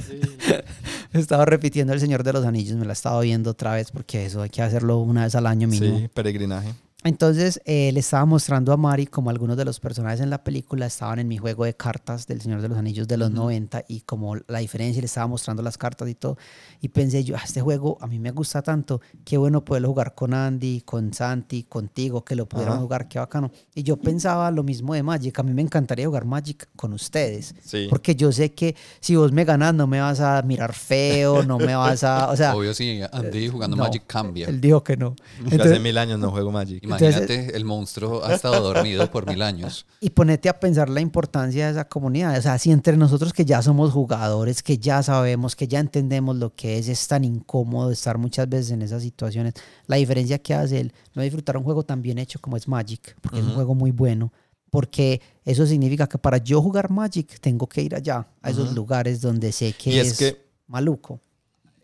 me 1.14 1.20
estaba 1.20 1.46
repitiendo 1.46 1.94
El 1.94 2.00
Señor 2.00 2.24
de 2.24 2.34
los 2.34 2.44
Anillos, 2.46 2.76
me 2.78 2.86
la 2.86 2.94
estaba 2.94 3.22
viendo 3.22 3.52
otra 3.52 3.76
vez 3.76 3.92
porque 3.92 4.26
eso 4.26 4.42
hay 4.42 4.50
que 4.50 4.62
hacerlo 4.62 4.98
una 4.98 5.24
vez 5.24 5.36
al 5.36 5.46
año 5.46 5.68
mínimo. 5.68 6.00
Sí, 6.00 6.08
peregrinaje. 6.10 6.74
Entonces 7.06 7.62
eh, 7.66 7.92
le 7.94 8.00
estaba 8.00 8.26
mostrando 8.26 8.74
a 8.74 8.78
Mari 8.78 9.06
como 9.06 9.30
algunos 9.30 9.56
de 9.58 9.64
los 9.64 9.80
personajes 9.80 10.22
en 10.22 10.32
la 10.32 10.44
película 10.44 10.88
estaban 10.88 11.20
en 11.20 11.28
mi 11.28 11.38
juego 11.38 11.64
de 11.64 11.76
cartas 11.76 12.26
del 12.26 12.42
Señor 12.42 12.64
de 12.64 12.68
los 12.68 12.80
Anillos 12.80 13.08
de 13.08 13.16
los 13.18 13.30
90 13.30 13.86
y 13.88 14.02
como 14.02 14.38
la 14.48 14.58
diferencia 14.58 15.04
le 15.04 15.06
estaba 15.06 15.28
mostrando 15.28 15.62
las 15.62 15.78
cartas 15.78 16.10
y 16.10 16.16
todo. 16.16 16.40
Y 16.82 16.88
pensé 16.88 17.24
yo, 17.24 17.36
ah, 17.36 17.42
este 17.46 17.62
juego 17.62 18.00
a 18.02 18.08
mí 18.08 18.18
me 18.18 18.32
gusta 18.32 18.64
tanto, 18.64 19.02
qué 19.24 19.38
bueno 19.38 19.64
poderlo 19.64 19.90
jugar 19.90 20.16
con 20.16 20.34
Andy, 20.34 20.82
con 20.82 21.14
Santi, 21.14 21.62
contigo, 21.66 22.26
que 22.26 22.34
lo 22.34 22.48
pudieran 22.48 22.80
jugar, 22.80 23.08
qué 23.08 23.20
bacano. 23.20 23.52
Y 23.76 23.84
yo 23.84 23.98
pensaba 23.98 24.50
lo 24.50 24.64
mismo 24.64 24.96
de 24.96 25.04
Magic, 25.04 25.38
a 25.38 25.44
mí 25.44 25.54
me 25.54 25.62
encantaría 25.62 26.08
jugar 26.08 26.26
Magic 26.26 26.70
con 26.76 26.92
ustedes. 26.92 27.54
Porque 27.88 28.16
yo 28.16 28.32
sé 28.32 28.54
que 28.54 28.76
si 29.00 29.16
vos 29.16 29.32
me 29.32 29.46
ganas 29.46 29.76
no 29.76 29.86
me 29.86 30.02
vas 30.02 30.22
a 30.22 30.42
mirar 30.42 30.74
feo, 30.74 31.44
no 31.44 31.60
me 31.60 31.76
vas 31.76 32.04
a... 32.04 32.32
O 32.32 32.36
sea, 32.36 32.56
Obvio 32.56 32.74
sí, 32.74 33.00
Andy 33.12 33.48
jugando 33.48 33.78
Magic 33.78 34.08
cambia. 34.08 34.48
Él 34.48 34.60
dijo 34.60 34.84
que 34.84 34.98
no. 34.98 35.16
hace 35.52 35.80
mil 35.80 36.00
años 36.00 36.18
no 36.18 36.32
juego 36.32 36.52
Magic. 36.52 36.95
Imagínate, 36.98 37.56
el 37.56 37.66
monstruo 37.66 38.24
ha 38.24 38.34
estado 38.34 38.62
dormido 38.62 39.10
por 39.12 39.28
mil 39.28 39.42
años. 39.42 39.86
Y 40.02 40.12
ponete 40.12 40.50
a 40.50 40.60
pensar 40.60 40.88
la 40.90 41.02
importancia 41.02 41.66
de 41.66 41.72
esa 41.72 41.88
comunidad. 41.88 42.38
O 42.38 42.42
sea, 42.42 42.60
si 42.60 42.72
entre 42.72 42.96
nosotros 42.96 43.34
que 43.34 43.44
ya 43.44 43.62
somos 43.62 43.92
jugadores, 43.92 44.62
que 44.62 44.78
ya 44.78 45.02
sabemos, 45.02 45.56
que 45.56 45.68
ya 45.68 45.80
entendemos 45.80 46.36
lo 46.36 46.54
que 46.54 46.78
es, 46.78 46.88
es 46.88 47.08
tan 47.08 47.24
incómodo 47.24 47.92
estar 47.92 48.20
muchas 48.20 48.48
veces 48.48 48.72
en 48.72 48.84
esas 48.84 49.02
situaciones. 49.02 49.54
La 49.88 49.96
diferencia 49.96 50.38
que 50.38 50.54
hace 50.54 50.80
el 50.80 50.94
no 51.16 51.24
disfrutar 51.24 51.58
un 51.58 51.64
juego 51.64 51.84
tan 51.84 52.02
bien 52.02 52.20
hecho 52.20 52.40
como 52.40 52.56
es 52.56 52.68
Magic, 52.68 53.16
porque 53.22 53.40
es 53.40 53.46
un 53.46 53.56
juego 53.56 53.74
muy 53.74 53.92
bueno. 53.92 54.32
Porque 54.70 55.22
eso 55.44 55.66
significa 55.66 56.08
que 56.08 56.18
para 56.18 56.38
yo 56.38 56.62
jugar 56.62 56.92
Magic 56.92 57.40
tengo 57.40 57.68
que 57.68 57.82
ir 57.82 57.96
allá, 57.96 58.28
a 58.42 58.50
esos 58.50 58.74
lugares 58.76 59.22
donde 59.22 59.52
sé 59.52 59.74
que 59.74 60.02
es, 60.02 60.38
maluco. 60.68 61.20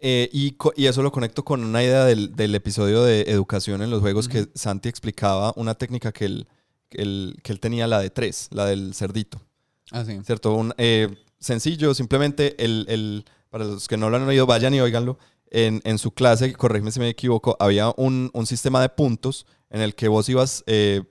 Eh, 0.03 0.29
y, 0.33 0.57
y, 0.75 0.87
eso 0.87 1.03
lo 1.03 1.11
conecto 1.11 1.45
con 1.45 1.63
una 1.63 1.83
idea 1.83 2.05
del, 2.05 2.35
del 2.35 2.55
episodio 2.55 3.03
de 3.03 3.21
educación 3.21 3.83
en 3.83 3.91
los 3.91 4.01
juegos 4.01 4.27
que 4.27 4.47
Santi 4.55 4.89
explicaba 4.89 5.53
una 5.55 5.75
técnica 5.75 6.11
que 6.11 6.25
él, 6.25 6.47
que 6.89 7.03
él, 7.03 7.37
que 7.43 7.51
él, 7.53 7.59
tenía, 7.59 7.85
la 7.85 7.99
de 7.99 8.09
tres, 8.09 8.47
la 8.51 8.65
del 8.65 8.95
cerdito. 8.95 9.39
Ah, 9.91 10.03
sí. 10.03 10.19
¿Cierto? 10.25 10.55
Un, 10.55 10.73
eh, 10.79 11.07
sencillo, 11.41 11.93
simplemente 11.93 12.55
el, 12.63 12.85
el, 12.89 13.25
para 13.49 13.65
los 13.65 13.87
que 13.87 13.97
no 13.97 14.09
lo 14.09 14.17
han 14.17 14.23
oído, 14.23 14.47
vayan 14.47 14.73
y 14.73 14.79
oiganlo. 14.79 15.19
En, 15.51 15.81
en 15.83 15.99
su 15.99 16.11
clase, 16.11 16.53
corrígeme 16.53 16.91
si 16.91 16.99
me 16.99 17.09
equivoco, 17.09 17.57
había 17.59 17.93
un, 17.97 18.31
un, 18.33 18.47
sistema 18.47 18.81
de 18.81 18.89
puntos 18.89 19.45
en 19.69 19.81
el 19.81 19.93
que 19.93 20.07
vos 20.07 20.29
ibas 20.29 20.63
eh, 20.65 21.03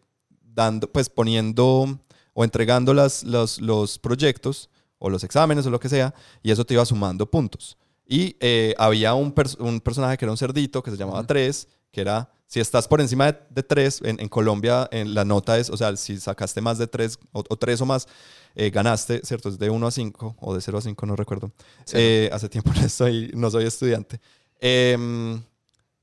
dando, 0.43 0.91
pues 0.91 1.11
poniendo 1.11 2.01
o 2.32 2.45
entregando 2.45 2.95
las, 2.95 3.22
los, 3.22 3.61
los 3.61 3.99
proyectos 3.99 4.70
o 4.99 5.11
los 5.11 5.24
exámenes 5.24 5.66
o 5.66 5.70
lo 5.70 5.78
que 5.78 5.91
sea, 5.91 6.14
y 6.43 6.51
eso 6.51 6.64
te 6.64 6.74
iba 6.74 6.86
sumando 6.86 7.30
puntos. 7.30 7.76
Y 8.13 8.37
eh, 8.41 8.75
había 8.77 9.15
un, 9.15 9.33
un, 9.61 9.81
personaje 9.81 10.19
que 10.19 10.25
era 10.25 10.33
un 10.33 10.37
cerdito 10.37 10.83
que 10.83 10.91
se 10.91 10.97
llamaba 10.97 11.25
3, 11.25 11.69
que 11.93 12.01
era, 12.01 12.29
si 12.49 12.59
estás 12.59 12.89
por 12.89 13.01
encima 13.01 13.31
de 13.31 13.63
3, 13.63 14.03
en, 14.03 14.21
en, 14.21 14.29
Colombia 14.29 14.89
en 14.91 15.15
la 15.15 15.25
nota 15.25 15.57
es, 15.57 15.71
o 15.71 15.77
sea, 15.77 15.97
si 15.97 16.19
sacaste 16.19 16.61
más 16.61 16.77
de 16.77 16.89
3 16.89 17.21
o, 17.31 17.45
3 17.45 17.81
o 17.83 17.87
más, 17.87 18.09
eh, 18.57 18.71
ganaste, 18.71 19.21
¿cierto? 19.23 19.49
Es 19.49 19.61
de 19.61 19.71
1 19.71 19.87
a 19.87 19.91
5 19.93 20.37
o 20.41 20.55
de 20.57 20.61
0 20.61 20.79
a 20.79 20.81
5, 20.81 21.07
no 21.07 21.15
recuerdo. 21.15 21.53
Eh, 21.93 22.29
hace 22.33 22.49
tiempo 22.49 22.73
no, 22.75 22.81
estoy, 22.85 23.31
no 23.33 23.49
soy 23.49 23.67
estudiante. 23.67 24.21
Em, 24.59 25.41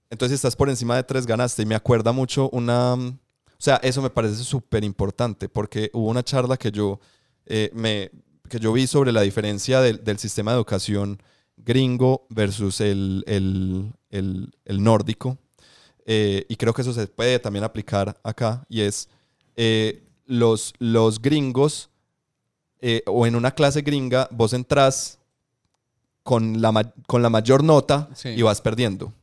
entonces, 0.09 0.29
si 0.29 0.35
estás 0.35 0.55
por 0.55 0.69
encima 0.69 0.95
de 0.95 1.03
3, 1.03 1.25
ganaste. 1.25 1.63
Y 1.63 1.65
me 1.65 1.75
acuerda 1.75 2.13
mucho 2.13 2.49
una... 2.51 2.93
O 2.93 3.09
sea, 3.57 3.81
eso 3.83 4.01
me 4.01 4.09
parece 4.09 4.45
súper 4.45 4.85
importante 4.85 5.49
porque 5.49 5.89
hubo 5.91 6.07
una 6.07 6.23
charla 6.23 6.55
que 6.55 6.71
yo, 6.71 7.01
me, 7.73 8.11
que 8.47 8.59
yo 8.59 8.71
vi 8.71 8.87
sobre 8.87 9.11
la 9.11 9.23
diferencia 9.23 9.81
del, 9.81 10.01
del 10.05 10.19
sistema 10.19 10.51
de 10.51 10.57
educación 10.57 11.21
gringo 11.57 12.25
versus 12.29 12.81
el, 12.81 13.23
el, 13.27 13.93
el, 14.65 14.83
nórdico. 14.83 15.37
Eh, 16.05 16.45
y 16.47 16.55
creo 16.55 16.73
que 16.73 16.81
eso 16.81 16.93
se 16.93 17.07
puede 17.07 17.39
también 17.39 17.63
aplicar 17.65 18.17
acá. 18.23 18.65
Y 18.69 18.81
es 18.81 19.09
eh, 19.55 20.03
los, 20.25 20.73
los 20.79 21.21
gringos 21.21 21.89
eh, 22.79 23.03
o 23.07 23.25
en 23.25 23.35
una 23.35 23.51
clase 23.51 23.81
gringa, 23.81 24.27
vos 24.31 24.53
entras 24.53 25.19
con 26.23 26.61
la, 26.61 26.93
con 27.07 27.21
la 27.21 27.29
mayor 27.29 27.63
nota 27.63 28.09
y 28.23 28.41
vas 28.41 28.61
perdiendo. 28.61 29.13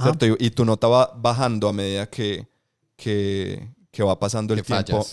¿cierto? 0.00 0.26
Y, 0.38 0.50
tu 0.50 0.64
nota 0.64 0.86
va 0.86 1.12
bajando 1.16 1.68
a 1.68 1.72
medida 1.72 2.08
que, 2.08 2.46
que, 2.94 3.68
que 3.90 4.02
va 4.02 4.18
pasando 4.18 4.54
el 4.54 4.62
tiempo. 4.62 5.04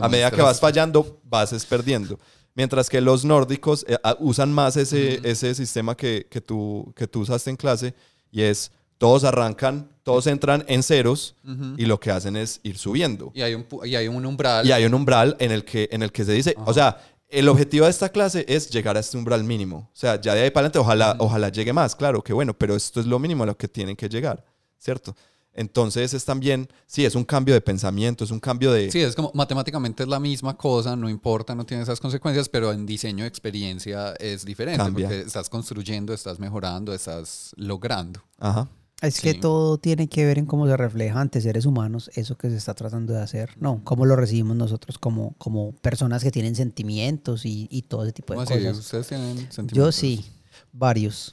a 0.00 0.08
medida 0.08 0.30
que 0.30 0.42
vas 0.42 0.60
fallando, 0.60 1.20
vas 1.24 1.52
perdiendo. 1.66 2.18
Mientras 2.58 2.90
que 2.90 3.00
los 3.00 3.24
nórdicos 3.24 3.86
eh, 3.88 3.96
usan 4.18 4.52
más 4.52 4.76
ese, 4.76 5.20
ese 5.22 5.54
sistema 5.54 5.96
que, 5.96 6.26
que, 6.28 6.40
tú, 6.40 6.92
que 6.96 7.06
tú 7.06 7.20
usaste 7.20 7.50
en 7.50 7.56
clase 7.56 7.94
y 8.32 8.42
es 8.42 8.72
todos 8.98 9.22
arrancan, 9.22 9.88
todos 10.02 10.26
entran 10.26 10.64
en 10.66 10.82
ceros 10.82 11.36
y 11.76 11.86
lo 11.86 12.00
que 12.00 12.10
hacen 12.10 12.36
es 12.36 12.58
ir 12.64 12.76
subiendo. 12.76 13.30
Y 13.32 13.42
hay 13.42 13.54
un, 13.54 13.64
y 13.84 13.94
hay 13.94 14.08
un 14.08 14.26
umbral. 14.26 14.66
Y 14.66 14.72
hay 14.72 14.84
un 14.84 14.92
umbral 14.92 15.36
en 15.38 15.52
el 15.52 15.64
que, 15.64 15.88
en 15.92 16.02
el 16.02 16.10
que 16.10 16.24
se 16.24 16.32
dice, 16.32 16.56
o 16.66 16.74
sea, 16.74 17.00
el 17.28 17.48
objetivo 17.48 17.84
de 17.84 17.92
esta 17.92 18.08
clase 18.08 18.44
es 18.48 18.68
llegar 18.70 18.96
a 18.96 19.00
este 19.00 19.16
umbral 19.16 19.44
mínimo. 19.44 19.88
O 19.92 19.96
sea, 19.96 20.20
ya 20.20 20.34
de 20.34 20.40
ahí 20.40 20.50
para 20.50 20.66
adelante 20.66 20.80
ojalá, 20.80 21.14
ojalá 21.20 21.50
llegue 21.50 21.72
más, 21.72 21.94
claro, 21.94 22.24
que 22.24 22.32
bueno, 22.32 22.54
pero 22.54 22.74
esto 22.74 22.98
es 22.98 23.06
lo 23.06 23.20
mínimo 23.20 23.44
a 23.44 23.46
lo 23.46 23.56
que 23.56 23.68
tienen 23.68 23.94
que 23.94 24.08
llegar, 24.08 24.44
¿cierto? 24.78 25.14
Entonces 25.52 26.14
es 26.14 26.24
también, 26.24 26.68
sí, 26.86 27.04
es 27.04 27.14
un 27.14 27.24
cambio 27.24 27.54
de 27.54 27.60
pensamiento, 27.60 28.24
es 28.24 28.30
un 28.30 28.38
cambio 28.38 28.70
de... 28.72 28.92
Sí, 28.92 29.00
es 29.00 29.16
como 29.16 29.32
matemáticamente 29.34 30.04
es 30.04 30.08
la 30.08 30.20
misma 30.20 30.56
cosa, 30.56 30.94
no 30.94 31.08
importa, 31.08 31.54
no 31.54 31.66
tiene 31.66 31.82
esas 31.82 31.98
consecuencias, 31.98 32.48
pero 32.48 32.72
en 32.72 32.86
diseño 32.86 33.24
de 33.24 33.28
experiencia 33.28 34.12
es 34.20 34.44
diferente, 34.44 34.90
porque 34.92 35.20
estás 35.20 35.48
construyendo, 35.48 36.12
estás 36.14 36.38
mejorando, 36.38 36.94
estás 36.94 37.52
logrando. 37.56 38.22
Ajá. 38.38 38.68
Es 39.00 39.20
que 39.20 39.34
todo 39.34 39.78
tiene 39.78 40.08
que 40.08 40.24
ver 40.24 40.38
en 40.38 40.46
cómo 40.46 40.66
se 40.66 40.76
refleja 40.76 41.20
ante 41.20 41.40
seres 41.40 41.66
humanos 41.66 42.10
eso 42.14 42.36
que 42.36 42.50
se 42.50 42.56
está 42.56 42.74
tratando 42.74 43.12
de 43.12 43.22
hacer, 43.22 43.50
¿no? 43.60 43.80
Cómo 43.84 44.04
lo 44.06 44.16
recibimos 44.16 44.56
nosotros 44.56 44.98
como, 44.98 45.34
como 45.38 45.72
personas 45.72 46.24
que 46.24 46.32
tienen 46.32 46.56
sentimientos 46.56 47.44
y, 47.44 47.68
y 47.70 47.82
todo 47.82 48.02
ese 48.02 48.12
tipo 48.12 48.32
de 48.32 48.38
cosas. 48.44 48.78
¿Ustedes 48.78 49.06
tienen 49.06 49.36
sentimientos? 49.52 49.76
Yo 49.76 49.92
sí, 49.92 50.24
varios. 50.72 51.32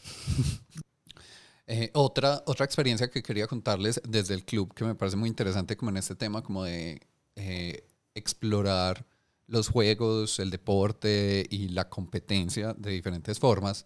Eh, 1.67 1.89
otra, 1.93 2.43
otra 2.45 2.65
experiencia 2.65 3.09
que 3.09 3.23
quería 3.23 3.47
contarles 3.47 3.99
desde 4.07 4.35
el 4.35 4.45
club, 4.45 4.73
que 4.73 4.85
me 4.85 4.95
parece 4.95 5.17
muy 5.17 5.29
interesante 5.29 5.75
como 5.75 5.89
en 5.89 5.97
este 5.97 6.15
tema, 6.15 6.43
como 6.43 6.63
de 6.63 7.01
eh, 7.35 7.87
explorar 8.13 9.05
los 9.47 9.69
juegos, 9.69 10.39
el 10.39 10.51
deporte 10.51 11.45
y 11.49 11.69
la 11.69 11.89
competencia 11.89 12.73
de 12.73 12.91
diferentes 12.91 13.39
formas, 13.39 13.85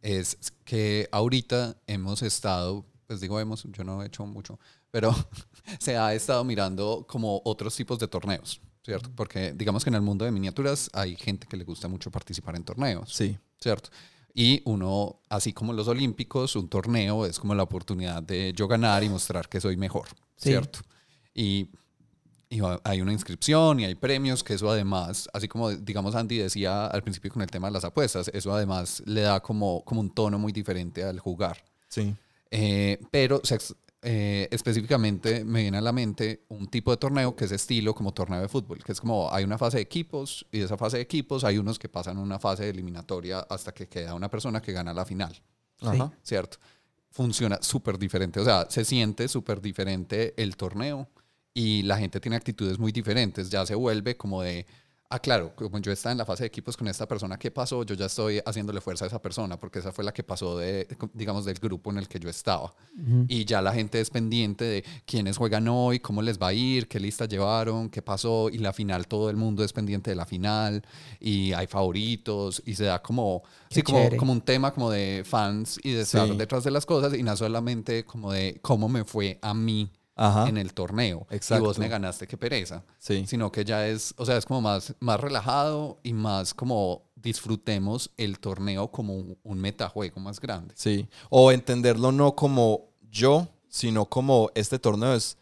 es 0.00 0.36
que 0.64 1.08
ahorita 1.12 1.76
hemos 1.86 2.22
estado, 2.22 2.84
pues 3.06 3.20
digo 3.20 3.38
hemos, 3.38 3.64
yo 3.70 3.84
no 3.84 4.02
he 4.02 4.06
hecho 4.06 4.26
mucho, 4.26 4.58
pero 4.90 5.14
se 5.78 5.96
ha 5.96 6.12
estado 6.14 6.42
mirando 6.44 7.06
como 7.08 7.40
otros 7.44 7.74
tipos 7.76 8.00
de 8.00 8.08
torneos, 8.08 8.60
¿cierto? 8.84 9.10
Porque 9.14 9.52
digamos 9.52 9.84
que 9.84 9.90
en 9.90 9.94
el 9.94 10.02
mundo 10.02 10.24
de 10.24 10.32
miniaturas 10.32 10.90
hay 10.92 11.14
gente 11.14 11.46
que 11.46 11.56
le 11.56 11.64
gusta 11.64 11.86
mucho 11.86 12.10
participar 12.10 12.56
en 12.56 12.64
torneos. 12.64 13.12
Sí. 13.14 13.38
¿Cierto? 13.60 13.90
Y 14.34 14.62
uno, 14.64 15.20
así 15.28 15.52
como 15.52 15.72
los 15.72 15.88
olímpicos, 15.88 16.56
un 16.56 16.68
torneo 16.68 17.26
es 17.26 17.38
como 17.38 17.54
la 17.54 17.62
oportunidad 17.64 18.22
de 18.22 18.52
yo 18.56 18.66
ganar 18.66 19.04
y 19.04 19.08
mostrar 19.08 19.48
que 19.48 19.60
soy 19.60 19.76
mejor, 19.76 20.08
Sí. 20.36 20.48
¿cierto? 20.50 20.80
Y, 21.34 21.68
y 22.48 22.60
hay 22.84 23.00
una 23.00 23.12
inscripción 23.12 23.80
y 23.80 23.84
hay 23.84 23.94
premios 23.94 24.42
que 24.42 24.54
eso 24.54 24.70
además, 24.70 25.28
así 25.32 25.48
como 25.48 25.70
digamos 25.70 26.14
Andy 26.14 26.38
decía 26.38 26.86
al 26.86 27.02
principio 27.02 27.30
con 27.30 27.42
el 27.42 27.50
tema 27.50 27.68
de 27.68 27.72
las 27.74 27.84
apuestas, 27.84 28.30
eso 28.34 28.52
además 28.54 29.02
le 29.06 29.20
da 29.22 29.40
como, 29.40 29.82
como 29.84 30.00
un 30.00 30.10
tono 30.10 30.38
muy 30.38 30.52
diferente 30.52 31.02
al 31.04 31.18
jugar. 31.18 31.62
Sí. 31.88 32.14
Eh, 32.50 32.98
pero 33.10 33.40
sex- 33.44 33.74
eh, 34.04 34.48
específicamente 34.50 35.44
me 35.44 35.62
viene 35.62 35.78
a 35.78 35.80
la 35.80 35.92
mente 35.92 36.42
un 36.48 36.66
tipo 36.66 36.90
de 36.90 36.96
torneo 36.96 37.36
que 37.36 37.44
es 37.44 37.52
estilo 37.52 37.94
como 37.94 38.12
torneo 38.12 38.40
de 38.40 38.48
fútbol, 38.48 38.82
que 38.82 38.90
es 38.90 39.00
como 39.00 39.32
hay 39.32 39.44
una 39.44 39.58
fase 39.58 39.76
de 39.76 39.84
equipos 39.84 40.44
y 40.50 40.58
de 40.58 40.64
esa 40.64 40.76
fase 40.76 40.96
de 40.96 41.04
equipos 41.04 41.44
hay 41.44 41.56
unos 41.56 41.78
que 41.78 41.88
pasan 41.88 42.18
una 42.18 42.40
fase 42.40 42.68
eliminatoria 42.68 43.38
hasta 43.48 43.72
que 43.72 43.88
queda 43.88 44.14
una 44.14 44.28
persona 44.28 44.60
que 44.60 44.72
gana 44.72 44.92
la 44.92 45.04
final, 45.04 45.40
Ajá. 45.80 46.10
¿cierto? 46.20 46.58
Funciona 47.12 47.62
súper 47.62 47.96
diferente, 47.96 48.40
o 48.40 48.44
sea, 48.44 48.66
se 48.68 48.84
siente 48.84 49.28
súper 49.28 49.60
diferente 49.60 50.34
el 50.36 50.56
torneo 50.56 51.08
y 51.54 51.82
la 51.82 51.96
gente 51.96 52.18
tiene 52.18 52.34
actitudes 52.34 52.80
muy 52.80 52.90
diferentes, 52.90 53.50
ya 53.50 53.64
se 53.64 53.76
vuelve 53.76 54.16
como 54.16 54.42
de, 54.42 54.66
ah, 55.14 55.18
claro, 55.18 55.52
como 55.54 55.78
yo 55.78 55.92
estaba 55.92 56.12
en 56.12 56.18
la 56.18 56.24
fase 56.24 56.44
de 56.44 56.46
equipos 56.46 56.76
con 56.76 56.88
esta 56.88 57.06
persona, 57.06 57.38
¿qué 57.38 57.50
pasó? 57.50 57.82
Yo 57.84 57.94
ya 57.94 58.06
estoy 58.06 58.40
haciéndole 58.44 58.80
fuerza 58.80 59.04
a 59.04 59.08
esa 59.08 59.20
persona 59.20 59.58
porque 59.58 59.78
esa 59.80 59.92
fue 59.92 60.04
la 60.04 60.12
que 60.12 60.22
pasó 60.22 60.56
de, 60.56 60.88
digamos, 61.12 61.44
del 61.44 61.58
grupo 61.58 61.90
en 61.90 61.98
el 61.98 62.08
que 62.08 62.18
yo 62.18 62.28
estaba. 62.30 62.74
Y 63.28 63.44
ya 63.44 63.60
la 63.60 63.72
gente 63.72 64.00
es 64.00 64.10
pendiente 64.10 64.64
de 64.64 64.84
quiénes 65.04 65.36
juegan 65.36 65.68
hoy, 65.68 66.00
cómo 66.00 66.22
les 66.22 66.38
va 66.40 66.48
a 66.48 66.52
ir, 66.54 66.88
qué 66.88 66.98
lista 66.98 67.26
llevaron, 67.26 67.90
qué 67.90 68.00
pasó, 68.02 68.48
y 68.50 68.58
la 68.58 68.72
final 68.72 69.06
todo 69.06 69.28
el 69.28 69.36
mundo 69.36 69.62
es 69.64 69.72
pendiente 69.72 70.10
de 70.10 70.16
la 70.16 70.24
final, 70.26 70.82
y 71.20 71.52
hay 71.52 71.66
favoritos, 71.66 72.62
y 72.64 72.74
se 72.74 72.84
da 72.84 73.02
como, 73.02 73.42
Qué 73.68 73.76
sí, 73.76 73.82
como, 73.82 74.32
un 74.32 74.40
tema 74.40 74.72
como 74.72 74.90
de 74.90 75.22
fans 75.26 75.78
y 75.82 75.92
de 75.92 76.02
estar 76.02 76.26
Sí. 76.28 76.36
detrás 76.36 76.64
de 76.64 76.70
las 76.70 76.86
cosas, 76.86 77.14
y 77.14 77.22
no 77.22 77.36
solamente 77.36 78.04
como 78.04 78.32
de 78.32 78.58
cómo 78.62 78.88
me 78.88 79.04
fue 79.04 79.38
a 79.42 79.52
mí 79.54 79.90
Ajá. 80.14 80.48
en 80.48 80.58
el 80.58 80.74
torneo. 80.74 81.26
Exacto. 81.30 81.64
Y 81.64 81.66
vos 81.66 81.78
me 81.78 81.88
ganaste, 81.88 82.26
qué 82.26 82.36
pereza. 82.36 82.84
Sí. 82.98 83.24
Sino 83.26 83.50
que 83.50 83.64
ya 83.64 83.86
es, 83.88 84.12
o 84.18 84.26
sea, 84.26 84.36
es 84.36 84.44
como 84.46 84.60
más, 84.60 84.94
más 85.00 85.18
relajado 85.20 85.98
y 86.02 86.12
más 86.12 86.52
como 86.54 87.04
disfrutemos 87.16 88.10
el 88.16 88.38
torneo 88.38 88.90
como 88.90 89.14
un, 89.16 89.38
un 89.42 89.58
metajuego 89.58 90.20
más 90.20 90.38
grande. 90.40 90.74
Sí. 90.76 91.08
O 91.30 91.50
entenderlo 91.52 92.12
no 92.12 92.34
como 92.34 92.90
yo, 93.10 93.48
sino 93.68 94.04
como 94.06 94.50
este 94.54 94.78
torneo 94.78 95.14
es. 95.14 95.36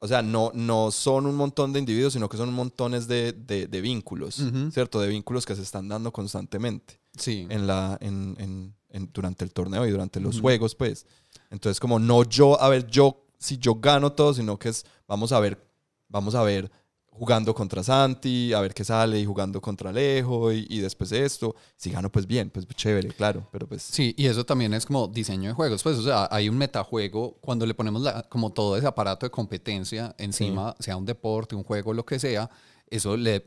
O 0.00 0.06
sea, 0.08 0.20
no, 0.20 0.50
no 0.52 0.90
son 0.90 1.24
un 1.24 1.34
montón 1.34 1.72
de 1.72 1.78
individuos, 1.78 2.12
sino 2.12 2.28
que 2.28 2.36
son 2.36 2.52
montones 2.52 3.08
de, 3.08 3.32
de- 3.32 3.66
de 3.68 3.80
vínculos. 3.80 4.42
¿cierto? 4.70 5.00
De 5.00 5.08
vínculos 5.08 5.46
que 5.46 5.56
se 5.56 5.62
están 5.62 5.88
dando 5.88 6.12
constantemente 6.12 7.00
Sí. 7.16 7.46
en 7.48 7.66
la, 7.66 7.96
en, 8.02 8.36
en- 8.38 8.74
en- 8.90 9.10
durante 9.14 9.44
el 9.46 9.52
torneo 9.52 9.86
y 9.86 9.90
durante 9.90 10.20
los 10.20 10.40
juegos, 10.42 10.74
pues. 10.74 11.06
Entonces, 11.50 11.80
como 11.80 11.98
no 11.98 12.22
yo, 12.24 12.60
a 12.60 12.68
ver, 12.68 12.86
yo, 12.86 13.23
si 13.44 13.58
yo 13.58 13.74
gano 13.76 14.12
todo, 14.12 14.32
sino 14.34 14.58
que 14.58 14.70
es, 14.70 14.84
vamos 15.06 15.32
a 15.32 15.40
ver, 15.40 15.58
vamos 16.08 16.34
a 16.34 16.42
ver 16.42 16.70
jugando 17.16 17.54
contra 17.54 17.82
Santi, 17.84 18.52
a 18.52 18.60
ver 18.60 18.74
qué 18.74 18.82
sale 18.84 19.20
y 19.20 19.24
jugando 19.24 19.60
contra 19.60 19.90
Alejo 19.90 20.50
y, 20.52 20.66
y 20.68 20.80
después 20.80 21.10
de 21.10 21.24
esto, 21.24 21.54
si 21.76 21.90
gano, 21.90 22.10
pues 22.10 22.26
bien, 22.26 22.50
pues 22.50 22.66
chévere, 22.66 23.08
claro, 23.10 23.46
pero 23.52 23.68
pues... 23.68 23.82
Sí, 23.82 24.14
y 24.18 24.26
eso 24.26 24.44
también 24.44 24.74
es 24.74 24.84
como 24.84 25.06
diseño 25.06 25.50
de 25.50 25.54
juegos. 25.54 25.82
Pues, 25.84 25.96
o 25.98 26.02
sea, 26.02 26.26
hay 26.30 26.48
un 26.48 26.56
metajuego 26.58 27.36
cuando 27.40 27.66
le 27.66 27.74
ponemos 27.74 28.02
la- 28.02 28.22
como 28.24 28.52
todo 28.52 28.76
ese 28.76 28.86
aparato 28.88 29.26
de 29.26 29.30
competencia 29.30 30.12
encima, 30.18 30.74
sea 30.80 30.96
un 30.96 31.04
deporte, 31.04 31.54
un 31.54 31.62
juego, 31.62 31.92
lo 31.94 32.04
que 32.04 32.18
sea, 32.18 32.50
eso 32.90 33.16
le, 33.16 33.44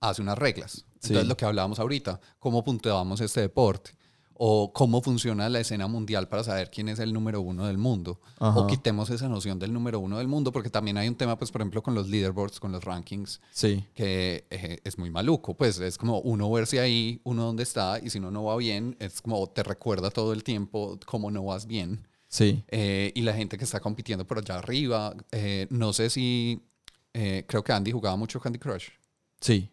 hace 0.00 0.22
unas 0.22 0.36
reglas. 0.38 0.84
Entonces, 0.94 1.22
Sí. 1.22 1.28
lo 1.28 1.36
que 1.36 1.44
hablábamos 1.44 1.78
ahorita, 1.78 2.20
cómo 2.40 2.64
puntuamos 2.64 3.20
este 3.20 3.42
deporte 3.42 3.92
o 4.38 4.72
cómo 4.72 5.02
funciona 5.02 5.48
la 5.48 5.60
escena 5.60 5.86
mundial 5.86 6.28
para 6.28 6.44
saber 6.44 6.70
quién 6.70 6.88
es 6.88 6.98
el 6.98 7.12
número 7.12 7.40
uno 7.40 7.66
del 7.66 7.78
mundo. 7.78 8.20
Ajá. 8.38 8.58
O 8.58 8.66
quitemos 8.66 9.10
esa 9.10 9.28
noción 9.28 9.58
del 9.58 9.72
número 9.72 9.98
uno 10.00 10.18
del 10.18 10.28
mundo, 10.28 10.52
porque 10.52 10.70
también 10.70 10.96
hay 10.98 11.08
un 11.08 11.14
tema, 11.14 11.36
pues, 11.38 11.50
por 11.50 11.60
ejemplo, 11.60 11.82
con 11.82 11.94
los 11.94 12.08
leaderboards, 12.08 12.60
con 12.60 12.72
los 12.72 12.84
rankings, 12.84 13.40
Sí, 13.50 13.84
que 13.94 14.46
eh, 14.50 14.78
es 14.84 14.98
muy 14.98 15.10
maluco, 15.10 15.54
pues 15.54 15.78
es 15.80 15.96
como 15.98 16.20
uno 16.20 16.50
verse 16.50 16.80
ahí, 16.80 17.20
uno 17.24 17.44
dónde 17.44 17.62
está, 17.62 17.98
y 18.02 18.10
si 18.10 18.18
uno 18.18 18.30
no 18.30 18.44
va 18.44 18.56
bien, 18.56 18.96
es 19.00 19.22
como 19.22 19.46
te 19.48 19.62
recuerda 19.62 20.10
todo 20.10 20.32
el 20.32 20.44
tiempo 20.44 20.98
cómo 21.06 21.30
no 21.30 21.44
vas 21.44 21.66
bien. 21.66 22.06
sí, 22.28 22.62
Eh, 22.68 23.12
y 23.14 23.22
la 23.22 23.32
gente 23.32 23.56
que 23.56 23.64
está 23.64 23.80
compitiendo 23.80 24.26
por 24.26 24.38
allá 24.38 24.56
arriba, 24.58 25.14
eh, 25.32 25.66
no 25.70 25.92
sé 25.92 26.10
si, 26.10 26.60
creo 27.12 27.64
que 27.64 27.72
Andy 27.72 27.92
jugaba 27.92 28.16
mucho 28.16 28.38
Candy 28.40 28.58
Crush. 28.58 28.88
sí, 29.40 29.70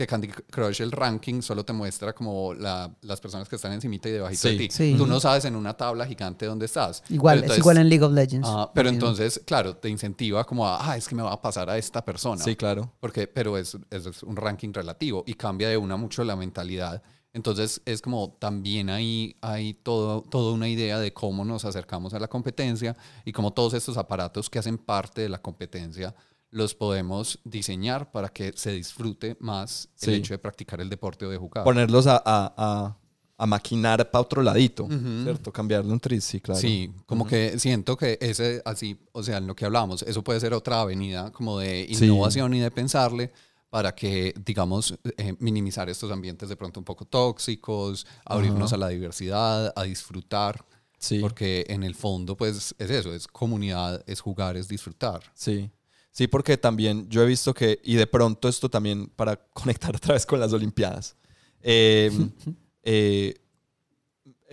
Que 0.00 0.06
Candy 0.06 0.28
Crush, 0.28 0.80
el 0.80 0.92
ranking 0.92 1.42
solo 1.42 1.62
te 1.62 1.74
muestra 1.74 2.14
como 2.14 2.54
la- 2.54 2.90
las 3.02 3.20
personas 3.20 3.46
que 3.50 3.56
están 3.56 3.72
encimita 3.72 4.08
y 4.08 4.12
debajito 4.12 4.48
de 4.48 4.54
Sí. 4.54 4.58
ti. 4.60 4.70
Sí. 4.70 4.94
Tú 4.96 5.06
no 5.06 5.20
sabes 5.20 5.44
en 5.44 5.54
una 5.54 5.74
tabla 5.76 6.06
gigante 6.06 6.46
dónde 6.46 6.64
estás. 6.64 7.02
Igual, 7.10 7.34
Pero 7.34 7.38
es 7.38 7.42
entonces- 7.42 7.58
igual 7.58 7.76
en 7.76 7.88
League 7.90 8.04
of 8.06 8.12
Legends. 8.14 8.48
Ah, 8.50 8.70
pero 8.74 8.88
entonces, 8.88 9.42
claro, 9.44 9.76
te 9.76 9.90
incentiva 9.90 10.42
como 10.44 10.66
a, 10.66 10.90
ah, 10.90 10.96
es 10.96 11.06
que 11.06 11.14
me 11.14 11.22
va 11.22 11.34
a 11.34 11.42
pasar 11.42 11.68
a 11.68 11.76
esta 11.76 12.02
persona. 12.02 12.42
sí, 12.42 12.56
claro. 12.56 12.90
Porque, 12.98 13.26
pero 13.26 13.58
es, 13.58 13.76
es 13.90 14.22
un 14.22 14.36
ranking 14.36 14.72
relativo 14.72 15.22
y 15.26 15.34
cambia 15.34 15.68
de 15.68 15.76
una 15.76 15.98
mucho 15.98 16.24
la 16.24 16.34
mentalidad. 16.34 17.02
Entonces 17.34 17.82
es 17.84 18.00
como 18.00 18.36
también 18.40 18.88
ahí 18.88 19.36
hay 19.42 19.74
todo, 19.74 20.22
toda 20.22 20.54
una 20.54 20.66
idea 20.66 20.98
de 20.98 21.12
cómo 21.12 21.44
nos 21.44 21.66
acercamos 21.66 22.14
a 22.14 22.18
la 22.18 22.26
competencia 22.26 22.96
y 23.26 23.32
cómo 23.32 23.52
todos 23.52 23.74
estos 23.74 23.98
aparatos 23.98 24.48
que 24.48 24.58
hacen 24.58 24.78
parte 24.78 25.20
de 25.20 25.28
la 25.28 25.42
competencia 25.42 26.14
los 26.50 26.74
podemos 26.74 27.38
diseñar 27.44 28.10
para 28.10 28.28
que 28.28 28.52
se 28.56 28.72
disfrute 28.72 29.36
más 29.40 29.88
Sí. 29.94 30.10
el 30.10 30.16
hecho 30.16 30.34
de 30.34 30.38
practicar 30.38 30.80
el 30.80 30.88
deporte 30.90 31.26
o 31.26 31.30
de 31.30 31.36
jugar. 31.36 31.64
Ponerlos 31.64 32.06
a, 32.06 32.16
a, 32.16 32.54
a, 32.56 32.96
a 33.38 33.46
maquinar 33.46 34.10
para 34.10 34.22
otro 34.22 34.42
ladito, 34.42 34.88
¿cierto? 35.22 35.52
Cambiarle 35.52 35.92
un 35.92 36.00
tris, 36.00 36.24
sí, 36.24 36.40
claro. 36.40 36.60
Sí, 36.60 36.92
como 37.06 37.26
que 37.26 37.58
siento 37.58 37.96
que 37.96 38.18
ese, 38.20 38.60
así, 38.64 38.98
o 39.12 39.22
sea, 39.22 39.38
en 39.38 39.46
lo 39.46 39.54
que 39.54 39.64
hablamos, 39.64 40.02
eso 40.02 40.22
puede 40.24 40.40
ser 40.40 40.52
otra 40.52 40.80
avenida 40.80 41.30
como 41.30 41.58
de 41.58 41.86
Sí. 41.94 42.04
innovación 42.06 42.52
y 42.54 42.60
de 42.60 42.70
pensarle 42.70 43.32
para 43.70 43.94
que, 43.94 44.34
digamos, 44.44 44.98
eh, 45.16 45.34
minimizar 45.38 45.88
estos 45.88 46.10
ambientes 46.10 46.48
de 46.48 46.56
pronto 46.56 46.80
un 46.80 46.84
poco 46.84 47.04
tóxicos, 47.04 48.04
abrirnos 48.24 48.72
a 48.72 48.76
la 48.76 48.88
diversidad, 48.88 49.72
a 49.76 49.82
disfrutar, 49.84 50.66
Sí, 50.98 51.20
porque 51.20 51.64
en 51.68 51.82
el 51.84 51.94
fondo, 51.94 52.36
pues, 52.36 52.74
es 52.78 52.90
eso, 52.90 53.14
es 53.14 53.26
comunidad, 53.26 54.02
es 54.06 54.20
jugar, 54.20 54.56
es 54.56 54.66
disfrutar. 54.68 55.22
sí. 55.34 55.70
Sí, 56.12 56.26
porque 56.26 56.56
también 56.56 57.08
yo 57.08 57.22
he 57.22 57.26
visto 57.26 57.54
que, 57.54 57.80
y 57.84 57.94
de 57.94 58.06
pronto 58.06 58.48
esto 58.48 58.68
también 58.68 59.08
para 59.08 59.36
conectar 59.52 59.94
otra 59.94 60.14
vez 60.14 60.26
con 60.26 60.40
las 60.40 60.52
Olimpiadas, 60.52 61.16
eh, 61.62 62.10
eh, 62.82 63.34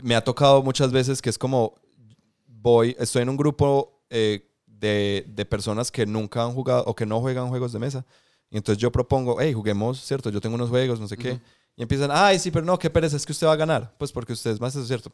me 0.02 0.16
ha 0.16 0.24
tocado 0.24 0.62
muchas 0.62 0.92
veces 0.92 1.22
que 1.22 1.30
es 1.30 1.38
como, 1.38 1.76
voy, 2.46 2.96
estoy 3.00 3.24
en 3.24 3.30
un 3.30 3.38
grupo 3.38 4.04
eh, 4.10 4.48
de, 4.66 5.26
de 5.28 5.46
personas 5.46 5.92
que 5.92 6.06
nunca 6.06 6.44
han 6.44 6.54
jugado 6.54 6.84
o 6.86 6.96
que 6.96 7.06
no 7.06 7.20
juegan 7.20 7.50
juegos 7.50 7.74
de 7.74 7.80
mesa. 7.80 8.06
Y 8.50 8.58
entonces 8.58 8.82
yo 8.82 8.92
propongo, 8.92 9.38
hey, 9.40 9.54
juguemos, 9.54 10.02
¿cierto? 10.02 10.30
Yo 10.30 10.40
tengo 10.40 10.56
unos 10.56 10.70
juegos, 10.70 11.00
no 11.00 11.08
sé 11.08 11.18
qué. 11.18 11.40
Y 11.76 11.82
empiezan, 11.82 12.10
ay, 12.14 12.40
sí, 12.40 12.50
pero 12.50 12.66
no, 12.66 12.80
qué 12.80 12.90
pereza, 12.90 13.18
es 13.18 13.26
que 13.26 13.34
usted 13.34 13.46
va 13.46 13.54
a 13.54 13.58
ganar. 13.58 13.94
Pues 13.98 14.12
porque 14.12 14.34
usted 14.34 14.52
es 14.52 14.62
más, 14.62 14.74
eso 14.74 14.82
es 14.82 14.88
cierto. 14.88 15.12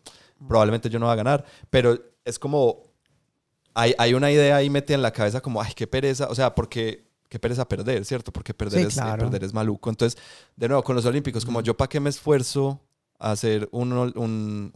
Probablemente 0.48 0.90
yo 0.90 1.00
no 1.00 1.08
va 1.08 1.14
a 1.14 1.18
ganar. 1.18 1.44
Pero 1.70 2.00
es 2.24 2.38
como, 2.38 2.93
hay, 3.74 3.94
hay 3.98 4.14
una 4.14 4.32
idea 4.32 4.56
ahí 4.58 4.70
metida 4.70 4.96
en 4.96 5.02
la 5.02 5.12
cabeza 5.12 5.42
como, 5.42 5.62
ay, 5.62 5.74
qué 5.76 5.88
pereza. 5.88 6.28
O 6.30 6.36
sea, 6.36 6.54
porque, 6.56 7.06
qué 7.30 7.40
pereza 7.40 7.68
perder, 7.68 8.06
¿cierto? 8.06 8.32
Porque 8.32 8.54
perder, 8.54 8.82
Sí, 8.82 8.88
es, 8.88 8.94
claro. 8.94 9.24
perder 9.24 9.44
es 9.44 9.54
maluco. 9.54 9.90
Entonces, 9.90 10.22
de 10.56 10.68
nuevo, 10.68 10.84
con 10.84 10.96
los 10.96 11.06
Olímpicos, 11.06 11.46
como 11.46 11.62
yo 11.62 11.76
para 11.76 11.90
qué 11.90 12.00
me 12.00 12.10
esfuerzo 12.10 12.80
a 13.20 13.36
ser 13.36 13.70
un, 13.72 13.92
un, 13.94 14.12
un, 14.16 14.72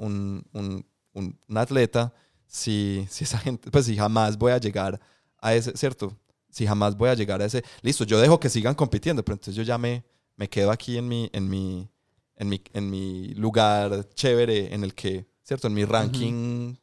un, 0.54 0.86
un- 1.14 1.40
un 1.48 1.58
atleta 1.58 2.14
si, 2.46 3.06
si 3.10 3.24
esa 3.26 3.38
gente, 3.40 3.70
pues 3.72 3.86
si 3.86 3.98
jamás 3.98 4.38
voy 4.38 4.52
a 4.52 4.58
llegar 4.60 5.00
a 5.40 5.54
ese, 5.54 5.76
¿cierto? 5.76 6.16
Si 6.50 6.66
jamás 6.66 6.96
voy 6.96 7.10
a 7.10 7.14
llegar 7.16 7.42
a 7.42 7.46
ese, 7.46 7.64
listo, 7.82 8.04
yo 8.06 8.20
dejo 8.22 8.40
que 8.40 8.50
sigan 8.50 8.74
compitiendo, 8.76 9.24
pero 9.26 9.34
entonces 9.36 9.56
yo 9.56 9.64
ya 9.64 9.78
me, 9.78 10.04
me 10.38 10.48
quedo 10.50 10.72
aquí 10.72 10.98
en 10.98 11.08
mi, 11.08 11.30
en 11.34 11.50
mi, 11.50 11.90
en 12.38 12.50
mi, 12.50 12.62
en 12.74 12.90
mi 12.90 13.34
lugar 13.36 14.08
chévere 14.14 14.74
en 14.74 14.84
el 14.84 14.94
que, 14.96 15.28
¿cierto? 15.44 15.68
En 15.68 15.74
mi 15.74 15.84
ranking 15.86 16.76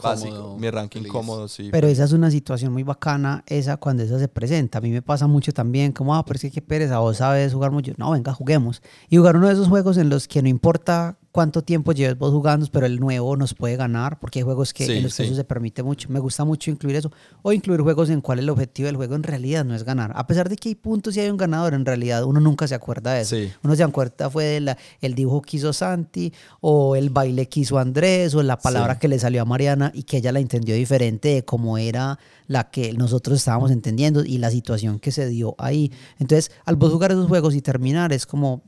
básico, 0.00 0.34
Cómodo, 0.34 0.58
mi 0.58 0.70
ranking 0.70 1.00
feliz. 1.00 1.12
cómodo, 1.12 1.48
sí. 1.48 1.68
Pero 1.70 1.88
esa 1.88 2.04
es 2.04 2.12
una 2.12 2.30
situación 2.30 2.72
muy 2.72 2.82
bacana, 2.82 3.44
esa 3.46 3.76
cuando 3.76 4.02
esa 4.02 4.18
se 4.18 4.28
presenta. 4.28 4.78
A 4.78 4.80
mí 4.80 4.90
me 4.90 5.02
pasa 5.02 5.26
mucho 5.26 5.52
también, 5.52 5.92
como, 5.92 6.14
ah, 6.14 6.24
pero 6.24 6.36
es 6.36 6.42
que 6.42 6.50
qué 6.50 6.62
pereza, 6.62 6.98
vos 6.98 7.18
sabes 7.18 7.52
jugar 7.52 7.70
mucho. 7.70 7.92
No, 7.96 8.10
venga, 8.12 8.32
juguemos. 8.32 8.82
Y 9.08 9.16
jugar 9.16 9.36
uno 9.36 9.46
de 9.48 9.54
esos 9.54 9.68
juegos 9.68 9.96
en 9.96 10.08
los 10.08 10.28
que 10.28 10.42
no 10.42 10.48
importa 10.48 11.16
cuánto 11.32 11.62
tiempo 11.62 11.92
lleves 11.92 12.16
vos 12.18 12.30
jugando, 12.30 12.66
pero 12.70 12.84
el 12.84 13.00
nuevo 13.00 13.36
nos 13.36 13.54
puede 13.54 13.76
ganar, 13.76 14.20
porque 14.20 14.38
hay 14.40 14.42
juegos 14.44 14.72
que, 14.74 14.84
Sí, 14.86 14.92
en 14.92 15.02
los 15.02 15.16
que 15.16 15.22
sí. 15.22 15.28
eso 15.28 15.34
se 15.34 15.44
permite 15.44 15.82
mucho. 15.82 16.08
Me 16.10 16.20
gusta 16.20 16.44
mucho 16.44 16.70
incluir 16.70 16.96
eso. 16.96 17.10
O 17.40 17.52
incluir 17.52 17.80
juegos 17.80 18.10
en 18.10 18.20
cual 18.20 18.38
el 18.38 18.50
objetivo 18.50 18.86
del 18.86 18.96
juego 18.96 19.14
en 19.14 19.22
realidad 19.22 19.64
no 19.64 19.74
es 19.74 19.82
ganar. 19.82 20.12
A 20.14 20.26
pesar 20.26 20.48
de 20.50 20.56
que 20.56 20.68
hay 20.68 20.74
puntos 20.74 21.16
y 21.16 21.20
hay 21.20 21.30
un 21.30 21.38
ganador, 21.38 21.72
en 21.72 21.86
realidad 21.86 22.22
uno 22.24 22.38
nunca 22.38 22.68
se 22.68 22.74
acuerda 22.74 23.14
de 23.14 23.22
eso. 23.22 23.36
Sí. 23.36 23.50
Uno 23.64 23.74
se 23.74 23.82
acuerda 23.82 24.28
fue 24.30 24.44
del 24.44 24.76
el 25.00 25.14
dibujo 25.14 25.40
que 25.42 25.56
hizo 25.56 25.72
Santi, 25.72 26.32
o 26.60 26.96
el 26.96 27.08
baile 27.10 27.48
que 27.48 27.60
hizo 27.60 27.78
Andrés, 27.78 28.34
o 28.34 28.42
la 28.42 28.58
palabra 28.58 28.98
que 28.98 29.08
le 29.08 29.18
salió 29.18 29.42
a 29.42 29.44
Mariana 29.46 29.90
y 29.94 30.02
que 30.02 30.18
ella 30.18 30.32
la 30.32 30.40
entendió 30.40 30.74
diferente 30.74 31.28
de 31.30 31.44
cómo 31.44 31.78
era 31.78 32.18
la 32.46 32.70
que 32.70 32.92
nosotros 32.92 33.38
estábamos 33.38 33.70
entendiendo 33.70 34.22
y 34.24 34.36
la 34.36 34.50
situación 34.50 34.98
que 34.98 35.10
se 35.10 35.26
dio 35.28 35.54
ahí. 35.56 35.90
Entonces, 36.18 36.50
al 36.66 36.76
vos 36.76 36.92
jugar 36.92 37.12
esos 37.12 37.26
juegos 37.26 37.54
y 37.54 37.62
terminar, 37.62 38.12
es 38.12 38.26
como 38.26 38.62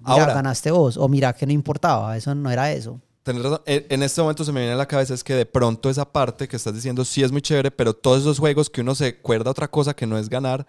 Ahora- 0.22 0.34
ganaste 0.34 0.70
vos, 0.70 0.96
o 0.96 1.08
mira 1.08 1.32
que 1.32 1.46
no 1.46 1.52
importaba, 1.52 2.16
eso 2.16 2.34
no 2.34 2.50
era 2.50 2.72
eso. 2.72 3.00
Razón. 3.26 3.62
En 3.66 4.02
este 4.02 4.20
momento 4.20 4.44
se 4.44 4.52
me 4.52 4.60
viene 4.60 4.74
a 4.74 4.76
la 4.76 4.86
cabeza 4.86 5.14
es 5.14 5.24
que 5.24 5.32
de 5.34 5.46
pronto 5.46 5.88
esa 5.88 6.04
parte 6.10 6.46
que 6.46 6.56
estás 6.56 6.74
diciendo 6.74 7.04
sí 7.06 7.22
es 7.22 7.32
muy 7.32 7.40
chévere, 7.40 7.70
pero 7.70 7.94
todos 7.94 8.20
esos 8.20 8.38
juegos 8.38 8.68
que 8.68 8.82
uno 8.82 8.94
se 8.94 9.06
acuerda 9.06 9.50
otra 9.50 9.66
cosa 9.68 9.94
que 9.94 10.06
no 10.06 10.18
es 10.18 10.28
ganar, 10.28 10.66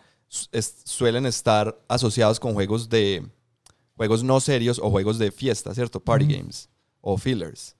es- 0.54 0.76
suelen 0.86 1.26
estar 1.26 1.78
asociados 1.90 2.40
con 2.40 2.54
juegos 2.54 2.88
de 2.88 3.28
juegos 3.98 4.24
no 4.24 4.40
serios 4.40 4.80
o 4.80 4.90
juegos 4.90 5.18
de 5.20 5.32
fiesta, 5.32 5.74
¿cierto? 5.74 6.00
Party 6.00 6.26
games 6.28 6.70
o 7.02 7.18
fillers. 7.18 7.76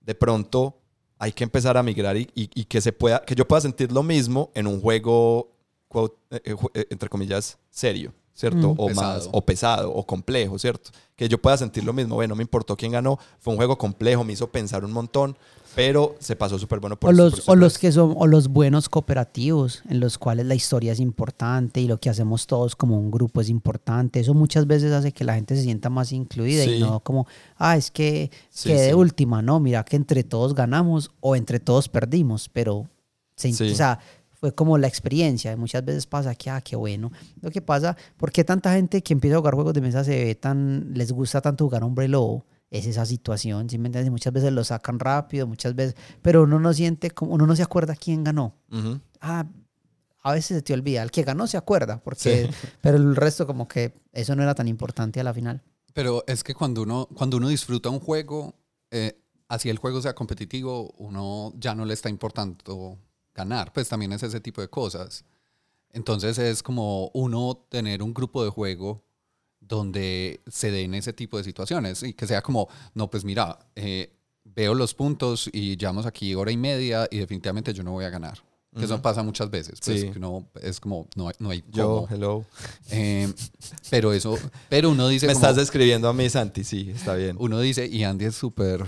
De 0.00 0.14
pronto 0.14 0.80
hay 1.18 1.32
que 1.32 1.44
empezar 1.44 1.76
a 1.76 1.82
migrar 1.82 2.16
y, 2.16 2.30
y- 2.34 2.48
y 2.54 2.64
que 2.64 2.80
se 2.80 2.92
pueda, 2.92 3.20
que 3.22 3.34
yo 3.34 3.46
pueda 3.46 3.60
sentir 3.60 3.92
lo 3.92 4.02
mismo 4.02 4.50
en 4.54 4.66
un 4.66 4.80
juego, 4.80 5.52
quote, 5.88 6.16
eh, 6.30 6.40
eh, 6.44 6.56
eh, 6.74 6.86
entre 6.90 7.08
comillas, 7.10 7.58
serio, 7.70 8.14
¿cierto? 8.38 8.74
Mm. 8.74 8.78
O 8.78 8.86
Pesado. 8.86 9.14
más, 9.14 9.28
o 9.32 9.44
pesado, 9.44 9.92
o 9.92 10.06
complejo, 10.06 10.58
¿cierto? 10.60 10.90
Que 11.16 11.28
yo 11.28 11.42
pueda 11.42 11.56
sentir 11.56 11.82
lo 11.82 11.92
mismo. 11.92 12.14
Bueno, 12.14 12.32
no 12.32 12.36
me 12.36 12.42
importó 12.44 12.76
quién 12.76 12.92
ganó, 12.92 13.18
fue 13.40 13.52
un 13.52 13.56
juego 13.56 13.76
complejo, 13.76 14.22
me 14.22 14.32
hizo 14.34 14.46
pensar 14.46 14.84
un 14.84 14.92
montón, 14.92 15.36
pero 15.74 16.14
se 16.20 16.36
pasó 16.36 16.56
súper 16.56 16.78
bueno 16.78 16.96
por 16.96 17.10
O 17.10 17.12
los, 17.12 17.40
por 17.40 17.56
o 17.56 17.60
los 17.60 17.78
que 17.78 17.90
son, 17.90 18.14
o 18.16 18.28
los 18.28 18.46
buenos 18.48 18.88
cooperativos, 18.88 19.82
en 19.88 19.98
los 19.98 20.18
cuales 20.18 20.46
la 20.46 20.54
historia 20.54 20.92
es 20.92 21.00
importante 21.00 21.80
y 21.80 21.88
lo 21.88 21.98
que 21.98 22.10
hacemos 22.10 22.46
todos 22.46 22.76
como 22.76 22.96
un 22.96 23.10
grupo 23.10 23.40
es 23.40 23.48
importante. 23.48 24.20
Eso 24.20 24.34
muchas 24.34 24.68
veces 24.68 24.92
hace 24.92 25.10
que 25.10 25.24
la 25.24 25.34
gente 25.34 25.56
se 25.56 25.62
sienta 25.64 25.90
más 25.90 26.12
incluida 26.12 26.62
Sí. 26.62 26.76
y 26.76 26.80
no 26.80 27.00
como, 27.00 27.26
ah, 27.56 27.76
es 27.76 27.90
que 27.90 28.30
Sí, 28.50 28.68
quedé 28.68 28.88
sí. 28.90 28.94
última, 28.94 29.42
no, 29.42 29.58
mira 29.58 29.84
que 29.84 29.96
entre 29.96 30.22
todos 30.22 30.54
ganamos 30.54 31.10
o 31.20 31.34
entre 31.34 31.58
todos 31.58 31.88
perdimos, 31.88 32.48
pero 32.48 32.86
se, 33.34 33.50
o 33.50 33.74
sea, 33.74 33.98
fue 34.40 34.54
como 34.54 34.78
la 34.78 34.86
experiencia. 34.86 35.56
Muchas 35.56 35.84
veces 35.84 36.06
pasa 36.06 36.34
que, 36.34 36.50
ah, 36.50 36.60
qué 36.60 36.76
bueno. 36.76 37.10
Lo 37.40 37.50
que 37.50 37.60
pasa, 37.60 37.96
¿por 38.16 38.30
qué 38.32 38.44
tanta 38.44 38.72
gente 38.74 39.02
que 39.02 39.12
empieza 39.12 39.36
a 39.36 39.38
jugar 39.40 39.54
juegos 39.54 39.74
de 39.74 39.80
mesa 39.80 40.04
se 40.04 40.24
ve 40.24 40.34
tan, 40.34 40.92
les 40.94 41.12
gusta 41.12 41.40
tanto 41.40 41.64
jugar 41.64 41.82
hombre 41.84 42.08
lobo? 42.08 42.46
Es 42.70 42.86
esa 42.86 43.06
situación, 43.06 43.70
¿sí 43.70 43.78
me 43.78 43.86
entiendes? 43.88 44.10
Muchas 44.10 44.32
veces 44.32 44.52
lo 44.52 44.62
sacan 44.62 44.98
rápido, 44.98 45.46
muchas 45.46 45.74
veces, 45.74 45.96
pero 46.20 46.42
uno 46.42 46.60
no 46.60 46.72
siente, 46.74 47.10
como, 47.10 47.32
uno 47.32 47.46
no 47.46 47.56
se 47.56 47.62
acuerda 47.62 47.96
quién 47.96 48.22
ganó. 48.24 48.54
Ujú. 48.70 49.00
Ah, 49.22 49.46
a 50.22 50.32
veces 50.32 50.58
se 50.58 50.62
te 50.62 50.74
olvida, 50.74 51.02
el 51.02 51.10
que 51.10 51.22
ganó 51.22 51.46
se 51.46 51.56
acuerda, 51.56 51.98
porque, 52.02 52.44
Sí. 52.44 52.50
pero 52.82 52.98
el 52.98 53.16
resto 53.16 53.46
como 53.46 53.66
que 53.66 53.94
eso 54.12 54.36
no 54.36 54.42
era 54.42 54.54
tan 54.54 54.68
importante 54.68 55.18
a 55.18 55.24
la 55.24 55.32
final. 55.32 55.62
Pero 55.94 56.22
es 56.26 56.44
que 56.44 56.54
cuando 56.54 56.82
uno, 56.82 57.08
cuando 57.14 57.38
uno 57.38 57.48
disfruta 57.48 57.88
un 57.88 58.00
juego, 58.00 58.54
eh, 58.90 59.18
así 59.48 59.70
el 59.70 59.78
juego 59.78 60.02
sea 60.02 60.14
competitivo, 60.14 60.90
uno 60.98 61.54
ya 61.56 61.74
no 61.74 61.86
le 61.86 61.94
está 61.94 62.10
importando 62.10 62.98
ganar. 63.38 63.72
Pues 63.72 63.88
también 63.88 64.12
es 64.12 64.22
ese 64.22 64.40
tipo 64.40 64.60
de 64.60 64.68
cosas. 64.68 65.24
Entonces 65.92 66.38
es 66.38 66.62
como 66.62 67.10
uno 67.14 67.64
tener 67.70 68.02
un 68.02 68.12
grupo 68.12 68.44
de 68.44 68.50
juego 68.50 69.02
donde 69.60 70.40
se 70.46 70.70
den 70.70 70.94
ese 70.94 71.12
tipo 71.12 71.36
de 71.38 71.44
situaciones 71.44 72.02
y 72.02 72.12
que 72.14 72.26
sea 72.26 72.42
como, 72.42 72.68
no, 72.94 73.10
pues 73.10 73.24
mira, 73.24 73.58
eh, 73.74 74.12
veo 74.44 74.74
los 74.74 74.94
puntos 74.94 75.48
y 75.52 75.76
llevamos 75.76 76.06
aquí 76.06 76.34
hora 76.34 76.50
y 76.52 76.56
media 76.56 77.06
y 77.10 77.18
definitivamente 77.18 77.72
yo 77.74 77.82
no 77.82 77.92
voy 77.92 78.04
a 78.04 78.10
ganar. 78.10 78.38
Que 78.76 78.84
eso 78.84 78.94
Ujú. 78.94 79.02
pasa 79.02 79.22
muchas 79.22 79.50
veces. 79.50 79.80
Pues 79.84 80.00
Sí. 80.02 80.10
uno 80.14 80.46
es 80.62 80.78
como, 80.78 81.06
no, 81.16 81.28
hay- 81.28 81.34
no 81.38 81.50
hay 81.50 81.64
Yo, 81.70 82.06
cómo. 82.06 82.08
hello. 82.14 82.44
Eh, 82.90 83.32
pero 83.90 84.12
eso, 84.12 84.38
pero 84.68 84.90
uno 84.90 85.08
dice 85.08 85.26
Me 85.26 85.32
como- 85.32 85.42
estás 85.44 85.56
describiendo 85.56 86.06
a 86.08 86.12
mí, 86.12 86.28
Santi, 86.28 86.64
sí, 86.64 86.90
está 86.94 87.14
bien. 87.14 87.36
uno 87.40 87.60
dice, 87.60 87.86
y 87.86 88.04
Andy 88.04 88.26
es 88.26 88.34
súper 88.36 88.84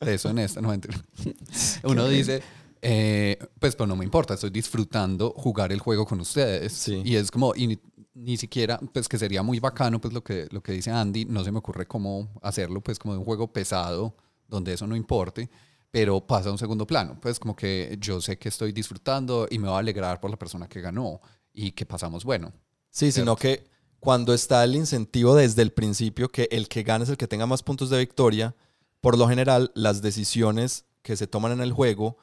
eso 0.00 0.28
en 0.28 0.38
esta, 0.38 0.60
no. 0.60 0.72
Uno 1.84 2.06
dice, 2.08 2.42
eh, 2.86 3.38
pues, 3.58 3.74
pero 3.74 3.86
no 3.86 3.96
me 3.96 4.04
importa, 4.04 4.34
estoy 4.34 4.50
disfrutando 4.50 5.34
jugar 5.36 5.72
el 5.72 5.80
juego 5.80 6.04
con 6.04 6.20
ustedes. 6.20 6.72
Sí. 6.72 7.00
Y 7.04 7.16
es 7.16 7.30
como, 7.30 7.54
y 7.54 7.66
ni, 7.66 7.78
ni 8.14 8.36
siquiera, 8.36 8.78
pues 8.92 9.08
que 9.08 9.18
sería 9.18 9.42
muy 9.42 9.58
bacano, 9.58 10.00
pues 10.00 10.12
lo 10.12 10.22
que, 10.22 10.46
lo 10.50 10.62
que 10.62 10.72
dice 10.72 10.90
Andy, 10.90 11.24
no 11.24 11.42
se 11.42 11.50
me 11.50 11.58
ocurre 11.58 11.86
cómo 11.86 12.28
hacerlo, 12.42 12.80
pues 12.82 12.98
como 12.98 13.14
de 13.14 13.18
un 13.18 13.24
juego 13.24 13.52
pesado, 13.52 14.14
donde 14.46 14.74
eso 14.74 14.86
no 14.86 14.96
importe, 14.96 15.48
pero 15.90 16.20
pasa 16.20 16.50
a 16.50 16.52
un 16.52 16.58
segundo 16.58 16.86
plano. 16.86 17.18
Pues 17.20 17.38
como 17.40 17.56
que 17.56 17.96
yo 18.00 18.20
sé 18.20 18.36
que 18.36 18.50
estoy 18.50 18.72
disfrutando 18.72 19.46
y 19.50 19.58
me 19.58 19.68
va 19.68 19.76
a 19.76 19.80
alegrar 19.80 20.20
por 20.20 20.30
la 20.30 20.38
persona 20.38 20.68
que 20.68 20.80
ganó 20.80 21.20
y 21.52 21.72
que 21.72 21.86
pasamos 21.86 22.24
bueno. 22.24 22.52
Sí, 22.90 23.10
sino 23.10 23.34
que 23.34 23.66
cuando 23.98 24.34
está 24.34 24.62
el 24.62 24.76
incentivo 24.76 25.34
desde 25.34 25.62
el 25.62 25.72
principio, 25.72 26.30
que 26.30 26.48
el 26.52 26.68
que 26.68 26.82
gane 26.82 27.04
es 27.04 27.10
el 27.10 27.16
que 27.16 27.26
tenga 27.26 27.46
más 27.46 27.62
puntos 27.62 27.88
de 27.90 27.98
victoria, 27.98 28.54
por 29.00 29.18
lo 29.18 29.26
general 29.28 29.72
las 29.74 30.02
decisiones 30.02 30.84
que 31.02 31.16
se 31.16 31.26
toman 31.26 31.52
en 31.52 31.60
el 31.60 31.72
juego, 31.72 32.18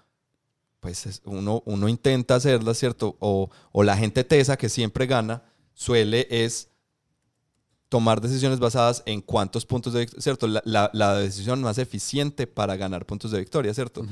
pues 0.81 1.05
es- 1.05 1.21
uno, 1.23 1.63
uno 1.65 1.87
intenta 1.87 2.35
hacerlas, 2.35 2.77
¿cierto? 2.77 3.15
O, 3.19 3.49
o 3.71 3.83
la 3.83 3.95
gente 3.95 4.25
tesa 4.25 4.57
que 4.57 4.67
siempre 4.67 5.05
gana, 5.05 5.43
suele 5.73 6.27
es 6.29 6.67
tomar 7.89 8.21
decisiones 8.21 8.59
basadas 8.59 9.03
en 9.05 9.21
cuántos 9.21 9.65
puntos 9.65 9.93
de 9.93 9.99
victoria, 10.01 10.21
¿cierto? 10.21 10.47
La, 10.47 10.61
la- 10.65 10.89
la 10.93 11.15
decisión 11.15 11.61
más 11.61 11.77
eficiente 11.77 12.47
para 12.47 12.75
ganar 12.77 13.05
puntos 13.05 13.31
de 13.31 13.39
victoria, 13.39 13.73
¿cierto? 13.73 14.05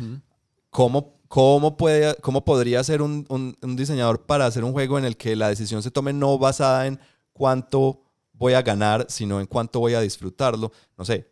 ¿Cómo, 0.70 1.20
cómo, 1.28 1.78
puede, 1.78 2.16
¿Cómo 2.22 2.44
podría 2.46 2.84
ser 2.84 3.02
un, 3.02 3.26
un- 3.30 3.58
un 3.62 3.76
diseñador 3.76 4.26
para 4.26 4.46
hacer 4.46 4.64
un 4.64 4.74
juego 4.74 4.98
en 5.00 5.06
el 5.06 5.18
que 5.18 5.36
la 5.36 5.50
decisión 5.50 5.82
se 5.82 5.92
tome 5.92 6.14
no 6.14 6.38
basada 6.38 6.88
en 6.88 7.00
cuánto 7.34 8.04
voy 8.34 8.54
a 8.54 8.62
ganar, 8.62 9.06
sino 9.10 9.40
en 9.40 9.48
cuánto 9.48 9.80
voy 9.80 9.94
a 9.96 10.02
disfrutarlo? 10.02 10.72
No 10.98 11.06
sé, 11.06 11.32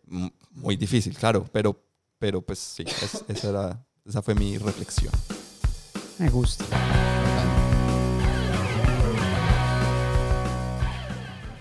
muy 0.52 0.76
difícil, 0.78 1.16
claro, 1.18 1.46
pero, 1.52 1.80
pero 2.18 2.42
pues 2.42 2.60
sí, 2.60 2.84
es- 2.88 3.24
esa, 3.28 3.50
era, 3.50 3.86
esa 4.08 4.22
fue 4.22 4.34
mi 4.36 4.58
reflexión. 4.58 5.12
Me 6.18 6.30
gusta. 6.30 6.66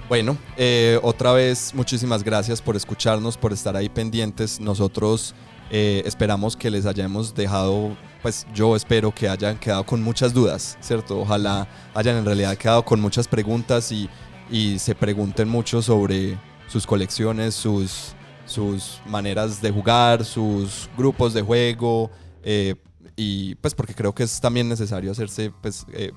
Bueno, 0.08 0.38
eh, 0.56 1.00
otra 1.02 1.32
vez 1.32 1.74
muchísimas 1.74 2.22
gracias 2.22 2.62
por 2.62 2.76
escucharnos, 2.76 3.36
por 3.36 3.52
estar 3.52 3.74
ahí 3.76 3.88
pendientes. 3.88 4.60
Nosotros 4.60 5.34
eh, 5.70 6.02
esperamos 6.06 6.56
que 6.56 6.70
les 6.70 6.86
hayamos 6.86 7.34
dejado, 7.34 7.96
pues 8.22 8.46
yo 8.54 8.76
espero 8.76 9.12
que 9.12 9.28
hayan 9.28 9.58
quedado 9.58 9.84
con 9.84 10.00
muchas 10.00 10.32
dudas, 10.32 10.78
¿cierto? 10.80 11.18
Ojalá 11.18 11.66
hayan 11.92 12.16
en 12.18 12.24
realidad 12.24 12.56
quedado 12.56 12.84
con 12.84 13.00
muchas 13.00 13.26
preguntas 13.26 13.90
y, 13.90 14.08
y 14.48 14.78
se 14.78 14.94
pregunten 14.94 15.48
mucho 15.48 15.82
sobre 15.82 16.38
sus 16.68 16.86
colecciones, 16.86 17.56
sus, 17.56 18.14
sus 18.44 19.00
maneras 19.06 19.60
de 19.60 19.72
jugar, 19.72 20.24
sus 20.24 20.88
grupos 20.96 21.34
de 21.34 21.42
juego. 21.42 22.12
Eh, 22.48 22.76
y 23.16 23.54
pues 23.56 23.74
porque 23.74 23.94
creo 23.94 24.14
que 24.14 24.22
es 24.22 24.40
también 24.40 24.68
necesario 24.68 25.10
hacerse 25.10 25.50
pues, 25.62 25.84
eh, 25.92 26.12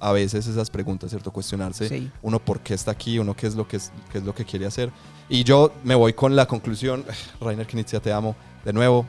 a 0.00 0.12
veces 0.12 0.46
esas 0.46 0.70
preguntas, 0.70 1.10
¿cierto? 1.10 1.30
Cuestionarse 1.32 1.88
Sí. 1.88 2.10
uno 2.22 2.38
por 2.38 2.60
qué 2.60 2.74
está 2.74 2.90
aquí, 2.92 3.18
uno 3.18 3.34
qué 3.34 3.46
es 3.46 3.54
lo 3.54 3.66
que, 3.68 3.76
es, 3.76 3.92
qué 4.10 4.18
es 4.18 4.24
lo 4.24 4.34
que 4.34 4.44
quiere 4.44 4.64
hacer. 4.66 4.90
Y 5.28 5.44
yo 5.44 5.72
me 5.84 5.94
voy 5.94 6.12
con 6.14 6.34
la 6.36 6.46
conclusión, 6.46 7.04
Rainer 7.40 7.66
Knizia, 7.66 8.00
te 8.00 8.12
amo, 8.12 8.34
de 8.64 8.72
nuevo, 8.72 9.06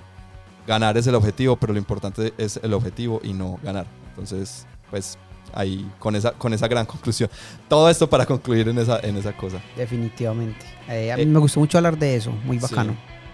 ganar 0.65 0.97
es 0.97 1.07
el 1.07 1.15
objetivo, 1.15 1.55
pero 1.57 1.71
lo 1.73 1.79
importante 1.79 2.33
es 2.37 2.59
el 2.61 2.73
objetivo 2.73 3.21
y 3.23 3.33
no 3.33 3.59
ganar. 3.63 3.85
Entonces, 4.09 4.65
pues 4.89 5.17
ahí 5.53 5.89
con 5.99 6.15
esa, 6.15 6.31
con 6.33 6.53
esa 6.53 6.67
gran 6.67 6.85
conclusión. 6.93 7.29
Todo 7.69 7.89
esto 7.89 8.09
para 8.09 8.25
concluir 8.25 8.67
en 8.67 8.77
esa, 8.79 8.99
en 9.01 9.15
esa 9.17 9.35
cosa. 9.35 9.61
Definitivamente. 9.75 10.65
Eh, 10.89 11.11
a 11.11 11.15
mí 11.17 11.23
Eh, 11.23 11.25
me 11.25 11.39
gustó 11.39 11.59
mucho 11.59 11.77
hablar 11.77 11.97
de 11.97 12.15
eso, 12.15 12.31
muy 12.31 12.57
bacano. 12.57 12.93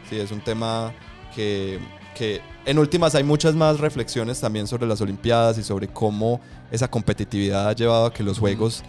Sí, 0.10 0.16
sí, 0.16 0.20
es 0.20 0.32
un 0.32 0.42
tema 0.42 0.92
que, 1.36 1.80
que 2.16 2.42
en 2.66 2.78
últimas 2.80 3.16
hay 3.16 3.24
muchas 3.24 3.56
más 3.56 3.80
reflexiones 3.80 4.40
también 4.40 4.68
sobre 4.68 4.88
las 4.88 5.02
Olimpiadas 5.02 5.58
y 5.58 5.64
sobre 5.64 5.88
cómo 5.88 6.40
esa 6.72 6.90
competitividad 6.90 7.68
ha 7.70 7.74
llevado 7.74 8.06
a 8.08 8.14
que 8.14 8.24
los 8.24 8.40
juegos 8.40 8.84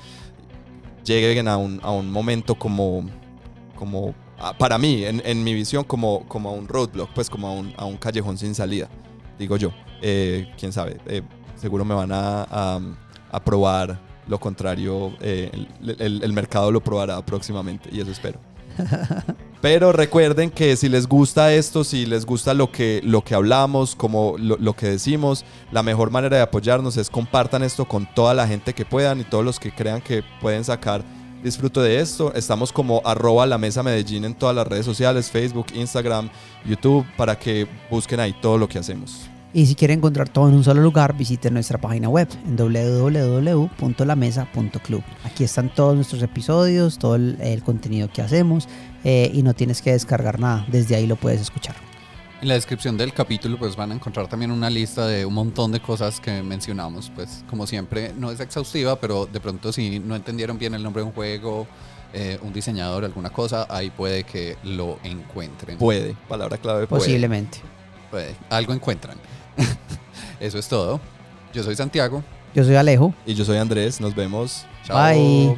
lleguen 1.05 1.49
a 1.49 1.57
un, 1.57 1.81
a 1.83 1.91
un 1.91 2.11
momento 2.11 2.55
como, 2.55 3.05
como 3.77 4.15
para 4.59 4.79
mí, 4.79 5.05
en, 5.05 5.23
en 5.25 5.43
mi 5.45 5.55
visión, 5.55 5.85
como, 5.85 6.27
como 6.29 6.51
a 6.51 6.53
un 6.53 6.69
roadblock, 6.69 7.11
pues 7.15 7.29
como 7.31 7.49
a 7.49 7.53
un, 7.53 7.73
a 7.77 7.85
un 7.85 7.97
callejón 7.97 8.39
sin 8.39 8.55
salida, 8.55 8.89
digo 9.39 9.57
yo. 9.57 9.71
Eh, 10.03 10.53
Quién 10.59 10.73
sabe, 10.73 10.99
eh, 11.07 11.23
seguro 11.57 11.85
me 11.85 11.95
van 11.95 12.13
a, 12.13 12.43
a, 12.51 12.81
a 13.31 13.45
probar 13.45 13.99
lo 14.29 14.39
contrario, 14.41 15.13
eh, 15.21 15.51
el- 15.83 15.97
el- 16.01 16.23
el 16.25 16.33
mercado 16.33 16.71
lo 16.73 16.83
probará 16.83 17.25
próximamente 17.25 17.89
y 17.93 18.01
eso 18.01 18.11
espero. 18.11 18.41
Pero 19.61 19.93
recuerden 19.93 20.51
que 20.51 20.77
si 20.77 20.89
les 20.89 21.07
gusta 21.07 21.55
esto, 21.55 21.85
si 21.85 22.05
les 22.05 22.27
gusta 22.27 22.53
lo 22.53 22.71
que, 22.71 23.01
lo 23.03 23.23
que 23.23 23.35
hablamos, 23.35 23.97
como 23.97 24.37
lo, 24.39 24.59
lo 24.59 24.75
que 24.75 24.89
decimos, 24.89 25.45
la 25.73 25.83
mejor 25.83 26.11
manera 26.11 26.37
de 26.37 26.43
apoyarnos 26.43 26.97
es 26.97 27.09
compartan 27.09 27.63
esto 27.63 27.87
con 27.87 28.07
toda 28.15 28.35
la 28.35 28.47
gente 28.47 28.75
que 28.75 28.85
puedan 28.85 29.21
y 29.21 29.25
todos 29.25 29.45
los 29.45 29.59
que 29.59 29.75
crean 29.75 30.03
que 30.03 30.23
pueden 30.41 30.65
sacar 30.65 31.03
disfruto 31.45 31.83
de 31.83 32.01
esto. 32.01 32.33
Estamos 32.35 32.73
como 32.73 33.03
arroba 33.05 33.47
la 33.47 33.59
mesa 33.59 33.83
Medellín 33.83 34.25
en 34.25 34.35
todas 34.35 34.57
las 34.57 34.67
redes 34.67 34.87
sociales, 34.87 35.31
Facebook, 35.31 35.67
Instagram, 35.75 36.31
YouTube, 36.65 37.07
para 37.17 37.39
que 37.39 37.69
busquen 37.91 38.19
ahí 38.19 38.35
todo 38.41 38.59
lo 38.59 38.69
que 38.69 38.79
hacemos. 38.79 39.34
Y 39.55 39.67
si 39.67 39.77
quieren 39.77 39.99
encontrar 39.99 40.29
todo 40.29 40.49
en 40.49 40.57
un 40.57 40.65
solo 40.65 40.83
lugar, 40.83 41.17
visiten 41.17 41.55
nuestra 41.55 41.81
página 41.81 42.09
web 42.09 42.27
en 42.45 42.57
www.lamesa.club. 42.57 45.05
Aquí 45.25 45.45
están 45.45 45.73
todos 45.73 45.95
nuestros 45.95 46.21
episodios, 46.23 46.99
todo 46.99 47.15
el, 47.15 47.39
el 47.41 47.63
contenido 47.63 48.11
que 48.13 48.21
hacemos 48.21 48.67
eh, 49.05 49.31
y 49.33 49.45
no 49.45 49.55
tienes 49.55 49.81
que 49.81 49.93
descargar 49.93 50.41
nada. 50.41 50.67
Desde 50.69 50.97
ahí 50.97 51.07
lo 51.07 51.15
puedes 51.15 51.41
escuchar. 51.41 51.77
En 52.43 52.49
la 52.49 52.55
descripción 52.55 52.97
del 52.97 53.13
capítulo 53.13 53.57
pues 53.57 53.77
van 53.77 53.93
a 53.93 53.95
encontrar 53.95 54.27
también 54.27 54.51
una 54.51 54.69
lista 54.69 55.07
de 55.07 55.25
un 55.25 55.35
montón 55.35 55.71
de 55.71 55.79
cosas 55.79 56.19
que 56.19 56.43
mencionamos. 56.43 57.13
Pues 57.15 57.45
como 57.49 57.69
siempre 57.69 58.13
no 58.19 58.33
es 58.33 58.41
exhaustiva, 58.41 59.01
pero 59.01 59.27
de 59.27 59.39
pronto 59.39 59.73
si 59.73 60.01
no 60.01 60.17
entendieron 60.17 60.59
bien 60.59 60.75
el 60.75 60.83
nombre 60.83 61.03
de 61.03 61.07
un 61.07 61.15
juego 61.15 61.69
eh, 62.17 62.39
un 62.43 62.53
diseñador, 62.53 63.05
alguna 63.05 63.31
cosa, 63.31 63.67
ahí 63.69 63.91
puede 63.91 64.23
que 64.23 64.57
lo 64.63 65.01
encuentren. 65.03 65.79
Puede, 65.79 66.15
palabra 66.29 66.59
clave 66.59 66.87
puede. 66.87 67.01
Posiblemente. 67.01 67.59
Puede, 68.09 68.37
algo 68.51 68.73
encuentran. 68.73 69.19
Eso 70.41 70.59
es 70.59 70.69
todo. 70.69 71.01
Yo 71.53 71.63
soy 71.63 71.77
Santiago. 71.77 72.23
Yo 72.55 72.65
soy 72.65 72.77
Alejo. 72.77 73.15
Y 73.27 73.35
yo 73.35 73.45
soy 73.45 73.59
Andrés. 73.59 74.01
Nos 74.01 74.15
vemos. 74.15 74.67
Chao. 74.85 74.97
Bye. 74.97 75.57